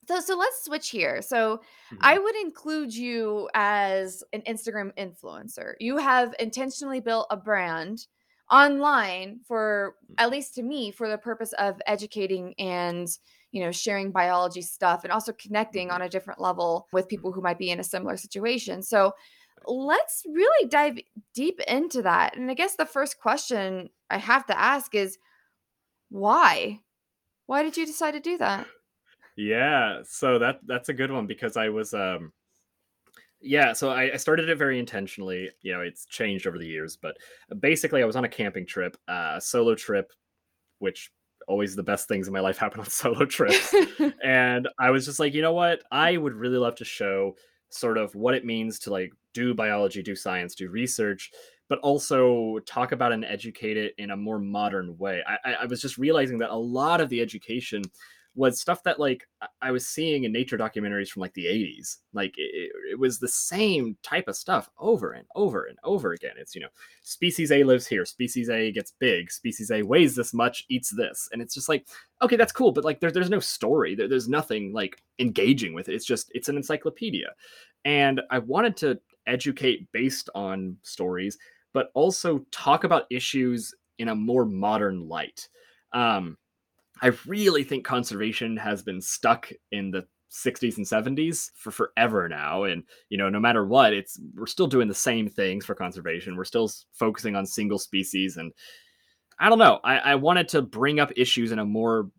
So 0.07 0.21
so 0.21 0.37
let's 0.37 0.65
switch 0.65 0.91
here. 0.91 1.23
So 1.23 1.57
mm-hmm. 1.57 1.97
I 2.01 2.19
would 2.19 2.37
include 2.37 2.95
you 2.95 3.49
as 3.55 4.23
an 4.35 4.43
Instagram 4.43 4.93
influencer. 4.97 5.75
You 5.81 5.97
have 5.97 6.35
intentionally 6.39 7.01
built 7.01 7.27
a 7.31 7.37
brand 7.37 8.07
online 8.51 9.41
for 9.49 9.97
mm. 10.11 10.15
at 10.19 10.31
least 10.31 10.55
to 10.55 10.63
me 10.63 10.91
for 10.91 11.09
the 11.09 11.19
purpose 11.19 11.53
of 11.55 11.81
educating 11.87 12.55
and 12.59 13.09
you 13.57 13.65
know, 13.65 13.73
sharing 13.73 14.11
biology 14.11 14.61
stuff 14.61 15.03
and 15.03 15.11
also 15.11 15.33
connecting 15.33 15.91
on 15.91 15.97
mm-hmm. 15.97 16.07
a 16.07 16.11
different 16.11 16.41
level 16.41 16.87
with 16.93 17.09
people 17.09 17.33
who 17.33 17.41
might 17.41 17.59
be 17.59 17.71
in 17.71 17.81
a 17.81 17.85
similar 17.85 18.19
situation. 18.19 18.83
So, 18.83 19.15
let's 19.65 20.23
really 20.29 20.69
dive 20.69 20.99
deep 21.35 21.59
into 21.67 22.03
that. 22.03 22.37
And 22.37 22.51
I 22.51 22.55
guess 22.55 22.77
the 22.77 22.85
first 22.85 23.19
question 23.19 23.89
I 24.11 24.19
have 24.19 24.45
to 24.47 24.59
ask 24.59 24.95
is 24.95 25.17
why? 26.11 26.81
Why 27.47 27.63
did 27.63 27.79
you 27.79 27.87
decide 27.87 28.13
to 28.13 28.21
do 28.21 28.37
that? 28.39 28.67
Yeah, 29.37 30.03
so 30.05 30.39
that 30.39 30.61
that's 30.67 30.91
a 30.91 30.95
good 30.95 31.11
one 31.11 31.27
because 31.27 31.57
I 31.57 31.71
was 31.71 31.95
um 31.95 32.33
yeah, 33.41 33.73
so 33.73 33.91
I, 33.91 34.13
I 34.13 34.17
started 34.17 34.51
it 34.51 34.59
very 34.59 34.79
intentionally. 34.79 35.51
You 35.63 35.73
know, 35.73 35.81
it's 35.81 36.05
changed 36.05 36.47
over 36.47 36.59
the 36.59 36.67
years, 36.67 36.97
but 36.97 37.17
basically 37.61 38.03
I 38.03 38.07
was 38.07 38.17
on 38.17 38.25
a 38.25 38.29
camping 38.29 38.67
trip, 38.67 38.97
uh, 39.09 39.35
a 39.37 39.41
solo 39.41 39.75
trip, 39.75 40.13
which 40.79 41.11
always 41.47 41.77
the 41.77 41.83
best 41.83 42.09
things 42.09 42.27
in 42.27 42.33
my 42.33 42.41
life 42.41 42.59
happen 42.59 42.81
on 42.81 42.87
solo 42.91 43.25
trips. 43.25 43.75
and 44.25 44.69
I 44.79 44.91
was 44.91 45.05
just 45.05 45.19
like, 45.19 45.35
you 45.35 45.43
know 45.43 45.53
what? 45.53 45.83
I 45.91 46.17
would 46.17 46.35
really 46.35 46.59
love 46.59 46.75
to 46.77 46.85
show 46.85 47.37
sort 47.69 47.99
of 47.99 48.15
what 48.15 48.35
it 48.35 48.45
means 48.45 48.79
to 48.81 48.91
like 48.91 49.13
do 49.35 49.55
biology, 49.55 50.03
do 50.03 50.15
science, 50.15 50.55
do 50.55 50.69
research, 50.69 51.31
but 51.69 51.79
also 51.81 52.59
talk 52.61 52.93
about 52.93 53.13
and 53.13 53.25
educate 53.25 53.77
it 53.77 53.95
in 53.99 54.11
a 54.11 54.17
more 54.17 54.39
modern 54.39 54.97
way. 54.99 55.23
I, 55.27 55.55
I 55.63 55.67
was 55.67 55.81
just 55.81 55.99
realizing 55.99 56.39
that 56.39 56.51
a 56.51 56.57
lot 56.57 57.01
of 57.01 57.09
the 57.09 57.21
education 57.21 57.83
was 58.37 58.61
stuff 58.61 58.83
that 58.83 59.01
like 59.01 59.27
I 59.63 59.71
was 59.71 59.89
seeing 59.89 60.25
in 60.25 60.33
nature 60.33 60.59
documentaries 60.59 61.09
from 61.09 61.23
like 61.23 61.33
the 61.33 61.47
80s. 61.47 61.97
Like 62.13 62.35
it, 62.37 62.71
it, 62.93 62.99
was 62.99 63.19
the 63.19 63.29
same 63.29 63.97
type 64.03 64.29
of 64.29 64.37
stuff 64.37 64.69
over 64.79 65.13
and 65.13 65.27
over 65.35 65.65
and 65.65 65.79
over 65.83 66.13
again. 66.13 66.35
It's 66.37 66.55
you 66.55 66.61
know, 66.61 66.69
species 67.03 67.51
A 67.51 67.65
lives 67.65 67.87
here, 67.87 68.05
species 68.05 68.51
A 68.51 68.71
gets 68.71 68.93
big, 69.01 69.33
species 69.33 69.71
A 69.71 69.83
weighs 69.83 70.15
this 70.15 70.35
much, 70.35 70.65
eats 70.69 70.91
this, 70.91 71.29
and 71.33 71.41
it's 71.41 71.55
just 71.55 71.69
like 71.69 71.87
okay, 72.23 72.37
that's 72.37 72.53
cool, 72.53 72.73
but 72.73 72.85
like 72.85 73.01
there, 73.01 73.11
there's 73.11 73.31
no 73.31 73.41
story, 73.41 73.95
there, 73.95 74.09
there's 74.09 74.29
nothing 74.29 74.73
like 74.73 75.03
engaging 75.19 75.75
with 75.75 75.89
it. 75.89 75.95
It's 75.95 76.07
just 76.07 76.31
it's 76.35 76.49
an 76.49 76.57
encyclopedia, 76.57 77.29
and 77.85 78.21
I 78.31 78.39
wanted 78.39 78.77
to 78.79 79.01
educate 79.27 79.91
based 79.93 80.29
on 80.35 80.77
stories, 80.83 81.39
but 81.73 81.91
also 81.95 82.45
talk 82.53 82.85
about 82.85 83.07
issues 83.11 83.75
in 83.99 84.09
a 84.09 84.15
more 84.15 84.45
modern 84.45 85.09
light. 85.09 85.49
Um, 85.93 86.37
I 87.03 87.13
really 87.27 87.65
think 87.65 87.85
conservation 87.85 88.57
has 88.57 88.83
been 88.83 89.01
stuck 89.01 89.51
in 89.73 89.91
the 89.91 90.07
60s 90.31 90.77
and 90.77 90.87
70s 90.87 91.51
for 91.55 91.71
forever 91.71 92.29
now. 92.29 92.65
And 92.65 92.83
you 93.09 93.19
know 93.19 93.29
no 93.29 93.41
matter 93.41 93.65
what 93.65 93.93
it's 93.93 94.19
we're 94.35 94.47
still 94.47 94.67
doing 94.67 94.89
the 94.89 94.95
same 94.95 95.29
things 95.29 95.65
for 95.65 95.75
conservation. 95.75 96.37
We're 96.37 96.45
still 96.45 96.71
focusing 96.93 97.37
on 97.37 97.47
single 97.47 97.79
species. 97.79 98.37
And 98.37 98.53
i 99.39 99.49
don't 99.49 99.59
know. 99.59 99.81
I, 99.85 99.99
I 99.99 100.15
wanted 100.15 100.49
to 100.49 100.63
bring 100.63 101.01
up 101.01 101.13
issues 101.17 101.53
in 101.53 101.59
a 101.59 101.65
more 101.65 102.11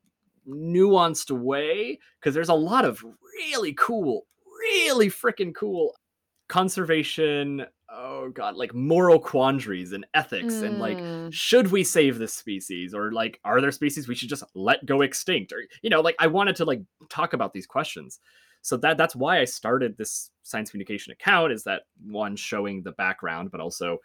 nuanced 0.48 1.32
way 1.32 2.00
because 2.20 2.34
there's 2.34 2.50
a 2.50 2.54
lot 2.54 2.86
of 2.86 3.04
really 3.04 3.74
cool 3.74 4.26
really 4.60 5.08
freaking 5.08 5.54
cool 5.54 5.94
conservation 6.48 7.66
oh 7.90 8.30
god 8.30 8.56
like 8.56 8.74
moral 8.74 9.20
quandaries 9.20 9.94
and 9.94 10.06
ethics 10.14 10.56
mm. 10.56 10.64
and 10.64 10.80
like 10.80 10.98
mm. 10.98 11.32
should 11.32 11.72
we 11.72 11.84
save 11.84 12.18
this 12.18 12.34
species 12.34 12.94
or 12.94 13.12
like 13.12 13.40
are 13.46 13.62
there 13.62 13.72
species 13.72 14.08
we 14.08 14.16
should 14.16 14.30
just 14.30 14.44
let 14.56 14.86
go 14.86 15.02
extinct 15.02 15.52
or 15.54 15.64
you 15.82 15.90
know 15.90 16.02
like 16.02 16.16
i 16.20 16.28
wanted 16.28 16.56
to 16.56 16.66
like 16.66 16.82
talk 17.10 17.34
about 17.34 17.54
these 17.54 17.66
questions 17.66 18.20
so 18.62 18.76
that 18.76 18.98
that's 18.98 19.16
why 19.16 19.40
i 19.40 19.46
started 19.46 19.96
this 19.98 20.32
science 20.44 20.70
communication 20.70 21.14
account 21.14 21.52
is 21.52 21.64
that 21.64 21.84
one 22.06 22.36
showing 22.36 22.84
the 22.84 22.92
background 22.94 23.52
but 23.52 23.62
also 23.62 23.98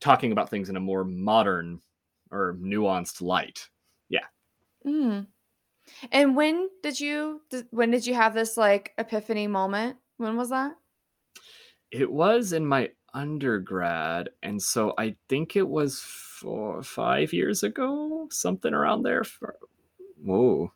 talking 0.00 0.32
about 0.32 0.48
things 0.48 0.68
in 0.68 0.76
a 0.76 0.80
more 0.80 1.04
modern 1.04 1.80
or 2.30 2.56
nuanced 2.60 3.20
light 3.20 3.68
yeah 4.08 4.24
mm. 4.86 5.26
and 6.10 6.36
when 6.36 6.68
did 6.82 6.98
you 6.98 7.42
when 7.70 7.90
did 7.90 8.06
you 8.06 8.14
have 8.14 8.32
this 8.32 8.56
like 8.56 8.92
epiphany 8.96 9.46
moment 9.46 9.96
when 10.16 10.36
was 10.36 10.50
that 10.50 10.72
it 11.90 12.10
was 12.10 12.52
in 12.52 12.66
my 12.66 12.90
undergrad, 13.14 14.30
and 14.42 14.62
so 14.62 14.94
I 14.98 15.16
think 15.28 15.56
it 15.56 15.66
was 15.68 16.00
four, 16.00 16.82
five 16.82 17.32
years 17.32 17.62
ago, 17.62 18.28
something 18.30 18.72
around 18.72 19.02
there. 19.02 19.24
For, 19.24 19.56
whoa, 20.22 20.72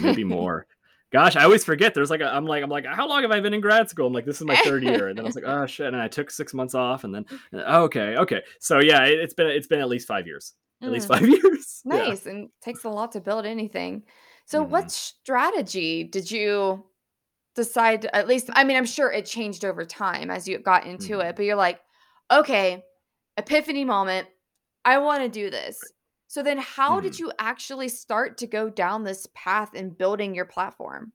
maybe 0.00 0.24
more. 0.24 0.66
Gosh, 1.12 1.34
I 1.34 1.42
always 1.42 1.64
forget. 1.64 1.92
There's 1.92 2.10
like 2.10 2.20
a, 2.20 2.32
I'm 2.32 2.46
like 2.46 2.62
I'm 2.62 2.70
like 2.70 2.86
how 2.86 3.08
long 3.08 3.22
have 3.22 3.32
I 3.32 3.40
been 3.40 3.54
in 3.54 3.60
grad 3.60 3.90
school? 3.90 4.06
I'm 4.06 4.12
like 4.12 4.26
this 4.26 4.40
is 4.40 4.46
my 4.46 4.56
third 4.56 4.84
year, 4.84 5.08
and 5.08 5.18
then 5.18 5.24
I 5.24 5.28
was 5.28 5.34
like 5.34 5.44
oh 5.46 5.66
shit, 5.66 5.86
and 5.86 5.96
I 5.96 6.08
took 6.08 6.30
six 6.30 6.54
months 6.54 6.74
off, 6.74 7.04
and 7.04 7.14
then 7.14 7.26
okay, 7.52 8.16
okay. 8.16 8.42
So 8.60 8.78
yeah, 8.80 9.04
it, 9.04 9.20
has 9.20 9.34
been 9.34 9.48
it's 9.48 9.66
been 9.66 9.80
at 9.80 9.88
least 9.88 10.06
five 10.06 10.26
years, 10.26 10.54
at 10.82 10.88
mm. 10.88 10.92
least 10.92 11.08
five 11.08 11.28
years. 11.28 11.82
Nice, 11.84 12.26
yeah. 12.26 12.32
and 12.32 12.48
takes 12.62 12.84
a 12.84 12.88
lot 12.88 13.12
to 13.12 13.20
build 13.20 13.44
anything. 13.44 14.04
So, 14.50 14.62
mm-hmm. 14.62 14.72
what 14.72 14.90
strategy 14.90 16.04
did 16.04 16.30
you 16.30 16.84
decide 17.60 18.06
at 18.12 18.28
least 18.28 18.48
I 18.52 18.64
mean 18.64 18.76
I'm 18.76 18.86
sure 18.86 19.12
it 19.12 19.26
changed 19.26 19.64
over 19.64 19.84
time 19.84 20.30
as 20.30 20.48
you 20.48 20.58
got 20.58 20.86
into 20.86 21.14
mm-hmm. 21.14 21.28
it 21.28 21.36
but 21.36 21.44
you're 21.44 21.56
like 21.56 21.80
okay 22.30 22.82
epiphany 23.36 23.84
moment 23.84 24.28
I 24.84 24.98
want 24.98 25.22
to 25.22 25.28
do 25.28 25.50
this. 25.50 25.78
So 26.26 26.42
then 26.42 26.58
how 26.58 26.92
mm-hmm. 26.92 27.02
did 27.02 27.18
you 27.18 27.32
actually 27.38 27.88
start 27.88 28.38
to 28.38 28.46
go 28.46 28.70
down 28.70 29.04
this 29.04 29.26
path 29.34 29.74
in 29.74 29.90
building 29.90 30.34
your 30.34 30.46
platform? 30.46 31.12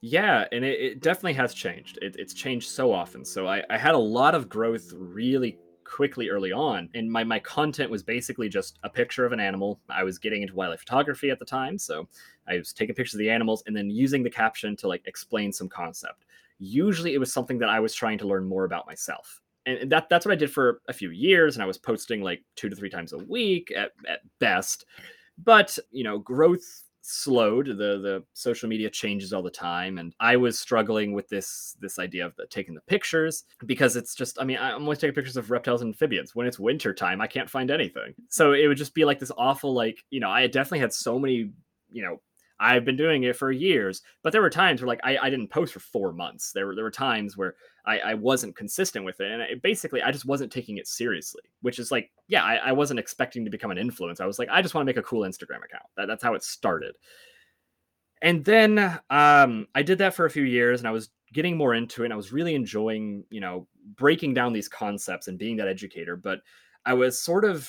Yeah 0.00 0.46
and 0.50 0.64
it, 0.64 0.80
it 0.80 1.02
definitely 1.02 1.34
has 1.34 1.54
changed. 1.54 1.98
It, 2.02 2.16
it's 2.18 2.34
changed 2.34 2.68
so 2.68 2.92
often. 2.92 3.24
So 3.24 3.46
I, 3.46 3.62
I 3.70 3.78
had 3.78 3.94
a 3.94 3.98
lot 3.98 4.34
of 4.34 4.48
growth 4.48 4.92
really 4.94 5.58
quickly 5.92 6.30
early 6.30 6.52
on 6.52 6.88
and 6.94 7.10
my, 7.10 7.22
my 7.22 7.38
content 7.38 7.90
was 7.90 8.02
basically 8.02 8.48
just 8.48 8.78
a 8.82 8.88
picture 8.88 9.26
of 9.26 9.32
an 9.32 9.40
animal. 9.40 9.78
I 9.90 10.02
was 10.04 10.18
getting 10.18 10.40
into 10.40 10.54
wildlife 10.54 10.80
photography 10.80 11.28
at 11.28 11.38
the 11.38 11.44
time 11.44 11.78
so 11.78 12.08
i 12.48 12.56
was 12.56 12.72
taking 12.72 12.94
pictures 12.94 13.14
of 13.14 13.18
the 13.18 13.28
animals 13.28 13.62
and 13.66 13.76
then 13.76 13.90
using 13.90 14.22
the 14.22 14.30
caption 14.30 14.74
to 14.76 14.88
like 14.88 15.02
explain 15.06 15.52
some 15.52 15.68
concept. 15.68 16.24
Usually 16.58 17.12
it 17.12 17.18
was 17.18 17.30
something 17.30 17.58
that 17.58 17.68
i 17.68 17.78
was 17.78 17.94
trying 17.94 18.16
to 18.18 18.26
learn 18.26 18.48
more 18.48 18.64
about 18.64 18.86
myself 18.86 19.42
and 19.66 19.92
that 19.92 20.08
that's 20.08 20.24
what 20.24 20.32
i 20.32 20.36
did 20.36 20.50
for 20.50 20.80
a 20.88 20.94
few 20.94 21.10
years 21.10 21.56
and 21.56 21.62
i 21.62 21.66
was 21.66 21.76
posting 21.76 22.22
like 22.22 22.42
two 22.56 22.70
to 22.70 22.76
three 22.76 22.90
times 22.90 23.12
a 23.12 23.18
week 23.18 23.70
at, 23.76 23.92
at 24.08 24.20
best. 24.38 24.86
But 25.44 25.78
you 25.90 26.04
know 26.04 26.18
growth 26.18 26.84
slowed 27.02 27.66
the 27.66 27.72
the 27.74 28.24
social 28.32 28.68
media 28.68 28.88
changes 28.88 29.32
all 29.32 29.42
the 29.42 29.50
time 29.50 29.98
and 29.98 30.14
i 30.20 30.36
was 30.36 30.58
struggling 30.58 31.12
with 31.12 31.28
this 31.28 31.76
this 31.80 31.98
idea 31.98 32.24
of 32.24 32.34
the, 32.36 32.46
taking 32.46 32.74
the 32.74 32.80
pictures 32.82 33.44
because 33.66 33.96
it's 33.96 34.14
just 34.14 34.40
i 34.40 34.44
mean 34.44 34.56
i'm 34.60 34.82
always 34.82 34.98
taking 34.98 35.14
pictures 35.14 35.36
of 35.36 35.50
reptiles 35.50 35.82
and 35.82 35.88
amphibians. 35.88 36.34
When 36.34 36.46
it's 36.46 36.58
winter 36.58 36.94
time 36.94 37.20
i 37.20 37.26
can't 37.26 37.50
find 37.50 37.70
anything. 37.70 38.14
So 38.28 38.52
it 38.52 38.66
would 38.68 38.76
just 38.76 38.94
be 38.94 39.04
like 39.04 39.18
this 39.18 39.32
awful 39.36 39.74
like 39.74 40.04
you 40.10 40.20
know 40.20 40.30
i 40.30 40.46
definitely 40.46 40.80
had 40.80 40.92
so 40.92 41.18
many 41.18 41.50
you 41.90 42.02
know 42.02 42.20
I've 42.62 42.84
been 42.84 42.96
doing 42.96 43.24
it 43.24 43.34
for 43.34 43.50
years, 43.50 44.02
but 44.22 44.32
there 44.32 44.40
were 44.40 44.48
times 44.48 44.80
where 44.80 44.86
like 44.86 45.00
I, 45.02 45.18
I 45.20 45.30
didn't 45.30 45.48
post 45.48 45.72
for 45.72 45.80
four 45.80 46.12
months. 46.12 46.52
There 46.52 46.66
were 46.66 46.76
there 46.76 46.84
were 46.84 46.92
times 46.92 47.36
where 47.36 47.56
I, 47.84 47.98
I 47.98 48.14
wasn't 48.14 48.54
consistent 48.54 49.04
with 49.04 49.20
it, 49.20 49.32
and 49.32 49.42
it, 49.42 49.62
basically 49.62 50.00
I 50.00 50.12
just 50.12 50.26
wasn't 50.26 50.52
taking 50.52 50.76
it 50.76 50.86
seriously. 50.86 51.42
Which 51.62 51.80
is 51.80 51.90
like, 51.90 52.12
yeah, 52.28 52.44
I, 52.44 52.54
I 52.54 52.72
wasn't 52.72 53.00
expecting 53.00 53.44
to 53.44 53.50
become 53.50 53.72
an 53.72 53.78
influencer. 53.78 54.20
I 54.20 54.26
was 54.26 54.38
like, 54.38 54.48
I 54.48 54.62
just 54.62 54.74
want 54.74 54.84
to 54.84 54.86
make 54.86 54.96
a 54.96 55.02
cool 55.02 55.22
Instagram 55.22 55.64
account. 55.64 55.84
That, 55.96 56.06
that's 56.06 56.22
how 56.22 56.34
it 56.34 56.44
started. 56.44 56.94
And 58.22 58.44
then 58.44 58.78
um, 59.10 59.66
I 59.74 59.82
did 59.82 59.98
that 59.98 60.14
for 60.14 60.26
a 60.26 60.30
few 60.30 60.44
years, 60.44 60.80
and 60.80 60.86
I 60.86 60.92
was 60.92 61.10
getting 61.32 61.56
more 61.56 61.74
into 61.74 62.02
it. 62.02 62.06
And 62.06 62.12
I 62.12 62.16
was 62.16 62.32
really 62.32 62.54
enjoying, 62.54 63.24
you 63.30 63.40
know, 63.40 63.66
breaking 63.96 64.34
down 64.34 64.52
these 64.52 64.68
concepts 64.68 65.26
and 65.26 65.36
being 65.36 65.56
that 65.56 65.66
educator. 65.66 66.14
But 66.14 66.38
I 66.86 66.94
was 66.94 67.20
sort 67.20 67.44
of 67.44 67.68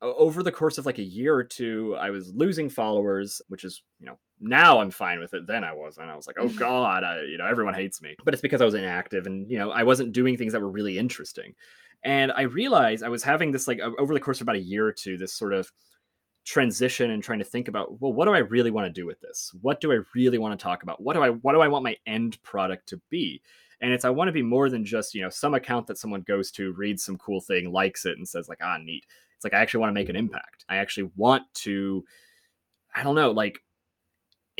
over 0.00 0.42
the 0.42 0.52
course 0.52 0.78
of 0.78 0.86
like 0.86 0.98
a 0.98 1.02
year 1.02 1.34
or 1.34 1.44
two, 1.44 1.94
I 2.00 2.08
was 2.08 2.32
losing 2.34 2.70
followers, 2.70 3.42
which 3.48 3.64
is, 3.64 3.82
you 3.98 4.06
know, 4.06 4.18
now 4.40 4.80
I'm 4.80 4.90
fine 4.90 5.20
with 5.20 5.34
it. 5.34 5.46
Then 5.46 5.64
I 5.64 5.72
wasn't. 5.72 6.08
I 6.08 6.16
was 6.16 6.26
like, 6.26 6.36
oh 6.38 6.48
God, 6.48 7.04
I, 7.04 7.22
you 7.22 7.38
know, 7.38 7.46
everyone 7.46 7.74
hates 7.74 8.00
me. 8.02 8.16
But 8.24 8.34
it's 8.34 8.40
because 8.40 8.60
I 8.60 8.64
was 8.64 8.74
inactive 8.74 9.26
and, 9.26 9.50
you 9.50 9.58
know, 9.58 9.70
I 9.70 9.82
wasn't 9.82 10.12
doing 10.12 10.36
things 10.36 10.52
that 10.52 10.60
were 10.60 10.70
really 10.70 10.98
interesting. 10.98 11.54
And 12.04 12.32
I 12.32 12.42
realized 12.42 13.02
I 13.02 13.08
was 13.08 13.22
having 13.22 13.52
this, 13.52 13.68
like, 13.68 13.80
over 13.80 14.14
the 14.14 14.20
course 14.20 14.38
of 14.40 14.46
about 14.46 14.56
a 14.56 14.60
year 14.60 14.86
or 14.86 14.92
two, 14.92 15.18
this 15.18 15.34
sort 15.34 15.52
of 15.52 15.70
transition 16.44 17.10
and 17.10 17.22
trying 17.22 17.40
to 17.40 17.44
think 17.44 17.68
about, 17.68 18.00
well, 18.00 18.12
what 18.12 18.24
do 18.24 18.32
I 18.32 18.38
really 18.38 18.70
want 18.70 18.86
to 18.86 19.00
do 19.00 19.06
with 19.06 19.20
this? 19.20 19.54
What 19.60 19.80
do 19.80 19.92
I 19.92 19.98
really 20.14 20.38
want 20.38 20.58
to 20.58 20.62
talk 20.62 20.82
about? 20.82 21.02
What 21.02 21.14
do 21.14 21.22
I, 21.22 21.28
what 21.28 21.52
do 21.52 21.60
I 21.60 21.68
want 21.68 21.84
my 21.84 21.96
end 22.06 22.42
product 22.42 22.88
to 22.90 23.00
be? 23.10 23.40
and 23.82 23.94
it's 23.94 24.04
i 24.04 24.10
want 24.10 24.28
to 24.28 24.32
be 24.32 24.42
more 24.42 24.68
than 24.68 24.84
just 24.84 25.14
you 25.14 25.22
know 25.22 25.30
some 25.30 25.54
account 25.54 25.86
that 25.86 25.96
someone 25.96 26.20
goes 26.20 26.50
to 26.50 26.74
reads 26.74 27.02
some 27.02 27.16
cool 27.16 27.40
thing 27.40 27.72
likes 27.72 28.04
it 28.04 28.18
and 28.18 28.28
says 28.28 28.46
like 28.46 28.58
ah 28.60 28.76
neat 28.76 29.06
it's 29.40 29.44
like 29.44 29.54
I 29.54 29.62
actually 29.62 29.80
want 29.80 29.88
to 29.88 29.94
make 29.94 30.10
an 30.10 30.16
impact. 30.16 30.66
I 30.68 30.76
actually 30.76 31.10
want 31.16 31.44
to, 31.54 32.04
I 32.94 33.02
don't 33.02 33.14
know, 33.14 33.30
like 33.30 33.62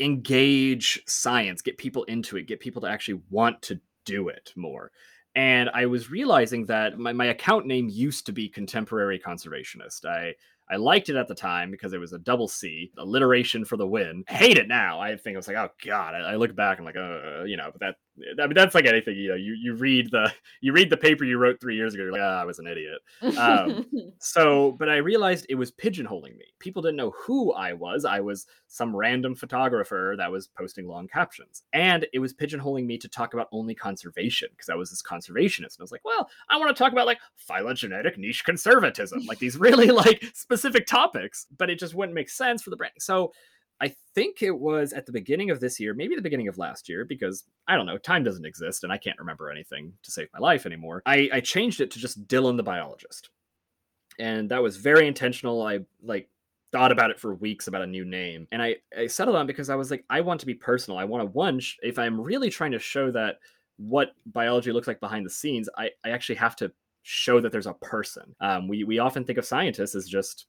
engage 0.01 1.01
science, 1.07 1.61
get 1.61 1.77
people 1.77 2.03
into 2.05 2.37
it, 2.37 2.47
get 2.47 2.59
people 2.59 2.81
to 2.81 2.87
actually 2.87 3.21
want 3.29 3.61
to 3.63 3.79
do 4.05 4.29
it 4.29 4.51
more. 4.55 4.91
And 5.35 5.69
I 5.73 5.85
was 5.85 6.11
realizing 6.11 6.65
that 6.65 6.97
my, 6.97 7.13
my 7.13 7.25
account 7.27 7.65
name 7.65 7.87
used 7.89 8.25
to 8.25 8.33
be 8.33 8.49
contemporary 8.49 9.19
conservationist. 9.19 10.05
I 10.05 10.35
I 10.69 10.77
liked 10.77 11.09
it 11.09 11.17
at 11.17 11.27
the 11.27 11.35
time 11.35 11.69
because 11.69 11.91
it 11.91 11.99
was 11.99 12.13
a 12.13 12.19
double 12.19 12.47
C, 12.47 12.91
alliteration 12.97 13.65
for 13.65 13.75
the 13.75 13.87
win. 13.87 14.23
I 14.29 14.33
hate 14.33 14.57
it 14.57 14.69
now. 14.69 15.01
I 15.01 15.17
think 15.17 15.35
I 15.35 15.37
was 15.37 15.47
like, 15.47 15.57
oh 15.57 15.69
god. 15.85 16.15
I, 16.15 16.19
I 16.19 16.35
look 16.35 16.55
back, 16.55 16.79
I'm 16.79 16.85
like, 16.85 16.95
uh, 16.95 17.43
you 17.43 17.57
know, 17.57 17.69
but 17.71 17.81
that 17.81 17.95
I 18.19 18.45
mean, 18.45 18.55
that's 18.55 18.75
like 18.75 18.85
anything. 18.85 19.15
You 19.15 19.29
know, 19.29 19.35
you 19.35 19.53
you 19.53 19.75
read 19.75 20.11
the 20.11 20.31
you 20.61 20.73
read 20.73 20.89
the 20.89 20.97
paper 20.97 21.23
you 21.23 21.37
wrote 21.37 21.59
three 21.61 21.75
years 21.75 21.93
ago. 21.93 22.03
You're 22.03 22.11
like, 22.11 22.21
ah, 22.21 22.41
I 22.41 22.45
was 22.45 22.59
an 22.59 22.67
idiot. 22.67 22.99
Um, 23.37 23.85
so, 24.19 24.73
but 24.73 24.89
I 24.89 24.97
realized 24.97 25.45
it 25.49 25.55
was 25.55 25.71
pigeonholing 25.71 26.37
me. 26.37 26.45
People 26.59 26.81
didn't 26.81 26.97
know 26.97 27.11
who 27.11 27.53
I 27.53 27.73
was. 27.73 28.05
I 28.05 28.19
was 28.19 28.47
some 28.67 28.95
random 28.95 29.35
photographer 29.35 30.15
that 30.17 30.31
was 30.31 30.47
posting 30.47 30.87
long 30.87 31.07
captions, 31.07 31.63
and 31.73 32.05
it 32.13 32.19
was 32.19 32.33
pigeonholing 32.33 32.85
me 32.85 32.97
to 32.97 33.07
talk 33.07 33.33
about 33.33 33.47
only 33.51 33.75
conservation 33.75 34.49
because 34.51 34.69
I 34.69 34.75
was 34.75 34.89
this 34.89 35.01
conservationist. 35.01 35.75
And 35.75 35.81
I 35.81 35.83
was 35.83 35.91
like, 35.91 36.05
well, 36.05 36.29
I 36.49 36.57
want 36.57 36.75
to 36.75 36.81
talk 36.83 36.91
about 36.91 37.07
like 37.07 37.19
phylogenetic 37.35 38.17
niche 38.17 38.43
conservatism, 38.43 39.25
like 39.25 39.39
these 39.39 39.57
really 39.57 39.87
like 39.91 40.23
specific 40.33 40.85
topics, 40.85 41.47
but 41.57 41.69
it 41.69 41.79
just 41.79 41.95
wouldn't 41.95 42.15
make 42.15 42.29
sense 42.29 42.61
for 42.61 42.69
the 42.69 42.77
brand. 42.77 42.93
So 42.99 43.31
I 43.81 43.95
think 44.13 44.43
it 44.43 44.57
was 44.57 44.93
at 44.93 45.05
the 45.05 45.11
beginning 45.11 45.49
of 45.49 45.59
this 45.59 45.79
year, 45.79 45.93
maybe 45.93 46.15
the 46.15 46.21
beginning 46.21 46.47
of 46.47 46.57
last 46.57 46.87
year, 46.87 47.03
because 47.03 47.45
I 47.67 47.75
don't 47.75 47.87
know, 47.87 47.97
time 47.97 48.23
doesn't 48.23 48.45
exist 48.45 48.83
and 48.83 48.93
I 48.93 48.97
can't 48.97 49.17
remember 49.17 49.49
anything 49.49 49.93
to 50.03 50.11
save 50.11 50.27
my 50.33 50.39
life 50.39 50.65
anymore. 50.65 51.01
I, 51.05 51.29
I 51.33 51.39
changed 51.39 51.81
it 51.81 51.89
to 51.91 51.99
just 51.99 52.27
Dylan 52.27 52.57
the 52.57 52.63
biologist. 52.63 53.29
And 54.19 54.51
that 54.51 54.61
was 54.61 54.77
very 54.77 55.07
intentional. 55.07 55.63
I 55.63 55.79
like 56.03 56.29
thought 56.71 56.91
about 56.91 57.09
it 57.09 57.19
for 57.19 57.33
weeks 57.33 57.67
about 57.67 57.81
a 57.81 57.87
new 57.87 58.05
name. 58.05 58.47
And 58.51 58.61
I, 58.61 58.75
I 58.95 59.07
settled 59.07 59.35
on 59.35 59.47
because 59.47 59.69
I 59.69 59.75
was 59.75 59.89
like, 59.89 60.05
I 60.09 60.21
want 60.21 60.39
to 60.41 60.45
be 60.45 60.53
personal. 60.53 60.99
I 60.99 61.05
want 61.05 61.23
to 61.23 61.31
one, 61.31 61.59
if 61.81 61.97
I'm 61.97 62.21
really 62.21 62.49
trying 62.51 62.71
to 62.73 62.79
show 62.79 63.09
that 63.11 63.39
what 63.77 64.11
biology 64.27 64.71
looks 64.71 64.87
like 64.87 64.99
behind 64.99 65.25
the 65.25 65.31
scenes, 65.31 65.67
I, 65.75 65.89
I 66.05 66.11
actually 66.11 66.35
have 66.35 66.55
to 66.57 66.71
show 67.01 67.41
that 67.41 67.51
there's 67.51 67.67
a 67.67 67.73
person. 67.73 68.35
Um, 68.41 68.67
we 68.67 68.83
we 68.83 68.99
often 68.99 69.23
think 69.23 69.39
of 69.39 69.45
scientists 69.45 69.95
as 69.95 70.07
just 70.07 70.45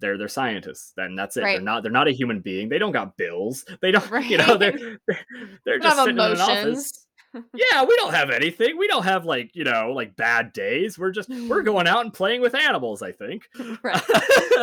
they're 0.00 0.18
they're 0.18 0.28
scientists 0.28 0.92
and 0.96 1.18
that's 1.18 1.36
it 1.36 1.42
right. 1.42 1.52
they're 1.54 1.62
not 1.62 1.82
they're 1.82 1.92
not 1.92 2.08
a 2.08 2.12
human 2.12 2.40
being 2.40 2.68
they 2.68 2.78
don't 2.78 2.92
got 2.92 3.16
bills 3.16 3.64
they 3.80 3.90
don't 3.90 4.10
right. 4.10 4.26
you 4.30 4.38
know 4.38 4.56
they're 4.56 4.98
they're, 5.06 5.20
they're 5.64 5.78
just 5.78 5.96
sitting 5.96 6.14
emotions. 6.14 6.40
in 6.40 6.54
an 6.54 6.58
office 6.58 7.06
yeah 7.52 7.84
we 7.84 7.96
don't 7.96 8.14
have 8.14 8.30
anything 8.30 8.78
we 8.78 8.86
don't 8.86 9.04
have 9.04 9.24
like 9.24 9.50
you 9.54 9.64
know 9.64 9.92
like 9.92 10.14
bad 10.16 10.52
days 10.52 10.98
we're 10.98 11.10
just 11.10 11.28
we're 11.48 11.62
going 11.70 11.86
out 11.86 12.04
and 12.04 12.12
playing 12.12 12.40
with 12.40 12.54
animals 12.54 13.02
i 13.02 13.10
think 13.10 13.48
right. 13.82 14.02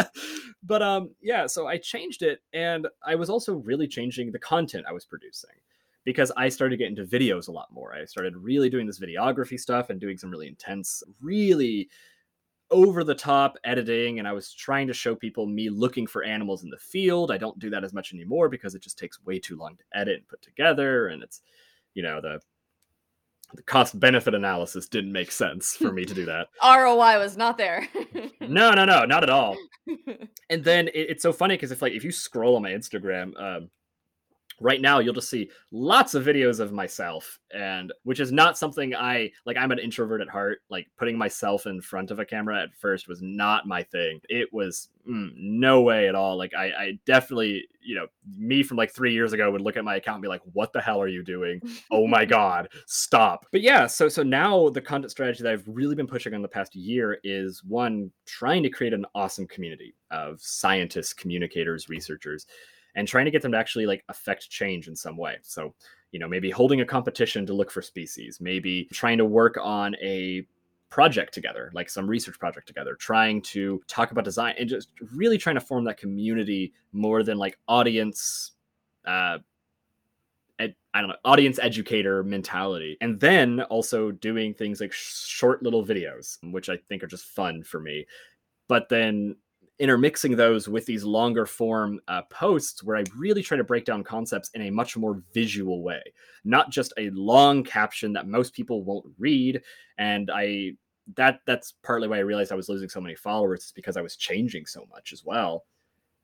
but 0.63 0.81
um 0.81 1.09
yeah 1.21 1.47
so 1.47 1.67
i 1.67 1.77
changed 1.77 2.21
it 2.21 2.39
and 2.53 2.87
i 3.05 3.15
was 3.15 3.29
also 3.29 3.55
really 3.55 3.87
changing 3.87 4.31
the 4.31 4.39
content 4.39 4.85
i 4.87 4.93
was 4.93 5.05
producing 5.05 5.51
because 6.03 6.31
I 6.35 6.49
started 6.49 6.77
getting 6.77 6.97
into 6.97 7.09
videos 7.09 7.47
a 7.47 7.51
lot 7.51 7.71
more. 7.71 7.93
I 7.93 8.05
started 8.05 8.35
really 8.35 8.69
doing 8.69 8.87
this 8.87 8.99
videography 8.99 9.59
stuff 9.59 9.89
and 9.89 9.99
doing 9.99 10.17
some 10.17 10.31
really 10.31 10.47
intense, 10.47 11.03
really 11.21 11.89
over 12.71 13.03
the 13.03 13.15
top 13.15 13.57
editing 13.63 14.19
and 14.19 14.27
I 14.27 14.31
was 14.31 14.53
trying 14.53 14.87
to 14.87 14.93
show 14.93 15.15
people 15.15 15.45
me 15.45 15.69
looking 15.69 16.07
for 16.07 16.23
animals 16.23 16.63
in 16.63 16.69
the 16.69 16.77
field. 16.77 17.31
I 17.31 17.37
don't 17.37 17.59
do 17.59 17.69
that 17.69 17.83
as 17.83 17.93
much 17.93 18.13
anymore 18.13 18.49
because 18.49 18.75
it 18.75 18.81
just 18.81 18.97
takes 18.97 19.23
way 19.23 19.39
too 19.39 19.57
long 19.57 19.75
to 19.75 19.83
edit 19.99 20.19
and 20.19 20.27
put 20.27 20.41
together 20.41 21.07
and 21.07 21.21
it's 21.21 21.41
you 21.93 22.03
know 22.03 22.21
the 22.21 22.39
the 23.53 23.63
cost 23.63 23.99
benefit 23.99 24.33
analysis 24.33 24.87
didn't 24.87 25.11
make 25.11 25.31
sense 25.31 25.75
for 25.75 25.91
me 25.91 26.05
to 26.05 26.13
do 26.13 26.25
that. 26.25 26.47
ROI 26.63 27.19
was 27.19 27.35
not 27.35 27.57
there. 27.57 27.87
no, 28.41 28.71
no, 28.71 28.85
no, 28.85 29.05
not 29.05 29.23
at 29.23 29.29
all. 29.29 29.57
And 30.49 30.65
then 30.65 30.89
it, 30.89 31.09
it's 31.09 31.23
so 31.23 31.31
funny 31.31 31.55
because 31.55 31.71
if 31.71 31.81
like 31.81 31.93
if 31.93 32.03
you 32.03 32.11
scroll 32.11 32.57
on 32.57 32.61
my 32.61 32.71
Instagram, 32.71 33.31
um, 33.41 33.69
right 34.61 34.81
now 34.81 34.99
you'll 34.99 35.13
just 35.13 35.29
see 35.29 35.49
lots 35.71 36.13
of 36.13 36.23
videos 36.23 36.59
of 36.59 36.71
myself 36.71 37.39
and 37.53 37.91
which 38.03 38.19
is 38.19 38.31
not 38.31 38.57
something 38.57 38.95
i 38.95 39.29
like 39.45 39.57
i'm 39.57 39.71
an 39.71 39.79
introvert 39.79 40.21
at 40.21 40.29
heart. 40.29 40.61
Like 40.69 40.87
putting 40.97 41.17
myself 41.17 41.65
in 41.65 41.81
front 41.81 42.11
of 42.11 42.19
a 42.19 42.25
camera 42.25 42.61
at 42.61 42.75
first 42.75 43.07
was 43.07 43.21
not 43.21 43.67
my 43.67 43.83
thing. 43.83 44.21
It 44.29 44.51
was 44.53 44.89
mm, 45.07 45.31
no 45.35 45.81
way 45.81 46.07
at 46.07 46.15
all. 46.15 46.37
Like 46.37 46.53
I, 46.55 46.65
I 46.65 46.99
definitely 47.05 47.67
you 47.83 47.95
know 47.95 48.07
me 48.37 48.63
from 48.63 48.77
like 48.77 48.93
three 48.93 49.13
years 49.13 49.33
ago 49.33 49.51
would 49.51 49.61
look 49.61 49.77
at 49.77 49.83
my 49.83 49.95
account 49.95 50.17
and 50.17 50.21
be 50.21 50.27
like 50.27 50.41
what 50.53 50.71
the 50.71 50.81
hell 50.81 51.01
are 51.01 51.07
you 51.07 51.23
doing? 51.23 51.61
Oh 51.89 52.07
my 52.07 52.25
god 52.31 52.69
stop. 52.85 53.45
But 53.51 53.61
yeah 53.61 53.87
so 53.87 54.07
so 54.07 54.23
now 54.23 54.69
the 54.69 54.81
content 54.81 55.11
strategy 55.11 55.43
that 55.43 55.51
i've 55.51 55.67
really 55.67 55.95
been 55.95 56.07
pushing 56.07 56.33
on 56.33 56.41
the 56.41 56.47
past 56.47 56.75
year 56.75 57.19
is 57.23 57.63
one 57.63 58.11
trying 58.25 58.63
to 58.63 58.69
create 58.69 58.93
an 58.93 59.05
awesome 59.15 59.47
community 59.47 59.95
of 60.11 60.39
scientists 60.41 61.13
communicators 61.13 61.89
researchers 61.89 62.45
and 62.95 63.07
trying 63.07 63.25
to 63.25 63.31
get 63.31 63.41
them 63.41 63.51
to 63.51 63.57
actually 63.57 63.85
like 63.85 64.03
affect 64.09 64.49
change 64.49 64.87
in 64.87 64.95
some 64.95 65.17
way. 65.17 65.37
So, 65.41 65.73
you 66.11 66.19
know, 66.19 66.27
maybe 66.27 66.49
holding 66.49 66.81
a 66.81 66.85
competition 66.85 67.45
to 67.45 67.53
look 67.53 67.71
for 67.71 67.81
species, 67.81 68.39
maybe 68.41 68.85
trying 68.91 69.17
to 69.17 69.25
work 69.25 69.57
on 69.61 69.95
a 70.01 70.45
project 70.89 71.33
together, 71.33 71.71
like 71.73 71.89
some 71.89 72.05
research 72.05 72.37
project 72.37 72.67
together, 72.67 72.95
trying 72.95 73.41
to 73.41 73.81
talk 73.87 74.11
about 74.11 74.25
design 74.25 74.55
and 74.59 74.67
just 74.67 74.89
really 75.15 75.37
trying 75.37 75.55
to 75.55 75.61
form 75.61 75.85
that 75.85 75.97
community 75.97 76.73
more 76.91 77.23
than 77.23 77.37
like 77.37 77.57
audience 77.67 78.51
uh 79.05 79.37
I 80.93 80.99
don't 80.99 81.09
know, 81.09 81.15
audience 81.23 81.57
educator 81.59 82.23
mentality. 82.23 82.97
And 83.01 83.19
then 83.19 83.61
also 83.63 84.11
doing 84.11 84.53
things 84.53 84.81
like 84.81 84.91
sh- 84.91 85.25
short 85.25 85.63
little 85.63 85.85
videos, 85.85 86.37
which 86.51 86.69
I 86.69 86.77
think 86.77 87.03
are 87.03 87.07
just 87.07 87.25
fun 87.25 87.63
for 87.63 87.79
me. 87.79 88.05
But 88.67 88.89
then 88.89 89.37
intermixing 89.81 90.35
those 90.35 90.69
with 90.69 90.85
these 90.85 91.03
longer 91.03 91.45
form 91.45 91.99
uh, 92.07 92.21
posts 92.29 92.83
where 92.83 92.97
I 92.97 93.03
really 93.17 93.41
try 93.41 93.57
to 93.57 93.63
break 93.63 93.83
down 93.83 94.03
concepts 94.03 94.51
in 94.53 94.61
a 94.61 94.69
much 94.69 94.95
more 94.95 95.23
visual 95.33 95.81
way, 95.81 96.01
not 96.43 96.69
just 96.69 96.93
a 96.97 97.09
long 97.09 97.63
caption 97.63 98.13
that 98.13 98.27
most 98.27 98.53
people 98.53 98.83
won't 98.83 99.07
read. 99.17 99.59
And 99.97 100.29
I 100.31 100.73
that 101.15 101.39
that's 101.47 101.73
partly 101.81 102.07
why 102.07 102.17
I 102.17 102.19
realized 102.19 102.51
I 102.51 102.55
was 102.55 102.69
losing 102.69 102.89
so 102.89 103.01
many 103.01 103.15
followers 103.15 103.65
is 103.65 103.71
because 103.71 103.97
I 103.97 104.01
was 104.01 104.15
changing 104.15 104.67
so 104.67 104.85
much 104.91 105.13
as 105.13 105.25
well, 105.25 105.65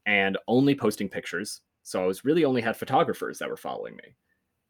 and 0.06 0.38
only 0.48 0.76
posting 0.76 1.10
pictures. 1.10 1.62
So 1.82 2.04
I 2.04 2.06
was 2.06 2.24
really 2.24 2.46
only 2.46 2.62
had 2.62 2.78
photographers 2.78 3.40
that 3.40 3.50
were 3.50 3.58
following 3.58 3.96
me, 3.96 4.14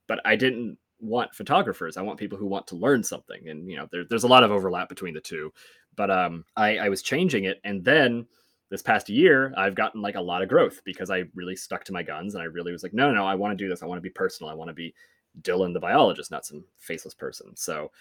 but 0.08 0.22
I 0.24 0.38
didn't 0.38 0.78
want 1.02 1.36
photographers. 1.36 1.98
I 1.98 2.04
want 2.04 2.20
people 2.20 2.38
who 2.38 2.48
want 2.48 2.68
to 2.68 2.78
learn 2.78 3.04
something, 3.04 3.50
and 3.50 3.70
you 3.70 3.76
know, 3.76 3.88
there, 3.92 4.06
there's 4.10 4.24
a 4.24 4.30
lot 4.30 4.44
of 4.44 4.52
overlap 4.52 4.88
between 4.88 5.14
the 5.14 5.20
two. 5.20 5.52
But 5.98 6.10
um, 6.10 6.46
I, 6.56 6.78
I 6.78 6.90
was 6.90 7.02
changing 7.02 7.44
it, 7.44 7.60
and 7.66 7.84
then 7.84 8.28
this 8.70 8.82
past 8.82 9.10
year 9.10 9.54
i've 9.58 9.76
gotten 9.76 10.02
like 10.02 10.16
a 10.16 10.22
lot 10.22 10.42
of 10.42 10.50
growth 10.50 10.82
because 10.84 11.10
i 11.10 11.24
really 11.36 11.56
stuck 11.56 11.84
to 11.84 11.94
my 11.94 12.04
guns 12.04 12.36
and 12.36 12.42
i 12.42 12.46
really 12.46 12.72
was 12.72 12.84
like 12.84 12.94
no 12.94 13.10
no, 13.10 13.16
no 13.16 13.26
i 13.26 13.36
want 13.36 13.58
to 13.58 13.64
do 13.64 13.70
this. 13.70 13.84
I 13.84 13.86
want 13.86 13.98
to 13.98 14.04
be 14.04 14.10
personal. 14.10 14.50
I 14.50 14.56
want 14.56 14.70
to 14.70 14.74
be 14.74 14.94
dylan 15.42 15.74
the 15.74 15.80
biologist 15.80 16.32
not 16.32 16.46
some 16.46 16.64
faceless 16.78 17.14
person. 17.14 17.56
So 17.56 17.92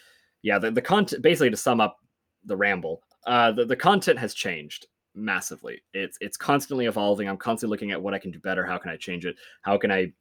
yeah 0.43 0.59
the, 0.59 0.71
the 0.71 0.83
content 0.83 1.23
basically 1.23 1.51
to 1.51 1.57
sum 1.57 1.81
up 1.81 1.99
the 2.45 2.57
ramble 2.57 3.03
uh 3.27 3.53
the, 3.53 3.65
the 3.65 3.77
content 3.77 4.19
has 4.19 4.35
changed 4.35 4.87
massively. 5.15 5.83
It's 5.95 6.19
it's 6.21 6.37
constantly 6.37 6.87
evolving. 6.87 7.29
I'm 7.29 7.37
constantly 7.37 7.75
looking 7.75 7.93
at 7.93 8.03
what 8.03 8.15
i 8.15 8.19
can 8.19 8.31
do 8.31 8.39
better. 8.41 8.65
How 8.65 8.79
can 8.79 8.91
i 8.91 8.97
change 8.97 9.27
it? 9.27 9.37
How 9.63 9.77
can 9.79 9.91
i 9.91 10.13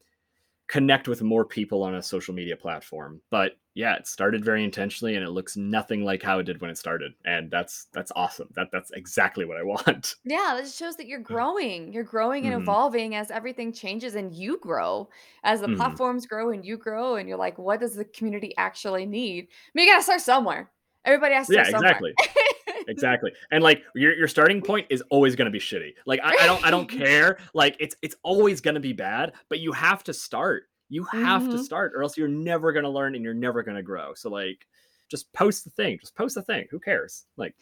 connect 0.68 1.08
with 1.08 1.22
more 1.22 1.46
people 1.46 1.84
on 1.84 1.96
a 1.96 2.04
social 2.04 2.34
media 2.34 2.56
platform. 2.56 3.22
But 3.30 3.58
yeah, 3.76 3.96
it 3.96 4.08
started 4.08 4.44
very 4.44 4.64
intentionally 4.64 5.16
and 5.16 5.24
it 5.24 5.30
looks 5.30 5.58
nothing 5.58 6.04
like 6.04 6.24
how 6.24 6.40
it 6.40 6.44
did 6.44 6.62
when 6.62 6.72
it 6.72 6.78
started. 6.78 7.14
And 7.26 7.52
that's 7.52 7.88
that's 7.94 8.12
awesome. 8.16 8.50
That 8.56 8.70
that's 8.72 8.92
exactly 8.92 9.46
what 9.46 9.58
I 9.58 9.64
want. 9.64 10.16
Yeah, 10.24 10.58
it 10.58 10.68
shows 10.70 10.96
that 10.96 11.08
you're 11.08 11.20
growing. 11.20 11.94
You're 11.94 12.04
growing 12.04 12.46
and 12.46 12.54
mm-hmm. 12.54 12.64
evolving 12.64 13.16
as 13.16 13.30
everything 13.32 13.74
changes 13.74 14.16
and 14.16 14.34
you 14.34 14.58
grow. 14.60 15.10
As 15.44 15.62
the 15.62 15.68
mm-hmm. 15.68 15.76
platforms 15.76 16.26
grow 16.26 16.52
and 16.52 16.66
you 16.66 16.78
grow 16.78 17.16
and 17.16 17.30
you're 17.30 17.38
like, 17.38 17.58
what 17.60 17.80
does 17.80 17.96
the 17.96 18.06
community 18.06 18.54
actually 18.58 19.06
need? 19.06 19.48
I 19.50 19.72
mean, 19.74 19.88
you 19.88 19.94
gotta 19.94 20.04
start 20.04 20.22
somewhere. 20.22 20.72
Everybody 21.04 21.36
has 21.36 21.48
to 21.48 21.54
start 21.54 21.68
somewhere. 21.68 22.00
yeah, 22.02 22.10
exactly. 22.10 22.65
exactly. 22.88 23.32
And 23.52 23.64
like 23.64 23.84
your 23.94 24.16
your 24.16 24.28
starting 24.28 24.62
point 24.62 24.88
is 24.90 25.04
always 25.10 25.36
going 25.36 25.46
to 25.46 25.52
be 25.52 25.60
shitty. 25.60 25.94
Like 26.06 26.20
I, 26.24 26.36
I, 26.42 26.46
don't 26.46 26.66
I 26.66 26.72
don't 26.72 26.88
care. 26.90 27.38
Like 27.54 27.76
it's 27.80 27.96
it's 28.02 28.16
always 28.24 28.62
going 28.62 28.76
to 28.76 28.82
be 28.82 28.94
bad, 28.94 29.34
but 29.50 29.60
you 29.60 29.72
have 29.72 30.04
to 30.06 30.14
start. 30.14 30.64
You 30.90 31.04
have 31.06 31.44
mm-hmm. 31.44 31.52
to 31.52 31.64
start, 31.64 31.94
or 31.96 32.04
else 32.04 32.18
you're 32.18 32.28
never 32.28 32.72
going 32.72 32.84
to 32.84 32.90
learn 32.90 33.16
and 33.16 33.24
you're 33.24 33.34
never 33.34 33.64
going 33.64 33.78
to 33.78 33.84
grow. 33.84 34.14
So 34.14 34.30
like, 34.30 34.68
just 35.10 35.32
post 35.34 35.64
the 35.64 35.72
thing. 35.72 35.98
Just 36.00 36.16
post 36.16 36.36
the 36.36 36.44
thing. 36.44 36.68
Who 36.70 36.80
cares? 36.80 37.26
Like. 37.38 37.56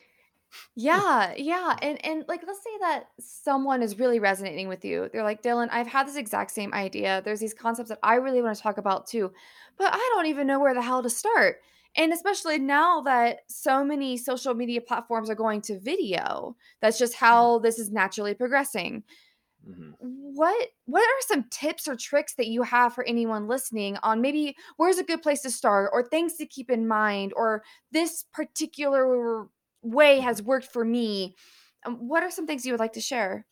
yeah, 0.75 1.33
yeah. 1.37 1.75
And 1.81 2.03
and 2.05 2.25
like 2.27 2.41
let's 2.45 2.63
say 2.63 2.77
that 2.81 3.05
someone 3.19 3.81
is 3.81 3.97
really 3.97 4.19
resonating 4.19 4.67
with 4.67 4.83
you. 4.85 5.09
They're 5.11 5.23
like, 5.23 5.41
"Dylan, 5.41 5.69
I've 5.71 5.87
had 5.87 6.07
this 6.07 6.17
exact 6.17 6.51
same 6.51 6.73
idea. 6.73 7.21
There's 7.23 7.39
these 7.39 7.53
concepts 7.53 7.89
that 7.89 7.99
I 8.03 8.15
really 8.15 8.41
want 8.41 8.55
to 8.55 8.61
talk 8.61 8.77
about 8.77 9.07
too, 9.07 9.31
but 9.77 9.89
I 9.93 10.11
don't 10.13 10.27
even 10.27 10.47
know 10.47 10.59
where 10.59 10.73
the 10.73 10.81
hell 10.81 11.01
to 11.01 11.09
start." 11.09 11.57
And 11.95 12.11
especially 12.11 12.57
now 12.57 13.01
that 13.01 13.39
so 13.47 13.83
many 13.83 14.17
social 14.17 14.53
media 14.53 14.81
platforms 14.81 15.29
are 15.29 15.35
going 15.35 15.61
to 15.61 15.79
video, 15.79 16.55
that's 16.81 16.97
just 16.97 17.13
mm-hmm. 17.13 17.25
how 17.25 17.59
this 17.59 17.77
is 17.77 17.91
naturally 17.91 18.33
progressing. 18.33 19.03
Mm-hmm. 19.67 19.91
What 19.99 20.69
what 20.85 21.03
are 21.03 21.21
some 21.21 21.45
tips 21.49 21.87
or 21.87 21.95
tricks 21.95 22.33
that 22.35 22.47
you 22.47 22.63
have 22.63 22.93
for 22.93 23.05
anyone 23.05 23.47
listening 23.47 23.97
on 24.03 24.19
maybe 24.19 24.57
where's 24.75 24.97
a 24.97 25.03
good 25.03 25.21
place 25.21 25.41
to 25.43 25.51
start 25.51 25.91
or 25.93 26.03
things 26.03 26.33
to 26.35 26.45
keep 26.45 26.69
in 26.69 26.85
mind 26.85 27.31
or 27.35 27.63
this 27.91 28.25
particular 28.33 29.47
way 29.81 30.19
has 30.19 30.39
mm-hmm. 30.39 30.49
worked 30.49 30.67
for 30.67 30.83
me? 30.83 31.35
Um, 31.85 31.95
what 32.07 32.23
are 32.23 32.31
some 32.31 32.47
things 32.47 32.65
you 32.65 32.73
would 32.73 32.79
like 32.79 32.93
to 32.93 33.01
share? 33.01 33.45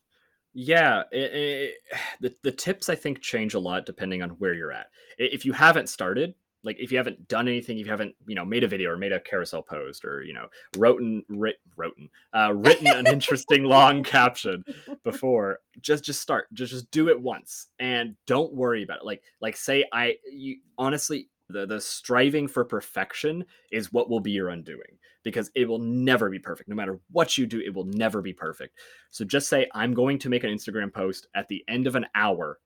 Yeah, 0.53 1.03
it, 1.11 1.33
it, 1.33 1.73
the 2.19 2.35
the 2.43 2.51
tips 2.51 2.89
I 2.89 2.95
think 2.95 3.21
change 3.21 3.53
a 3.53 3.59
lot 3.59 3.85
depending 3.85 4.21
on 4.21 4.31
where 4.31 4.53
you're 4.53 4.71
at. 4.71 4.87
If 5.17 5.45
you 5.45 5.53
haven't 5.53 5.87
started, 5.87 6.33
like 6.63 6.77
if 6.79 6.91
you 6.91 6.97
haven't 6.97 7.27
done 7.27 7.47
anything, 7.47 7.79
if 7.79 7.85
you 7.85 7.91
haven't, 7.91 8.15
you 8.27 8.35
know, 8.35 8.45
made 8.45 8.63
a 8.63 8.67
video 8.67 8.91
or 8.91 8.97
made 8.97 9.11
a 9.11 9.19
carousel 9.19 9.63
post 9.63 10.05
or, 10.05 10.23
you 10.23 10.33
know, 10.33 10.47
wrote 10.77 11.01
and 11.01 11.23
writ, 11.29 11.57
wrote 11.75 11.95
uh, 12.33 12.53
written 12.53 12.87
an 12.87 13.07
interesting 13.11 13.63
long 13.63 14.03
caption 14.03 14.63
before, 15.03 15.59
just 15.81 16.03
just 16.03 16.21
start. 16.21 16.47
Just 16.53 16.71
just 16.71 16.91
do 16.91 17.09
it 17.09 17.19
once 17.19 17.67
and 17.79 18.15
don't 18.27 18.53
worry 18.53 18.83
about 18.83 18.99
it. 18.99 19.05
Like 19.05 19.23
like 19.41 19.57
say 19.57 19.85
I 19.91 20.17
you 20.31 20.57
honestly 20.77 21.29
the 21.49 21.65
the 21.65 21.81
striving 21.81 22.47
for 22.47 22.63
perfection 22.63 23.45
is 23.71 23.91
what 23.91 24.09
will 24.09 24.19
be 24.19 24.31
your 24.31 24.49
undoing 24.49 24.97
because 25.23 25.51
it 25.55 25.67
will 25.67 25.79
never 25.79 26.29
be 26.29 26.39
perfect. 26.39 26.69
No 26.69 26.75
matter 26.75 26.99
what 27.11 27.37
you 27.37 27.45
do, 27.45 27.59
it 27.59 27.73
will 27.73 27.85
never 27.85 28.21
be 28.21 28.33
perfect. 28.33 28.77
So 29.09 29.25
just 29.25 29.49
say 29.49 29.67
I'm 29.73 29.93
going 29.93 30.19
to 30.19 30.29
make 30.29 30.43
an 30.43 30.51
Instagram 30.51 30.93
post 30.93 31.27
at 31.35 31.47
the 31.47 31.63
end 31.67 31.87
of 31.87 31.95
an 31.95 32.05
hour. 32.15 32.59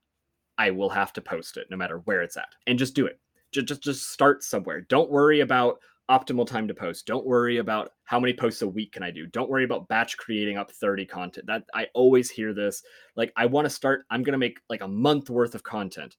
I 0.58 0.72
will 0.72 0.90
have 0.90 1.12
to 1.14 1.22
post 1.22 1.58
it 1.58 1.68
no 1.70 1.76
matter 1.76 1.98
where 2.06 2.22
it's 2.22 2.38
at. 2.38 2.48
And 2.66 2.80
just 2.80 2.96
do 2.96 3.06
it 3.06 3.20
just, 3.62 3.84
just 3.84 4.12
start 4.12 4.44
somewhere. 4.44 4.82
Don't 4.82 5.12
worry 5.12 5.42
about 5.42 5.80
optimal 6.10 6.46
time 6.46 6.68
to 6.68 6.74
post. 6.74 7.08
Don't 7.08 7.26
worry 7.26 7.58
about 7.58 7.92
how 8.04 8.20
many 8.20 8.34
posts 8.34 8.62
a 8.62 8.68
week 8.68 8.92
can 8.92 9.04
I 9.04 9.12
do. 9.12 9.26
Don't 9.28 9.50
worry 9.50 9.64
about 9.64 9.88
batch 9.88 10.18
creating 10.18 10.58
up 10.58 10.72
30 10.72 11.06
content. 11.06 11.48
That 11.48 11.64
I 11.74 11.88
always 11.94 12.30
hear 12.30 12.54
this. 12.54 12.84
Like 13.16 13.32
I 13.36 13.46
want 13.46 13.66
to 13.66 13.70
start 13.70 14.06
I'm 14.10 14.24
going 14.24 14.34
to 14.34 14.38
make 14.38 14.60
like 14.70 14.82
a 14.82 14.88
month 14.88 15.30
worth 15.30 15.56
of 15.56 15.64
content. 15.64 16.16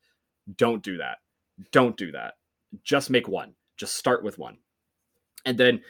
Don't 0.57 0.83
do 0.83 0.97
that. 0.99 1.19
Don't 1.73 1.97
do 1.97 2.11
that. 2.13 2.35
Just 2.83 3.11
make 3.11 3.29
one. 3.29 3.55
Just 3.77 3.97
start 3.97 4.25
with 4.25 4.39
one. 4.39 4.59
And 5.45 5.57
then 5.57 5.81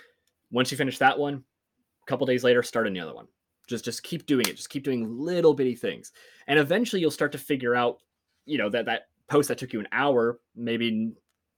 once 0.51 0.71
you 0.71 0.77
finish 0.77 0.99
that 0.99 1.19
one, 1.19 1.35
a 1.35 2.07
couple 2.07 2.27
days 2.27 2.45
later 2.45 2.63
start 2.63 2.87
another 2.87 3.15
one. 3.15 3.27
Just 3.67 3.85
just 3.85 4.03
keep 4.03 4.27
doing 4.27 4.47
it. 4.47 4.57
Just 4.57 4.71
keep 4.71 4.85
doing 4.85 5.19
little 5.19 5.55
bitty 5.55 5.75
things. 5.75 6.13
And 6.47 6.59
eventually 6.59 7.01
you'll 7.01 7.11
start 7.11 7.33
to 7.33 7.39
figure 7.39 7.75
out, 7.75 7.99
you 8.45 8.59
know, 8.59 8.69
that 8.71 8.85
that 8.87 9.03
post 9.29 9.49
that 9.49 9.59
took 9.59 9.73
you 9.73 9.81
an 9.81 9.89
hour, 9.91 10.39
maybe 10.55 11.13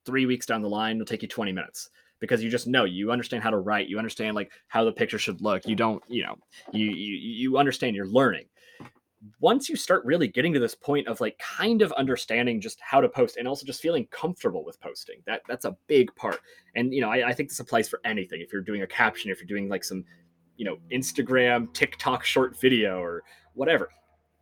three 0.09 0.24
weeks 0.24 0.47
down 0.47 0.62
the 0.62 0.68
line, 0.70 0.97
it'll 0.97 1.05
take 1.05 1.20
you 1.20 1.28
20 1.28 1.52
minutes 1.52 1.90
because 2.18 2.43
you 2.43 2.48
just 2.48 2.66
know 2.66 2.85
you 2.85 3.12
understand 3.12 3.43
how 3.43 3.51
to 3.51 3.59
write 3.59 3.89
you 3.89 3.98
understand 3.98 4.35
like 4.35 4.51
how 4.68 4.82
the 4.82 4.90
picture 4.90 5.18
should 5.18 5.40
look 5.40 5.66
you 5.66 5.76
don't 5.76 6.02
you 6.09 6.22
know 6.22 6.35
you 6.72 6.86
you, 6.86 7.14
you 7.14 7.59
understand 7.59 7.94
you're 7.94 8.06
learning. 8.06 8.47
Once 9.40 9.68
you 9.68 9.76
start 9.76 10.02
really 10.06 10.28
getting 10.28 10.55
to 10.55 10.60
this 10.60 10.74
point 10.74 11.06
of 11.09 11.20
like 11.20 11.39
kind 11.39 11.82
of 11.82 11.93
understanding 11.93 12.59
just 12.59 12.78
how 12.80 13.02
to 13.02 13.09
post 13.09 13.36
and 13.36 13.47
also 13.47 13.66
just 13.66 13.82
feeling 13.82 14.06
comfortable 14.10 14.64
with 14.64 14.80
posting 14.80 15.16
that 15.26 15.43
that's 15.47 15.66
a 15.66 15.76
big 15.89 16.14
part. 16.16 16.40
And 16.74 16.94
you 16.94 17.02
know 17.02 17.10
I, 17.10 17.28
I 17.28 17.35
think 17.35 17.51
this 17.51 17.60
applies 17.60 17.86
for 17.86 18.01
anything. 18.06 18.40
If 18.40 18.51
you're 18.51 18.62
doing 18.62 18.80
a 18.80 18.86
caption 18.86 19.30
if 19.30 19.39
you're 19.39 19.47
doing 19.47 19.68
like 19.68 19.85
some 19.85 20.06
you 20.56 20.64
know 20.64 20.78
instagram 20.90 21.70
tiktok 21.74 22.24
short 22.24 22.59
video 22.59 22.98
or 22.98 23.22
whatever 23.52 23.90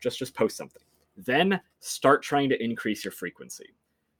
just 0.00 0.20
just 0.20 0.34
post 0.34 0.56
something. 0.56 0.82
Then 1.16 1.60
start 1.80 2.22
trying 2.22 2.50
to 2.50 2.62
increase 2.62 3.04
your 3.04 3.12
frequency 3.12 3.74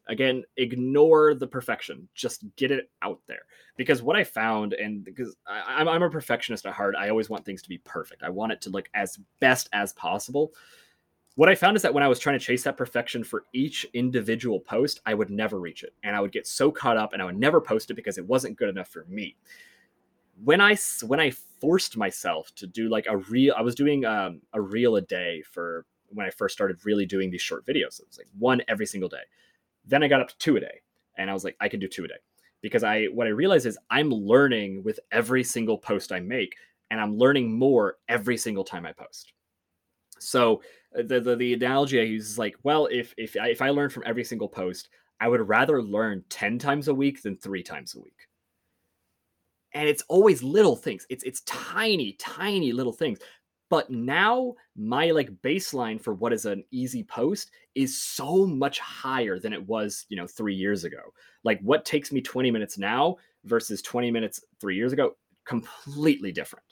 again 0.09 0.45
ignore 0.57 1.35
the 1.35 1.47
perfection. 1.47 2.09
Just 2.15 2.45
get 2.57 2.71
it 2.71 2.91
out 3.03 3.21
there. 3.27 3.43
Because 3.77 4.03
what 4.03 4.17
i 4.17 4.25
found 4.25 4.73
and 4.75 5.05
because 5.05 5.37
I, 5.47 5.81
am 5.81 5.89
I'm 5.89 6.03
a 6.03 6.11
perfectionist 6.11 6.67
at 6.67 6.75
heart 6.75 6.95
i 6.97 7.09
always 7.09 7.29
want 7.29 7.45
things 7.45 7.63
to 7.63 7.69
be 7.69 7.79
perfect. 7.79 8.23
I 8.23 8.31
want 8.31 8.53
it 8.53 8.61
to 8.63 8.71
look 8.71 8.89
as 8.95 9.19
best 9.41 9.69
as 9.73 9.93
possible. 9.93 10.53
What 11.35 11.49
i 11.49 11.55
found 11.55 11.77
is 11.77 11.83
that 11.83 11.93
when 11.93 12.05
i 12.05 12.09
was 12.09 12.19
trying 12.19 12.39
to 12.39 12.45
chase 12.45 12.63
that 12.65 12.77
perfection 12.77 13.25
for 13.25 13.45
each 13.53 13.87
individual 13.95 14.61
post 14.61 15.01
i 15.07 15.15
would 15.15 15.31
never 15.31 15.59
reach 15.61 15.83
it. 15.83 15.95
And 16.03 16.15
i 16.15 16.21
would 16.21 16.33
get 16.33 16.47
so 16.47 16.71
caught 16.71 16.97
up 16.97 17.13
and 17.13 17.21
i 17.21 17.25
would 17.25 17.39
never 17.39 17.61
post 17.61 17.91
it 17.91 17.95
because 17.95 18.19
it 18.19 18.27
wasn't 18.27 18.57
good 18.57 18.69
enough 18.69 18.89
for 18.89 19.05
me. 19.09 19.37
When 20.45 20.61
i 20.61 20.77
when 21.05 21.21
i 21.21 21.33
forced 21.61 21.97
myself 21.97 22.55
to 22.57 22.67
do 22.67 22.89
like 22.89 23.07
a 23.09 23.17
real 23.17 23.55
i 23.57 23.63
was 23.63 23.75
doing 23.75 24.05
um, 24.05 24.43
a 24.53 24.61
reel 24.61 24.97
a 24.97 25.03
day 25.03 25.43
for 25.51 25.87
when 26.09 26.27
i 26.27 26.31
first 26.31 26.55
started 26.55 26.79
really 26.85 27.07
doing 27.07 27.31
these 27.31 27.43
short 27.43 27.67
videos. 27.67 27.99
It 27.99 28.07
was 28.07 28.19
like 28.19 28.29
one 28.39 28.63
every 28.69 28.87
single 28.87 29.09
day 29.09 29.23
then 29.87 30.03
I 30.03 30.09
got 30.09 30.21
up 30.21 30.29
to 30.29 30.39
two 30.39 30.57
a 30.57 30.61
day, 30.61 30.81
and 31.17 31.31
I 31.31 31.33
was 31.33 31.45
like, 31.45 31.57
I 31.61 31.69
can 31.69 31.81
do 31.81 31.89
two 31.89 32.05
a 32.05 32.09
day 32.09 32.15
because 32.63 32.85
I 32.85 33.05
what 33.07 33.27
I 33.27 33.31
realize 33.31 33.67
is 33.67 33.79
I'm 33.91 34.11
learning 34.11 34.83
with 34.83 34.99
every 35.13 35.45
single 35.45 35.79
post 35.79 36.13
I 36.13 36.21
make, 36.21 36.55
and 36.91 37.01
I'm 37.01 37.17
learning 37.17 37.57
more 37.57 37.97
every 38.09 38.37
single 38.37 38.65
time 38.65 38.87
I 38.87 38.93
post. 38.93 39.33
So 40.19 40.63
uh, 40.99 41.03
the 41.03 41.21
the, 41.21 41.37
the 41.37 41.55
analogy 41.55 42.01
I 42.01 42.05
use 42.05 42.29
is 42.29 42.39
like, 42.39 42.57
well, 42.63 42.87
if 42.91 43.15
if 43.17 43.37
I, 43.41 43.49
if 43.49 43.63
I 43.63 43.71
learn 43.71 43.91
from 43.91 44.03
every 44.07 44.25
single 44.25 44.49
post, 44.49 44.89
I 45.21 45.29
would 45.29 45.47
rather 45.49 45.83
learn 45.83 46.25
ten 46.29 46.59
times 46.59 46.89
a 46.89 46.95
week 46.95 47.23
than 47.23 47.37
three 47.37 47.63
times 47.63 47.95
a 47.95 48.01
week. 48.01 48.29
And 49.75 49.89
it's 49.89 50.03
always 50.09 50.43
little 50.43 50.77
things. 50.77 51.07
It's 51.11 51.25
it's 51.25 51.43
tiny, 51.43 52.15
tiny 52.15 52.73
little 52.73 52.93
things. 52.93 53.19
But 53.69 53.91
now 53.91 54.55
my 54.77 55.11
like 55.11 55.31
baseline 55.43 56.01
for 56.01 56.15
what 56.15 56.33
is 56.33 56.47
an 56.47 56.65
easy 56.71 57.03
post 57.03 57.51
is 57.75 58.01
so 58.01 58.47
much 58.47 58.79
higher 58.79 59.39
than 59.39 59.53
it 59.53 59.67
was, 59.67 60.07
you 60.09 60.17
know, 60.17 60.27
3 60.27 60.55
years 60.55 60.85
ago. 60.85 61.01
Like 61.43 61.61
what 61.61 61.85
takes 61.85 62.13
me 62.13 62.21
20 62.21 62.51
minutes 62.51 62.79
now 62.79 63.17
versus 63.45 63.83
20 63.83 64.11
minutes 64.11 64.45
3 64.61 64.77
years 64.77 64.93
ago 64.93 65.17
completely 65.45 66.33
different 66.33 66.65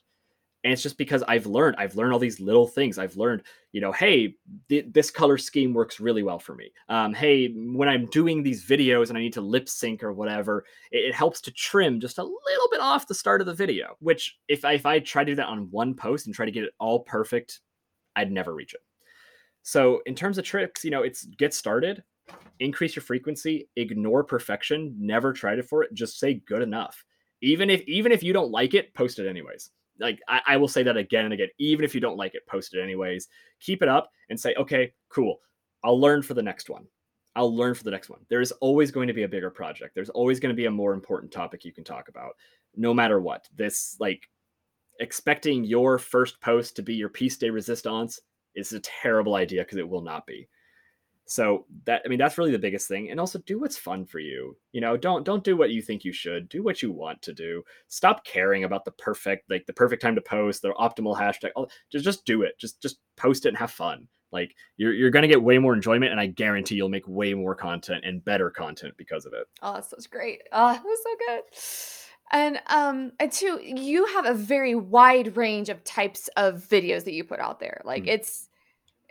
and 0.64 0.72
it's 0.72 0.82
just 0.82 0.98
because 0.98 1.22
i've 1.28 1.46
learned 1.46 1.76
i've 1.78 1.94
learned 1.94 2.12
all 2.12 2.18
these 2.18 2.40
little 2.40 2.66
things. 2.66 2.98
I've 2.98 3.16
learned 3.16 3.42
you 3.72 3.80
know 3.80 3.92
hey 3.92 4.34
th- 4.68 4.86
this 4.90 5.10
color 5.10 5.38
scheme 5.38 5.72
works 5.72 6.00
really 6.00 6.22
well 6.22 6.38
for 6.38 6.54
me. 6.54 6.72
Um, 6.88 7.14
hey 7.14 7.48
when 7.48 7.88
i'm 7.88 8.06
doing 8.06 8.42
these 8.42 8.64
videos 8.64 9.08
and 9.08 9.18
i 9.18 9.20
need 9.20 9.32
to 9.34 9.40
lip 9.40 9.68
sync 9.68 10.02
or 10.02 10.12
whatever 10.12 10.64
it, 10.90 10.98
it, 10.98 11.14
helps 11.14 11.40
to 11.42 11.52
trim 11.52 12.00
just 12.00 12.18
a 12.18 12.22
little 12.22 12.68
bit 12.70 12.80
off 12.80 13.06
the 13.06 13.14
start 13.14 13.40
of 13.40 13.46
the 13.46 13.54
video 13.54 13.96
which 14.00 14.38
if 14.48 14.64
I, 14.64 14.72
if 14.72 14.86
I 14.86 14.98
try 14.98 15.22
to 15.22 15.32
do 15.32 15.36
that 15.36 15.46
on 15.46 15.70
one 15.70 15.94
post 15.94 16.26
and 16.26 16.34
try 16.34 16.46
to 16.46 16.52
get 16.52 16.64
it 16.64 16.74
all 16.80 17.00
perfect 17.00 17.60
i'd 18.16 18.32
never 18.32 18.54
reach 18.54 18.74
it. 18.74 18.80
So 19.62 20.00
in 20.06 20.14
terms 20.14 20.38
of 20.38 20.44
tricks 20.44 20.84
you 20.84 20.90
know 20.90 21.02
it's 21.02 21.24
get 21.24 21.54
started 21.54 22.02
increase 22.60 22.96
your 22.96 23.02
frequency 23.02 23.68
ignore 23.76 24.24
perfection 24.24 24.94
never 24.98 25.32
try 25.32 25.54
to 25.54 25.62
for 25.62 25.82
it 25.82 25.92
just 25.92 26.18
say 26.18 26.34
good 26.34 26.62
enough. 26.62 27.04
Even 27.42 27.68
if 27.68 27.82
even 27.82 28.12
if 28.12 28.22
you 28.22 28.32
don't 28.32 28.50
like 28.50 28.72
it 28.72 28.94
post 28.94 29.18
it 29.18 29.28
anyways 29.28 29.70
like 30.00 30.20
I, 30.28 30.40
I, 30.46 30.56
will 30.56 30.68
say 30.68 30.82
that 30.82 30.96
again 30.96 31.24
and 31.24 31.34
again 31.34 31.48
even 31.58 31.84
if 31.84 31.94
you 31.94 32.00
don't 32.00 32.16
like 32.16 32.34
it 32.34 32.46
post 32.46 32.74
it 32.74 32.82
anyways. 32.82 33.28
Keep 33.60 33.82
it 33.82 33.88
up 33.88 34.10
and 34.30 34.38
say 34.38 34.54
okay 34.56 34.92
cool. 35.08 35.40
I'll 35.82 36.00
learn 36.00 36.22
for 36.22 36.34
the 36.34 36.42
next 36.42 36.70
one. 36.70 36.86
I'll 37.36 37.54
learn 37.54 37.74
for 37.74 37.84
the 37.84 37.90
next 37.90 38.08
one. 38.08 38.20
There's 38.28 38.52
always 38.52 38.90
going 38.90 39.08
to 39.08 39.14
be 39.14 39.24
a 39.24 39.28
bigger 39.28 39.50
project. 39.50 39.94
There's 39.94 40.10
always 40.10 40.38
going 40.38 40.54
to 40.54 40.56
be 40.56 40.66
a 40.66 40.70
more 40.70 40.94
important 40.94 41.32
topic 41.32 41.64
you 41.64 41.72
can 41.72 41.84
talk 41.84 42.08
about 42.08 42.34
no 42.76 42.94
matter 42.94 43.20
what. 43.20 43.48
This 43.54 43.96
like 44.00 44.28
expecting 45.00 45.64
your 45.64 45.98
first 45.98 46.40
post 46.40 46.76
to 46.76 46.82
be 46.82 46.94
your 46.94 47.08
piece 47.08 47.36
de 47.36 47.50
resistance 47.50 48.20
is 48.54 48.72
a 48.72 48.80
terrible 48.80 49.34
idea 49.34 49.62
because 49.62 49.78
it 49.78 49.88
will 49.88 50.00
not 50.00 50.26
be 50.26 50.48
so 51.26 51.64
that 51.86 52.02
i 52.04 52.08
mean 52.08 52.18
that's 52.18 52.36
really 52.36 52.50
the 52.50 52.58
biggest 52.58 52.88
thing. 52.88 53.10
And 53.10 53.18
also 53.18 53.38
do 53.40 53.58
what's 53.60 53.76
fun 53.76 54.04
for 54.04 54.18
you 54.18 54.56
you 54.72 54.80
know 54.80 54.96
don't 54.96 55.24
don't 55.24 55.44
do 55.44 55.56
what 55.56 55.70
you 55.70 55.80
think 55.82 56.04
you 56.04 56.12
should. 56.12 56.48
Do 56.48 56.62
what 56.62 56.82
you 56.82 56.90
want 56.90 57.22
to 57.22 57.32
do. 57.32 57.62
Stop 57.88 58.24
caring 58.24 58.64
about 58.64 58.84
the 58.84 58.90
perfect 58.92 59.48
like 59.50 59.66
the 59.66 59.72
perfect 59.72 60.02
time 60.02 60.14
to 60.14 60.20
post 60.20 60.62
the 60.62 60.72
optimal 60.72 61.18
hashtag 61.18 61.50
just 61.90 62.04
just 62.04 62.24
do 62.24 62.42
it. 62.42 62.58
Just 62.58 62.80
just 62.82 62.98
post 63.16 63.46
it 63.46 63.50
and 63.50 63.58
have 63.58 63.70
fun. 63.70 64.08
Like 64.32 64.54
you're, 64.76 64.92
you're 64.92 65.10
going 65.10 65.22
to 65.22 65.28
get 65.28 65.42
way 65.42 65.58
more 65.58 65.74
enjoyment 65.74 66.10
and 66.10 66.20
i 66.20 66.26
guarantee 66.26 66.74
you'll 66.74 66.88
make 66.88 67.06
way 67.06 67.34
more 67.34 67.54
content 67.54 68.04
and 68.04 68.24
better 68.24 68.50
content 68.50 68.94
because 68.96 69.24
of 69.24 69.32
it. 69.32 69.46
Oh 69.62 69.74
that's 69.74 69.90
such 69.90 70.10
great. 70.10 70.42
Oh 70.52 70.72
that 70.72 70.84
was 70.84 70.98
so 71.02 71.16
good. 71.26 71.42
And 72.32 72.60
um 72.66 73.12
and 73.20 73.30
two 73.30 73.60
you 73.62 74.06
have 74.06 74.26
a 74.26 74.34
very 74.34 74.74
wide 74.74 75.36
range 75.36 75.68
of 75.68 75.84
types 75.84 76.28
of 76.36 76.56
videos 76.56 77.04
that 77.04 77.12
you 77.12 77.24
put 77.24 77.38
out 77.38 77.60
there. 77.60 77.80
Like 77.84 78.04
mm. 78.04 78.08
it's 78.08 78.48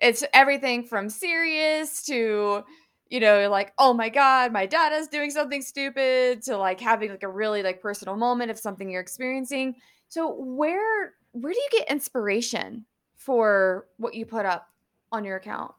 it's 0.03 0.23
everything 0.34 0.84
from 0.84 1.09
serious 1.09 2.03
to 2.03 2.63
you 3.09 3.19
know 3.19 3.49
like 3.49 3.73
oh 3.77 3.93
my 3.93 4.09
god 4.09 4.51
my 4.51 4.65
dad 4.65 4.91
is 4.91 5.07
doing 5.07 5.31
something 5.31 5.61
stupid 5.61 6.41
to 6.43 6.57
like 6.57 6.80
having 6.80 7.09
like 7.09 7.23
a 7.23 7.30
really 7.30 7.63
like 7.63 7.81
personal 7.81 8.17
moment 8.17 8.51
of 8.51 8.59
something 8.59 8.89
you're 8.89 9.01
experiencing. 9.01 9.75
So 10.09 10.31
where 10.34 11.13
where 11.31 11.53
do 11.53 11.59
you 11.59 11.69
get 11.71 11.89
inspiration 11.89 12.85
for 13.15 13.88
what 13.97 14.13
you 14.13 14.25
put 14.25 14.45
up 14.45 14.67
on 15.11 15.23
your 15.23 15.38
account? 15.38 15.71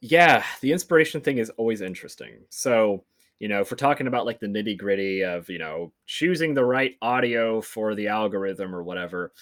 Yeah 0.00 0.42
the 0.62 0.72
inspiration 0.72 1.20
thing 1.20 1.38
is 1.38 1.50
always 1.50 1.82
interesting. 1.82 2.38
So 2.48 3.04
you 3.38 3.48
know 3.48 3.60
if 3.60 3.70
we're 3.70 3.76
talking 3.76 4.06
about 4.06 4.24
like 4.24 4.40
the 4.40 4.46
nitty 4.46 4.78
gritty 4.78 5.24
of 5.24 5.50
you 5.50 5.58
know 5.58 5.92
choosing 6.06 6.54
the 6.54 6.64
right 6.64 6.94
audio 7.02 7.60
for 7.60 7.94
the 7.94 8.08
algorithm 8.08 8.74
or 8.74 8.82
whatever 8.82 9.32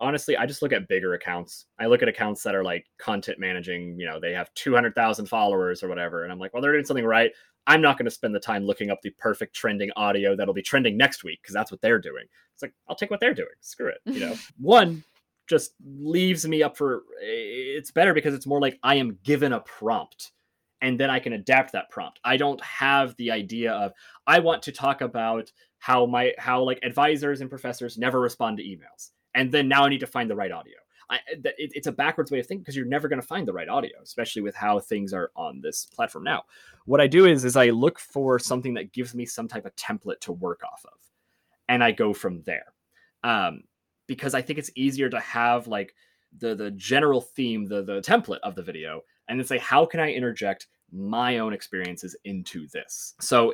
honestly, 0.00 0.36
I 0.36 0.46
just 0.46 0.62
look 0.62 0.72
at 0.72 0.88
bigger 0.88 1.14
accounts. 1.14 1.66
I 1.78 1.86
look 1.86 2.02
at 2.02 2.08
accounts 2.08 2.42
that 2.42 2.54
are 2.54 2.64
like 2.64 2.86
content 2.98 3.38
managing, 3.38 3.98
you 3.98 4.06
know, 4.06 4.18
they 4.20 4.32
have 4.32 4.52
200,000 4.54 5.26
followers 5.26 5.82
or 5.82 5.88
whatever. 5.88 6.24
And 6.24 6.32
I'm 6.32 6.38
like, 6.38 6.52
well, 6.52 6.62
they're 6.62 6.72
doing 6.72 6.84
something 6.84 7.04
right. 7.04 7.30
I'm 7.66 7.80
not 7.80 7.96
going 7.96 8.04
to 8.04 8.10
spend 8.10 8.34
the 8.34 8.40
time 8.40 8.64
looking 8.64 8.90
up 8.90 9.00
the 9.02 9.10
perfect 9.10 9.54
trending 9.54 9.90
audio 9.96 10.36
that'll 10.36 10.54
be 10.54 10.62
trending 10.62 10.96
next 10.96 11.24
week 11.24 11.40
because 11.42 11.54
that's 11.54 11.70
what 11.70 11.80
they're 11.80 12.00
doing. 12.00 12.24
It's 12.52 12.62
like, 12.62 12.74
I'll 12.88 12.96
take 12.96 13.10
what 13.10 13.20
they're 13.20 13.34
doing. 13.34 13.48
Screw 13.60 13.88
it. 13.88 14.00
You 14.04 14.20
know, 14.20 14.34
one 14.58 15.04
just 15.46 15.72
leaves 15.84 16.46
me 16.46 16.62
up 16.62 16.76
for 16.76 17.02
it's 17.20 17.90
better 17.90 18.14
because 18.14 18.34
it's 18.34 18.46
more 18.46 18.60
like 18.60 18.78
I 18.82 18.96
am 18.96 19.18
given 19.22 19.52
a 19.52 19.60
prompt 19.60 20.32
and 20.80 20.98
then 20.98 21.10
I 21.10 21.18
can 21.18 21.34
adapt 21.34 21.72
that 21.72 21.90
prompt. 21.90 22.20
I 22.24 22.36
don't 22.36 22.62
have 22.62 23.16
the 23.16 23.30
idea 23.30 23.72
of 23.72 23.92
I 24.26 24.40
want 24.40 24.62
to 24.64 24.72
talk 24.72 25.00
about 25.00 25.50
how 25.78 26.06
my 26.06 26.32
how 26.38 26.62
like 26.62 26.80
advisors 26.82 27.40
and 27.40 27.50
professors 27.50 27.98
never 27.98 28.20
respond 28.20 28.58
to 28.58 28.62
emails 28.62 29.10
and 29.34 29.50
then 29.50 29.68
now 29.68 29.84
I 29.84 29.88
need 29.88 30.00
to 30.00 30.06
find 30.06 30.30
the 30.30 30.36
right 30.36 30.52
audio. 30.52 30.76
I, 31.10 31.18
it, 31.28 31.54
it's 31.58 31.86
a 31.86 31.92
backwards 31.92 32.30
way 32.30 32.40
of 32.40 32.46
thinking 32.46 32.62
because 32.62 32.76
you're 32.76 32.86
never 32.86 33.08
going 33.08 33.20
to 33.20 33.26
find 33.26 33.46
the 33.46 33.52
right 33.52 33.68
audio, 33.68 33.92
especially 34.02 34.42
with 34.42 34.54
how 34.54 34.80
things 34.80 35.12
are 35.12 35.30
on 35.36 35.60
this 35.60 35.84
platform 35.84 36.24
now. 36.24 36.44
What 36.86 37.00
I 37.00 37.06
do 37.06 37.26
is 37.26 37.44
is 37.44 37.56
I 37.56 37.70
look 37.70 37.98
for 37.98 38.38
something 38.38 38.74
that 38.74 38.92
gives 38.92 39.14
me 39.14 39.26
some 39.26 39.48
type 39.48 39.66
of 39.66 39.76
template 39.76 40.20
to 40.20 40.32
work 40.32 40.62
off 40.64 40.84
of, 40.86 40.98
and 41.68 41.84
I 41.84 41.92
go 41.92 42.12
from 42.12 42.42
there. 42.42 42.72
Um, 43.22 43.64
because 44.06 44.34
I 44.34 44.42
think 44.42 44.58
it's 44.58 44.70
easier 44.74 45.08
to 45.10 45.20
have 45.20 45.66
like 45.66 45.94
the 46.38 46.54
the 46.54 46.70
general 46.72 47.20
theme, 47.20 47.66
the 47.66 47.82
the 47.82 48.00
template 48.00 48.40
of 48.42 48.54
the 48.54 48.62
video, 48.62 49.02
and 49.28 49.38
then 49.38 49.46
say 49.46 49.58
how 49.58 49.86
can 49.86 50.00
I 50.00 50.12
interject 50.12 50.68
my 50.94 51.38
own 51.38 51.52
experiences 51.52 52.16
into 52.24 52.68
this. 52.68 53.14
So, 53.20 53.52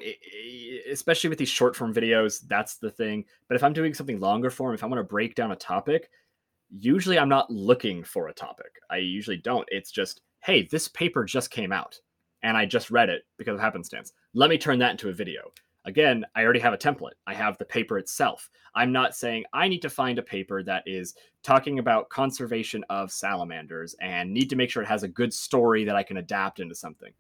especially 0.91 1.31
with 1.31 1.39
these 1.39 1.49
short 1.49 1.75
form 1.75 1.95
videos, 1.95 2.47
that's 2.47 2.77
the 2.77 2.91
thing. 2.91 3.25
But 3.49 3.57
if 3.57 3.65
I'm 3.65 3.73
doing 3.73 3.95
something 3.95 4.21
longer 4.21 4.51
form, 4.51 4.75
if 4.75 4.85
I 4.85 4.87
want 4.87 4.99
to 4.99 5.05
break 5.05 5.35
down 5.35 5.53
a 5.53 5.57
topic, 5.57 6.11
usually 6.71 7.19
I'm 7.19 7.29
not 7.29 7.51
looking 7.51 8.05
for 8.05 8.29
a 8.29 8.35
topic. 8.35 8.81
I 8.91 8.99
usually 8.99 9.39
don't. 9.39 9.67
It's 9.71 9.91
just, 9.91 10.21
hey, 10.41 10.69
this 10.71 10.89
paper 10.89 11.25
just 11.25 11.51
came 11.51 11.73
out 11.73 11.99
and 12.43 12.57
I 12.57 12.67
just 12.67 12.91
read 12.91 13.09
it 13.09 13.23
because 13.39 13.55
of 13.55 13.61
happenstance. 13.61 14.13
Let 14.35 14.51
me 14.51 14.59
turn 14.59 14.79
that 14.81 14.93
into 14.93 15.09
a 15.09 15.15
video. 15.15 15.51
Again, 15.87 16.27
I 16.37 16.45
already 16.45 16.61
have 16.61 16.75
a 16.75 16.79
template. 16.79 17.15
I 17.27 17.33
have 17.33 17.57
the 17.57 17.65
paper 17.65 17.97
itself. 17.97 18.51
I'm 18.75 18.93
not 18.93 19.17
saying 19.17 19.45
I 19.55 19.67
need 19.67 19.81
to 19.81 19.89
find 19.89 20.19
a 20.19 20.23
paper 20.23 20.63
that 20.65 20.83
is 20.87 21.15
talking 21.43 21.79
about 21.79 22.11
conservation 22.11 22.85
of 22.91 23.11
salamanders 23.11 23.95
and 24.03 24.31
need 24.31 24.51
to 24.51 24.57
make 24.57 24.69
sure 24.69 24.83
it 24.83 24.89
has 24.89 25.05
a 25.05 25.09
good 25.09 25.33
story 25.33 25.85
that 25.85 25.97
I 25.97 26.03
can 26.03 26.19
adapt 26.19 26.61
into 26.61 26.75
something. 26.75 27.13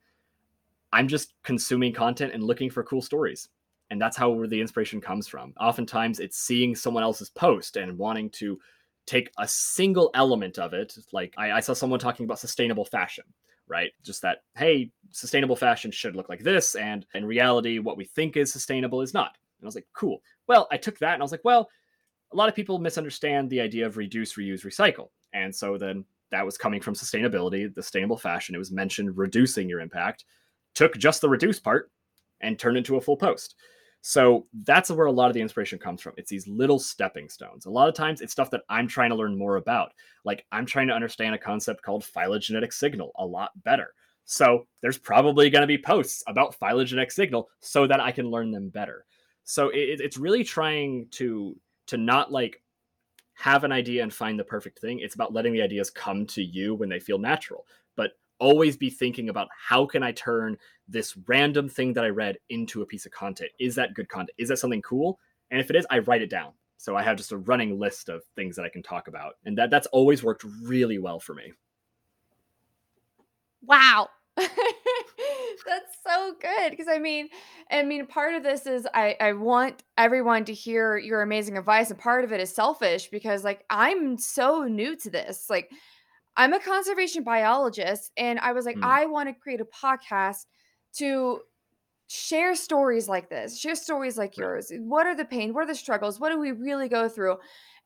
I'm 0.93 1.09
just 1.09 1.35
consuming 1.45 1.93
content 1.93 2.33
and 2.33 2.43
looking 2.43 2.71
for 2.71 2.83
cool 2.83 3.03
stories. 3.03 3.49
And 3.91 4.01
that's 4.01 4.17
how 4.17 4.47
the 4.47 4.61
inspiration 4.61 5.01
comes 5.01 5.27
from. 5.27 5.53
Oftentimes 5.61 6.21
it's 6.21 6.39
seeing 6.39 6.77
someone 6.77 7.03
else's 7.03 7.31
post 7.31 7.77
and 7.77 7.99
wanting 7.99 8.31
to 8.31 8.59
take 9.07 9.31
a 9.39 9.49
single 9.49 10.11
element 10.15 10.59
of 10.59 10.73
it. 10.75 10.97
Like 11.13 11.35
I, 11.37 11.53
I 11.53 11.61
saw 11.61 11.73
someone 11.73 11.99
talking 11.99 12.25
about 12.25 12.39
sustainable 12.39 12.85
fashion, 12.85 13.25
right? 13.67 13.91
Just 14.05 14.23
that, 14.23 14.39
hey, 14.57 14.93
sustainable 15.11 15.57
fashion 15.57 15.91
should 15.91 16.15
look 16.15 16.29
like 16.29 16.43
this. 16.43 16.77
And 16.77 17.05
in 17.15 17.25
reality, 17.25 17.81
what 17.81 17.97
we 17.97 18.05
think 18.05 18.37
is 18.37 18.53
sustainable 18.53 19.03
is 19.03 19.13
not. 19.13 19.37
And 19.59 19.67
I 19.67 19.69
was 19.69 19.75
like, 19.75 19.89
cool. 19.93 20.23
Well, 20.47 20.69
I 20.71 20.77
took 20.77 20.99
that 21.01 21.15
and 21.15 21.23
I 21.23 21.25
was 21.25 21.33
like, 21.33 21.45
well, 21.45 21.69
a 22.33 22.37
lot 22.37 22.49
of 22.49 22.55
people 22.55 22.79
misunderstand 22.79 23.51
the 23.51 23.61
idea 23.61 23.87
of 23.87 23.97
reduce, 23.97 24.35
reuse, 24.35 24.65
recycle. 24.65 25.09
And 25.33 25.55
so 25.55 25.77
then 25.77 26.05
that 26.31 26.47
was 26.47 26.57
coming 26.57 26.81
from 26.81 26.95
sustainability, 26.95 27.75
the 27.75 27.83
sustainable 27.83 28.17
fashion. 28.17 28.55
It 28.55 28.59
was 28.59 28.71
mentioned 28.71 29.19
reducing 29.19 29.69
your 29.69 29.81
impact 29.81 30.25
took 30.75 30.97
just 30.97 31.21
the 31.21 31.29
reduce 31.29 31.61
part 31.61 31.91
and 32.41 32.59
turned 32.59 32.77
into 32.77 32.97
a 32.97 33.01
full 33.01 33.17
post. 33.17 33.57
So 34.03 34.47
that's 34.65 34.91
where 34.91 35.07
a 35.07 35.13
lot 35.13 35.29
of 35.29 35.35
the 35.35 35.43
inspiration 35.43 35.79
comes 35.79 36.01
from. 36.01 36.15
It's 36.17 36.31
these 36.31 36.49
little 36.49 36.79
stepping 36.79 37.29
stones. 37.29 37.67
A 37.67 37.71
lot 37.71 37.89
of 37.89 37.95
times 37.95 38.21
it's 38.21 38.33
stuff 38.33 38.51
that 38.51 38.63
I'm 38.69 38.89
trying 38.89 39.11
to 39.11 39.17
learn 39.17 39.37
more 39.37 39.57
about. 39.57 39.93
Like 40.25 40.47
I'm 40.53 40.65
trying 40.65 40.89
to 40.89 40.95
understand 40.95 41.35
a 41.35 41.39
concept 41.39 41.83
called 41.83 42.05
phylogenetic 42.05 42.73
signal 42.73 43.13
a 43.17 43.27
lot 43.27 43.51
better. 43.63 43.93
So 44.25 44.67
there's 44.81 44.97
probably 44.97 45.51
going 45.51 45.63
to 45.63 45.67
be 45.67 45.77
posts 45.77 46.23
about 46.27 46.55
phylogenetic 46.55 47.11
signal 47.11 47.51
so 47.61 47.87
that 47.87 48.01
I 48.01 48.13
can 48.13 48.31
learn 48.31 48.51
them 48.51 48.69
better. 48.69 49.05
So 49.45 49.69
it, 49.69 50.01
it's 50.01 50.17
really 50.17 50.45
trying 50.45 51.09
to 51.13 51.57
to 51.89 51.97
not 51.97 52.31
like 52.31 52.63
have 53.35 53.65
an 53.65 53.73
idea 53.73 54.03
and 54.03 54.13
find 54.13 54.39
the 54.39 54.45
perfect 54.45 54.79
thing. 54.79 55.01
It's 55.01 55.15
about 55.15 55.33
letting 55.33 55.53
the 55.53 55.63
ideas 55.63 55.91
come 55.91 56.27
to 56.27 56.43
you 56.43 56.75
when 56.75 56.89
they 56.89 57.01
feel 57.01 57.19
natural. 57.19 57.67
Always 58.41 58.77
be 58.77 58.91
thinking 58.91 59.29
about 59.29 59.49
how 59.57 59.87
can 59.87 60.03
I 60.03 60.13
turn 60.13 60.57
this 60.89 61.17
random 61.27 61.69
thing 61.69 61.93
that 61.93 62.05
I 62.05 62.09
read 62.09 62.39
into 62.49 62.83
a 62.83 62.87
piece 62.87 63.07
of 63.07 63.13
content? 63.13 63.51
Is 63.61 63.75
that 63.77 63.95
good 63.95 64.09
content? 64.09 64.35
Is 64.39 64.49
that 64.49 64.59
something 64.59 64.83
cool? 64.83 65.21
And 65.51 65.61
if 65.61 65.71
it 65.71 65.77
is, 65.77 65.87
I 65.91 66.01
write 66.01 66.23
it 66.23 66.31
down. 66.31 66.53
So 66.77 66.97
I 66.97 67.03
have 67.03 67.17
just 67.17 67.33
a 67.33 67.37
running 67.37 67.79
list 67.79 68.09
of 68.09 68.23
things 68.37 68.57
that 68.57 68.65
I 68.65 68.71
can 68.71 68.83
talk 68.83 69.07
about. 69.07 69.35
And 69.45 69.57
that 69.59 69.71
that's 69.71 69.87
always 69.89 70.25
worked 70.25 70.45
really 70.63 70.99
well 70.99 71.21
for 71.21 71.35
me. 71.35 71.53
Wow. 73.63 74.09
that's 75.67 75.99
so 76.07 76.35
good 76.41 76.71
because 76.71 76.87
i 76.89 76.99
mean 76.99 77.29
i 77.71 77.83
mean 77.83 78.07
part 78.07 78.35
of 78.35 78.43
this 78.43 78.67
is 78.67 78.87
i 78.95 79.15
i 79.21 79.33
want 79.33 79.83
everyone 79.99 80.45
to 80.45 80.55
hear 80.55 80.97
your 80.97 81.21
amazing 81.21 81.59
advice 81.59 81.91
and 81.91 81.99
part 81.99 82.25
of 82.25 82.33
it 82.33 82.41
is 82.41 82.55
selfish 82.55 83.09
because 83.09 83.45
like 83.45 83.65
i'm 83.69 84.17
so 84.17 84.65
new 84.65 84.97
to 84.97 85.11
this 85.11 85.51
like 85.51 85.71
I'm 86.37 86.53
a 86.53 86.61
conservation 86.61 87.23
biologist, 87.23 88.13
and 88.17 88.39
I 88.39 88.53
was 88.53 88.65
like, 88.65 88.77
mm. 88.77 88.85
I 88.85 89.07
want 89.07 89.29
to 89.29 89.35
create 89.35 89.61
a 89.61 89.65
podcast 89.65 90.47
to 90.97 91.41
share 92.09 92.55
stories 92.55 93.09
like 93.09 93.29
this, 93.31 93.59
share 93.59 93.75
stories 93.75 94.19
like 94.19 94.37
yours. 94.37 94.73
What 94.79 95.07
are 95.07 95.15
the 95.15 95.25
pain? 95.25 95.55
What 95.55 95.65
are 95.65 95.69
the 95.69 95.75
struggles? 95.75 96.19
What 96.19 96.31
do 96.31 96.39
we 96.39 96.53
really 96.53 96.89
go 96.89 97.09
through? 97.09 97.37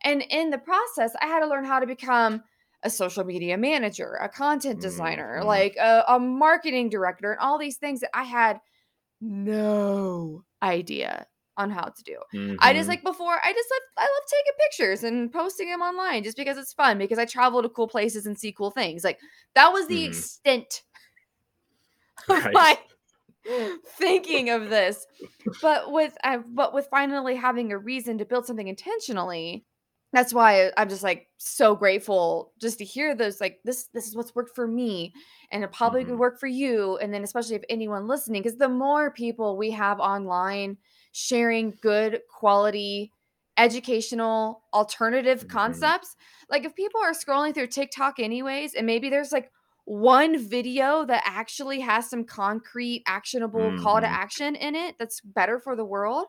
And 0.02 0.22
in 0.30 0.50
the 0.50 0.58
process, 0.58 1.12
I 1.20 1.26
had 1.26 1.40
to 1.40 1.46
learn 1.46 1.64
how 1.64 1.80
to 1.80 1.86
become 1.86 2.42
a 2.82 2.90
social 2.90 3.24
media 3.24 3.56
manager, 3.56 4.18
a 4.20 4.28
content 4.28 4.80
designer, 4.80 5.38
mm-hmm. 5.38 5.46
like 5.46 5.76
a, 5.76 6.04
a 6.08 6.18
marketing 6.18 6.90
director, 6.90 7.32
and 7.32 7.40
all 7.40 7.58
these 7.58 7.78
things 7.78 8.00
that 8.00 8.10
I 8.14 8.24
had 8.24 8.60
no 9.20 10.44
idea 10.62 11.26
on 11.56 11.70
how 11.70 11.84
to 11.84 12.02
do. 12.02 12.18
Mm-hmm. 12.34 12.56
I 12.60 12.72
just 12.72 12.82
mm-hmm. 12.82 12.90
like 12.90 13.04
before 13.04 13.34
I 13.42 13.52
just 13.52 13.68
love 13.70 13.82
I 13.98 14.02
love 14.02 14.22
taking 14.30 14.52
pictures 14.60 15.04
and 15.04 15.32
posting 15.32 15.68
them 15.68 15.82
online 15.82 16.24
just 16.24 16.36
because 16.36 16.58
it's 16.58 16.72
fun 16.72 16.98
because 16.98 17.18
I 17.18 17.24
travel 17.24 17.62
to 17.62 17.68
cool 17.68 17.88
places 17.88 18.26
and 18.26 18.38
see 18.38 18.52
cool 18.52 18.70
things. 18.70 19.04
Like 19.04 19.18
that 19.54 19.72
was 19.72 19.86
the 19.86 20.04
mm. 20.04 20.08
extent 20.08 20.82
of 22.28 22.44
right. 22.44 22.54
my 22.54 22.78
thinking 23.98 24.50
of 24.50 24.70
this. 24.70 25.06
But 25.60 25.92
with 25.92 26.16
uh, 26.24 26.38
but 26.48 26.74
with 26.74 26.88
finally 26.90 27.36
having 27.36 27.72
a 27.72 27.78
reason 27.78 28.18
to 28.18 28.24
build 28.24 28.46
something 28.46 28.68
intentionally, 28.68 29.64
that's 30.14 30.32
why 30.32 30.70
I'm 30.76 30.88
just 30.88 31.02
like 31.02 31.28
so 31.38 31.74
grateful 31.74 32.52
just 32.60 32.78
to 32.78 32.84
hear 32.84 33.14
those 33.14 33.40
like 33.40 33.58
this 33.64 33.88
this 33.92 34.06
is 34.06 34.14
what's 34.14 34.34
worked 34.34 34.54
for 34.54 34.66
me 34.66 35.12
and 35.50 35.64
it 35.64 35.72
probably 35.72 36.02
mm-hmm. 36.02 36.10
could 36.10 36.18
work 36.20 36.38
for 36.38 36.46
you 36.46 36.96
and 36.98 37.12
then 37.12 37.24
especially 37.24 37.56
if 37.56 37.64
anyone 37.68 38.06
listening 38.06 38.42
because 38.42 38.56
the 38.56 38.68
more 38.68 39.10
people 39.10 39.56
we 39.56 39.72
have 39.72 39.98
online 39.98 40.76
sharing 41.14 41.78
good 41.80 42.20
quality 42.28 43.12
educational 43.56 44.64
alternative 44.74 45.40
mm-hmm. 45.40 45.48
concepts. 45.48 46.16
Like 46.50 46.64
if 46.64 46.74
people 46.74 47.00
are 47.00 47.12
scrolling 47.12 47.54
through 47.54 47.68
TikTok 47.68 48.18
anyways 48.18 48.74
and 48.74 48.84
maybe 48.84 49.08
there's 49.08 49.30
like 49.30 49.50
one 49.84 50.36
video 50.38 51.04
that 51.04 51.22
actually 51.24 51.80
has 51.80 52.10
some 52.10 52.24
concrete 52.24 53.04
actionable 53.06 53.60
mm-hmm. 53.60 53.82
call 53.82 54.00
to 54.00 54.06
mm-hmm. 54.06 54.14
action 54.14 54.56
in 54.56 54.74
it 54.74 54.96
that's 54.98 55.20
better 55.20 55.60
for 55.60 55.76
the 55.76 55.84
world, 55.84 56.26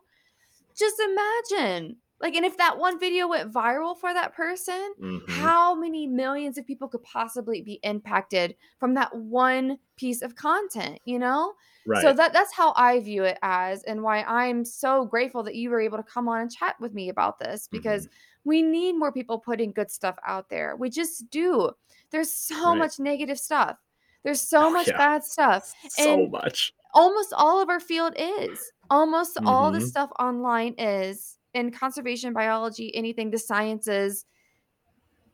just 0.77 0.97
imagine 0.99 1.97
like 2.21 2.35
and 2.35 2.45
if 2.45 2.57
that 2.57 2.77
one 2.77 2.99
video 2.99 3.27
went 3.27 3.51
viral 3.51 3.97
for 3.97 4.13
that 4.13 4.33
person 4.35 4.93
mm-hmm. 5.01 5.31
how 5.31 5.75
many 5.75 6.07
millions 6.07 6.57
of 6.57 6.65
people 6.65 6.87
could 6.87 7.03
possibly 7.03 7.61
be 7.61 7.79
impacted 7.83 8.55
from 8.79 8.93
that 8.93 9.15
one 9.15 9.77
piece 9.97 10.21
of 10.21 10.35
content 10.35 10.99
you 11.05 11.19
know 11.19 11.53
Right. 11.85 12.01
So 12.01 12.13
that 12.13 12.33
that's 12.33 12.53
how 12.53 12.73
I 12.75 12.99
view 12.99 13.23
it 13.23 13.37
as 13.43 13.83
and 13.83 14.01
why 14.01 14.23
I'm 14.23 14.65
so 14.65 15.05
grateful 15.05 15.43
that 15.43 15.55
you 15.55 15.69
were 15.69 15.79
able 15.79 15.97
to 15.97 16.03
come 16.03 16.27
on 16.27 16.41
and 16.41 16.51
chat 16.51 16.75
with 16.79 16.93
me 16.93 17.09
about 17.09 17.37
this 17.37 17.67
because 17.71 18.07
mm-hmm. 18.07 18.49
we 18.49 18.61
need 18.63 18.93
more 18.93 19.11
people 19.11 19.37
putting 19.37 19.71
good 19.71 19.91
stuff 19.91 20.17
out 20.25 20.49
there. 20.49 20.75
We 20.75 20.89
just 20.89 21.29
do. 21.29 21.69
There's 22.09 22.31
so 22.31 22.69
right. 22.69 22.77
much 22.79 22.99
negative 22.99 23.37
stuff. 23.37 23.77
There's 24.23 24.41
so 24.41 24.67
oh, 24.67 24.71
much 24.71 24.87
yeah. 24.87 24.97
bad 24.97 25.23
stuff. 25.23 25.73
So 25.89 26.23
and 26.23 26.31
much. 26.31 26.73
Almost 26.95 27.33
all 27.37 27.61
of 27.61 27.69
our 27.69 27.79
field 27.79 28.13
is. 28.17 28.71
Almost 28.89 29.35
mm-hmm. 29.35 29.47
all 29.47 29.71
the 29.71 29.77
mm-hmm. 29.77 29.87
stuff 29.87 30.09
online 30.19 30.73
is 30.79 31.34
in 31.55 31.71
conservation 31.71 32.33
biology, 32.33 32.93
anything 32.95 33.31
the 33.31 33.39
sciences 33.39 34.25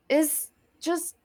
is 0.10 0.50
just 0.80 1.16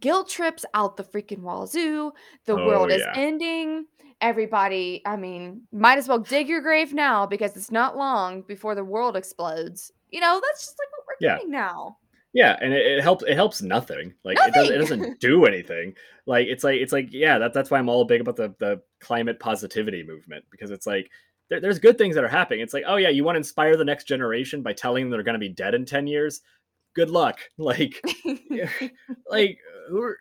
guilt 0.00 0.28
trips 0.28 0.64
out 0.74 0.96
the 0.96 1.04
freaking 1.04 1.40
wazoo. 1.40 2.12
The 2.46 2.54
oh, 2.54 2.66
world 2.66 2.90
is 2.90 3.00
yeah. 3.00 3.12
ending 3.14 3.86
everybody, 4.20 5.02
I 5.04 5.16
mean, 5.16 5.62
might 5.72 5.98
as 5.98 6.08
well 6.08 6.18
dig 6.18 6.48
your 6.48 6.60
grave 6.60 6.94
now 6.94 7.26
because 7.26 7.56
it's 7.56 7.70
not 7.70 7.96
long 7.96 8.42
before 8.42 8.74
the 8.74 8.84
world 8.84 9.16
explodes. 9.16 9.92
You 10.10 10.20
know, 10.20 10.40
that's 10.42 10.64
just 10.64 10.78
like 10.78 10.88
what 10.92 11.06
we're 11.06 11.26
yeah. 11.26 11.36
getting 11.36 11.50
now. 11.50 11.98
Yeah, 12.32 12.56
and 12.60 12.72
it, 12.72 12.84
it, 12.84 13.02
helps. 13.02 13.22
It 13.24 13.34
helps 13.34 13.62
nothing. 13.62 14.12
Like 14.24 14.36
nothing. 14.36 14.52
it 14.52 14.54
doesn't. 14.54 14.74
It 14.74 14.78
doesn't 14.78 15.20
do 15.20 15.44
anything. 15.44 15.94
Like 16.26 16.48
it's 16.48 16.64
like 16.64 16.80
it's 16.80 16.92
like 16.92 17.12
yeah. 17.12 17.38
That, 17.38 17.52
that's 17.52 17.70
why 17.70 17.78
I'm 17.78 17.88
all 17.88 18.04
big 18.04 18.20
about 18.20 18.34
the 18.36 18.54
the 18.58 18.80
climate 18.98 19.38
positivity 19.38 20.02
movement 20.02 20.44
because 20.50 20.70
it's 20.70 20.86
like 20.86 21.10
there, 21.50 21.60
there's 21.60 21.78
good 21.78 21.98
things 21.98 22.14
that 22.14 22.24
are 22.24 22.28
happening. 22.28 22.60
It's 22.60 22.74
like 22.74 22.84
oh 22.86 22.96
yeah, 22.96 23.10
you 23.10 23.24
want 23.24 23.36
to 23.36 23.38
inspire 23.38 23.76
the 23.76 23.84
next 23.84 24.04
generation 24.04 24.62
by 24.62 24.72
telling 24.72 25.04
them 25.04 25.10
they're 25.10 25.22
going 25.22 25.34
to 25.34 25.38
be 25.38 25.48
dead 25.48 25.74
in 25.74 25.84
ten 25.84 26.06
years. 26.06 26.40
Good 26.94 27.10
luck. 27.10 27.40
Like 27.58 28.02
like 29.30 29.58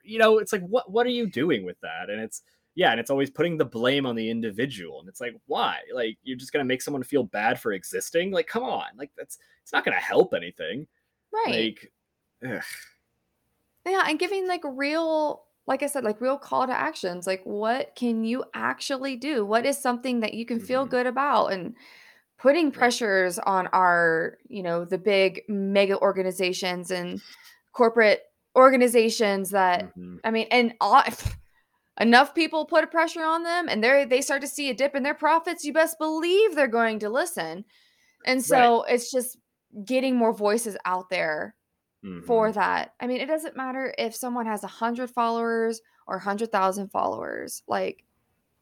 you 0.04 0.20
know, 0.20 0.40
it's 0.40 0.52
like 0.54 0.66
what 0.68 0.92
what 0.92 1.06
are 1.06 1.12
you 1.12 1.28
doing 1.28 1.64
with 1.64 1.80
that? 1.82 2.10
And 2.10 2.20
it's 2.20 2.42
yeah, 2.76 2.92
and 2.92 3.00
it's 3.00 3.12
always 3.12 3.30
putting 3.30 3.58
the 3.58 3.66
blame 3.66 4.06
on 4.06 4.16
the 4.16 4.30
individual. 4.30 5.00
And 5.00 5.08
it's 5.08 5.22
like, 5.22 5.36
why? 5.46 5.78
Like 5.94 6.18
you're 6.24 6.38
just 6.38 6.52
gonna 6.52 6.66
make 6.66 6.82
someone 6.82 7.04
feel 7.04 7.24
bad 7.24 7.60
for 7.60 7.74
existing? 7.74 8.32
Like, 8.32 8.48
come 8.48 8.64
on. 8.64 8.88
Like 8.98 9.12
that's 9.18 9.38
it's 9.62 9.74
not 9.74 9.86
gonna 9.86 9.98
help 9.98 10.34
anything. 10.34 10.88
Right. 11.32 11.78
Like 12.44 12.56
ugh. 12.56 12.64
Yeah, 13.86 14.04
and 14.08 14.18
giving 14.18 14.48
like 14.48 14.62
real 14.64 15.44
like 15.66 15.84
I 15.84 15.88
said, 15.88 16.04
like 16.04 16.20
real 16.20 16.38
call 16.38 16.68
to 16.68 16.74
actions. 16.74 17.26
Like 17.26 17.42
what 17.46 17.96
can 17.96 18.24
you 18.24 18.44
actually 18.54 19.16
do? 19.16 19.46
What 19.46 19.66
is 19.66 19.78
something 19.78 20.20
that 20.20 20.34
you 20.34 20.46
can 20.46 20.60
feel 20.60 20.82
mm-hmm. 20.82 20.92
good 20.92 21.08
about? 21.08 21.48
And 21.48 21.76
putting 22.38 22.72
pressures 22.72 23.40
on 23.40 23.68
our, 23.68 24.38
you 24.50 24.62
know, 24.62 24.84
the 24.84 24.98
big 24.98 25.44
mega 25.48 25.98
organizations 25.98 26.92
and 26.92 27.22
corporate 27.72 28.22
organizations 28.56 29.52
that 29.52 29.96
Mhm. 29.96 30.20
I 30.24 30.32
mean, 30.32 30.48
and 30.52 30.74
all, 30.82 31.04
enough 32.00 32.36
people 32.36 32.66
put 32.66 32.84
a 32.84 32.88
pressure 32.88 33.24
on 33.24 33.44
them, 33.44 33.68
and 33.70 33.84
they 33.84 34.06
they 34.06 34.22
start 34.22 34.42
to 34.42 34.48
see 34.48 34.70
a 34.70 34.74
dip 34.74 34.96
in 34.96 35.04
their 35.04 35.14
profits. 35.14 35.64
You 35.64 35.74
best 35.74 35.98
believe 35.98 36.54
they're 36.54 36.68
going 36.68 37.00
to 37.00 37.10
listen, 37.10 37.66
and 38.26 38.44
so 38.44 38.84
it's 38.84 39.10
just 39.12 39.38
getting 39.86 40.16
more 40.16 40.34
voices 40.34 40.78
out 40.86 41.10
there 41.10 41.56
for 42.26 42.50
Mhm. 42.50 42.54
that. 42.56 42.94
I 43.00 43.08
mean, 43.08 43.22
it 43.22 43.28
doesn't 43.28 43.56
matter 43.56 43.94
if 43.98 44.16
someone 44.16 44.46
has 44.46 44.64
a 44.64 44.68
hundred 44.68 45.10
followers 45.10 45.82
or 46.08 46.18
a 46.18 46.20
hundred 46.22 46.52
thousand 46.52 46.90
followers. 46.90 47.64
Like, 47.68 48.04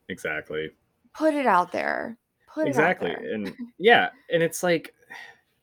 exactly. 0.10 0.72
put 1.14 1.34
it 1.34 1.46
out 1.46 1.72
there. 1.72 2.18
Put 2.54 2.68
exactly 2.68 3.12
it 3.12 3.18
out 3.18 3.24
and 3.24 3.54
yeah 3.80 4.10
and 4.30 4.44
it's 4.44 4.62
like 4.62 4.94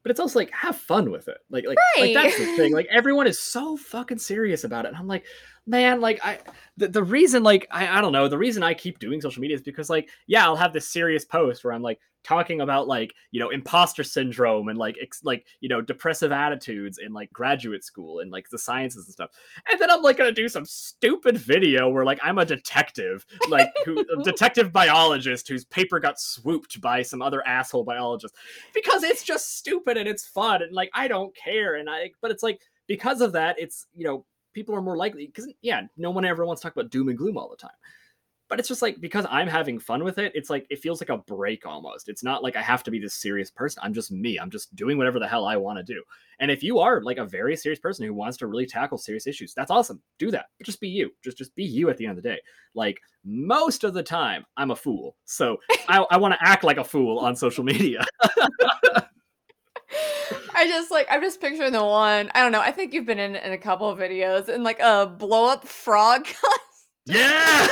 but 0.03 0.11
it's 0.11 0.19
also 0.21 0.39
like 0.39 0.51
have 0.53 0.75
fun 0.75 1.11
with 1.11 1.29
it 1.29 1.37
like 1.51 1.67
like, 1.67 1.77
Right. 1.97 2.15
like 2.15 2.15
that's 2.15 2.39
the 2.39 2.57
thing 2.57 2.73
like 2.73 2.87
everyone 2.91 3.27
is 3.27 3.39
so 3.39 3.77
fucking 3.77 4.17
serious 4.17 4.65
about 4.65 4.87
it 4.87 4.89
and 4.89 4.97
i'm 4.97 5.07
like 5.07 5.27
man 5.67 6.01
like 6.01 6.19
i 6.25 6.39
the, 6.79 6.89
the 6.89 7.03
reason 7.05 7.43
like 7.43 7.67
I, 7.71 7.99
I 7.99 8.01
don't 8.01 8.13
know 8.13 8.27
the 8.27 8.39
reason 8.39 8.63
i 8.63 8.73
keep 8.73 9.01
doing 9.01 9.21
social 9.21 9.43
media 9.43 9.55
is 9.57 9.61
because 9.61 9.91
like 9.91 10.09
yeah 10.27 10.45
i'll 10.47 10.57
have 10.57 10.73
this 10.73 10.89
serious 10.89 11.27
post 11.27 11.63
where 11.63 11.75
i'm 11.75 11.83
like 11.83 12.01
talking 12.25 12.61
about 12.61 12.89
like 12.89 13.15
you 13.31 13.41
know 13.41 13.51
imposter 13.51 14.05
syndrome 14.05 14.69
and 14.69 14.79
like 14.79 14.97
ex- 15.01 15.25
like 15.25 15.47
you 15.61 15.69
know 15.69 15.81
depressive 15.81 16.33
attitudes 16.33 16.99
in 16.99 17.13
like 17.13 17.33
graduate 17.33 17.85
school 17.85 18.21
and 18.21 18.31
like 18.31 18.49
the 18.51 18.59
sciences 18.59 19.07
and 19.07 19.13
stuff. 19.13 19.31
And 19.71 19.81
then 19.81 19.91
i'm 19.91 20.03
like 20.03 20.17
gonna 20.17 20.33
do 20.33 20.49
some 20.49 20.65
stupid 20.65 21.39
video 21.39 21.89
where 21.89 22.05
like 22.05 22.19
i'm 22.23 22.39
a 22.39 22.45
detective 22.45 23.25
like 23.49 23.69
who 23.85 24.01
a 24.01 24.23
detective 24.25 24.73
biologist 24.73 25.49
whose 25.49 25.65
paper 25.65 26.01
got 26.01 26.21
swooped 26.21 26.81
by 26.81 27.03
some 27.03 27.23
other 27.23 27.47
asshole 27.47 27.85
biologist. 27.85 28.35
Because 28.75 29.03
it's 29.03 29.23
just 29.23 29.57
stupid 29.57 29.97
and 29.97 30.09
it's 30.09 30.27
fun 30.27 30.63
and 30.63 30.73
like 30.73 30.91
I 30.95 31.09
don't 31.09 31.35
care 31.37 31.77
and 31.77 31.89
I 31.89 32.13
but 32.21 32.31
it's 32.31 32.43
like 32.43 32.61
because 32.87 33.21
of 33.21 33.33
that 33.33 33.59
it's 33.59 33.87
you 33.95 34.05
know 34.05 34.25
people 34.55 34.75
are 34.75 34.83
more 34.83 34.97
likely 34.97 35.27
because 35.27 35.49
yeah 35.63 35.83
no 35.97 36.11
one 36.11 36.25
ever 36.25 36.45
wants 36.45 36.63
to 36.63 36.69
talk 36.69 36.77
about 36.77 36.91
doom 36.91 37.09
and 37.09 37.19
gloom 37.19 37.37
all 37.37 37.49
the 37.49 37.57
time 37.57 37.71
but 38.49 38.59
it's 38.59 38.69
just 38.69 38.83
like 38.83 39.01
because 39.01 39.27
I'm 39.31 39.47
having 39.47 39.79
fun 39.79 40.05
with 40.05 40.19
it 40.19 40.33
it's 40.35 40.51
like 40.51 40.67
it 40.71 40.79
feels 40.81 41.01
like 41.01 41.11
a 41.11 41.19
break 41.19 41.67
almost. 41.67 42.09
It's 42.09 42.23
not 42.23 42.43
like 42.43 42.57
I 42.57 42.63
have 42.63 42.83
to 42.85 42.91
be 42.91 42.99
this 42.99 43.15
serious 43.15 43.51
person. 43.51 43.83
I'm 43.85 43.95
just 43.95 44.11
me. 44.11 44.39
I'm 44.39 44.51
just 44.51 44.75
doing 44.75 44.99
whatever 44.99 45.19
the 45.19 45.29
hell 45.29 45.45
I 45.45 45.57
want 45.57 45.79
to 45.79 45.83
do. 45.83 46.03
And 46.41 46.51
if 46.51 46.63
you 46.63 46.79
are 46.79 47.03
like 47.03 47.19
a 47.19 47.25
very 47.25 47.57
serious 47.57 47.81
person 47.81 48.07
who 48.07 48.15
wants 48.15 48.37
to 48.39 48.47
really 48.47 48.67
tackle 48.67 48.99
serious 48.99 49.27
issues 49.27 49.55
that's 49.55 49.71
awesome. 49.71 50.01
Do 50.19 50.31
that. 50.31 50.47
But 50.59 50.67
just 50.67 50.81
be 50.81 50.89
you. 50.89 51.11
Just 51.23 51.39
just 51.39 51.55
be 51.55 51.65
you 51.65 51.91
at 51.91 51.97
the 51.97 52.07
end 52.07 52.17
of 52.17 52.23
the 52.23 52.29
day. 52.29 52.41
Like 52.75 52.99
most 53.25 53.85
of 53.85 53.95
the 53.95 54.03
time 54.03 54.45
I'm 54.57 54.71
a 54.71 54.77
fool. 54.77 55.17
So 55.25 55.59
I, 55.89 56.05
I 56.11 56.17
want 56.17 56.35
to 56.35 56.43
act 56.43 56.65
like 56.65 56.79
a 56.79 56.85
fool 56.85 57.19
on 57.19 57.37
social 57.37 57.65
media. 57.65 58.05
I 60.55 60.67
just 60.67 60.91
like 60.91 61.07
I'm 61.11 61.23
just 61.23 61.41
picturing 61.41 61.73
the 61.73 61.85
one. 61.85 62.31
I 62.35 62.43
don't 62.43 62.53
know. 62.53 62.61
I 62.61 62.73
think 62.73 62.93
you've 62.93 63.07
been 63.07 63.19
in, 63.19 63.37
in 63.37 63.53
a 63.53 63.59
couple 63.59 63.89
of 63.89 63.99
videos 63.99 64.49
in 64.49 64.63
like 64.63 64.81
a 64.81 65.07
blow 65.07 65.49
up 65.49 65.67
frog. 65.67 66.27
Yeah, 67.11 67.67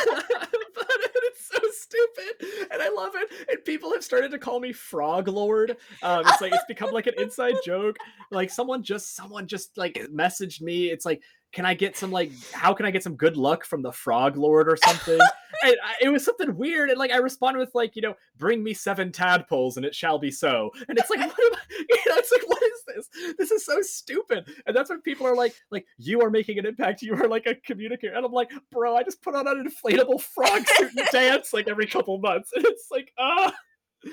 but 1.12 1.22
it's 1.24 1.48
so 1.48 1.58
stupid, 1.72 2.68
and 2.72 2.82
I 2.82 2.88
love 2.88 3.12
it. 3.14 3.48
And 3.50 3.64
people 3.64 3.92
have 3.92 4.04
started 4.04 4.30
to 4.32 4.38
call 4.38 4.60
me 4.60 4.72
Frog 4.72 5.28
Lord. 5.28 5.76
Um, 6.02 6.22
it's 6.26 6.40
like 6.40 6.52
it's 6.52 6.64
become 6.66 6.92
like 6.92 7.06
an 7.06 7.14
inside 7.18 7.54
joke. 7.64 7.96
Like 8.30 8.50
someone 8.50 8.82
just 8.82 9.14
someone 9.14 9.46
just 9.46 9.76
like 9.76 9.94
messaged 10.12 10.60
me. 10.60 10.90
It's 10.90 11.04
like, 11.04 11.22
can 11.56 11.64
I 11.64 11.72
get 11.72 11.96
some 11.96 12.12
like 12.12 12.30
how 12.52 12.74
can 12.74 12.84
I 12.84 12.90
get 12.90 13.02
some 13.02 13.16
good 13.16 13.38
luck 13.38 13.64
from 13.64 13.80
the 13.80 13.90
Frog 13.90 14.36
Lord 14.36 14.70
or 14.70 14.76
something? 14.76 15.18
and 15.64 15.76
I, 15.82 15.94
it 16.02 16.10
was 16.10 16.22
something 16.22 16.54
weird, 16.54 16.90
and 16.90 16.98
like 16.98 17.10
I 17.10 17.16
responded 17.16 17.60
with 17.60 17.74
like 17.74 17.96
you 17.96 18.02
know, 18.02 18.14
bring 18.36 18.62
me 18.62 18.74
seven 18.74 19.10
tadpoles 19.10 19.78
and 19.78 19.86
it 19.86 19.94
shall 19.94 20.18
be 20.18 20.30
so. 20.30 20.70
And 20.86 20.98
it's 20.98 21.08
like, 21.08 21.20
what 21.20 21.30
am 21.30 21.54
I, 21.54 21.84
you 21.88 21.96
know, 22.06 22.16
it's 22.18 22.30
like 22.30 22.46
what 22.46 22.62
is 22.62 22.82
this? 22.86 23.34
This 23.38 23.50
is 23.52 23.64
so 23.64 23.80
stupid. 23.80 24.46
And 24.66 24.76
that's 24.76 24.90
when 24.90 25.00
people 25.00 25.26
are 25.26 25.34
like, 25.34 25.54
like 25.70 25.86
you 25.96 26.20
are 26.20 26.28
making 26.28 26.58
an 26.58 26.66
impact. 26.66 27.00
You 27.00 27.14
are 27.14 27.26
like 27.26 27.46
a 27.46 27.54
communicator, 27.54 28.12
and 28.12 28.26
I'm 28.26 28.32
like, 28.32 28.50
bro, 28.70 28.94
I 28.94 29.02
just 29.02 29.22
put 29.22 29.34
on 29.34 29.48
an 29.48 29.66
inflatable 29.66 30.20
frog 30.20 30.66
suit 30.66 30.92
and 30.94 31.08
dance 31.10 31.54
like 31.54 31.68
every 31.68 31.86
couple 31.86 32.18
months, 32.18 32.50
and 32.54 32.66
it's 32.66 32.88
like, 32.90 33.12
ah. 33.18 33.54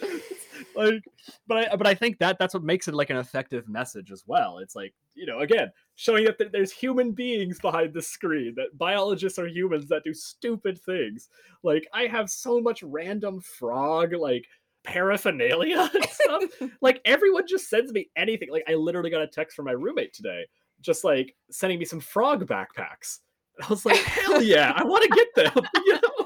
like 0.75 1.03
but 1.47 1.71
I 1.71 1.75
but 1.75 1.87
I 1.87 1.93
think 1.93 2.19
that 2.19 2.39
that's 2.39 2.53
what 2.53 2.63
makes 2.63 2.87
it 2.87 2.93
like 2.93 3.09
an 3.09 3.17
effective 3.17 3.67
message 3.67 4.11
as 4.11 4.23
well. 4.27 4.59
It's 4.59 4.75
like, 4.75 4.93
you 5.15 5.25
know, 5.25 5.39
again, 5.39 5.71
showing 5.95 6.25
that 6.25 6.51
there's 6.51 6.71
human 6.71 7.11
beings 7.11 7.59
behind 7.59 7.93
the 7.93 8.01
screen, 8.01 8.53
that 8.55 8.77
biologists 8.77 9.39
are 9.39 9.47
humans 9.47 9.87
that 9.89 10.03
do 10.03 10.13
stupid 10.13 10.79
things. 10.79 11.29
Like 11.63 11.87
I 11.93 12.07
have 12.07 12.29
so 12.29 12.59
much 12.59 12.83
random 12.83 13.41
frog 13.41 14.13
like 14.13 14.45
paraphernalia 14.83 15.89
and 15.93 16.05
stuff. 16.05 16.43
like 16.81 17.01
everyone 17.05 17.47
just 17.47 17.69
sends 17.69 17.91
me 17.91 18.09
anything. 18.15 18.49
Like 18.51 18.63
I 18.67 18.73
literally 18.75 19.09
got 19.09 19.21
a 19.21 19.27
text 19.27 19.55
from 19.55 19.65
my 19.65 19.71
roommate 19.71 20.13
today, 20.13 20.45
just 20.81 21.03
like 21.03 21.35
sending 21.51 21.79
me 21.79 21.85
some 21.85 21.99
frog 21.99 22.45
backpacks. 22.45 23.19
And 23.57 23.65
I 23.65 23.69
was 23.69 23.85
like, 23.85 23.97
hell 23.97 24.41
yeah, 24.41 24.73
I 24.75 24.83
want 24.83 25.03
to 25.03 25.09
get 25.09 25.35
them. 25.35 25.65
You 25.85 25.93
know? 25.93 26.23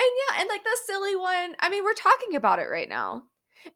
And 0.00 0.10
yeah, 0.36 0.40
and 0.40 0.48
like 0.48 0.64
the 0.64 0.78
silly 0.86 1.16
one. 1.16 1.54
I 1.60 1.68
mean, 1.68 1.84
we're 1.84 1.94
talking 1.94 2.36
about 2.36 2.58
it 2.58 2.68
right 2.70 2.88
now. 2.88 3.24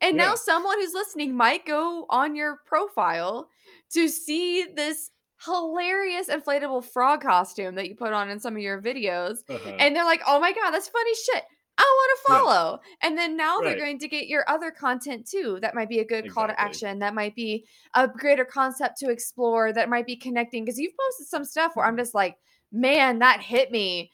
And 0.01 0.17
Yeah. 0.17 0.25
now 0.25 0.35
someone 0.35 0.81
who's 0.81 0.95
listening 0.95 1.37
might 1.37 1.67
go 1.67 2.07
on 2.09 2.35
your 2.35 2.61
profile 2.67 3.49
to 3.93 4.09
see 4.09 4.65
this 4.75 5.11
hilarious 5.45 6.29
inflatable 6.29 6.85
frog 6.85 7.21
costume 7.21 7.75
that 7.75 7.89
you 7.89 7.95
put 7.95 8.13
on 8.13 8.31
in 8.31 8.41
some 8.41 8.57
of 8.57 8.63
your 8.63 8.81
videos. 8.81 9.39
Uh-huh. 9.49 9.77
And 9.79 9.95
they're 9.95 10.05
like, 10.05 10.23
oh 10.27 10.41
my 10.41 10.53
God, 10.53 10.71
that's 10.71 10.89
funny 10.89 11.15
shit. 11.15 11.45
I 11.77 11.83
want 11.83 12.19
to 12.19 12.33
follow. 12.33 12.81
And 13.03 13.19
then 13.19 13.37
now 13.37 13.59
they're 13.59 13.77
going 13.77 13.99
to 13.99 14.09
get 14.09 14.29
your 14.29 14.49
other 14.49 14.71
content 14.71 15.29
too. 15.29 15.59
That 15.61 15.75
might 15.75 15.89
be 15.89 15.99
a 15.99 16.05
good 16.05 16.31
call 16.31 16.47
to 16.47 16.59
action. 16.59 17.01
That 17.01 17.15
might 17.17 17.35
be 17.35 17.67
a 17.95 18.07
greater 18.07 18.45
concept 18.45 18.99
to 18.99 19.11
explore. 19.11 19.73
That 19.73 19.89
might 19.89 20.07
be 20.07 20.15
connecting. 20.17 20.65
Because 20.65 20.79
you've 20.79 20.95
posted 20.97 21.27
some 21.27 21.45
stuff 21.45 21.73
where 21.75 21.85
I'm 21.85 21.97
just 21.97 22.15
like, 22.15 22.37
man, 22.71 23.19
that 23.19 23.41
hit 23.41 23.73
me. 23.73 24.13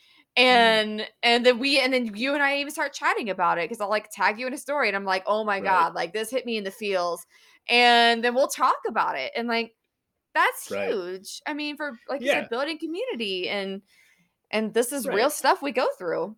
Mm. 0.50 0.80
And 0.80 1.08
and 1.22 1.44
then 1.44 1.58
we 1.58 1.80
and 1.80 1.92
then 1.92 2.14
you 2.16 2.34
and 2.34 2.42
I 2.42 2.58
even 2.58 2.72
start 2.72 2.92
chatting 2.94 3.30
about 3.30 3.58
it 3.58 3.64
because 3.68 3.80
I'll 3.80 3.90
like 3.90 4.10
tag 4.12 4.38
you 4.38 4.46
in 4.46 4.54
a 4.54 4.58
story 4.58 4.88
and 4.88 4.96
I'm 4.96 5.04
like, 5.04 5.24
oh 5.26 5.44
my 5.44 5.60
Right. 5.60 5.60
God, 5.60 5.94
like 5.94 6.12
this 6.12 6.30
hit 6.30 6.46
me 6.46 6.56
in 6.56 6.64
the 6.64 6.70
feels. 6.70 7.26
And 7.68 8.24
then 8.24 8.34
we'll 8.34 8.48
talk 8.48 8.76
about 8.88 9.16
it. 9.18 9.32
And 9.36 9.48
like 9.48 9.74
that's 10.34 10.68
Right. 10.70 10.86
huge. 10.88 11.40
I 11.46 11.54
mean, 11.54 11.76
for 11.76 12.00
like 12.08 12.22
you 12.22 12.28
Yeah. 12.28 12.30
said, 12.30 12.48
building 12.50 12.78
community 12.78 13.48
and 13.48 13.82
and 14.50 14.74
this 14.74 14.92
is 14.92 15.08
Right. 15.08 15.14
real 15.14 15.30
stuff 15.30 15.62
we 15.62 15.72
go 15.72 15.88
through. 15.98 16.36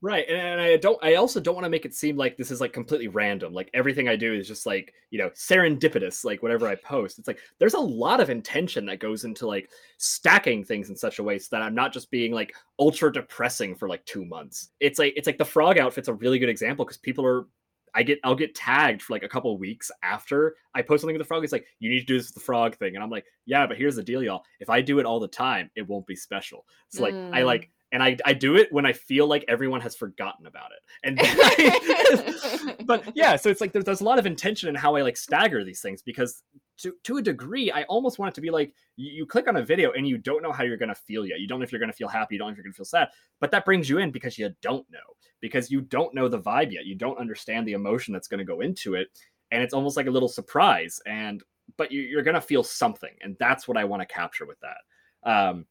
Right, 0.00 0.24
and, 0.28 0.38
and 0.38 0.60
I 0.60 0.76
don't. 0.76 0.96
I 1.02 1.14
also 1.14 1.40
don't 1.40 1.56
want 1.56 1.64
to 1.64 1.70
make 1.70 1.84
it 1.84 1.92
seem 1.92 2.16
like 2.16 2.36
this 2.36 2.52
is 2.52 2.60
like 2.60 2.72
completely 2.72 3.08
random. 3.08 3.52
Like 3.52 3.68
everything 3.74 4.08
I 4.08 4.14
do 4.14 4.32
is 4.32 4.46
just 4.46 4.64
like 4.64 4.94
you 5.10 5.18
know 5.18 5.28
serendipitous. 5.30 6.24
Like 6.24 6.40
whatever 6.40 6.68
I 6.68 6.76
post, 6.76 7.18
it's 7.18 7.26
like 7.26 7.40
there's 7.58 7.74
a 7.74 7.80
lot 7.80 8.20
of 8.20 8.30
intention 8.30 8.86
that 8.86 9.00
goes 9.00 9.24
into 9.24 9.48
like 9.48 9.70
stacking 9.96 10.62
things 10.62 10.88
in 10.88 10.94
such 10.94 11.18
a 11.18 11.22
way 11.24 11.36
so 11.40 11.48
that 11.50 11.62
I'm 11.62 11.74
not 11.74 11.92
just 11.92 12.12
being 12.12 12.30
like 12.32 12.54
ultra 12.78 13.12
depressing 13.12 13.74
for 13.74 13.88
like 13.88 14.04
two 14.04 14.24
months. 14.24 14.70
It's 14.78 15.00
like 15.00 15.14
it's 15.16 15.26
like 15.26 15.38
the 15.38 15.44
frog 15.44 15.78
outfit's 15.78 16.06
a 16.06 16.14
really 16.14 16.38
good 16.38 16.48
example 16.48 16.84
because 16.84 16.98
people 16.98 17.26
are. 17.26 17.46
I 17.94 18.02
get 18.04 18.20
I'll 18.22 18.36
get 18.36 18.54
tagged 18.54 19.02
for 19.02 19.14
like 19.14 19.22
a 19.24 19.28
couple 19.28 19.56
weeks 19.58 19.90
after 20.04 20.54
I 20.74 20.82
post 20.82 21.00
something 21.00 21.16
with 21.16 21.24
the 21.24 21.28
frog. 21.28 21.42
It's 21.42 21.52
like 21.52 21.66
you 21.80 21.90
need 21.90 22.00
to 22.00 22.06
do 22.06 22.18
this 22.18 22.28
with 22.28 22.34
the 22.34 22.40
frog 22.40 22.76
thing, 22.76 22.94
and 22.94 23.02
I'm 23.02 23.10
like, 23.10 23.24
yeah, 23.46 23.66
but 23.66 23.78
here's 23.78 23.96
the 23.96 24.02
deal, 24.02 24.22
y'all. 24.22 24.44
If 24.60 24.70
I 24.70 24.80
do 24.80 25.00
it 25.00 25.06
all 25.06 25.18
the 25.18 25.26
time, 25.26 25.70
it 25.74 25.88
won't 25.88 26.06
be 26.06 26.14
special. 26.14 26.66
So 26.90 27.02
like 27.02 27.18
I 27.32 27.40
Mm. 27.40 27.46
like 27.46 27.70
and 27.92 28.02
I, 28.02 28.16
I 28.24 28.34
do 28.34 28.56
it 28.56 28.72
when 28.72 28.84
I 28.84 28.92
feel 28.92 29.26
like 29.26 29.44
everyone 29.48 29.80
has 29.80 29.96
forgotten 29.96 30.46
about 30.46 30.70
it. 30.72 30.80
And 31.04 31.18
I, 31.20 32.74
but 32.84 33.04
yeah, 33.16 33.36
so 33.36 33.48
it's 33.48 33.60
like 33.60 33.72
there's, 33.72 33.84
there's 33.84 34.00
a 34.00 34.04
lot 34.04 34.18
of 34.18 34.26
intention 34.26 34.68
in 34.68 34.74
how 34.74 34.94
I 34.96 35.02
like 35.02 35.16
stagger 35.16 35.64
these 35.64 35.80
things 35.80 36.02
because 36.02 36.42
to 36.78 36.94
to 37.04 37.16
a 37.16 37.22
degree, 37.22 37.72
I 37.72 37.84
almost 37.84 38.18
want 38.18 38.32
it 38.32 38.34
to 38.36 38.40
be 38.40 38.50
like 38.50 38.74
you, 38.96 39.10
you 39.12 39.26
click 39.26 39.48
on 39.48 39.56
a 39.56 39.64
video 39.64 39.92
and 39.92 40.06
you 40.06 40.18
don't 40.18 40.42
know 40.42 40.52
how 40.52 40.64
you're 40.64 40.76
gonna 40.76 40.94
feel 40.94 41.26
yet. 41.26 41.40
You 41.40 41.48
don't 41.48 41.60
know 41.60 41.64
if 41.64 41.72
you're 41.72 41.80
gonna 41.80 41.92
feel 41.92 42.08
happy, 42.08 42.34
you 42.34 42.38
don't 42.38 42.48
know 42.48 42.52
if 42.52 42.56
you're 42.58 42.64
gonna 42.64 42.74
feel 42.74 42.84
sad, 42.84 43.08
but 43.40 43.50
that 43.50 43.64
brings 43.64 43.88
you 43.88 43.98
in 43.98 44.10
because 44.10 44.38
you 44.38 44.50
don't 44.62 44.86
know 44.90 44.98
because 45.40 45.70
you 45.70 45.80
don't 45.80 46.14
know 46.14 46.28
the 46.28 46.40
vibe 46.40 46.72
yet. 46.72 46.84
You 46.84 46.94
don't 46.94 47.18
understand 47.18 47.66
the 47.66 47.72
emotion 47.72 48.12
that's 48.12 48.28
gonna 48.28 48.44
go 48.44 48.60
into 48.60 48.94
it, 48.94 49.08
and 49.50 49.62
it's 49.62 49.74
almost 49.74 49.96
like 49.96 50.06
a 50.06 50.10
little 50.10 50.28
surprise. 50.28 51.00
And 51.06 51.42
but 51.76 51.90
you, 51.90 52.02
you're 52.02 52.22
gonna 52.22 52.40
feel 52.40 52.62
something, 52.62 53.14
and 53.22 53.36
that's 53.40 53.66
what 53.66 53.76
I 53.76 53.84
want 53.84 54.02
to 54.02 54.06
capture 54.06 54.46
with 54.46 54.58
that. 54.60 55.28
Um, 55.28 55.66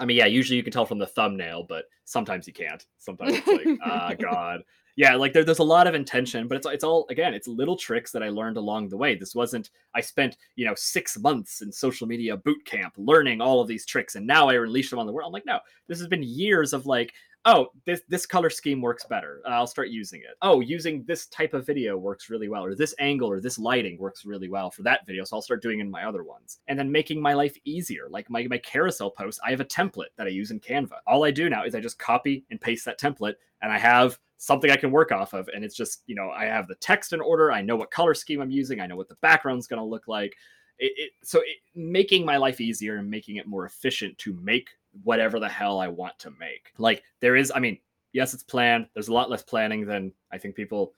I 0.00 0.06
mean, 0.06 0.16
yeah, 0.16 0.26
usually 0.26 0.56
you 0.56 0.62
can 0.62 0.72
tell 0.72 0.86
from 0.86 0.98
the 0.98 1.06
thumbnail, 1.06 1.64
but 1.68 1.84
sometimes 2.06 2.46
you 2.46 2.54
can't. 2.54 2.84
Sometimes 2.98 3.34
it's 3.36 3.46
like, 3.46 3.78
ah, 3.84 4.14
God. 4.18 4.62
Yeah, 4.96 5.14
like 5.14 5.32
there, 5.32 5.44
there's 5.44 5.60
a 5.60 5.64
lot 5.64 5.86
of 5.86 5.94
intention, 5.94 6.48
but 6.48 6.56
it's 6.56 6.66
it's 6.66 6.84
all 6.84 7.06
again, 7.10 7.32
it's 7.32 7.46
little 7.46 7.76
tricks 7.76 8.10
that 8.12 8.22
I 8.22 8.28
learned 8.28 8.56
along 8.56 8.88
the 8.88 8.96
way. 8.96 9.14
This 9.14 9.34
wasn't 9.34 9.70
I 9.94 10.00
spent 10.00 10.36
you 10.56 10.66
know 10.66 10.74
six 10.76 11.18
months 11.18 11.62
in 11.62 11.70
social 11.70 12.06
media 12.06 12.36
boot 12.36 12.64
camp 12.64 12.94
learning 12.96 13.40
all 13.40 13.60
of 13.60 13.68
these 13.68 13.86
tricks, 13.86 14.16
and 14.16 14.26
now 14.26 14.48
I 14.48 14.54
unleash 14.54 14.90
them 14.90 14.98
on 14.98 15.06
the 15.06 15.12
world. 15.12 15.28
I'm 15.28 15.32
like, 15.32 15.46
no, 15.46 15.60
this 15.86 15.98
has 16.00 16.08
been 16.08 16.22
years 16.22 16.72
of 16.72 16.86
like, 16.86 17.12
oh, 17.46 17.68
this 17.86 18.02
this 18.08 18.26
color 18.26 18.50
scheme 18.50 18.80
works 18.80 19.04
better. 19.04 19.40
I'll 19.46 19.66
start 19.66 19.88
using 19.88 20.20
it. 20.20 20.36
Oh, 20.42 20.60
using 20.60 21.04
this 21.04 21.26
type 21.26 21.54
of 21.54 21.66
video 21.66 21.96
works 21.96 22.28
really 22.30 22.48
well, 22.48 22.64
or 22.64 22.74
this 22.74 22.94
angle 22.98 23.30
or 23.30 23.40
this 23.40 23.58
lighting 23.58 23.98
works 23.98 24.24
really 24.24 24.48
well 24.48 24.70
for 24.70 24.82
that 24.82 25.06
video. 25.06 25.24
So 25.24 25.36
I'll 25.36 25.42
start 25.42 25.62
doing 25.62 25.78
it 25.78 25.82
in 25.82 25.90
my 25.90 26.04
other 26.04 26.22
ones, 26.22 26.58
and 26.68 26.78
then 26.78 26.92
making 26.92 27.20
my 27.20 27.34
life 27.34 27.56
easier. 27.64 28.08
Like 28.10 28.28
my 28.30 28.46
my 28.48 28.58
carousel 28.58 29.10
posts, 29.10 29.40
I 29.44 29.50
have 29.50 29.60
a 29.60 29.64
template 29.64 30.12
that 30.16 30.26
I 30.26 30.30
use 30.30 30.50
in 30.50 30.60
Canva. 30.60 30.98
All 31.06 31.24
I 31.24 31.30
do 31.30 31.48
now 31.48 31.64
is 31.64 31.74
I 31.74 31.80
just 31.80 31.98
copy 31.98 32.44
and 32.50 32.60
paste 32.60 32.84
that 32.84 33.00
template, 33.00 33.34
and 33.62 33.72
I 33.72 33.78
have 33.78 34.18
something 34.36 34.70
I 34.70 34.76
can 34.76 34.90
work 34.90 35.12
off 35.12 35.32
of. 35.32 35.48
And 35.54 35.64
it's 35.64 35.76
just 35.76 36.02
you 36.06 36.14
know 36.14 36.30
I 36.30 36.44
have 36.44 36.68
the 36.68 36.76
text 36.76 37.12
in 37.12 37.20
order. 37.20 37.52
I 37.52 37.62
know 37.62 37.76
what 37.76 37.90
color 37.90 38.14
scheme 38.14 38.40
I'm 38.40 38.50
using. 38.50 38.80
I 38.80 38.86
know 38.86 38.96
what 38.96 39.08
the 39.08 39.16
background's 39.16 39.66
going 39.66 39.80
to 39.80 39.84
look 39.84 40.08
like. 40.08 40.36
it, 40.80 40.92
it 40.96 41.10
so 41.22 41.40
it, 41.40 41.58
making 41.74 42.24
my 42.24 42.36
life 42.36 42.60
easier 42.60 42.96
and 42.96 43.08
making 43.08 43.36
it 43.36 43.46
more 43.46 43.66
efficient 43.66 44.16
to 44.18 44.34
make 44.42 44.68
whatever 45.02 45.40
the 45.40 45.48
hell 45.48 45.80
I 45.80 45.88
want 45.88 46.18
to 46.20 46.30
make. 46.30 46.72
Like 46.78 47.02
there 47.20 47.36
is, 47.36 47.52
I 47.54 47.60
mean, 47.60 47.78
yes, 48.12 48.34
it's 48.34 48.42
planned. 48.42 48.88
There's 48.94 49.08
a 49.08 49.12
lot 49.12 49.30
less 49.30 49.42
planning 49.42 49.86
than 49.86 50.12
I 50.32 50.38
think 50.38 50.54
people 50.54 50.94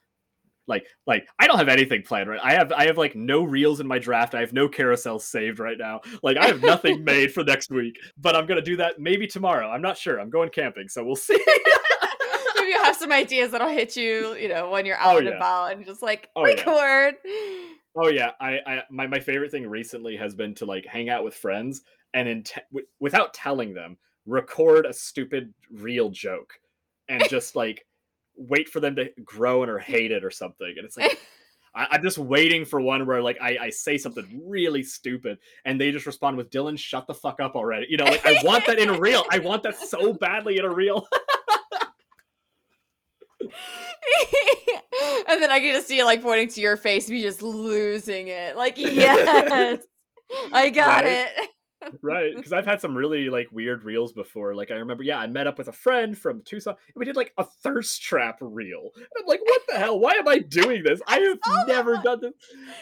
like 0.68 0.86
like 1.06 1.26
I 1.38 1.46
don't 1.46 1.58
have 1.58 1.68
anything 1.68 2.02
planned 2.02 2.28
right. 2.28 2.40
I 2.42 2.52
have 2.54 2.72
I 2.72 2.86
have 2.86 2.96
like 2.96 3.16
no 3.16 3.42
reels 3.42 3.80
in 3.80 3.86
my 3.86 3.98
draft. 3.98 4.34
I 4.34 4.40
have 4.40 4.52
no 4.52 4.68
carousels 4.68 5.22
saved 5.22 5.58
right 5.58 5.78
now. 5.78 6.00
Like 6.22 6.36
I 6.36 6.46
have 6.46 6.62
nothing 6.62 7.04
made 7.04 7.32
for 7.32 7.44
next 7.44 7.70
week. 7.70 7.98
But 8.16 8.36
I'm 8.36 8.46
gonna 8.46 8.62
do 8.62 8.76
that 8.76 8.98
maybe 8.98 9.26
tomorrow. 9.26 9.68
I'm 9.68 9.82
not 9.82 9.98
sure. 9.98 10.20
I'm 10.20 10.30
going 10.30 10.50
camping, 10.50 10.88
so 10.88 11.04
we'll 11.04 11.16
see. 11.16 11.34
maybe 12.56 12.70
you'll 12.70 12.84
have 12.84 12.96
some 12.96 13.12
ideas 13.12 13.50
that'll 13.50 13.68
hit 13.68 13.96
you, 13.96 14.34
you 14.34 14.48
know, 14.48 14.70
when 14.70 14.86
you're 14.86 14.96
out 14.98 15.16
oh, 15.16 15.18
and 15.18 15.28
yeah. 15.28 15.36
about 15.36 15.72
and 15.72 15.84
just 15.84 16.02
like 16.02 16.28
oh, 16.36 16.44
record. 16.44 17.14
Yeah. 17.24 17.66
Oh 17.94 18.08
yeah, 18.08 18.30
I, 18.40 18.58
I 18.66 18.82
my 18.90 19.06
my 19.06 19.20
favorite 19.20 19.50
thing 19.50 19.66
recently 19.66 20.16
has 20.16 20.34
been 20.34 20.54
to 20.56 20.64
like 20.64 20.86
hang 20.86 21.10
out 21.10 21.24
with 21.24 21.34
friends 21.34 21.82
and 22.14 22.28
in 22.28 22.42
te- 22.42 22.60
w- 22.70 22.86
without 23.00 23.34
telling 23.34 23.74
them 23.74 23.96
record 24.26 24.86
a 24.86 24.92
stupid 24.92 25.52
real 25.70 26.10
joke 26.10 26.54
and 27.08 27.28
just 27.28 27.56
like 27.62 27.86
wait 28.36 28.68
for 28.68 28.80
them 28.80 28.96
to 28.96 29.10
grow 29.24 29.62
and 29.62 29.70
or 29.70 29.78
hate 29.78 30.10
it 30.10 30.24
or 30.24 30.30
something. 30.30 30.74
And 30.76 30.84
it's 30.84 30.96
like 30.96 31.18
I, 31.74 31.96
am 31.96 32.02
just 32.02 32.18
waiting 32.18 32.64
for 32.64 32.80
one 32.80 33.06
where 33.06 33.22
like 33.22 33.38
I, 33.40 33.56
I 33.60 33.70
say 33.70 33.96
something 33.96 34.42
really 34.44 34.82
stupid 34.82 35.38
and 35.64 35.80
they 35.80 35.90
just 35.90 36.06
respond 36.06 36.36
with 36.36 36.50
Dylan, 36.50 36.78
shut 36.78 37.06
the 37.06 37.14
fuck 37.14 37.40
up 37.40 37.54
already. 37.54 37.86
You 37.88 37.96
know, 37.96 38.04
like 38.04 38.26
I 38.26 38.38
want 38.44 38.66
that 38.66 38.78
in 38.78 38.90
a 38.90 38.98
reel. 38.98 39.24
I 39.30 39.38
want 39.38 39.62
that 39.62 39.78
so 39.78 40.12
badly 40.12 40.58
in 40.58 40.64
a 40.64 40.70
reel. 40.70 41.06
and 45.28 45.42
then 45.42 45.50
I 45.50 45.58
get 45.60 45.76
to 45.76 45.82
see 45.82 46.04
like 46.04 46.22
pointing 46.22 46.48
to 46.48 46.60
your 46.60 46.76
face, 46.76 47.08
me 47.08 47.22
just 47.22 47.42
losing 47.42 48.28
it. 48.28 48.54
Like, 48.56 48.76
yes, 48.76 49.80
I 50.52 50.70
got 50.70 51.04
right? 51.04 51.28
it 51.38 51.50
right 52.02 52.34
because 52.36 52.52
i've 52.52 52.66
had 52.66 52.80
some 52.80 52.96
really 52.96 53.28
like 53.28 53.48
weird 53.52 53.84
reels 53.84 54.12
before 54.12 54.54
like 54.54 54.70
i 54.70 54.74
remember 54.74 55.02
yeah 55.02 55.18
i 55.18 55.26
met 55.26 55.46
up 55.46 55.58
with 55.58 55.68
a 55.68 55.72
friend 55.72 56.16
from 56.16 56.40
tucson 56.42 56.74
and 56.74 56.94
we 56.96 57.04
did 57.04 57.16
like 57.16 57.32
a 57.38 57.44
thirst 57.44 58.02
trap 58.02 58.38
reel 58.40 58.90
and 58.94 59.06
i'm 59.18 59.26
like 59.26 59.40
what 59.44 59.62
the 59.72 59.78
hell? 59.78 59.98
Why 59.98 60.12
am 60.12 60.28
i 60.28 60.38
doing 60.38 60.82
this? 60.82 61.00
I 61.06 61.18
have 61.18 61.66
never 61.66 61.96
done 61.98 62.20
this. 62.20 62.32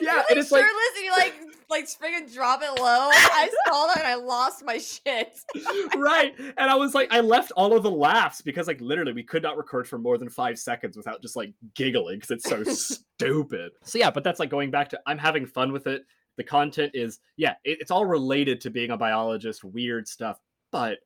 Yeah 0.01 0.17
like, 0.17 0.31
and 0.31 0.39
it's 0.39 0.53
like 0.53 0.65
and 0.65 1.05
you 1.05 1.11
like 1.13 1.35
like 1.69 1.89
spring 1.89 2.15
and 2.17 2.33
drop 2.33 2.63
it 2.63 2.81
low. 2.81 3.11
I 3.13 3.49
saw 3.67 3.87
that 3.87 3.99
and 3.99 4.07
i 4.07 4.15
lost 4.17 4.65
my 4.65 4.79
shit. 4.79 5.39
Right 5.97 6.35
and 6.39 6.71
i 6.71 6.75
was 6.75 6.95
like 6.95 7.13
i 7.13 7.21
left 7.21 7.53
all 7.53 7.77
of 7.77 7.83
the 7.83 7.91
laughs 7.91 8.41
because 8.41 8.67
like 8.67 8.81
literally 8.81 9.13
we 9.13 9.23
could 9.23 9.43
not 9.43 9.57
record 9.57 9.89
for 9.89 9.99
more 9.99 10.19
than 10.19 10.29
five 10.29 10.59
seconds 10.59 10.97
without 10.97 11.23
just 11.23 11.37
like 11.37 11.53
giggling 11.75 12.19
because 12.19 12.31
it's 12.31 12.49
so 12.49 12.65
stupid. 13.19 13.73
So 13.85 13.99
yeah 13.99 14.11
but 14.11 14.25
that's 14.25 14.41
like 14.41 14.51
going 14.51 14.71
back 14.71 14.89
to 14.91 15.01
i'm 15.07 15.19
having 15.19 15.47
fun 15.47 15.73
with 15.73 15.87
it 15.87 16.03
the 16.36 16.44
content 16.44 16.93
is 16.94 17.20
yeah 17.36 17.55
it, 17.65 17.78
it's 17.81 17.90
all 17.90 18.07
related 18.07 18.61
to 18.61 18.70
being 18.70 18.90
a 18.90 18.97
biologist 18.97 19.65
weird 19.65 20.09
stuff 20.09 20.39
but 20.73 20.98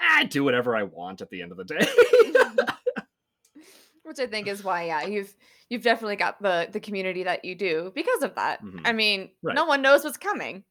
i 0.00 0.24
do 0.24 0.44
whatever 0.44 0.76
i 0.76 0.82
want 0.82 1.20
at 1.20 1.30
the 1.30 1.42
end 1.42 1.52
of 1.52 1.58
the 1.58 1.64
day. 1.64 1.78
Which 4.02 4.20
i 4.20 4.26
think 4.26 4.46
is 4.46 4.62
why 4.62 4.84
yeah 4.84 5.04
you've 5.04 5.34
you've 5.68 5.82
definitely 5.82 6.16
got 6.16 6.40
the 6.40 6.68
the 6.70 6.80
community 6.80 7.24
that 7.24 7.44
you 7.44 7.54
do 7.54 7.92
because 7.94 8.22
of 8.22 8.34
that. 8.36 8.62
Mm-hmm. 8.62 8.80
i 8.84 8.92
mean 8.92 9.30
right. 9.42 9.54
no 9.54 9.64
one 9.64 9.82
knows 9.82 10.04
what's 10.04 10.16
coming. 10.16 10.64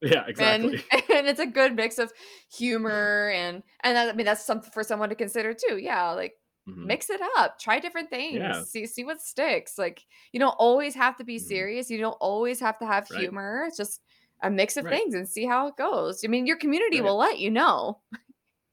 Yeah 0.00 0.24
exactly. 0.28 0.84
and, 0.92 1.02
and 1.10 1.26
it's 1.26 1.40
a 1.40 1.46
good 1.46 1.74
mix 1.74 1.98
of 1.98 2.12
humor 2.56 3.32
and 3.34 3.62
and 3.82 3.96
that, 3.96 4.08
i 4.08 4.12
mean 4.12 4.26
that's 4.26 4.44
something 4.44 4.70
for 4.70 4.84
someone 4.84 5.08
to 5.08 5.16
consider 5.16 5.54
too. 5.54 5.78
Yeah 5.78 6.10
like 6.10 6.34
Mm-hmm. 6.68 6.86
mix 6.86 7.08
it 7.08 7.20
up 7.38 7.58
try 7.58 7.80
different 7.80 8.10
things 8.10 8.36
yeah. 8.36 8.62
see 8.62 8.86
see 8.86 9.04
what 9.04 9.22
sticks 9.22 9.78
like 9.78 10.04
you 10.32 10.40
don't 10.40 10.56
always 10.58 10.94
have 10.94 11.16
to 11.16 11.24
be 11.24 11.36
mm-hmm. 11.36 11.46
serious 11.46 11.88
you 11.88 11.98
don't 11.98 12.16
always 12.20 12.60
have 12.60 12.78
to 12.80 12.86
have 12.86 13.08
right. 13.10 13.20
humor 13.20 13.64
it's 13.66 13.76
just 13.76 14.02
a 14.42 14.50
mix 14.50 14.76
of 14.76 14.84
right. 14.84 14.94
things 14.94 15.14
and 15.14 15.26
see 15.26 15.46
how 15.46 15.68
it 15.68 15.76
goes 15.78 16.22
i 16.24 16.28
mean 16.28 16.46
your 16.46 16.58
community 16.58 17.00
right. 17.00 17.06
will 17.06 17.16
let 17.16 17.38
you 17.38 17.50
know 17.50 17.98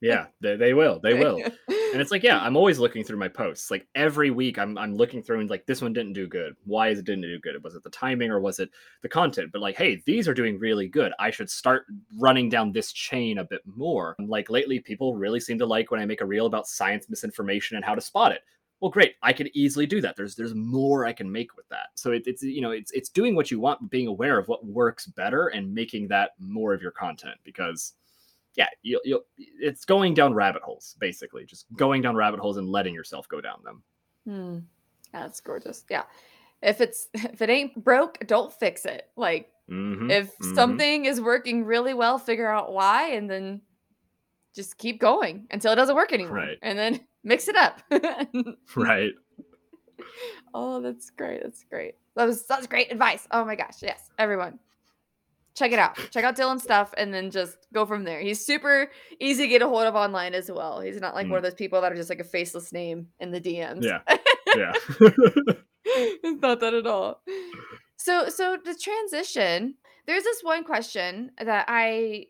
yeah 0.06 0.28
they, 0.40 0.56
they 0.56 0.74
will 0.74 1.00
they 1.00 1.14
will. 1.14 1.42
And 1.94 2.02
it's 2.02 2.12
like 2.12 2.24
yeah 2.24 2.42
i'm 2.42 2.58
always 2.58 2.78
looking 2.78 3.06
through 3.06 3.18
my 3.18 3.30
posts. 3.30 3.72
Like 3.72 3.88
every 3.96 4.30
week 4.30 4.60
i'm, 4.60 4.78
I'm 4.78 4.96
looking 4.96 5.24
through 5.24 5.40
and 5.40 5.50
like 5.50 5.66
this 5.66 5.82
one 5.82 5.94
didn't 5.94 6.12
do 6.12 6.28
good. 6.28 6.54
Why 6.66 6.90
is 6.90 7.00
it 7.00 7.06
didn't 7.06 7.22
do 7.22 7.40
good? 7.40 7.64
Was 7.64 7.74
it 7.74 7.84
the 7.84 7.90
timing 7.90 8.32
or 8.32 8.42
was 8.42 8.60
it 8.60 8.70
the 9.02 9.08
content? 9.08 9.52
But 9.54 9.62
like 9.62 9.78
hey 9.78 10.02
these 10.06 10.28
are 10.28 10.34
doing 10.34 10.60
really 10.60 10.90
good. 10.90 11.14
I 11.20 11.32
should 11.32 11.50
start 11.50 11.86
running 12.18 12.50
down 12.50 12.74
this 12.74 12.92
chain 12.92 13.38
a 13.38 13.46
bit 13.46 13.62
more. 13.66 14.16
Like 14.20 14.50
lately 14.50 14.80
people 14.80 15.16
really 15.16 15.40
seem 15.40 15.58
to 15.60 15.66
like 15.66 15.90
when 15.90 16.02
i 16.02 16.06
make 16.06 16.22
a 16.22 16.26
reel 16.26 16.48
about 16.48 16.68
science 16.68 17.10
misinformation 17.10 17.78
and 17.78 17.86
how 17.86 17.96
to 17.96 18.02
spot 18.02 18.34
it. 18.34 18.42
Well 18.82 18.92
great 18.92 19.16
i 19.24 19.32
can 19.32 19.50
easily 19.54 19.86
do 19.86 20.02
that. 20.02 20.18
There's 20.18 20.36
there's 20.36 20.54
more 20.54 21.06
i 21.06 21.14
can 21.14 21.32
make 21.32 21.56
with 21.56 21.70
that. 21.70 21.88
So 21.96 22.12
it, 22.12 22.24
it's 22.26 22.44
you 22.44 22.62
know 22.62 22.72
it's 22.72 22.92
it's 22.92 23.10
doing 23.10 23.36
what 23.36 23.52
you 23.52 23.62
want 23.62 23.90
being 23.90 24.08
aware 24.08 24.38
of 24.38 24.50
what 24.50 24.66
works 24.66 25.06
better 25.06 25.48
and 25.48 25.74
making 25.74 26.10
that 26.10 26.32
more 26.40 26.74
of 26.74 26.82
your 26.82 26.92
content 26.92 27.38
because 27.46 27.94
yeah, 28.56 28.68
you'll, 28.82 29.02
you'll 29.04 29.22
it's 29.38 29.86
going 29.86 30.14
down 30.14 30.34
rabbit 30.34 30.62
holes 30.62 30.96
basically, 31.00 31.46
just 31.46 31.66
going 31.76 32.02
down 32.02 32.16
rabbit 32.16 32.40
holes 32.40 32.58
and 32.58 32.70
letting 32.70 32.94
yourself 32.94 33.28
go 33.28 33.42
down 33.42 33.60
them. 33.64 33.84
Hmm. 34.26 34.60
That's 35.12 35.40
gorgeous. 35.42 35.86
Yeah. 35.90 36.04
If 36.62 36.82
it's 36.82 37.08
if 37.14 37.42
it 37.42 37.50
ain't 37.50 37.84
broke, 37.84 38.26
don't 38.28 38.52
fix 38.52 38.86
it. 38.86 39.10
Like 39.16 39.50
mm-hmm. 39.70 40.10
if 40.10 40.28
mm-hmm. 40.28 40.56
something 40.56 41.06
is 41.06 41.22
working 41.22 41.66
really 41.66 41.94
well, 41.94 42.18
figure 42.18 42.50
out 42.50 42.74
why 42.74 43.12
and 43.12 43.30
then 43.30 43.62
just 44.56 44.78
keep 44.78 45.00
going 45.02 45.48
until 45.52 45.74
it 45.74 45.76
doesn't 45.76 45.96
work 45.96 46.14
anymore. 46.14 46.36
Right. 46.36 46.58
And 46.62 46.80
then 46.80 47.02
mix 47.24 47.48
it 47.48 47.56
up. 47.56 47.82
right. 48.76 49.12
Oh, 50.54 50.82
that's 50.82 51.10
great. 51.10 51.44
That's 51.44 51.66
great. 51.66 51.96
That 52.16 52.26
was 52.26 52.46
such 52.46 52.70
great 52.70 52.92
advice. 52.92 53.28
Oh 53.32 53.44
my 53.44 53.56
gosh. 53.56 53.82
Yes. 53.82 54.10
Everyone 54.18 54.60
check 55.56 55.72
it 55.72 55.80
out. 55.80 55.98
Check 56.12 56.24
out 56.24 56.36
Dylan's 56.36 56.64
stuff 56.64 56.94
and 56.98 57.14
then 57.14 57.32
just 57.32 57.58
go 57.74 57.86
from 57.86 58.04
there. 58.04 58.20
He's 58.20 58.46
super 58.46 58.92
easy 59.20 59.44
to 59.44 59.50
get 59.50 59.62
a 59.62 59.68
hold 59.68 59.86
of 59.86 59.96
online 59.96 60.34
as 60.34 60.52
well. 60.52 60.82
He's 60.82 61.02
not 61.02 61.16
like 61.16 61.28
mm. 61.28 61.32
one 61.32 61.38
of 61.38 61.44
those 61.44 61.54
people 61.54 61.82
that 61.82 61.92
are 61.92 61.96
just 61.96 62.10
like 62.10 62.20
a 62.20 62.26
faceless 62.26 62.72
name 62.72 63.08
in 63.20 63.32
the 63.32 63.42
DMs. 63.42 63.84
Yeah. 63.84 64.00
Yeah. 64.56 64.72
it's 65.02 66.42
not 66.42 66.62
that 66.62 66.74
at 66.74 66.88
all. 66.88 67.22
So 67.98 68.30
so 68.30 68.58
the 68.64 68.74
transition, 68.74 69.76
there's 70.08 70.24
this 70.24 70.42
one 70.44 70.64
question 70.64 71.32
that 71.44 71.66
I 71.68 72.28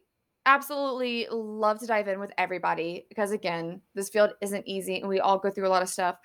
absolutely 0.48 1.28
love 1.30 1.80
to 1.82 1.86
dive 1.86 2.08
in 2.08 2.20
with 2.20 2.32
everybody 2.40 3.06
because 3.10 3.32
again, 3.32 3.82
this 3.94 4.10
field 4.10 4.32
isn't 4.42 4.68
easy 4.68 5.00
and 5.00 5.08
we 5.08 5.20
all 5.20 5.38
go 5.38 5.52
through 5.52 5.68
a 5.68 5.70
lot 5.70 5.84
of 5.84 5.90
stuff. 5.90 6.18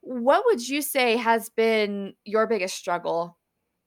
What 0.00 0.44
would 0.46 0.66
you 0.66 0.80
say 0.80 1.18
has 1.18 1.50
been 1.50 2.14
your 2.24 2.46
biggest 2.46 2.76
struggle 2.76 3.36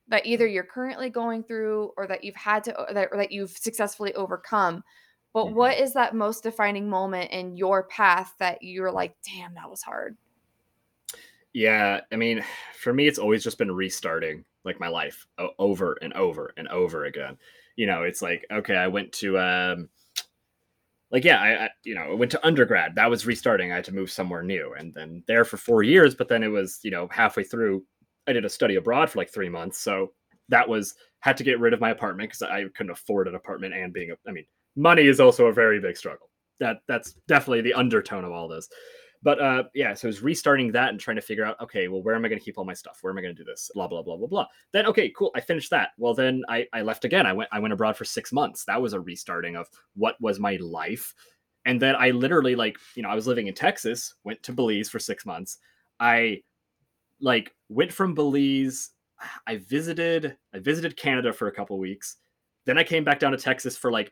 that 0.10 0.26
either 0.26 0.48
you're 0.48 0.64
currently 0.64 1.10
going 1.10 1.44
through 1.44 1.92
or 1.98 2.08
that 2.08 2.24
you've 2.24 2.36
had 2.36 2.64
to 2.64 2.74
that, 2.94 3.10
or 3.12 3.18
that 3.18 3.32
you've 3.32 3.52
successfully 3.52 4.14
overcome 4.14 4.84
but 5.34 5.46
mm-hmm. 5.46 5.56
what 5.56 5.78
is 5.78 5.94
that 5.94 6.16
most 6.16 6.44
defining 6.44 6.90
moment 6.90 7.32
in 7.32 7.56
your 7.56 7.84
path 7.84 8.34
that 8.40 8.58
you're 8.62 8.92
like 8.92 9.16
damn 9.26 9.54
that 9.56 9.70
was 9.70 9.82
hard 9.82 10.18
yeah 11.54 12.02
i 12.12 12.16
mean 12.16 12.44
for 12.80 12.94
me 12.94 13.08
it's 13.08 13.20
always 13.20 13.44
just 13.44 13.58
been 13.58 13.72
restarting 13.72 14.44
like 14.64 14.80
my 14.80 14.88
life 14.88 15.26
over 15.60 15.98
and 16.02 16.14
over 16.14 16.54
and 16.58 16.68
over 16.70 17.06
again 17.06 17.38
you 17.76 17.86
know 17.86 18.04
it's 18.04 18.22
like 18.22 18.46
okay 18.52 18.76
i 18.76 18.88
went 18.88 19.12
to 19.12 19.40
um 19.40 19.90
like 21.10 21.24
yeah 21.24 21.42
I, 21.42 21.66
I, 21.66 21.70
you 21.84 21.96
know 21.96 22.02
I 22.02 22.14
went 22.14 22.32
to 22.32 22.46
undergrad 22.46 22.96
that 22.96 23.10
was 23.10 23.26
restarting 23.26 23.72
i 23.72 23.76
had 23.76 23.86
to 23.86 23.94
move 23.94 24.12
somewhere 24.12 24.44
new 24.44 24.74
and 24.78 24.94
then 24.94 25.24
there 25.28 25.46
for 25.46 25.58
four 25.58 25.84
years 25.84 26.16
but 26.16 26.28
then 26.28 26.44
it 26.44 26.50
was 26.50 26.80
you 26.84 26.92
know 26.92 27.08
halfway 27.12 27.44
through 27.44 27.84
I 28.28 28.34
did 28.34 28.46
a 28.46 28.50
study 28.50 28.76
abroad 28.76 29.10
for 29.10 29.20
like 29.20 29.32
three 29.32 29.50
months, 29.50 29.80
so 29.80 30.12
that 30.50 30.68
was 30.68 30.96
had 31.20 31.38
to 31.38 31.44
get 31.44 31.60
rid 31.60 31.74
of 31.74 31.82
my 31.82 31.90
apartment 31.90 32.30
because 32.30 32.42
I 32.42 32.66
couldn't 32.76 32.92
afford 32.92 33.28
an 33.28 33.36
apartment 33.36 33.74
and 33.74 33.94
being 33.94 34.12
a, 34.12 34.16
I 34.28 34.32
mean, 34.32 34.46
money 34.76 35.08
is 35.08 35.20
also 35.20 35.48
a 35.48 35.54
very 35.54 35.80
big 35.80 35.98
struggle. 35.98 36.30
That 36.60 36.78
that's 36.88 37.14
definitely 37.28 37.62
the 37.62 37.74
undertone 37.74 38.26
of 38.26 38.32
all 38.32 38.48
this. 38.48 38.70
But 39.24 39.42
uh, 39.42 39.64
yeah, 39.74 39.94
so 39.94 40.08
I 40.08 40.10
was 40.10 40.22
restarting 40.22 40.72
that 40.72 40.90
and 40.90 41.00
trying 41.00 41.16
to 41.16 41.22
figure 41.22 41.44
out, 41.44 41.60
okay, 41.60 41.88
well, 41.88 42.04
where 42.04 42.16
am 42.16 42.24
I 42.24 42.30
going 42.30 42.40
to 42.40 42.46
keep 42.46 42.58
all 42.58 42.66
my 42.66 42.74
stuff? 42.74 43.00
Where 43.02 43.12
am 43.12 43.18
I 43.18 43.22
going 43.22 43.36
to 43.36 43.44
do 43.44 43.50
this? 43.50 43.70
Blah 43.74 43.88
blah 43.88 44.04
blah 44.04 44.18
blah 44.18 44.28
blah. 44.28 44.46
Then 44.74 44.86
okay, 44.88 45.12
cool, 45.18 45.32
I 45.36 45.42
finished 45.42 45.72
that. 45.72 45.90
Well, 45.98 46.14
then 46.14 46.44
I 46.50 46.68
I 46.74 46.82
left 46.82 47.06
again. 47.06 47.26
I 47.26 47.34
went 47.34 47.50
I 47.52 47.60
went 47.60 47.74
abroad 47.74 47.98
for 47.98 48.06
six 48.06 48.32
months. 48.32 48.64
That 48.66 48.82
was 48.82 48.94
a 48.94 49.00
restarting 49.00 49.56
of 49.56 49.68
what 49.96 50.16
was 50.22 50.40
my 50.40 50.58
life. 50.62 51.14
And 51.66 51.82
then 51.82 51.96
I 51.96 52.12
literally 52.12 52.56
like 52.56 52.78
you 52.96 53.04
know 53.04 53.10
I 53.10 53.16
was 53.16 53.28
living 53.28 53.48
in 53.48 53.54
Texas, 53.54 54.14
went 54.24 54.42
to 54.44 54.54
Belize 54.54 54.90
for 54.90 55.00
six 55.00 55.26
months. 55.26 55.58
I 56.00 56.42
like 57.20 57.54
went 57.70 57.92
from 57.92 58.14
Belize. 58.14 58.92
I 59.48 59.58
visited 59.58 60.38
I 60.54 60.60
visited 60.60 60.98
Canada 60.98 61.34
for 61.34 61.48
a 61.48 61.52
couple 61.52 61.78
weeks. 61.80 62.18
Then 62.66 62.78
I 62.78 62.84
came 62.84 63.04
back 63.04 63.20
down 63.20 63.32
to 63.32 63.38
Texas 63.38 63.78
for 63.78 63.92
like 63.92 64.12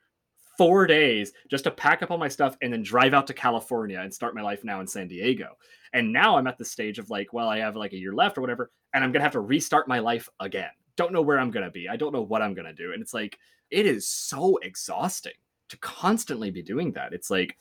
four 0.57 0.87
days 0.87 1.33
just 1.49 1.65
to 1.65 1.71
pack 1.71 2.01
up 2.01 2.11
all 2.11 2.17
my 2.17 2.27
stuff 2.27 2.57
and 2.61 2.71
then 2.71 2.81
drive 2.81 3.13
out 3.13 3.27
to 3.27 3.33
California 3.33 3.99
and 3.99 4.13
start 4.13 4.35
my 4.35 4.41
life 4.41 4.63
now 4.63 4.79
in 4.79 4.87
San 4.87 5.07
Diego. 5.07 5.49
And 5.93 6.11
now 6.11 6.37
I'm 6.37 6.47
at 6.47 6.57
the 6.57 6.65
stage 6.65 6.97
of 6.97 7.09
like, 7.09 7.33
well, 7.33 7.49
I 7.49 7.59
have 7.59 7.75
like 7.75 7.93
a 7.93 7.97
year 7.97 8.13
left 8.13 8.37
or 8.37 8.41
whatever, 8.41 8.71
and 8.93 9.03
I'm 9.03 9.11
gonna 9.11 9.23
have 9.23 9.33
to 9.33 9.41
restart 9.41 9.87
my 9.87 9.99
life 9.99 10.29
again. 10.39 10.69
Don't 10.95 11.13
know 11.13 11.21
where 11.21 11.39
I'm 11.39 11.51
gonna 11.51 11.71
be. 11.71 11.89
I 11.89 11.97
don't 11.97 12.13
know 12.13 12.21
what 12.21 12.41
I'm 12.41 12.53
gonna 12.53 12.73
do. 12.73 12.93
And 12.93 13.01
it's 13.01 13.13
like, 13.13 13.37
it 13.69 13.85
is 13.85 14.07
so 14.07 14.57
exhausting 14.57 15.33
to 15.69 15.77
constantly 15.79 16.51
be 16.51 16.61
doing 16.61 16.93
that. 16.93 17.13
It's 17.13 17.29
like, 17.29 17.57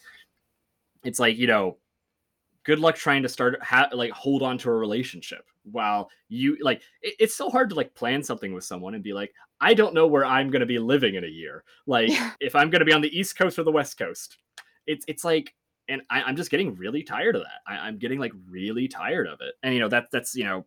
it's 1.03 1.19
like, 1.19 1.37
you 1.37 1.47
know, 1.47 1.79
good 2.65 2.79
luck 2.79 2.97
trying 2.97 3.23
to 3.23 3.29
start 3.29 3.63
ha- 3.63 3.89
like 3.93 4.11
hold 4.11 4.43
on 4.43 4.59
to 4.59 4.71
a 4.71 4.75
relationship 4.75 5.47
while 5.71 6.11
you 6.29 6.57
like 6.61 6.83
it, 7.03 7.15
it's 7.19 7.35
so 7.37 7.49
hard 7.49 7.69
to 7.71 7.75
like 7.75 7.95
plan 7.95 8.23
something 8.23 8.53
with 8.53 8.65
someone 8.65 8.95
and 8.95 9.05
be 9.05 9.13
like 9.13 9.33
i 9.61 9.73
don't 9.73 9.95
know 9.95 10.07
where 10.07 10.25
i'm 10.27 10.51
going 10.51 10.61
to 10.61 10.67
be 10.67 10.79
living 10.79 11.15
in 11.15 11.25
a 11.25 11.29
year. 11.29 11.65
Like 11.87 12.09
Yeah. 12.11 12.33
if 12.41 12.55
i'm 12.55 12.71
going 12.71 12.81
to 12.81 12.85
be 12.85 12.93
on 12.93 13.01
the 13.03 13.17
east 13.19 13.39
coast 13.39 13.59
or 13.59 13.63
the 13.63 13.73
west 13.73 13.97
coast 13.99 14.39
it's 14.87 15.05
it's 15.09 15.25
like 15.25 15.55
and 15.89 16.03
I, 16.11 16.23
i'm 16.23 16.37
just 16.37 16.51
getting 16.51 16.75
really 16.75 17.03
tired 17.03 17.37
of 17.37 17.43
that. 17.43 17.61
I, 17.67 17.87
i'm 17.87 17.99
getting 17.99 18.19
like 18.19 18.33
really 18.49 18.89
tired 18.89 19.27
of 19.27 19.41
it. 19.41 19.55
And 19.63 19.73
you 19.75 19.81
know 19.81 19.89
that 19.89 20.07
that's 20.13 20.35
you 20.35 20.45
know 20.45 20.65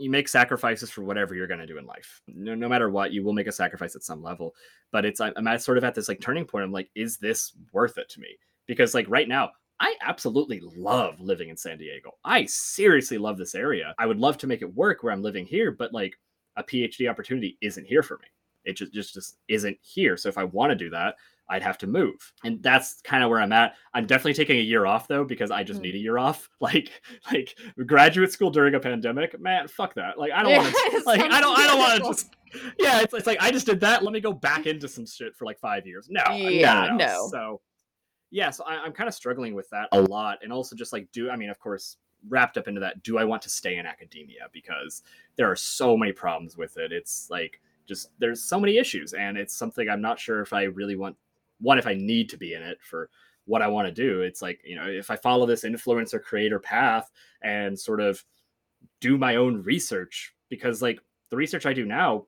you 0.00 0.10
make 0.10 0.28
sacrifices 0.28 0.90
for 0.90 1.02
whatever 1.02 1.34
you're 1.34 1.48
going 1.48 1.58
to 1.58 1.66
do 1.66 1.76
in 1.76 1.84
life. 1.84 2.20
No, 2.28 2.54
no 2.54 2.68
matter 2.68 2.88
what 2.88 3.10
you 3.12 3.24
will 3.24 3.32
make 3.32 3.48
a 3.48 3.52
sacrifice 3.52 3.96
at 3.96 4.04
some 4.04 4.22
level. 4.22 4.54
But 4.92 5.04
it's 5.04 5.20
i'm 5.20 5.46
at 5.48 5.60
sort 5.60 5.76
of 5.76 5.82
at 5.82 5.94
this 5.94 6.08
like 6.08 6.20
turning 6.20 6.44
point. 6.44 6.64
I'm 6.64 6.72
like 6.72 6.88
is 6.94 7.16
this 7.16 7.52
worth 7.72 7.98
it 7.98 8.08
to 8.10 8.20
me? 8.20 8.28
Because 8.66 8.94
like 8.94 9.06
right 9.08 9.26
now 9.28 9.50
I 9.80 9.94
absolutely 10.02 10.60
love 10.76 11.20
living 11.20 11.48
in 11.50 11.56
San 11.56 11.78
Diego. 11.78 12.12
I 12.24 12.44
seriously 12.46 13.18
love 13.18 13.38
this 13.38 13.54
area. 13.54 13.94
I 13.98 14.06
would 14.06 14.18
love 14.18 14.36
to 14.38 14.46
make 14.46 14.62
it 14.62 14.74
work 14.74 15.02
where 15.02 15.12
I'm 15.12 15.22
living 15.22 15.46
here, 15.46 15.70
but 15.70 15.92
like 15.92 16.18
a 16.56 16.64
PhD 16.64 17.08
opportunity 17.08 17.56
isn't 17.60 17.86
here 17.86 18.02
for 18.02 18.14
me. 18.18 18.26
It 18.64 18.72
just 18.76 18.92
just, 18.92 19.14
just 19.14 19.36
isn't 19.48 19.78
here. 19.80 20.16
So 20.16 20.28
if 20.28 20.36
I 20.36 20.44
want 20.44 20.70
to 20.70 20.76
do 20.76 20.90
that, 20.90 21.14
I'd 21.50 21.62
have 21.62 21.78
to 21.78 21.86
move. 21.86 22.16
And 22.44 22.62
that's 22.62 23.00
kind 23.02 23.22
of 23.24 23.30
where 23.30 23.40
I'm 23.40 23.52
at. 23.52 23.74
I'm 23.94 24.06
definitely 24.06 24.34
taking 24.34 24.58
a 24.58 24.62
year 24.62 24.84
off 24.84 25.08
though 25.08 25.24
because 25.24 25.50
I 25.50 25.62
just 25.62 25.80
Mm. 25.80 25.84
need 25.84 25.94
a 25.94 25.98
year 25.98 26.18
off. 26.18 26.48
Like 26.60 26.90
like 27.32 27.56
graduate 27.86 28.32
school 28.32 28.50
during 28.50 28.74
a 28.74 28.80
pandemic, 28.80 29.38
man, 29.40 29.68
fuck 29.68 29.94
that. 29.94 30.18
Like 30.18 30.32
I 30.32 30.42
don't 30.42 30.56
want 30.56 30.74
to 30.92 31.02
like 31.06 31.20
I 31.20 31.40
don't 31.40 31.56
I 31.58 31.66
don't 31.68 31.78
want 31.78 32.02
to 32.02 32.08
just 32.08 32.34
yeah, 32.78 33.00
it's, 33.00 33.14
it's 33.14 33.26
like 33.26 33.38
I 33.40 33.50
just 33.52 33.64
did 33.66 33.80
that. 33.80 34.02
Let 34.02 34.12
me 34.12 34.20
go 34.20 34.32
back 34.32 34.66
into 34.66 34.88
some 34.88 35.06
shit 35.06 35.36
for 35.36 35.44
like 35.44 35.58
five 35.60 35.86
years. 35.86 36.08
No, 36.10 36.22
Yeah, 36.34 36.88
no. 36.88 36.96
no. 36.96 37.28
So 37.30 37.60
yeah, 38.30 38.50
so 38.50 38.64
I, 38.64 38.76
I'm 38.76 38.92
kind 38.92 39.08
of 39.08 39.14
struggling 39.14 39.54
with 39.54 39.68
that 39.70 39.88
a 39.92 39.98
oh. 39.98 40.02
lot, 40.02 40.38
and 40.42 40.52
also 40.52 40.76
just 40.76 40.92
like 40.92 41.10
do 41.12 41.30
I 41.30 41.36
mean, 41.36 41.50
of 41.50 41.58
course, 41.58 41.96
wrapped 42.28 42.56
up 42.56 42.68
into 42.68 42.80
that, 42.80 43.02
do 43.02 43.18
I 43.18 43.24
want 43.24 43.42
to 43.42 43.50
stay 43.50 43.76
in 43.76 43.86
academia 43.86 44.48
because 44.52 45.02
there 45.36 45.50
are 45.50 45.56
so 45.56 45.96
many 45.96 46.12
problems 46.12 46.56
with 46.56 46.76
it. 46.76 46.92
It's 46.92 47.28
like 47.30 47.60
just 47.86 48.10
there's 48.18 48.42
so 48.42 48.60
many 48.60 48.78
issues, 48.78 49.14
and 49.14 49.36
it's 49.36 49.54
something 49.54 49.88
I'm 49.88 50.02
not 50.02 50.18
sure 50.18 50.40
if 50.40 50.52
I 50.52 50.64
really 50.64 50.96
want. 50.96 51.16
One, 51.60 51.78
if 51.78 51.86
I 51.86 51.94
need 51.94 52.28
to 52.30 52.36
be 52.36 52.54
in 52.54 52.62
it 52.62 52.78
for 52.80 53.10
what 53.46 53.62
I 53.62 53.68
want 53.68 53.88
to 53.88 53.92
do. 53.92 54.20
It's 54.20 54.42
like 54.42 54.60
you 54.64 54.76
know, 54.76 54.86
if 54.86 55.10
I 55.10 55.16
follow 55.16 55.46
this 55.46 55.64
influencer 55.64 56.22
creator 56.22 56.58
path 56.58 57.10
and 57.42 57.78
sort 57.78 58.00
of 58.00 58.22
do 59.00 59.16
my 59.16 59.36
own 59.36 59.62
research, 59.62 60.34
because 60.50 60.82
like 60.82 61.00
the 61.30 61.36
research 61.36 61.66
I 61.66 61.72
do 61.72 61.84
now 61.84 62.26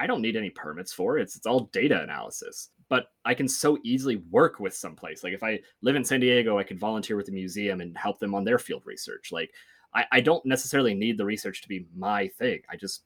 I 0.00 0.06
don't 0.06 0.22
need 0.22 0.34
any 0.34 0.48
permits 0.48 0.92
for 0.94 1.18
it. 1.18 1.22
It's 1.22 1.36
it's 1.36 1.46
all 1.46 1.68
data 1.72 2.02
analysis. 2.02 2.70
But 2.90 3.06
I 3.24 3.32
can 3.32 3.48
so 3.48 3.78
easily 3.82 4.16
work 4.30 4.60
with 4.60 4.76
someplace. 4.76 5.24
Like 5.24 5.32
if 5.32 5.42
I 5.42 5.60
live 5.80 5.96
in 5.96 6.04
San 6.04 6.20
Diego, 6.20 6.58
I 6.58 6.64
could 6.64 6.78
volunteer 6.78 7.16
with 7.16 7.26
the 7.26 7.32
museum 7.32 7.80
and 7.80 7.96
help 7.96 8.18
them 8.18 8.34
on 8.34 8.44
their 8.44 8.58
field 8.58 8.82
research. 8.84 9.32
Like 9.32 9.52
I, 9.94 10.04
I 10.12 10.20
don't 10.20 10.44
necessarily 10.44 10.92
need 10.92 11.16
the 11.16 11.24
research 11.24 11.62
to 11.62 11.68
be 11.68 11.86
my 11.96 12.28
thing. 12.28 12.60
I 12.68 12.76
just 12.76 13.04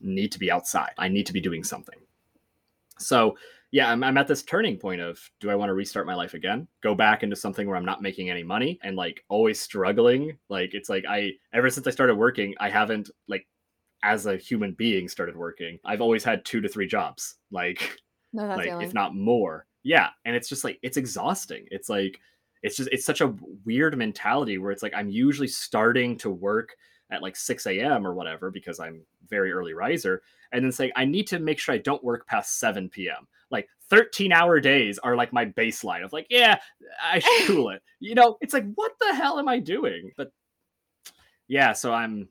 need 0.00 0.32
to 0.32 0.40
be 0.40 0.50
outside. 0.50 0.92
I 0.98 1.08
need 1.08 1.26
to 1.26 1.32
be 1.32 1.40
doing 1.40 1.62
something. 1.62 1.98
So 2.98 3.36
yeah, 3.70 3.90
I'm, 3.90 4.02
I'm 4.02 4.16
at 4.16 4.26
this 4.26 4.42
turning 4.42 4.78
point 4.78 5.00
of 5.00 5.18
do 5.40 5.50
I 5.50 5.54
want 5.54 5.68
to 5.68 5.74
restart 5.74 6.06
my 6.06 6.14
life 6.14 6.34
again? 6.34 6.66
Go 6.82 6.94
back 6.94 7.22
into 7.22 7.36
something 7.36 7.66
where 7.66 7.76
I'm 7.76 7.84
not 7.84 8.02
making 8.02 8.30
any 8.30 8.42
money 8.42 8.78
and 8.82 8.96
like 8.96 9.24
always 9.28 9.60
struggling. 9.60 10.38
Like 10.48 10.72
it's 10.72 10.88
like 10.88 11.04
I 11.08 11.32
ever 11.52 11.68
since 11.68 11.86
I 11.86 11.90
started 11.90 12.14
working, 12.14 12.54
I 12.60 12.70
haven't 12.70 13.10
like 13.28 13.46
as 14.02 14.26
a 14.26 14.36
human 14.36 14.72
being 14.72 15.08
started 15.08 15.36
working. 15.36 15.78
I've 15.84 16.00
always 16.00 16.24
had 16.24 16.44
two 16.44 16.60
to 16.60 16.68
three 16.68 16.86
jobs. 16.86 17.36
Like 17.50 17.98
No, 18.32 18.46
that's 18.46 18.66
like 18.66 18.82
if 18.82 18.94
not 18.94 19.14
more. 19.14 19.66
Yeah 19.82 20.10
and 20.24 20.36
it's 20.36 20.48
just 20.48 20.64
like 20.64 20.78
it's 20.82 20.96
exhausting. 20.96 21.66
It's 21.70 21.88
like 21.88 22.20
it's 22.62 22.76
just 22.76 22.88
it's 22.92 23.04
such 23.04 23.20
a 23.20 23.34
weird 23.64 23.96
mentality 23.96 24.58
where 24.58 24.70
it's 24.70 24.82
like 24.82 24.94
i'm 24.94 25.08
usually 25.08 25.48
starting 25.48 26.16
to 26.16 26.30
work 26.30 26.74
at 27.10 27.22
like 27.22 27.36
6 27.36 27.66
a.m 27.66 28.06
or 28.06 28.14
whatever 28.14 28.50
because 28.50 28.80
i'm 28.80 29.02
very 29.28 29.52
early 29.52 29.74
riser 29.74 30.22
and 30.52 30.64
then 30.64 30.72
saying 30.72 30.92
i 30.96 31.04
need 31.04 31.26
to 31.26 31.38
make 31.38 31.58
sure 31.58 31.74
i 31.74 31.78
don't 31.78 32.04
work 32.04 32.26
past 32.26 32.58
7 32.58 32.88
p.m 32.88 33.26
like 33.50 33.68
13 33.90 34.32
hour 34.32 34.60
days 34.60 34.98
are 34.98 35.16
like 35.16 35.32
my 35.32 35.46
baseline 35.46 36.04
of 36.04 36.12
like 36.12 36.26
yeah 36.30 36.58
i 37.02 37.18
should 37.18 37.46
cool 37.46 37.70
it. 37.70 37.82
You 38.00 38.14
know 38.14 38.36
it's 38.40 38.54
like 38.54 38.66
what 38.74 38.92
the 39.00 39.14
hell 39.14 39.38
am 39.38 39.48
i 39.48 39.58
doing? 39.58 40.12
But 40.16 40.32
yeah 41.46 41.72
so 41.72 41.94
i'm 41.94 42.28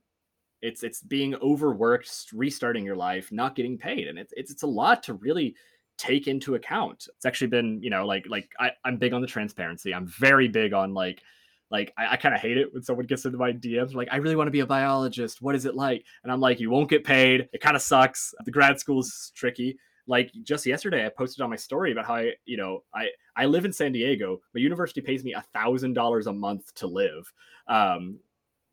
it's 0.61 0.83
it's 0.83 1.01
being 1.01 1.33
overworked 1.35 2.27
restarting 2.33 2.85
your 2.85 2.95
life 2.95 3.31
not 3.31 3.55
getting 3.55 3.77
paid 3.77 4.07
and 4.07 4.19
it's 4.19 4.33
it's, 4.37 4.51
it's 4.51 4.63
a 4.63 4.67
lot 4.67 5.01
to 5.03 5.15
really 5.15 5.55
take 5.97 6.27
into 6.27 6.55
account. 6.55 7.07
It's 7.15 7.25
actually 7.25 7.47
been 7.47 7.81
you 7.81 7.89
know 7.89 8.05
like 8.05 8.25
like 8.29 8.49
I, 8.59 8.71
i'm 8.85 8.97
big 8.97 9.13
on 9.13 9.21
the 9.21 9.27
transparency. 9.27 9.93
I'm 9.93 10.07
very 10.07 10.47
big 10.47 10.73
on 10.73 10.93
like 10.93 11.21
like 11.69 11.93
i, 11.97 12.13
I 12.13 12.17
kind 12.17 12.33
of 12.33 12.39
hate 12.39 12.57
it 12.57 12.73
when 12.73 12.81
someone 12.81 13.07
gets 13.07 13.25
into 13.25 13.37
my 13.37 13.51
dms 13.51 13.93
like 13.93 14.07
i 14.09 14.15
really 14.15 14.37
want 14.37 14.47
to 14.47 14.51
be 14.51 14.61
a 14.61 14.65
biologist. 14.65 15.41
What 15.41 15.55
is 15.55 15.65
it 15.65 15.75
like? 15.75 16.05
And 16.23 16.31
i'm 16.31 16.39
like 16.39 16.59
you 16.59 16.69
won't 16.69 16.89
get 16.89 17.03
paid. 17.03 17.49
It 17.53 17.61
kind 17.61 17.75
of 17.75 17.81
sucks. 17.81 18.33
The 18.45 18.51
grad 18.51 18.79
school 18.79 18.99
is 19.01 19.31
tricky. 19.35 19.77
Like 20.07 20.31
just 20.43 20.65
yesterday 20.65 21.05
i 21.05 21.09
posted 21.09 21.41
on 21.41 21.49
my 21.49 21.55
story 21.55 21.91
about 21.91 22.05
how 22.05 22.15
i 22.15 22.31
you 22.45 22.57
know 22.57 22.83
i 22.93 23.07
i 23.35 23.45
live 23.45 23.65
in 23.65 23.73
san 23.73 23.91
diego. 23.91 24.39
But 24.53 24.61
university 24.61 25.01
pays 25.01 25.23
me 25.23 25.33
a 25.33 25.45
thousand 25.53 25.93
dollars 25.93 26.27
a 26.27 26.33
month 26.33 26.73
to 26.75 26.87
live 26.87 27.31
um 27.67 28.19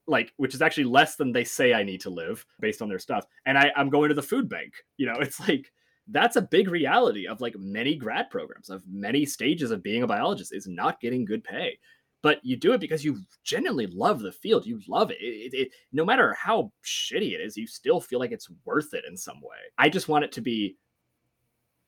like 0.06 0.32
which 0.36 0.54
is 0.54 0.62
actually 0.62 0.84
less 0.84 1.16
than 1.16 1.32
they 1.32 1.44
say 1.44 1.72
I 1.72 1.82
need 1.82 2.00
to 2.02 2.10
live 2.10 2.44
based 2.60 2.82
on 2.82 2.88
their 2.88 2.98
stuff. 2.98 3.26
And 3.46 3.56
I, 3.56 3.72
I'm 3.76 3.88
going 3.88 4.08
to 4.08 4.14
the 4.14 4.22
food 4.22 4.48
bank. 4.48 4.74
You 4.96 5.06
know, 5.06 5.14
it's 5.20 5.40
like 5.40 5.72
that's 6.08 6.36
a 6.36 6.42
big 6.42 6.68
reality 6.68 7.26
of 7.26 7.40
like 7.40 7.54
many 7.58 7.94
grad 7.96 8.28
programs, 8.30 8.68
of 8.70 8.82
many 8.90 9.24
stages 9.24 9.70
of 9.70 9.82
being 9.82 10.02
a 10.02 10.06
biologist 10.06 10.54
is 10.54 10.66
not 10.66 11.00
getting 11.00 11.24
good 11.24 11.42
pay. 11.44 11.78
But 12.22 12.40
you 12.42 12.56
do 12.56 12.72
it 12.72 12.80
because 12.80 13.04
you 13.04 13.18
genuinely 13.42 13.86
love 13.86 14.20
the 14.20 14.32
field. 14.32 14.64
You 14.66 14.80
love 14.88 15.10
it. 15.10 15.18
It, 15.20 15.52
it, 15.52 15.56
it. 15.58 15.68
No 15.92 16.04
matter 16.06 16.32
how 16.34 16.72
shitty 16.82 17.32
it 17.34 17.40
is, 17.42 17.56
you 17.56 17.66
still 17.66 18.00
feel 18.00 18.18
like 18.18 18.32
it's 18.32 18.48
worth 18.64 18.94
it 18.94 19.04
in 19.08 19.14
some 19.16 19.40
way. 19.42 19.58
I 19.76 19.90
just 19.90 20.08
want 20.08 20.24
it 20.24 20.32
to 20.32 20.40
be 20.40 20.76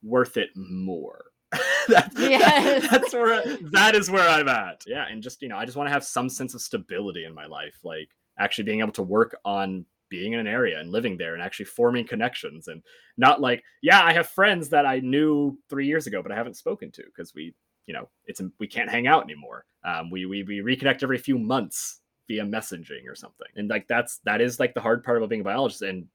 worth 0.03 0.37
it 0.37 0.51
more. 0.55 1.25
that, 1.89 2.11
Yes. 2.19 2.83
that- 2.83 2.91
that's 2.91 3.15
where 3.15 3.57
that 3.73 3.95
is 3.95 4.11
where 4.11 4.29
I'm 4.29 4.49
at. 4.49 4.83
Yeah, 4.87 5.07
and 5.11 5.23
just 5.23 5.41
you 5.43 5.49
know, 5.49 5.57
I 5.57 5.65
just 5.65 5.77
want 5.77 5.89
to 5.89 5.93
have 5.93 6.05
some 6.05 6.29
sense 6.29 6.55
of 6.55 6.61
stability 6.61 7.25
in 7.25 7.35
my 7.35 7.47
life, 7.47 7.79
like 7.83 8.09
actually 8.39 8.65
being 8.65 8.81
able 8.81 8.93
to 8.93 9.03
work 9.03 9.37
on 9.45 9.87
being 10.09 10.33
in 10.33 10.41
an 10.41 10.47
area 10.47 10.79
and 10.79 10.91
living 10.91 11.17
there 11.17 11.35
and 11.35 11.43
actually 11.43 11.67
forming 11.67 12.07
connections 12.07 12.69
and 12.69 12.83
not 13.17 13.41
like 13.41 13.63
yeah 13.83 14.03
i 14.05 14.13
have 14.13 14.29
friends 14.29 14.69
that 14.69 14.87
i 14.87 15.01
knew 15.01 15.59
three 15.69 15.87
years 15.87 16.07
ago 16.07 16.23
but 16.23 16.31
i 16.33 16.37
haven't 16.37 16.57
spoken 16.57 16.91
to 16.91 17.03
because 17.07 17.35
we 17.35 17.55
you 17.87 17.95
know 17.95 18.09
it's 18.27 18.43
we 18.59 18.67
can't 18.67 18.91
hang 18.91 19.07
out 19.07 19.25
anymore. 19.25 19.65
Um, 19.85 20.11
we, 20.11 20.27
we 20.27 20.43
we 20.43 20.59
reconnect 20.59 21.03
every 21.03 21.19
few 21.19 21.39
months 21.39 22.01
via 22.29 22.45
messaging 22.45 23.09
or 23.09 23.15
something. 23.15 23.47
And 23.55 23.71
like 23.71 23.87
that's 23.89 24.19
that 24.25 24.41
is 24.41 24.61
like 24.61 24.75
the 24.75 24.81
hard 24.81 25.05
part 25.05 25.17
about 25.17 25.29
being 25.29 25.41
a 25.41 25.45
biologist. 25.45 25.83
And 25.83 26.07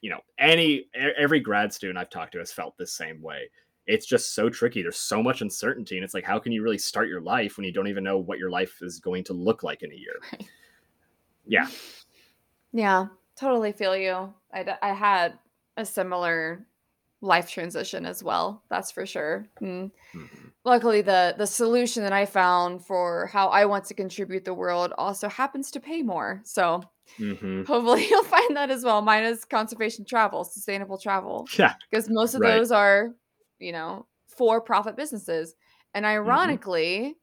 you 0.00 0.10
know 0.10 0.20
any 0.38 0.86
every 0.94 1.40
grad 1.40 1.72
student 1.72 1.98
i've 1.98 2.08
talked 2.08 2.30
to 2.32 2.38
has 2.38 2.52
felt 2.52 2.78
this 2.78 2.92
same 2.92 3.20
way. 3.20 3.50
It's 3.86 4.06
just 4.06 4.34
so 4.34 4.48
tricky. 4.48 4.82
There's 4.82 4.98
so 4.98 5.22
much 5.22 5.40
uncertainty 5.40 5.96
and 5.96 6.04
it's 6.04 6.14
like 6.14 6.24
how 6.24 6.38
can 6.38 6.52
you 6.52 6.62
really 6.62 6.78
start 6.78 7.08
your 7.08 7.20
life 7.20 7.56
when 7.56 7.64
you 7.64 7.72
don't 7.72 7.88
even 7.88 8.04
know 8.04 8.18
what 8.18 8.38
your 8.38 8.50
life 8.50 8.78
is 8.80 9.00
going 9.00 9.24
to 9.24 9.32
look 9.32 9.62
like 9.62 9.82
in 9.82 9.92
a 9.92 9.96
year? 9.96 10.14
Right. 11.50 11.62
yeah. 11.62 11.66
Yeah, 12.72 13.06
totally 13.38 13.72
feel 13.72 13.96
you. 13.96 14.34
I, 14.52 14.76
I 14.82 14.92
had 14.92 15.38
a 15.76 15.84
similar 15.84 16.66
life 17.20 17.50
transition 17.50 18.06
as 18.06 18.22
well. 18.22 18.62
That's 18.70 18.90
for 18.90 19.06
sure. 19.06 19.46
Mm. 19.60 19.90
Mhm. 20.14 20.52
Luckily, 20.64 21.02
the 21.02 21.34
the 21.38 21.46
solution 21.46 22.02
that 22.02 22.12
I 22.12 22.26
found 22.26 22.84
for 22.84 23.26
how 23.28 23.48
I 23.48 23.64
want 23.64 23.84
to 23.86 23.94
contribute 23.94 24.44
the 24.44 24.54
world 24.54 24.92
also 24.98 25.28
happens 25.28 25.70
to 25.72 25.80
pay 25.80 26.02
more. 26.02 26.40
So 26.44 26.82
Mhm. 27.18 27.66
hopefully 27.66 28.06
you'll 28.10 28.24
find 28.24 28.56
that 28.56 28.70
as 28.70 28.84
well. 28.84 29.02
Mine 29.02 29.24
is 29.24 29.44
conservation 29.44 30.04
travel, 30.04 30.44
sustainable 30.44 30.98
travel, 30.98 31.48
yeah 31.58 31.74
because 31.90 32.08
most 32.10 32.34
of 32.34 32.42
Right. 32.42 32.54
those 32.58 32.70
are, 32.72 33.14
you 33.58 33.72
know, 33.72 34.06
for 34.28 34.60
profit 34.60 34.96
businesses. 34.96 35.54
And 35.94 36.04
ironically, 36.06 37.16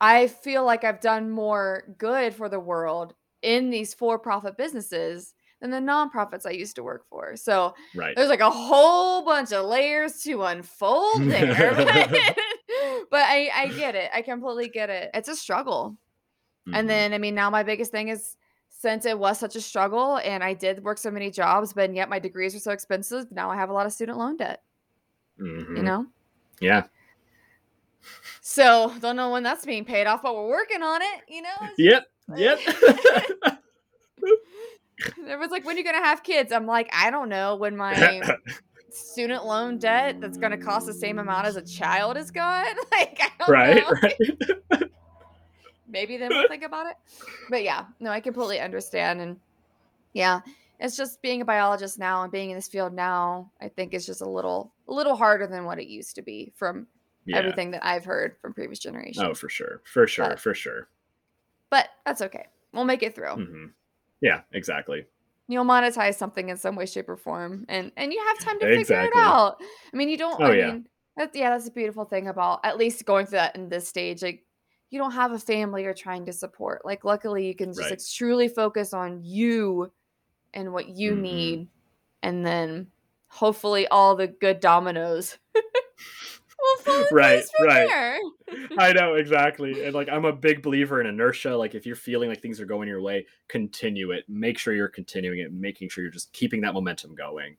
I 0.00 0.28
feel 0.28 0.64
like 0.64 0.84
I've 0.84 1.00
done 1.00 1.30
more 1.30 1.94
good 1.98 2.34
for 2.34 2.48
the 2.48 2.60
world 2.60 3.14
in 3.48 3.70
these 3.70 3.94
for 3.94 4.18
profit 4.18 4.56
businesses 4.58 5.32
than 5.60 5.70
the 5.70 5.78
nonprofits 5.78 6.44
I 6.46 6.50
used 6.50 6.76
to 6.76 6.82
work 6.82 7.06
for. 7.08 7.34
So 7.34 7.74
right 7.94 8.14
there's 8.14 8.28
like 8.28 8.40
a 8.40 8.50
whole 8.50 9.24
bunch 9.24 9.52
of 9.52 9.64
layers 9.64 10.22
to 10.24 10.42
unfold 10.44 11.22
there. 11.28 11.74
but 11.74 11.86
but 13.10 13.22
I, 13.22 13.50
I 13.54 13.72
get 13.76 13.94
it. 13.94 14.10
I 14.14 14.20
completely 14.22 14.68
get 14.68 14.90
it. 14.90 15.10
It's 15.14 15.28
a 15.28 15.34
struggle. 15.34 15.96
Mhm. 16.68 16.78
And 16.78 16.90
then, 16.90 17.14
I 17.14 17.18
mean, 17.18 17.34
now 17.34 17.48
my 17.48 17.62
biggest 17.62 17.90
thing 17.90 18.08
is 18.08 18.36
since 18.68 19.06
it 19.06 19.18
was 19.18 19.38
such 19.38 19.56
a 19.56 19.60
struggle 19.60 20.18
and 20.18 20.44
I 20.44 20.52
did 20.54 20.84
work 20.84 20.98
so 20.98 21.10
many 21.10 21.30
jobs, 21.30 21.72
but 21.72 21.92
yet 21.94 22.10
my 22.10 22.18
degrees 22.18 22.54
are 22.54 22.60
so 22.60 22.70
expensive, 22.70 23.32
now 23.32 23.50
I 23.50 23.56
have 23.56 23.70
a 23.70 23.72
lot 23.72 23.86
of 23.86 23.92
student 23.92 24.18
loan 24.18 24.36
debt, 24.36 24.62
you 25.38 25.44
Mhm. 25.46 25.84
know? 25.84 26.06
yeah 26.60 26.84
So 28.42 28.92
don't 29.00 29.16
know 29.16 29.30
when 29.32 29.42
that's 29.42 29.64
being 29.64 29.84
paid 29.84 30.06
off, 30.06 30.22
but 30.22 30.34
we're 30.36 30.48
working 30.48 30.82
on 30.82 31.02
it, 31.02 31.22
you 31.28 31.42
know? 31.42 31.48
It's 31.62 31.78
yep 31.78 32.06
yep 32.36 32.58
Everyone's 35.28 35.52
like, 35.52 35.64
when 35.64 35.76
are 35.76 35.78
you 35.78 35.84
gonna 35.84 36.04
have 36.04 36.22
kids? 36.22 36.52
I'm 36.52 36.66
like, 36.66 36.90
I 36.92 37.10
don't 37.10 37.28
know. 37.28 37.56
When 37.56 37.76
my 37.76 38.20
student 38.90 39.44
loan 39.44 39.78
debt 39.78 40.20
that's 40.20 40.38
gonna 40.38 40.58
cost 40.58 40.86
the 40.86 40.94
same 40.94 41.18
amount 41.18 41.46
as 41.46 41.56
a 41.56 41.62
child 41.62 42.16
is 42.16 42.30
gone. 42.30 42.66
Like, 42.92 43.20
I 43.20 43.30
don't 43.38 43.50
right 43.50 43.76
know. 43.76 43.94
right 44.02 44.90
maybe 45.88 46.16
then 46.16 46.30
we'll 46.30 46.48
think 46.48 46.64
about 46.64 46.86
it. 46.86 46.96
But 47.50 47.62
yeah, 47.62 47.84
no, 48.00 48.10
I 48.10 48.20
completely 48.20 48.60
understand. 48.60 49.20
And 49.20 49.36
yeah, 50.14 50.40
it's 50.80 50.96
just 50.96 51.22
being 51.22 51.42
a 51.42 51.44
biologist 51.44 51.98
now 51.98 52.22
and 52.22 52.32
being 52.32 52.50
in 52.50 52.56
this 52.56 52.66
field 52.66 52.92
now, 52.92 53.50
I 53.60 53.68
think 53.68 53.94
is 53.94 54.06
just 54.06 54.20
a 54.20 54.28
little 54.28 54.72
a 54.88 54.92
little 54.92 55.16
harder 55.16 55.46
than 55.46 55.64
what 55.64 55.78
it 55.78 55.86
used 55.86 56.16
to 56.16 56.22
be 56.22 56.52
from 56.56 56.86
yeah. 57.24 57.36
everything 57.36 57.70
that 57.72 57.86
I've 57.86 58.04
heard 58.04 58.36
from 58.40 58.52
previous 58.52 58.78
generations. 58.78 59.24
Oh, 59.24 59.34
for 59.34 59.48
sure. 59.48 59.80
For 59.84 60.06
sure. 60.06 60.30
But, 60.30 60.40
for 60.40 60.54
sure. 60.54 60.88
But 61.70 61.88
that's 62.06 62.22
okay. 62.22 62.46
We'll 62.72 62.84
make 62.84 63.02
it 63.02 63.14
through. 63.14 63.26
Mm-hmm. 63.26 63.64
Yeah, 64.20 64.40
exactly. 64.52 65.06
You'll 65.48 65.64
monetize 65.64 66.16
something 66.16 66.48
in 66.48 66.56
some 66.56 66.76
way, 66.76 66.86
shape, 66.86 67.08
or 67.08 67.16
form, 67.16 67.64
and 67.68 67.90
and 67.96 68.12
you 68.12 68.22
have 68.26 68.38
time 68.38 68.58
to 68.60 68.66
exactly. 68.66 68.84
figure 68.84 69.20
it 69.20 69.24
out. 69.24 69.56
I 69.92 69.96
mean, 69.96 70.08
you 70.08 70.18
don't. 70.18 70.40
Oh, 70.40 70.46
I 70.46 70.54
yeah. 70.54 70.66
mean, 70.66 70.86
that's, 71.16 71.36
yeah, 71.36 71.50
that's 71.50 71.68
a 71.68 71.72
beautiful 71.72 72.04
thing 72.04 72.28
about 72.28 72.60
at 72.64 72.76
least 72.76 73.04
going 73.06 73.26
through 73.26 73.38
that 73.38 73.56
in 73.56 73.68
this 73.68 73.88
stage. 73.88 74.22
Like, 74.22 74.44
you 74.90 74.98
don't 74.98 75.12
have 75.12 75.32
a 75.32 75.38
family 75.38 75.84
you're 75.84 75.94
trying 75.94 76.26
to 76.26 76.32
support. 76.32 76.84
Like, 76.84 77.04
luckily, 77.04 77.46
you 77.46 77.54
can 77.54 77.70
just 77.70 77.80
right. 77.80 77.90
like 77.90 78.00
truly 78.14 78.48
focus 78.48 78.92
on 78.92 79.22
you 79.22 79.90
and 80.52 80.72
what 80.72 80.88
you 80.88 81.12
mm-hmm. 81.12 81.22
need, 81.22 81.68
and 82.22 82.44
then 82.44 82.88
hopefully 83.28 83.86
all 83.88 84.16
the 84.16 84.26
good 84.26 84.60
dominoes 84.60 85.38
right, 87.12 87.44
right. 87.60 88.20
I 88.78 88.92
know 88.94 89.14
exactly, 89.14 89.84
and 89.84 89.94
like 89.94 90.08
I'm 90.08 90.24
a 90.24 90.32
big 90.32 90.62
believer 90.62 91.00
in 91.00 91.06
inertia. 91.06 91.56
Like 91.56 91.74
if 91.74 91.86
you're 91.86 91.96
feeling 91.96 92.28
like 92.28 92.40
things 92.40 92.60
are 92.60 92.66
going 92.66 92.88
your 92.88 93.00
way, 93.00 93.26
continue 93.48 94.10
it. 94.10 94.24
Make 94.28 94.58
sure 94.58 94.74
you're 94.74 94.88
continuing 94.88 95.40
it, 95.40 95.52
making 95.52 95.88
sure 95.88 96.02
you're 96.02 96.12
just 96.12 96.32
keeping 96.32 96.60
that 96.62 96.74
momentum 96.74 97.14
going. 97.14 97.56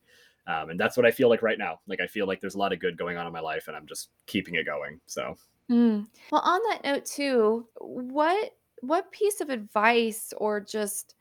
Um, 0.48 0.72
and 0.72 0.80
that's 0.80 0.98
what 0.98 1.06
I 1.06 1.11
feel 1.11 1.30
like 1.30 1.44
right 1.44 1.60
now. 1.60 1.80
Like 1.88 1.99
I 2.02 2.07
feel 2.07 2.26
like 2.26 2.41
there's 2.41 2.56
a 2.56 2.60
lot 2.60 2.73
of 2.73 2.80
good 2.80 2.98
going 2.98 3.18
on 3.18 3.27
in 3.27 3.34
my 3.34 3.40
life, 3.40 3.68
and 3.68 3.77
I'm 3.77 3.88
just 3.88 4.10
keeping 4.26 4.56
it 4.56 4.65
going. 4.65 4.99
So, 5.06 5.36
mm. 5.69 6.07
well, 6.31 6.41
on 6.41 6.60
that 6.69 6.84
note 6.84 7.06
too, 7.06 7.68
what 7.80 8.52
what 8.81 9.11
piece 9.11 9.41
of 9.41 9.49
advice 9.49 10.34
or 10.38 10.60
just 10.60 11.15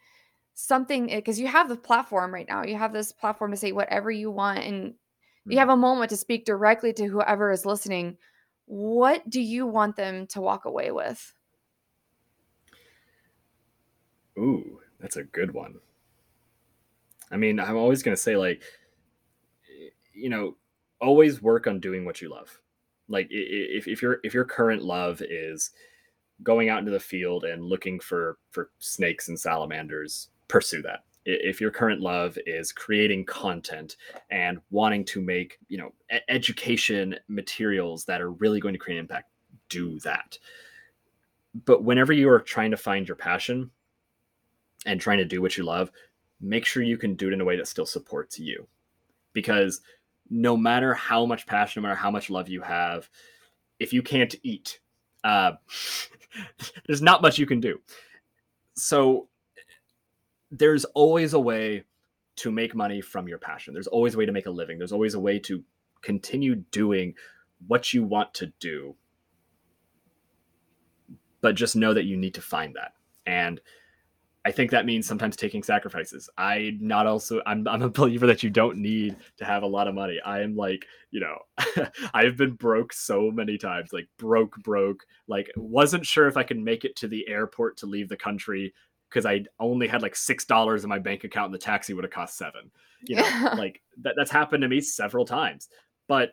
something 0.54 1.06
because 1.06 1.38
you 1.38 1.46
have 1.46 1.68
the 1.68 1.76
platform 1.76 2.32
right 2.32 2.48
now, 2.48 2.64
you 2.64 2.76
have 2.76 2.92
this 2.92 3.12
platform 3.12 3.50
to 3.50 3.56
say 3.56 3.72
whatever 3.72 4.10
you 4.10 4.30
want, 4.30 4.60
and 4.60 4.94
you 5.48 5.58
have 5.58 5.68
a 5.68 5.76
moment 5.76 6.10
to 6.10 6.16
speak 6.16 6.44
directly 6.44 6.92
to 6.94 7.06
whoever 7.06 7.50
is 7.50 7.66
listening. 7.66 8.16
What 8.66 9.28
do 9.28 9.40
you 9.40 9.66
want 9.66 9.96
them 9.96 10.26
to 10.28 10.40
walk 10.40 10.64
away 10.64 10.90
with? 10.90 11.32
Ooh, 14.38 14.80
that's 15.00 15.16
a 15.16 15.24
good 15.24 15.52
one. 15.52 15.76
I 17.30 17.36
mean, 17.36 17.60
I'm 17.60 17.76
always 17.76 18.02
going 18.02 18.16
to 18.16 18.22
say, 18.22 18.36
like, 18.36 18.62
you 20.12 20.28
know, 20.28 20.56
always 21.00 21.42
work 21.42 21.66
on 21.66 21.80
doing 21.80 22.04
what 22.04 22.20
you 22.20 22.30
love. 22.30 22.60
Like, 23.08 23.28
if, 23.30 23.88
if 23.88 24.02
your 24.02 24.20
if 24.22 24.34
your 24.34 24.44
current 24.44 24.82
love 24.82 25.22
is 25.22 25.70
going 26.42 26.68
out 26.68 26.78
into 26.78 26.90
the 26.90 27.00
field 27.00 27.44
and 27.44 27.64
looking 27.64 28.00
for 28.00 28.38
for 28.50 28.70
snakes 28.78 29.28
and 29.28 29.38
salamanders, 29.38 30.28
pursue 30.46 30.82
that 30.82 31.04
if 31.28 31.60
your 31.60 31.70
current 31.70 32.00
love 32.00 32.38
is 32.46 32.72
creating 32.72 33.24
content 33.26 33.96
and 34.30 34.58
wanting 34.70 35.04
to 35.04 35.20
make 35.20 35.58
you 35.68 35.76
know 35.76 35.92
education 36.28 37.14
materials 37.28 38.04
that 38.04 38.22
are 38.22 38.32
really 38.32 38.60
going 38.60 38.74
to 38.74 38.78
create 38.78 38.96
an 38.96 39.04
impact 39.04 39.30
do 39.68 39.98
that. 40.00 40.38
But 41.66 41.84
whenever 41.84 42.12
you 42.12 42.30
are 42.30 42.40
trying 42.40 42.70
to 42.70 42.76
find 42.76 43.06
your 43.06 43.16
passion 43.16 43.70
and 44.86 45.00
trying 45.00 45.18
to 45.18 45.24
do 45.24 45.42
what 45.42 45.56
you 45.56 45.64
love 45.64 45.90
make 46.40 46.64
sure 46.64 46.84
you 46.84 46.96
can 46.96 47.14
do 47.14 47.26
it 47.26 47.32
in 47.32 47.40
a 47.40 47.44
way 47.44 47.56
that 47.56 47.66
still 47.66 47.84
supports 47.84 48.38
you. 48.38 48.66
Because 49.32 49.80
no 50.30 50.56
matter 50.56 50.94
how 50.94 51.26
much 51.26 51.46
passion 51.46 51.82
no 51.82 51.88
matter 51.88 51.98
how 51.98 52.10
much 52.10 52.30
love 52.30 52.48
you 52.48 52.60
have 52.60 53.08
if 53.80 53.92
you 53.92 54.02
can't 54.02 54.34
eat 54.42 54.78
uh, 55.24 55.52
there's 56.86 57.02
not 57.02 57.22
much 57.22 57.38
you 57.38 57.46
can 57.46 57.60
do. 57.60 57.80
So 58.74 59.28
there's 60.50 60.84
always 60.86 61.32
a 61.32 61.40
way 61.40 61.84
to 62.36 62.50
make 62.50 62.74
money 62.74 63.00
from 63.00 63.28
your 63.28 63.38
passion. 63.38 63.74
There's 63.74 63.86
always 63.86 64.14
a 64.14 64.18
way 64.18 64.26
to 64.26 64.32
make 64.32 64.46
a 64.46 64.50
living. 64.50 64.78
There's 64.78 64.92
always 64.92 65.14
a 65.14 65.20
way 65.20 65.38
to 65.40 65.62
continue 66.02 66.56
doing 66.70 67.14
what 67.66 67.92
you 67.92 68.04
want 68.04 68.32
to 68.34 68.52
do. 68.60 68.94
But 71.40 71.54
just 71.54 71.76
know 71.76 71.94
that 71.94 72.04
you 72.04 72.16
need 72.16 72.34
to 72.34 72.40
find 72.40 72.76
that. 72.76 72.92
And 73.26 73.60
I 74.44 74.52
think 74.52 74.70
that 74.70 74.86
means 74.86 75.06
sometimes 75.06 75.36
taking 75.36 75.62
sacrifices. 75.62 76.30
I 76.38 76.76
not 76.80 77.06
also 77.06 77.42
I'm 77.44 77.66
I'm 77.68 77.82
a 77.82 77.90
believer 77.90 78.26
that 78.28 78.42
you 78.42 78.50
don't 78.50 78.78
need 78.78 79.16
to 79.36 79.44
have 79.44 79.62
a 79.62 79.66
lot 79.66 79.88
of 79.88 79.94
money. 79.94 80.18
I 80.24 80.40
am 80.40 80.56
like, 80.56 80.86
you 81.10 81.20
know, 81.20 81.38
I've 82.14 82.36
been 82.36 82.52
broke 82.52 82.92
so 82.92 83.30
many 83.30 83.58
times, 83.58 83.92
like 83.92 84.08
broke 84.16 84.56
broke, 84.62 85.04
like 85.26 85.50
wasn't 85.56 86.06
sure 86.06 86.28
if 86.28 86.36
I 86.36 86.44
could 86.44 86.58
make 86.58 86.84
it 86.84 86.96
to 86.96 87.08
the 87.08 87.28
airport 87.28 87.76
to 87.78 87.86
leave 87.86 88.08
the 88.08 88.16
country 88.16 88.72
because 89.08 89.26
I 89.26 89.44
only 89.58 89.88
had 89.88 90.02
like 90.02 90.16
six 90.16 90.44
dollars 90.44 90.84
in 90.84 90.90
my 90.90 90.98
bank 90.98 91.24
account 91.24 91.46
and 91.46 91.54
the 91.54 91.58
taxi 91.58 91.94
would 91.94 92.04
have 92.04 92.12
cost 92.12 92.36
seven. 92.36 92.70
You 93.06 93.16
know, 93.16 93.50
like 93.56 93.80
that, 94.02 94.14
that's 94.16 94.30
happened 94.30 94.62
to 94.62 94.68
me 94.68 94.80
several 94.80 95.24
times. 95.24 95.68
But 96.08 96.32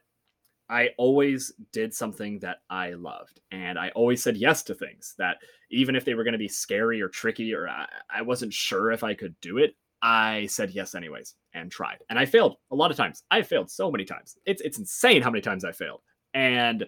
I 0.69 0.89
always 0.97 1.53
did 1.71 1.93
something 1.93 2.39
that 2.39 2.57
I 2.69 2.93
loved. 2.93 3.39
And 3.51 3.77
I 3.77 3.89
always 3.89 4.23
said 4.23 4.37
yes 4.37 4.63
to 4.63 4.73
things 4.73 5.13
that 5.17 5.37
even 5.69 5.95
if 5.95 6.05
they 6.05 6.15
were 6.15 6.23
going 6.23 6.33
to 6.33 6.39
be 6.39 6.47
scary 6.47 7.01
or 7.01 7.09
tricky 7.09 7.53
or 7.53 7.67
I, 7.67 7.85
I 8.09 8.21
wasn't 8.23 8.53
sure 8.53 8.91
if 8.91 9.03
I 9.03 9.13
could 9.13 9.35
do 9.41 9.57
it, 9.59 9.75
I 10.01 10.47
said 10.47 10.71
yes 10.71 10.95
anyways 10.95 11.35
and 11.53 11.71
tried. 11.71 11.99
And 12.09 12.17
I 12.17 12.25
failed 12.25 12.57
a 12.71 12.75
lot 12.75 12.91
of 12.91 12.97
times. 12.97 13.23
I 13.31 13.41
failed 13.41 13.69
so 13.69 13.91
many 13.91 14.05
times. 14.05 14.37
It's 14.45 14.61
it's 14.61 14.79
insane 14.79 15.21
how 15.21 15.31
many 15.31 15.41
times 15.41 15.63
I 15.63 15.71
failed. 15.71 16.01
And 16.33 16.85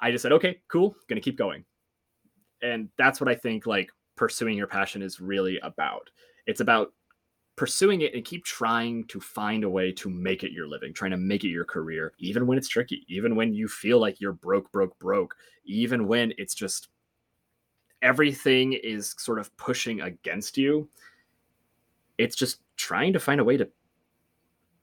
I 0.00 0.10
just 0.10 0.22
said, 0.22 0.32
okay, 0.32 0.60
cool, 0.68 0.94
gonna 1.08 1.20
keep 1.20 1.38
going. 1.38 1.64
And 2.62 2.88
that's 2.98 3.20
what 3.20 3.28
I 3.28 3.34
think 3.34 3.66
like 3.66 3.90
pursuing 4.20 4.54
your 4.54 4.66
passion 4.66 5.00
is 5.00 5.18
really 5.18 5.58
about. 5.60 6.10
It's 6.44 6.60
about 6.60 6.92
pursuing 7.56 8.02
it 8.02 8.14
and 8.14 8.22
keep 8.22 8.44
trying 8.44 9.06
to 9.06 9.18
find 9.18 9.64
a 9.64 9.68
way 9.68 9.92
to 9.92 10.10
make 10.10 10.44
it 10.44 10.52
your 10.52 10.68
living, 10.68 10.92
trying 10.92 11.12
to 11.12 11.16
make 11.16 11.42
it 11.42 11.48
your 11.48 11.64
career, 11.64 12.12
even 12.18 12.46
when 12.46 12.58
it's 12.58 12.68
tricky, 12.68 13.02
even 13.08 13.34
when 13.34 13.54
you 13.54 13.66
feel 13.66 13.98
like 13.98 14.20
you're 14.20 14.34
broke, 14.34 14.70
broke, 14.72 14.98
broke, 14.98 15.34
even 15.64 16.06
when 16.06 16.34
it's 16.36 16.54
just 16.54 16.88
everything 18.02 18.74
is 18.74 19.14
sort 19.16 19.38
of 19.38 19.56
pushing 19.56 20.02
against 20.02 20.58
you. 20.58 20.86
It's 22.18 22.36
just 22.36 22.60
trying 22.76 23.14
to 23.14 23.20
find 23.20 23.40
a 23.40 23.44
way 23.44 23.56
to 23.56 23.70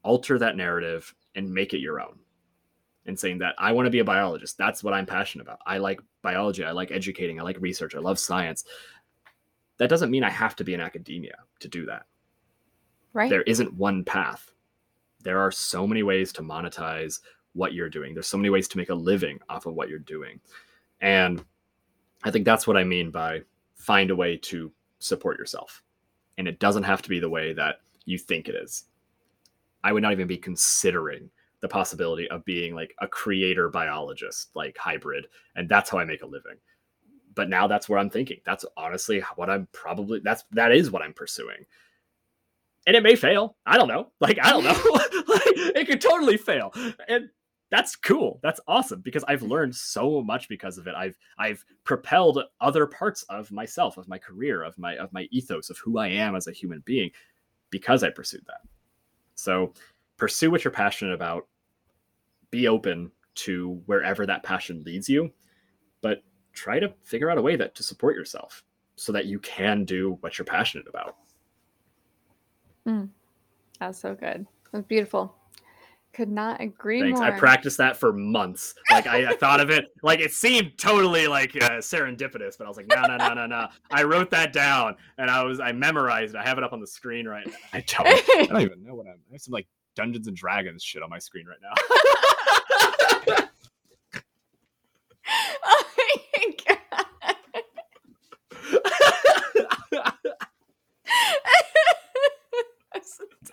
alter 0.02 0.36
that 0.40 0.56
narrative 0.56 1.14
and 1.36 1.48
make 1.48 1.74
it 1.74 1.78
your 1.78 2.00
own. 2.00 2.18
And 3.06 3.18
saying 3.18 3.38
that 3.38 3.54
I 3.56 3.72
want 3.72 3.86
to 3.86 3.90
be 3.90 4.00
a 4.00 4.04
biologist. 4.04 4.58
That's 4.58 4.84
what 4.84 4.92
I'm 4.92 5.06
passionate 5.06 5.44
about. 5.44 5.60
I 5.64 5.78
like 5.78 6.00
biology. 6.20 6.62
I 6.62 6.72
like 6.72 6.90
educating. 6.90 7.40
I 7.40 7.42
like 7.42 7.58
research. 7.58 7.94
I 7.94 8.00
love 8.00 8.18
science 8.18 8.64
that 9.78 9.88
doesn't 9.88 10.10
mean 10.10 10.24
I 10.24 10.30
have 10.30 10.56
to 10.56 10.64
be 10.64 10.74
in 10.74 10.80
academia 10.80 11.36
to 11.60 11.68
do 11.68 11.86
that. 11.86 12.06
Right. 13.12 13.30
There 13.30 13.42
isn't 13.42 13.74
one 13.74 14.04
path. 14.04 14.50
There 15.22 15.40
are 15.40 15.50
so 15.50 15.86
many 15.86 16.02
ways 16.02 16.32
to 16.34 16.42
monetize 16.42 17.20
what 17.54 17.72
you're 17.72 17.88
doing. 17.88 18.14
There's 18.14 18.26
so 18.26 18.36
many 18.36 18.50
ways 18.50 18.68
to 18.68 18.76
make 18.76 18.90
a 18.90 18.94
living 18.94 19.40
off 19.48 19.66
of 19.66 19.74
what 19.74 19.88
you're 19.88 19.98
doing. 19.98 20.40
And 21.00 21.44
I 22.22 22.30
think 22.30 22.44
that's 22.44 22.66
what 22.66 22.76
I 22.76 22.84
mean 22.84 23.10
by 23.10 23.42
find 23.74 24.10
a 24.10 24.16
way 24.16 24.36
to 24.36 24.72
support 24.98 25.38
yourself. 25.38 25.82
And 26.36 26.46
it 26.46 26.58
doesn't 26.58 26.82
have 26.84 27.02
to 27.02 27.08
be 27.08 27.20
the 27.20 27.30
way 27.30 27.52
that 27.54 27.80
you 28.04 28.18
think 28.18 28.48
it 28.48 28.54
is. 28.54 28.84
I 29.82 29.92
would 29.92 30.02
not 30.02 30.12
even 30.12 30.26
be 30.26 30.36
considering 30.36 31.30
the 31.60 31.68
possibility 31.68 32.28
of 32.28 32.44
being 32.44 32.74
like 32.74 32.94
a 33.00 33.08
creator 33.08 33.68
biologist, 33.68 34.50
like 34.54 34.76
hybrid. 34.76 35.26
And 35.56 35.68
that's 35.68 35.90
how 35.90 35.98
I 35.98 36.04
make 36.04 36.22
a 36.22 36.26
living 36.26 36.56
but 37.38 37.48
now 37.48 37.68
that's 37.68 37.88
where 37.88 38.00
I'm 38.00 38.10
thinking. 38.10 38.40
That's 38.44 38.64
honestly 38.76 39.22
what 39.36 39.48
I'm 39.48 39.68
probably 39.70 40.18
that's 40.18 40.42
that 40.50 40.72
is 40.72 40.90
what 40.90 41.02
I'm 41.02 41.12
pursuing. 41.12 41.66
And 42.84 42.96
it 42.96 43.02
may 43.04 43.14
fail. 43.14 43.54
I 43.64 43.78
don't 43.78 43.86
know. 43.86 44.10
Like 44.20 44.40
I 44.42 44.50
don't 44.50 44.64
know. 44.64 44.72
like, 45.28 45.42
it 45.76 45.86
could 45.86 46.00
totally 46.00 46.36
fail. 46.36 46.74
And 47.06 47.30
that's 47.70 47.94
cool. 47.94 48.40
That's 48.42 48.58
awesome 48.66 49.02
because 49.02 49.22
I've 49.28 49.42
learned 49.42 49.76
so 49.76 50.20
much 50.20 50.48
because 50.48 50.78
of 50.78 50.88
it. 50.88 50.96
I've 50.96 51.16
I've 51.38 51.64
propelled 51.84 52.42
other 52.60 52.86
parts 52.88 53.22
of 53.28 53.52
myself, 53.52 53.98
of 53.98 54.08
my 54.08 54.18
career, 54.18 54.64
of 54.64 54.76
my 54.76 54.96
of 54.96 55.12
my 55.12 55.28
ethos, 55.30 55.70
of 55.70 55.78
who 55.78 55.98
I 55.98 56.08
am 56.08 56.34
as 56.34 56.48
a 56.48 56.52
human 56.52 56.82
being 56.84 57.12
because 57.70 58.02
I 58.02 58.10
pursued 58.10 58.42
that. 58.48 58.62
So 59.36 59.74
pursue 60.16 60.50
what 60.50 60.64
you're 60.64 60.72
passionate 60.72 61.14
about. 61.14 61.46
Be 62.50 62.66
open 62.66 63.12
to 63.46 63.80
wherever 63.86 64.26
that 64.26 64.42
passion 64.42 64.82
leads 64.84 65.08
you, 65.08 65.30
but 66.00 66.24
try 66.52 66.78
to 66.78 66.92
figure 67.02 67.30
out 67.30 67.38
a 67.38 67.42
way 67.42 67.56
that 67.56 67.74
to 67.76 67.82
support 67.82 68.16
yourself 68.16 68.62
so 68.96 69.12
that 69.12 69.26
you 69.26 69.38
can 69.38 69.84
do 69.84 70.18
what 70.20 70.38
you're 70.38 70.44
passionate 70.44 70.86
about. 70.88 71.16
Mm, 72.86 73.08
that's 73.78 73.98
so 73.98 74.14
good. 74.14 74.46
That's 74.72 74.86
beautiful. 74.86 75.34
Could 76.12 76.30
not 76.30 76.60
agree 76.60 77.00
Thanks. 77.00 77.20
more. 77.20 77.28
I 77.28 77.38
practiced 77.38 77.76
that 77.78 77.96
for 77.96 78.12
months. 78.12 78.74
Like 78.90 79.06
I, 79.06 79.30
I 79.30 79.36
thought 79.36 79.60
of 79.60 79.70
it, 79.70 79.86
like 80.02 80.20
it 80.20 80.32
seemed 80.32 80.76
totally 80.78 81.28
like 81.28 81.54
uh, 81.54 81.78
serendipitous, 81.78 82.58
but 82.58 82.64
I 82.64 82.68
was 82.68 82.76
like, 82.76 82.88
no, 82.88 83.02
no, 83.02 83.16
no, 83.16 83.34
no, 83.34 83.46
no. 83.46 83.68
I 83.90 84.02
wrote 84.02 84.30
that 84.30 84.52
down 84.52 84.96
and 85.18 85.30
I 85.30 85.44
was, 85.44 85.60
I 85.60 85.70
memorized 85.70 86.34
it. 86.34 86.38
I 86.38 86.42
have 86.42 86.58
it 86.58 86.64
up 86.64 86.72
on 86.72 86.80
the 86.80 86.86
screen 86.86 87.28
right 87.28 87.46
now. 87.46 87.52
I 87.72 87.84
don't, 87.86 88.06
I 88.06 88.46
don't 88.46 88.62
even 88.62 88.84
know 88.84 88.94
what 88.94 89.06
I'm. 89.06 89.20
I 89.28 89.32
have 89.32 89.42
some 89.42 89.52
like 89.52 89.68
Dungeons 89.94 90.26
and 90.26 90.36
Dragons 90.36 90.82
shit 90.82 91.02
on 91.02 91.10
my 91.10 91.18
screen 91.18 91.46
right 91.46 91.58
now. 91.62 91.74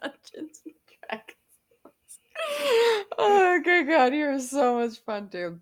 Dungeons 0.01 0.61
and 0.65 0.73
Dragons. 1.09 1.35
Oh, 3.17 3.59
good 3.63 3.87
God. 3.87 4.13
You're 4.13 4.39
so 4.39 4.79
much 4.79 4.99
fun, 4.99 5.29
too. 5.29 5.59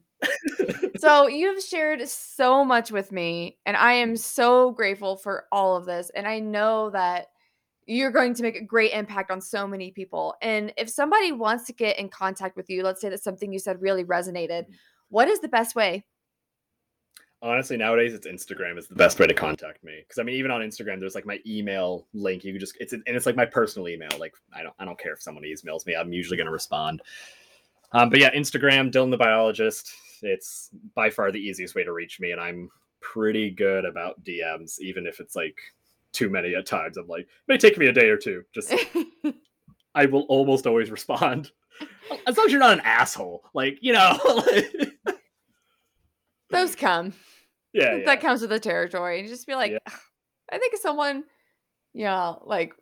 so 0.97 1.27
you've 1.27 1.63
shared 1.63 2.07
so 2.07 2.63
much 2.63 2.91
with 2.91 3.11
me, 3.11 3.57
and 3.65 3.75
I 3.77 3.93
am 3.93 4.15
so 4.15 4.71
grateful 4.71 5.17
for 5.17 5.45
all 5.51 5.75
of 5.75 5.85
this. 5.85 6.11
And 6.15 6.27
I 6.27 6.39
know 6.39 6.89
that 6.91 7.27
you're 7.85 8.11
going 8.11 8.33
to 8.33 8.43
make 8.43 8.55
a 8.55 8.63
great 8.63 8.93
impact 8.93 9.29
on 9.29 9.41
so 9.41 9.67
many 9.67 9.91
people. 9.91 10.35
And 10.41 10.71
if 10.77 10.89
somebody 10.89 11.31
wants 11.31 11.65
to 11.65 11.73
get 11.73 11.99
in 11.99 12.09
contact 12.09 12.55
with 12.55 12.69
you, 12.69 12.83
let's 12.83 13.01
say 13.01 13.09
that 13.09 13.23
something 13.23 13.51
you 13.51 13.59
said 13.59 13.81
really 13.81 14.05
resonated, 14.05 14.65
what 15.09 15.27
is 15.27 15.39
the 15.41 15.49
best 15.49 15.75
way? 15.75 16.05
Honestly, 17.43 17.75
nowadays 17.75 18.13
it's 18.13 18.25
Instagram 18.25 18.77
is 18.77 18.87
the 18.87 18.95
best 18.95 19.19
way 19.19 19.27
to 19.27 19.33
contact 19.33 19.83
me. 19.83 19.99
Because 19.99 20.17
I 20.17 20.23
mean, 20.23 20.35
even 20.35 20.49
on 20.49 20.61
Instagram, 20.61 21.01
there's 21.01 21.13
like 21.13 21.25
my 21.25 21.39
email 21.45 22.07
link. 22.13 22.45
You 22.45 22.53
can 22.53 22.59
just 22.59 22.77
it's 22.79 22.93
and 22.93 23.03
it's 23.05 23.25
like 23.25 23.35
my 23.35 23.45
personal 23.45 23.89
email. 23.89 24.09
Like 24.17 24.33
I 24.55 24.63
don't 24.63 24.73
I 24.79 24.85
don't 24.85 24.97
care 24.97 25.11
if 25.11 25.21
someone 25.21 25.43
emails 25.43 25.85
me. 25.85 25.93
I'm 25.93 26.13
usually 26.13 26.37
going 26.37 26.47
to 26.47 26.53
respond. 26.53 27.01
Um, 27.91 28.09
but 28.09 28.19
yeah, 28.19 28.33
Instagram, 28.33 28.91
Dylan 28.91 29.11
the 29.11 29.17
biologist. 29.17 29.91
It's 30.21 30.69
by 30.95 31.09
far 31.09 31.33
the 31.33 31.37
easiest 31.37 31.75
way 31.75 31.83
to 31.83 31.91
reach 31.91 32.21
me, 32.21 32.31
and 32.31 32.39
I'm 32.39 32.69
pretty 33.01 33.51
good 33.51 33.83
about 33.83 34.23
DMs, 34.23 34.79
even 34.79 35.05
if 35.05 35.19
it's 35.19 35.35
like 35.35 35.57
too 36.13 36.29
many 36.29 36.55
at 36.55 36.65
times. 36.65 36.95
I'm 36.95 37.07
like, 37.09 37.23
it 37.23 37.27
may 37.49 37.57
take 37.57 37.77
me 37.77 37.87
a 37.87 37.91
day 37.91 38.07
or 38.07 38.17
two. 38.17 38.43
Just 38.53 38.73
I 39.95 40.05
will 40.05 40.23
almost 40.23 40.65
always 40.65 40.89
respond. 40.89 41.51
As 42.25 42.37
long 42.37 42.45
as 42.45 42.51
you're 42.51 42.61
not 42.61 42.73
an 42.73 42.81
asshole. 42.85 43.43
Like, 43.53 43.79
you 43.81 43.93
know. 43.93 44.17
Those 46.49 46.75
come. 46.75 47.13
Yeah, 47.73 47.95
yeah. 47.97 48.05
That 48.05 48.21
comes 48.21 48.41
with 48.41 48.49
the 48.49 48.59
territory. 48.59 49.19
And 49.19 49.29
just 49.29 49.47
be 49.47 49.55
like, 49.55 49.71
yeah. 49.71 49.93
I 50.51 50.57
think 50.57 50.75
someone, 50.77 51.23
yeah, 51.93 52.33
like 52.45 52.73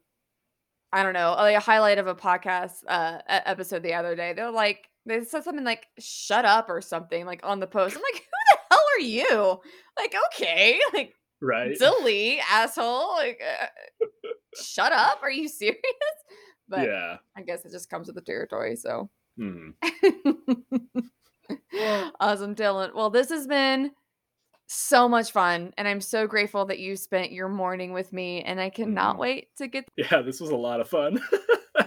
I 0.94 1.04
don't 1.04 1.14
know, 1.14 1.32
like 1.32 1.56
a 1.56 1.62
highlight 1.62 1.98
of 1.98 2.08
a 2.08 2.16
podcast 2.16 2.84
uh 2.88 3.20
episode 3.28 3.84
the 3.84 3.94
other 3.94 4.16
day. 4.16 4.34
They're 4.34 4.52
like, 4.52 4.90
they 5.06 5.24
said 5.24 5.44
something 5.44 5.66
like 5.66 5.88
"shut 6.00 6.46
up" 6.46 6.70
or 6.70 6.82
something 6.82 7.26
like 7.26 7.42
on 7.44 7.60
the 7.60 7.68
post. 7.68 7.96
I'm 7.96 8.02
like, 8.02 8.22
who 8.22 8.30
the 8.52 8.60
hell 8.70 8.86
are 8.98 9.02
you? 9.02 9.62
Like, 9.98 10.16
okay, 10.34 10.80
like 10.94 11.14
right 11.42 11.78
silly 11.78 12.40
asshole 12.50 13.16
like 13.16 13.42
uh, 13.42 13.66
shut 14.56 14.92
up 14.94 15.20
are 15.24 15.32
you 15.32 15.48
serious 15.50 15.80
but 16.70 16.88
yeah 16.88 17.18
i 17.36 17.42
guess 17.42 17.66
it 17.66 17.72
just 17.72 17.90
comes 17.90 18.08
with 18.08 18.16
the 18.16 18.22
territory 18.22 18.76
so 18.76 19.10
mm. 19.40 19.74
awesome 22.20 22.56
dylan 22.56 22.94
well 22.94 23.10
this 23.10 23.30
has 23.30 23.48
been 23.48 23.92
so 24.74 25.10
much 25.10 25.32
fun 25.32 25.74
and 25.78 25.88
i'm 25.88 26.00
so 26.00 26.26
grateful 26.28 26.66
that 26.66 26.80
you 26.80 26.96
spent 26.96 27.32
your 27.32 27.50
morning 27.50 27.92
with 27.92 28.14
me 28.14 28.42
and 28.42 28.60
i 28.60 28.70
cannot 28.70 29.18
mm. 29.18 29.20
wait 29.20 29.48
to 29.58 29.68
get 29.68 29.86
yeah 29.98 30.22
this 30.22 30.40
was 30.40 30.50
a 30.50 30.56
lot 30.56 30.80
of 30.80 30.88
fun 30.88 31.20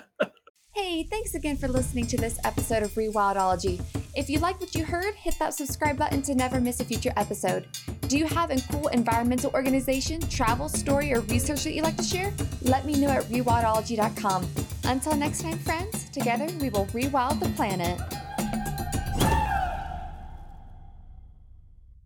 hey 0.75 1.03
thanks 1.05 1.35
again 1.35 1.57
for 1.57 1.67
listening 1.67 2.07
to 2.07 2.17
this 2.19 2.39
episode 2.45 2.83
of 2.83 2.91
rewildology 2.93 3.81
if 4.17 4.31
you 4.31 4.39
like 4.39 4.61
what 4.61 4.77
you 4.77 4.85
heard, 4.85 5.15
hit 5.17 5.37
that 5.41 5.55
subscribe 5.55 5.99
button 5.99 6.23
to 6.23 6.37
never 6.37 6.61
miss 6.61 6.79
a 6.79 6.85
future 6.85 7.13
episode. 7.17 7.67
Do 8.03 8.17
you 8.17 8.27
have 8.27 8.53
a 8.53 8.61
cool 8.71 8.87
environmental 8.89 9.51
organization, 9.55 10.21
travel 10.21 10.69
story, 10.69 11.13
or 11.13 11.21
research 11.23 11.65
that 11.65 11.73
you'd 11.73 11.83
like 11.83 11.97
to 11.97 12.05
share? 12.05 12.33
Let 12.63 12.85
me 12.85 12.95
know 12.95 13.09
at 13.09 13.25
rewildology.com. 13.25 14.49
Until 14.85 15.17
next 15.17 15.43
time, 15.43 15.59
friends, 15.59 16.09
together 16.11 16.47
we 16.61 16.71
will 16.71 16.87
rewild 16.87 17.41
the 17.41 17.49
planet. 17.51 18.01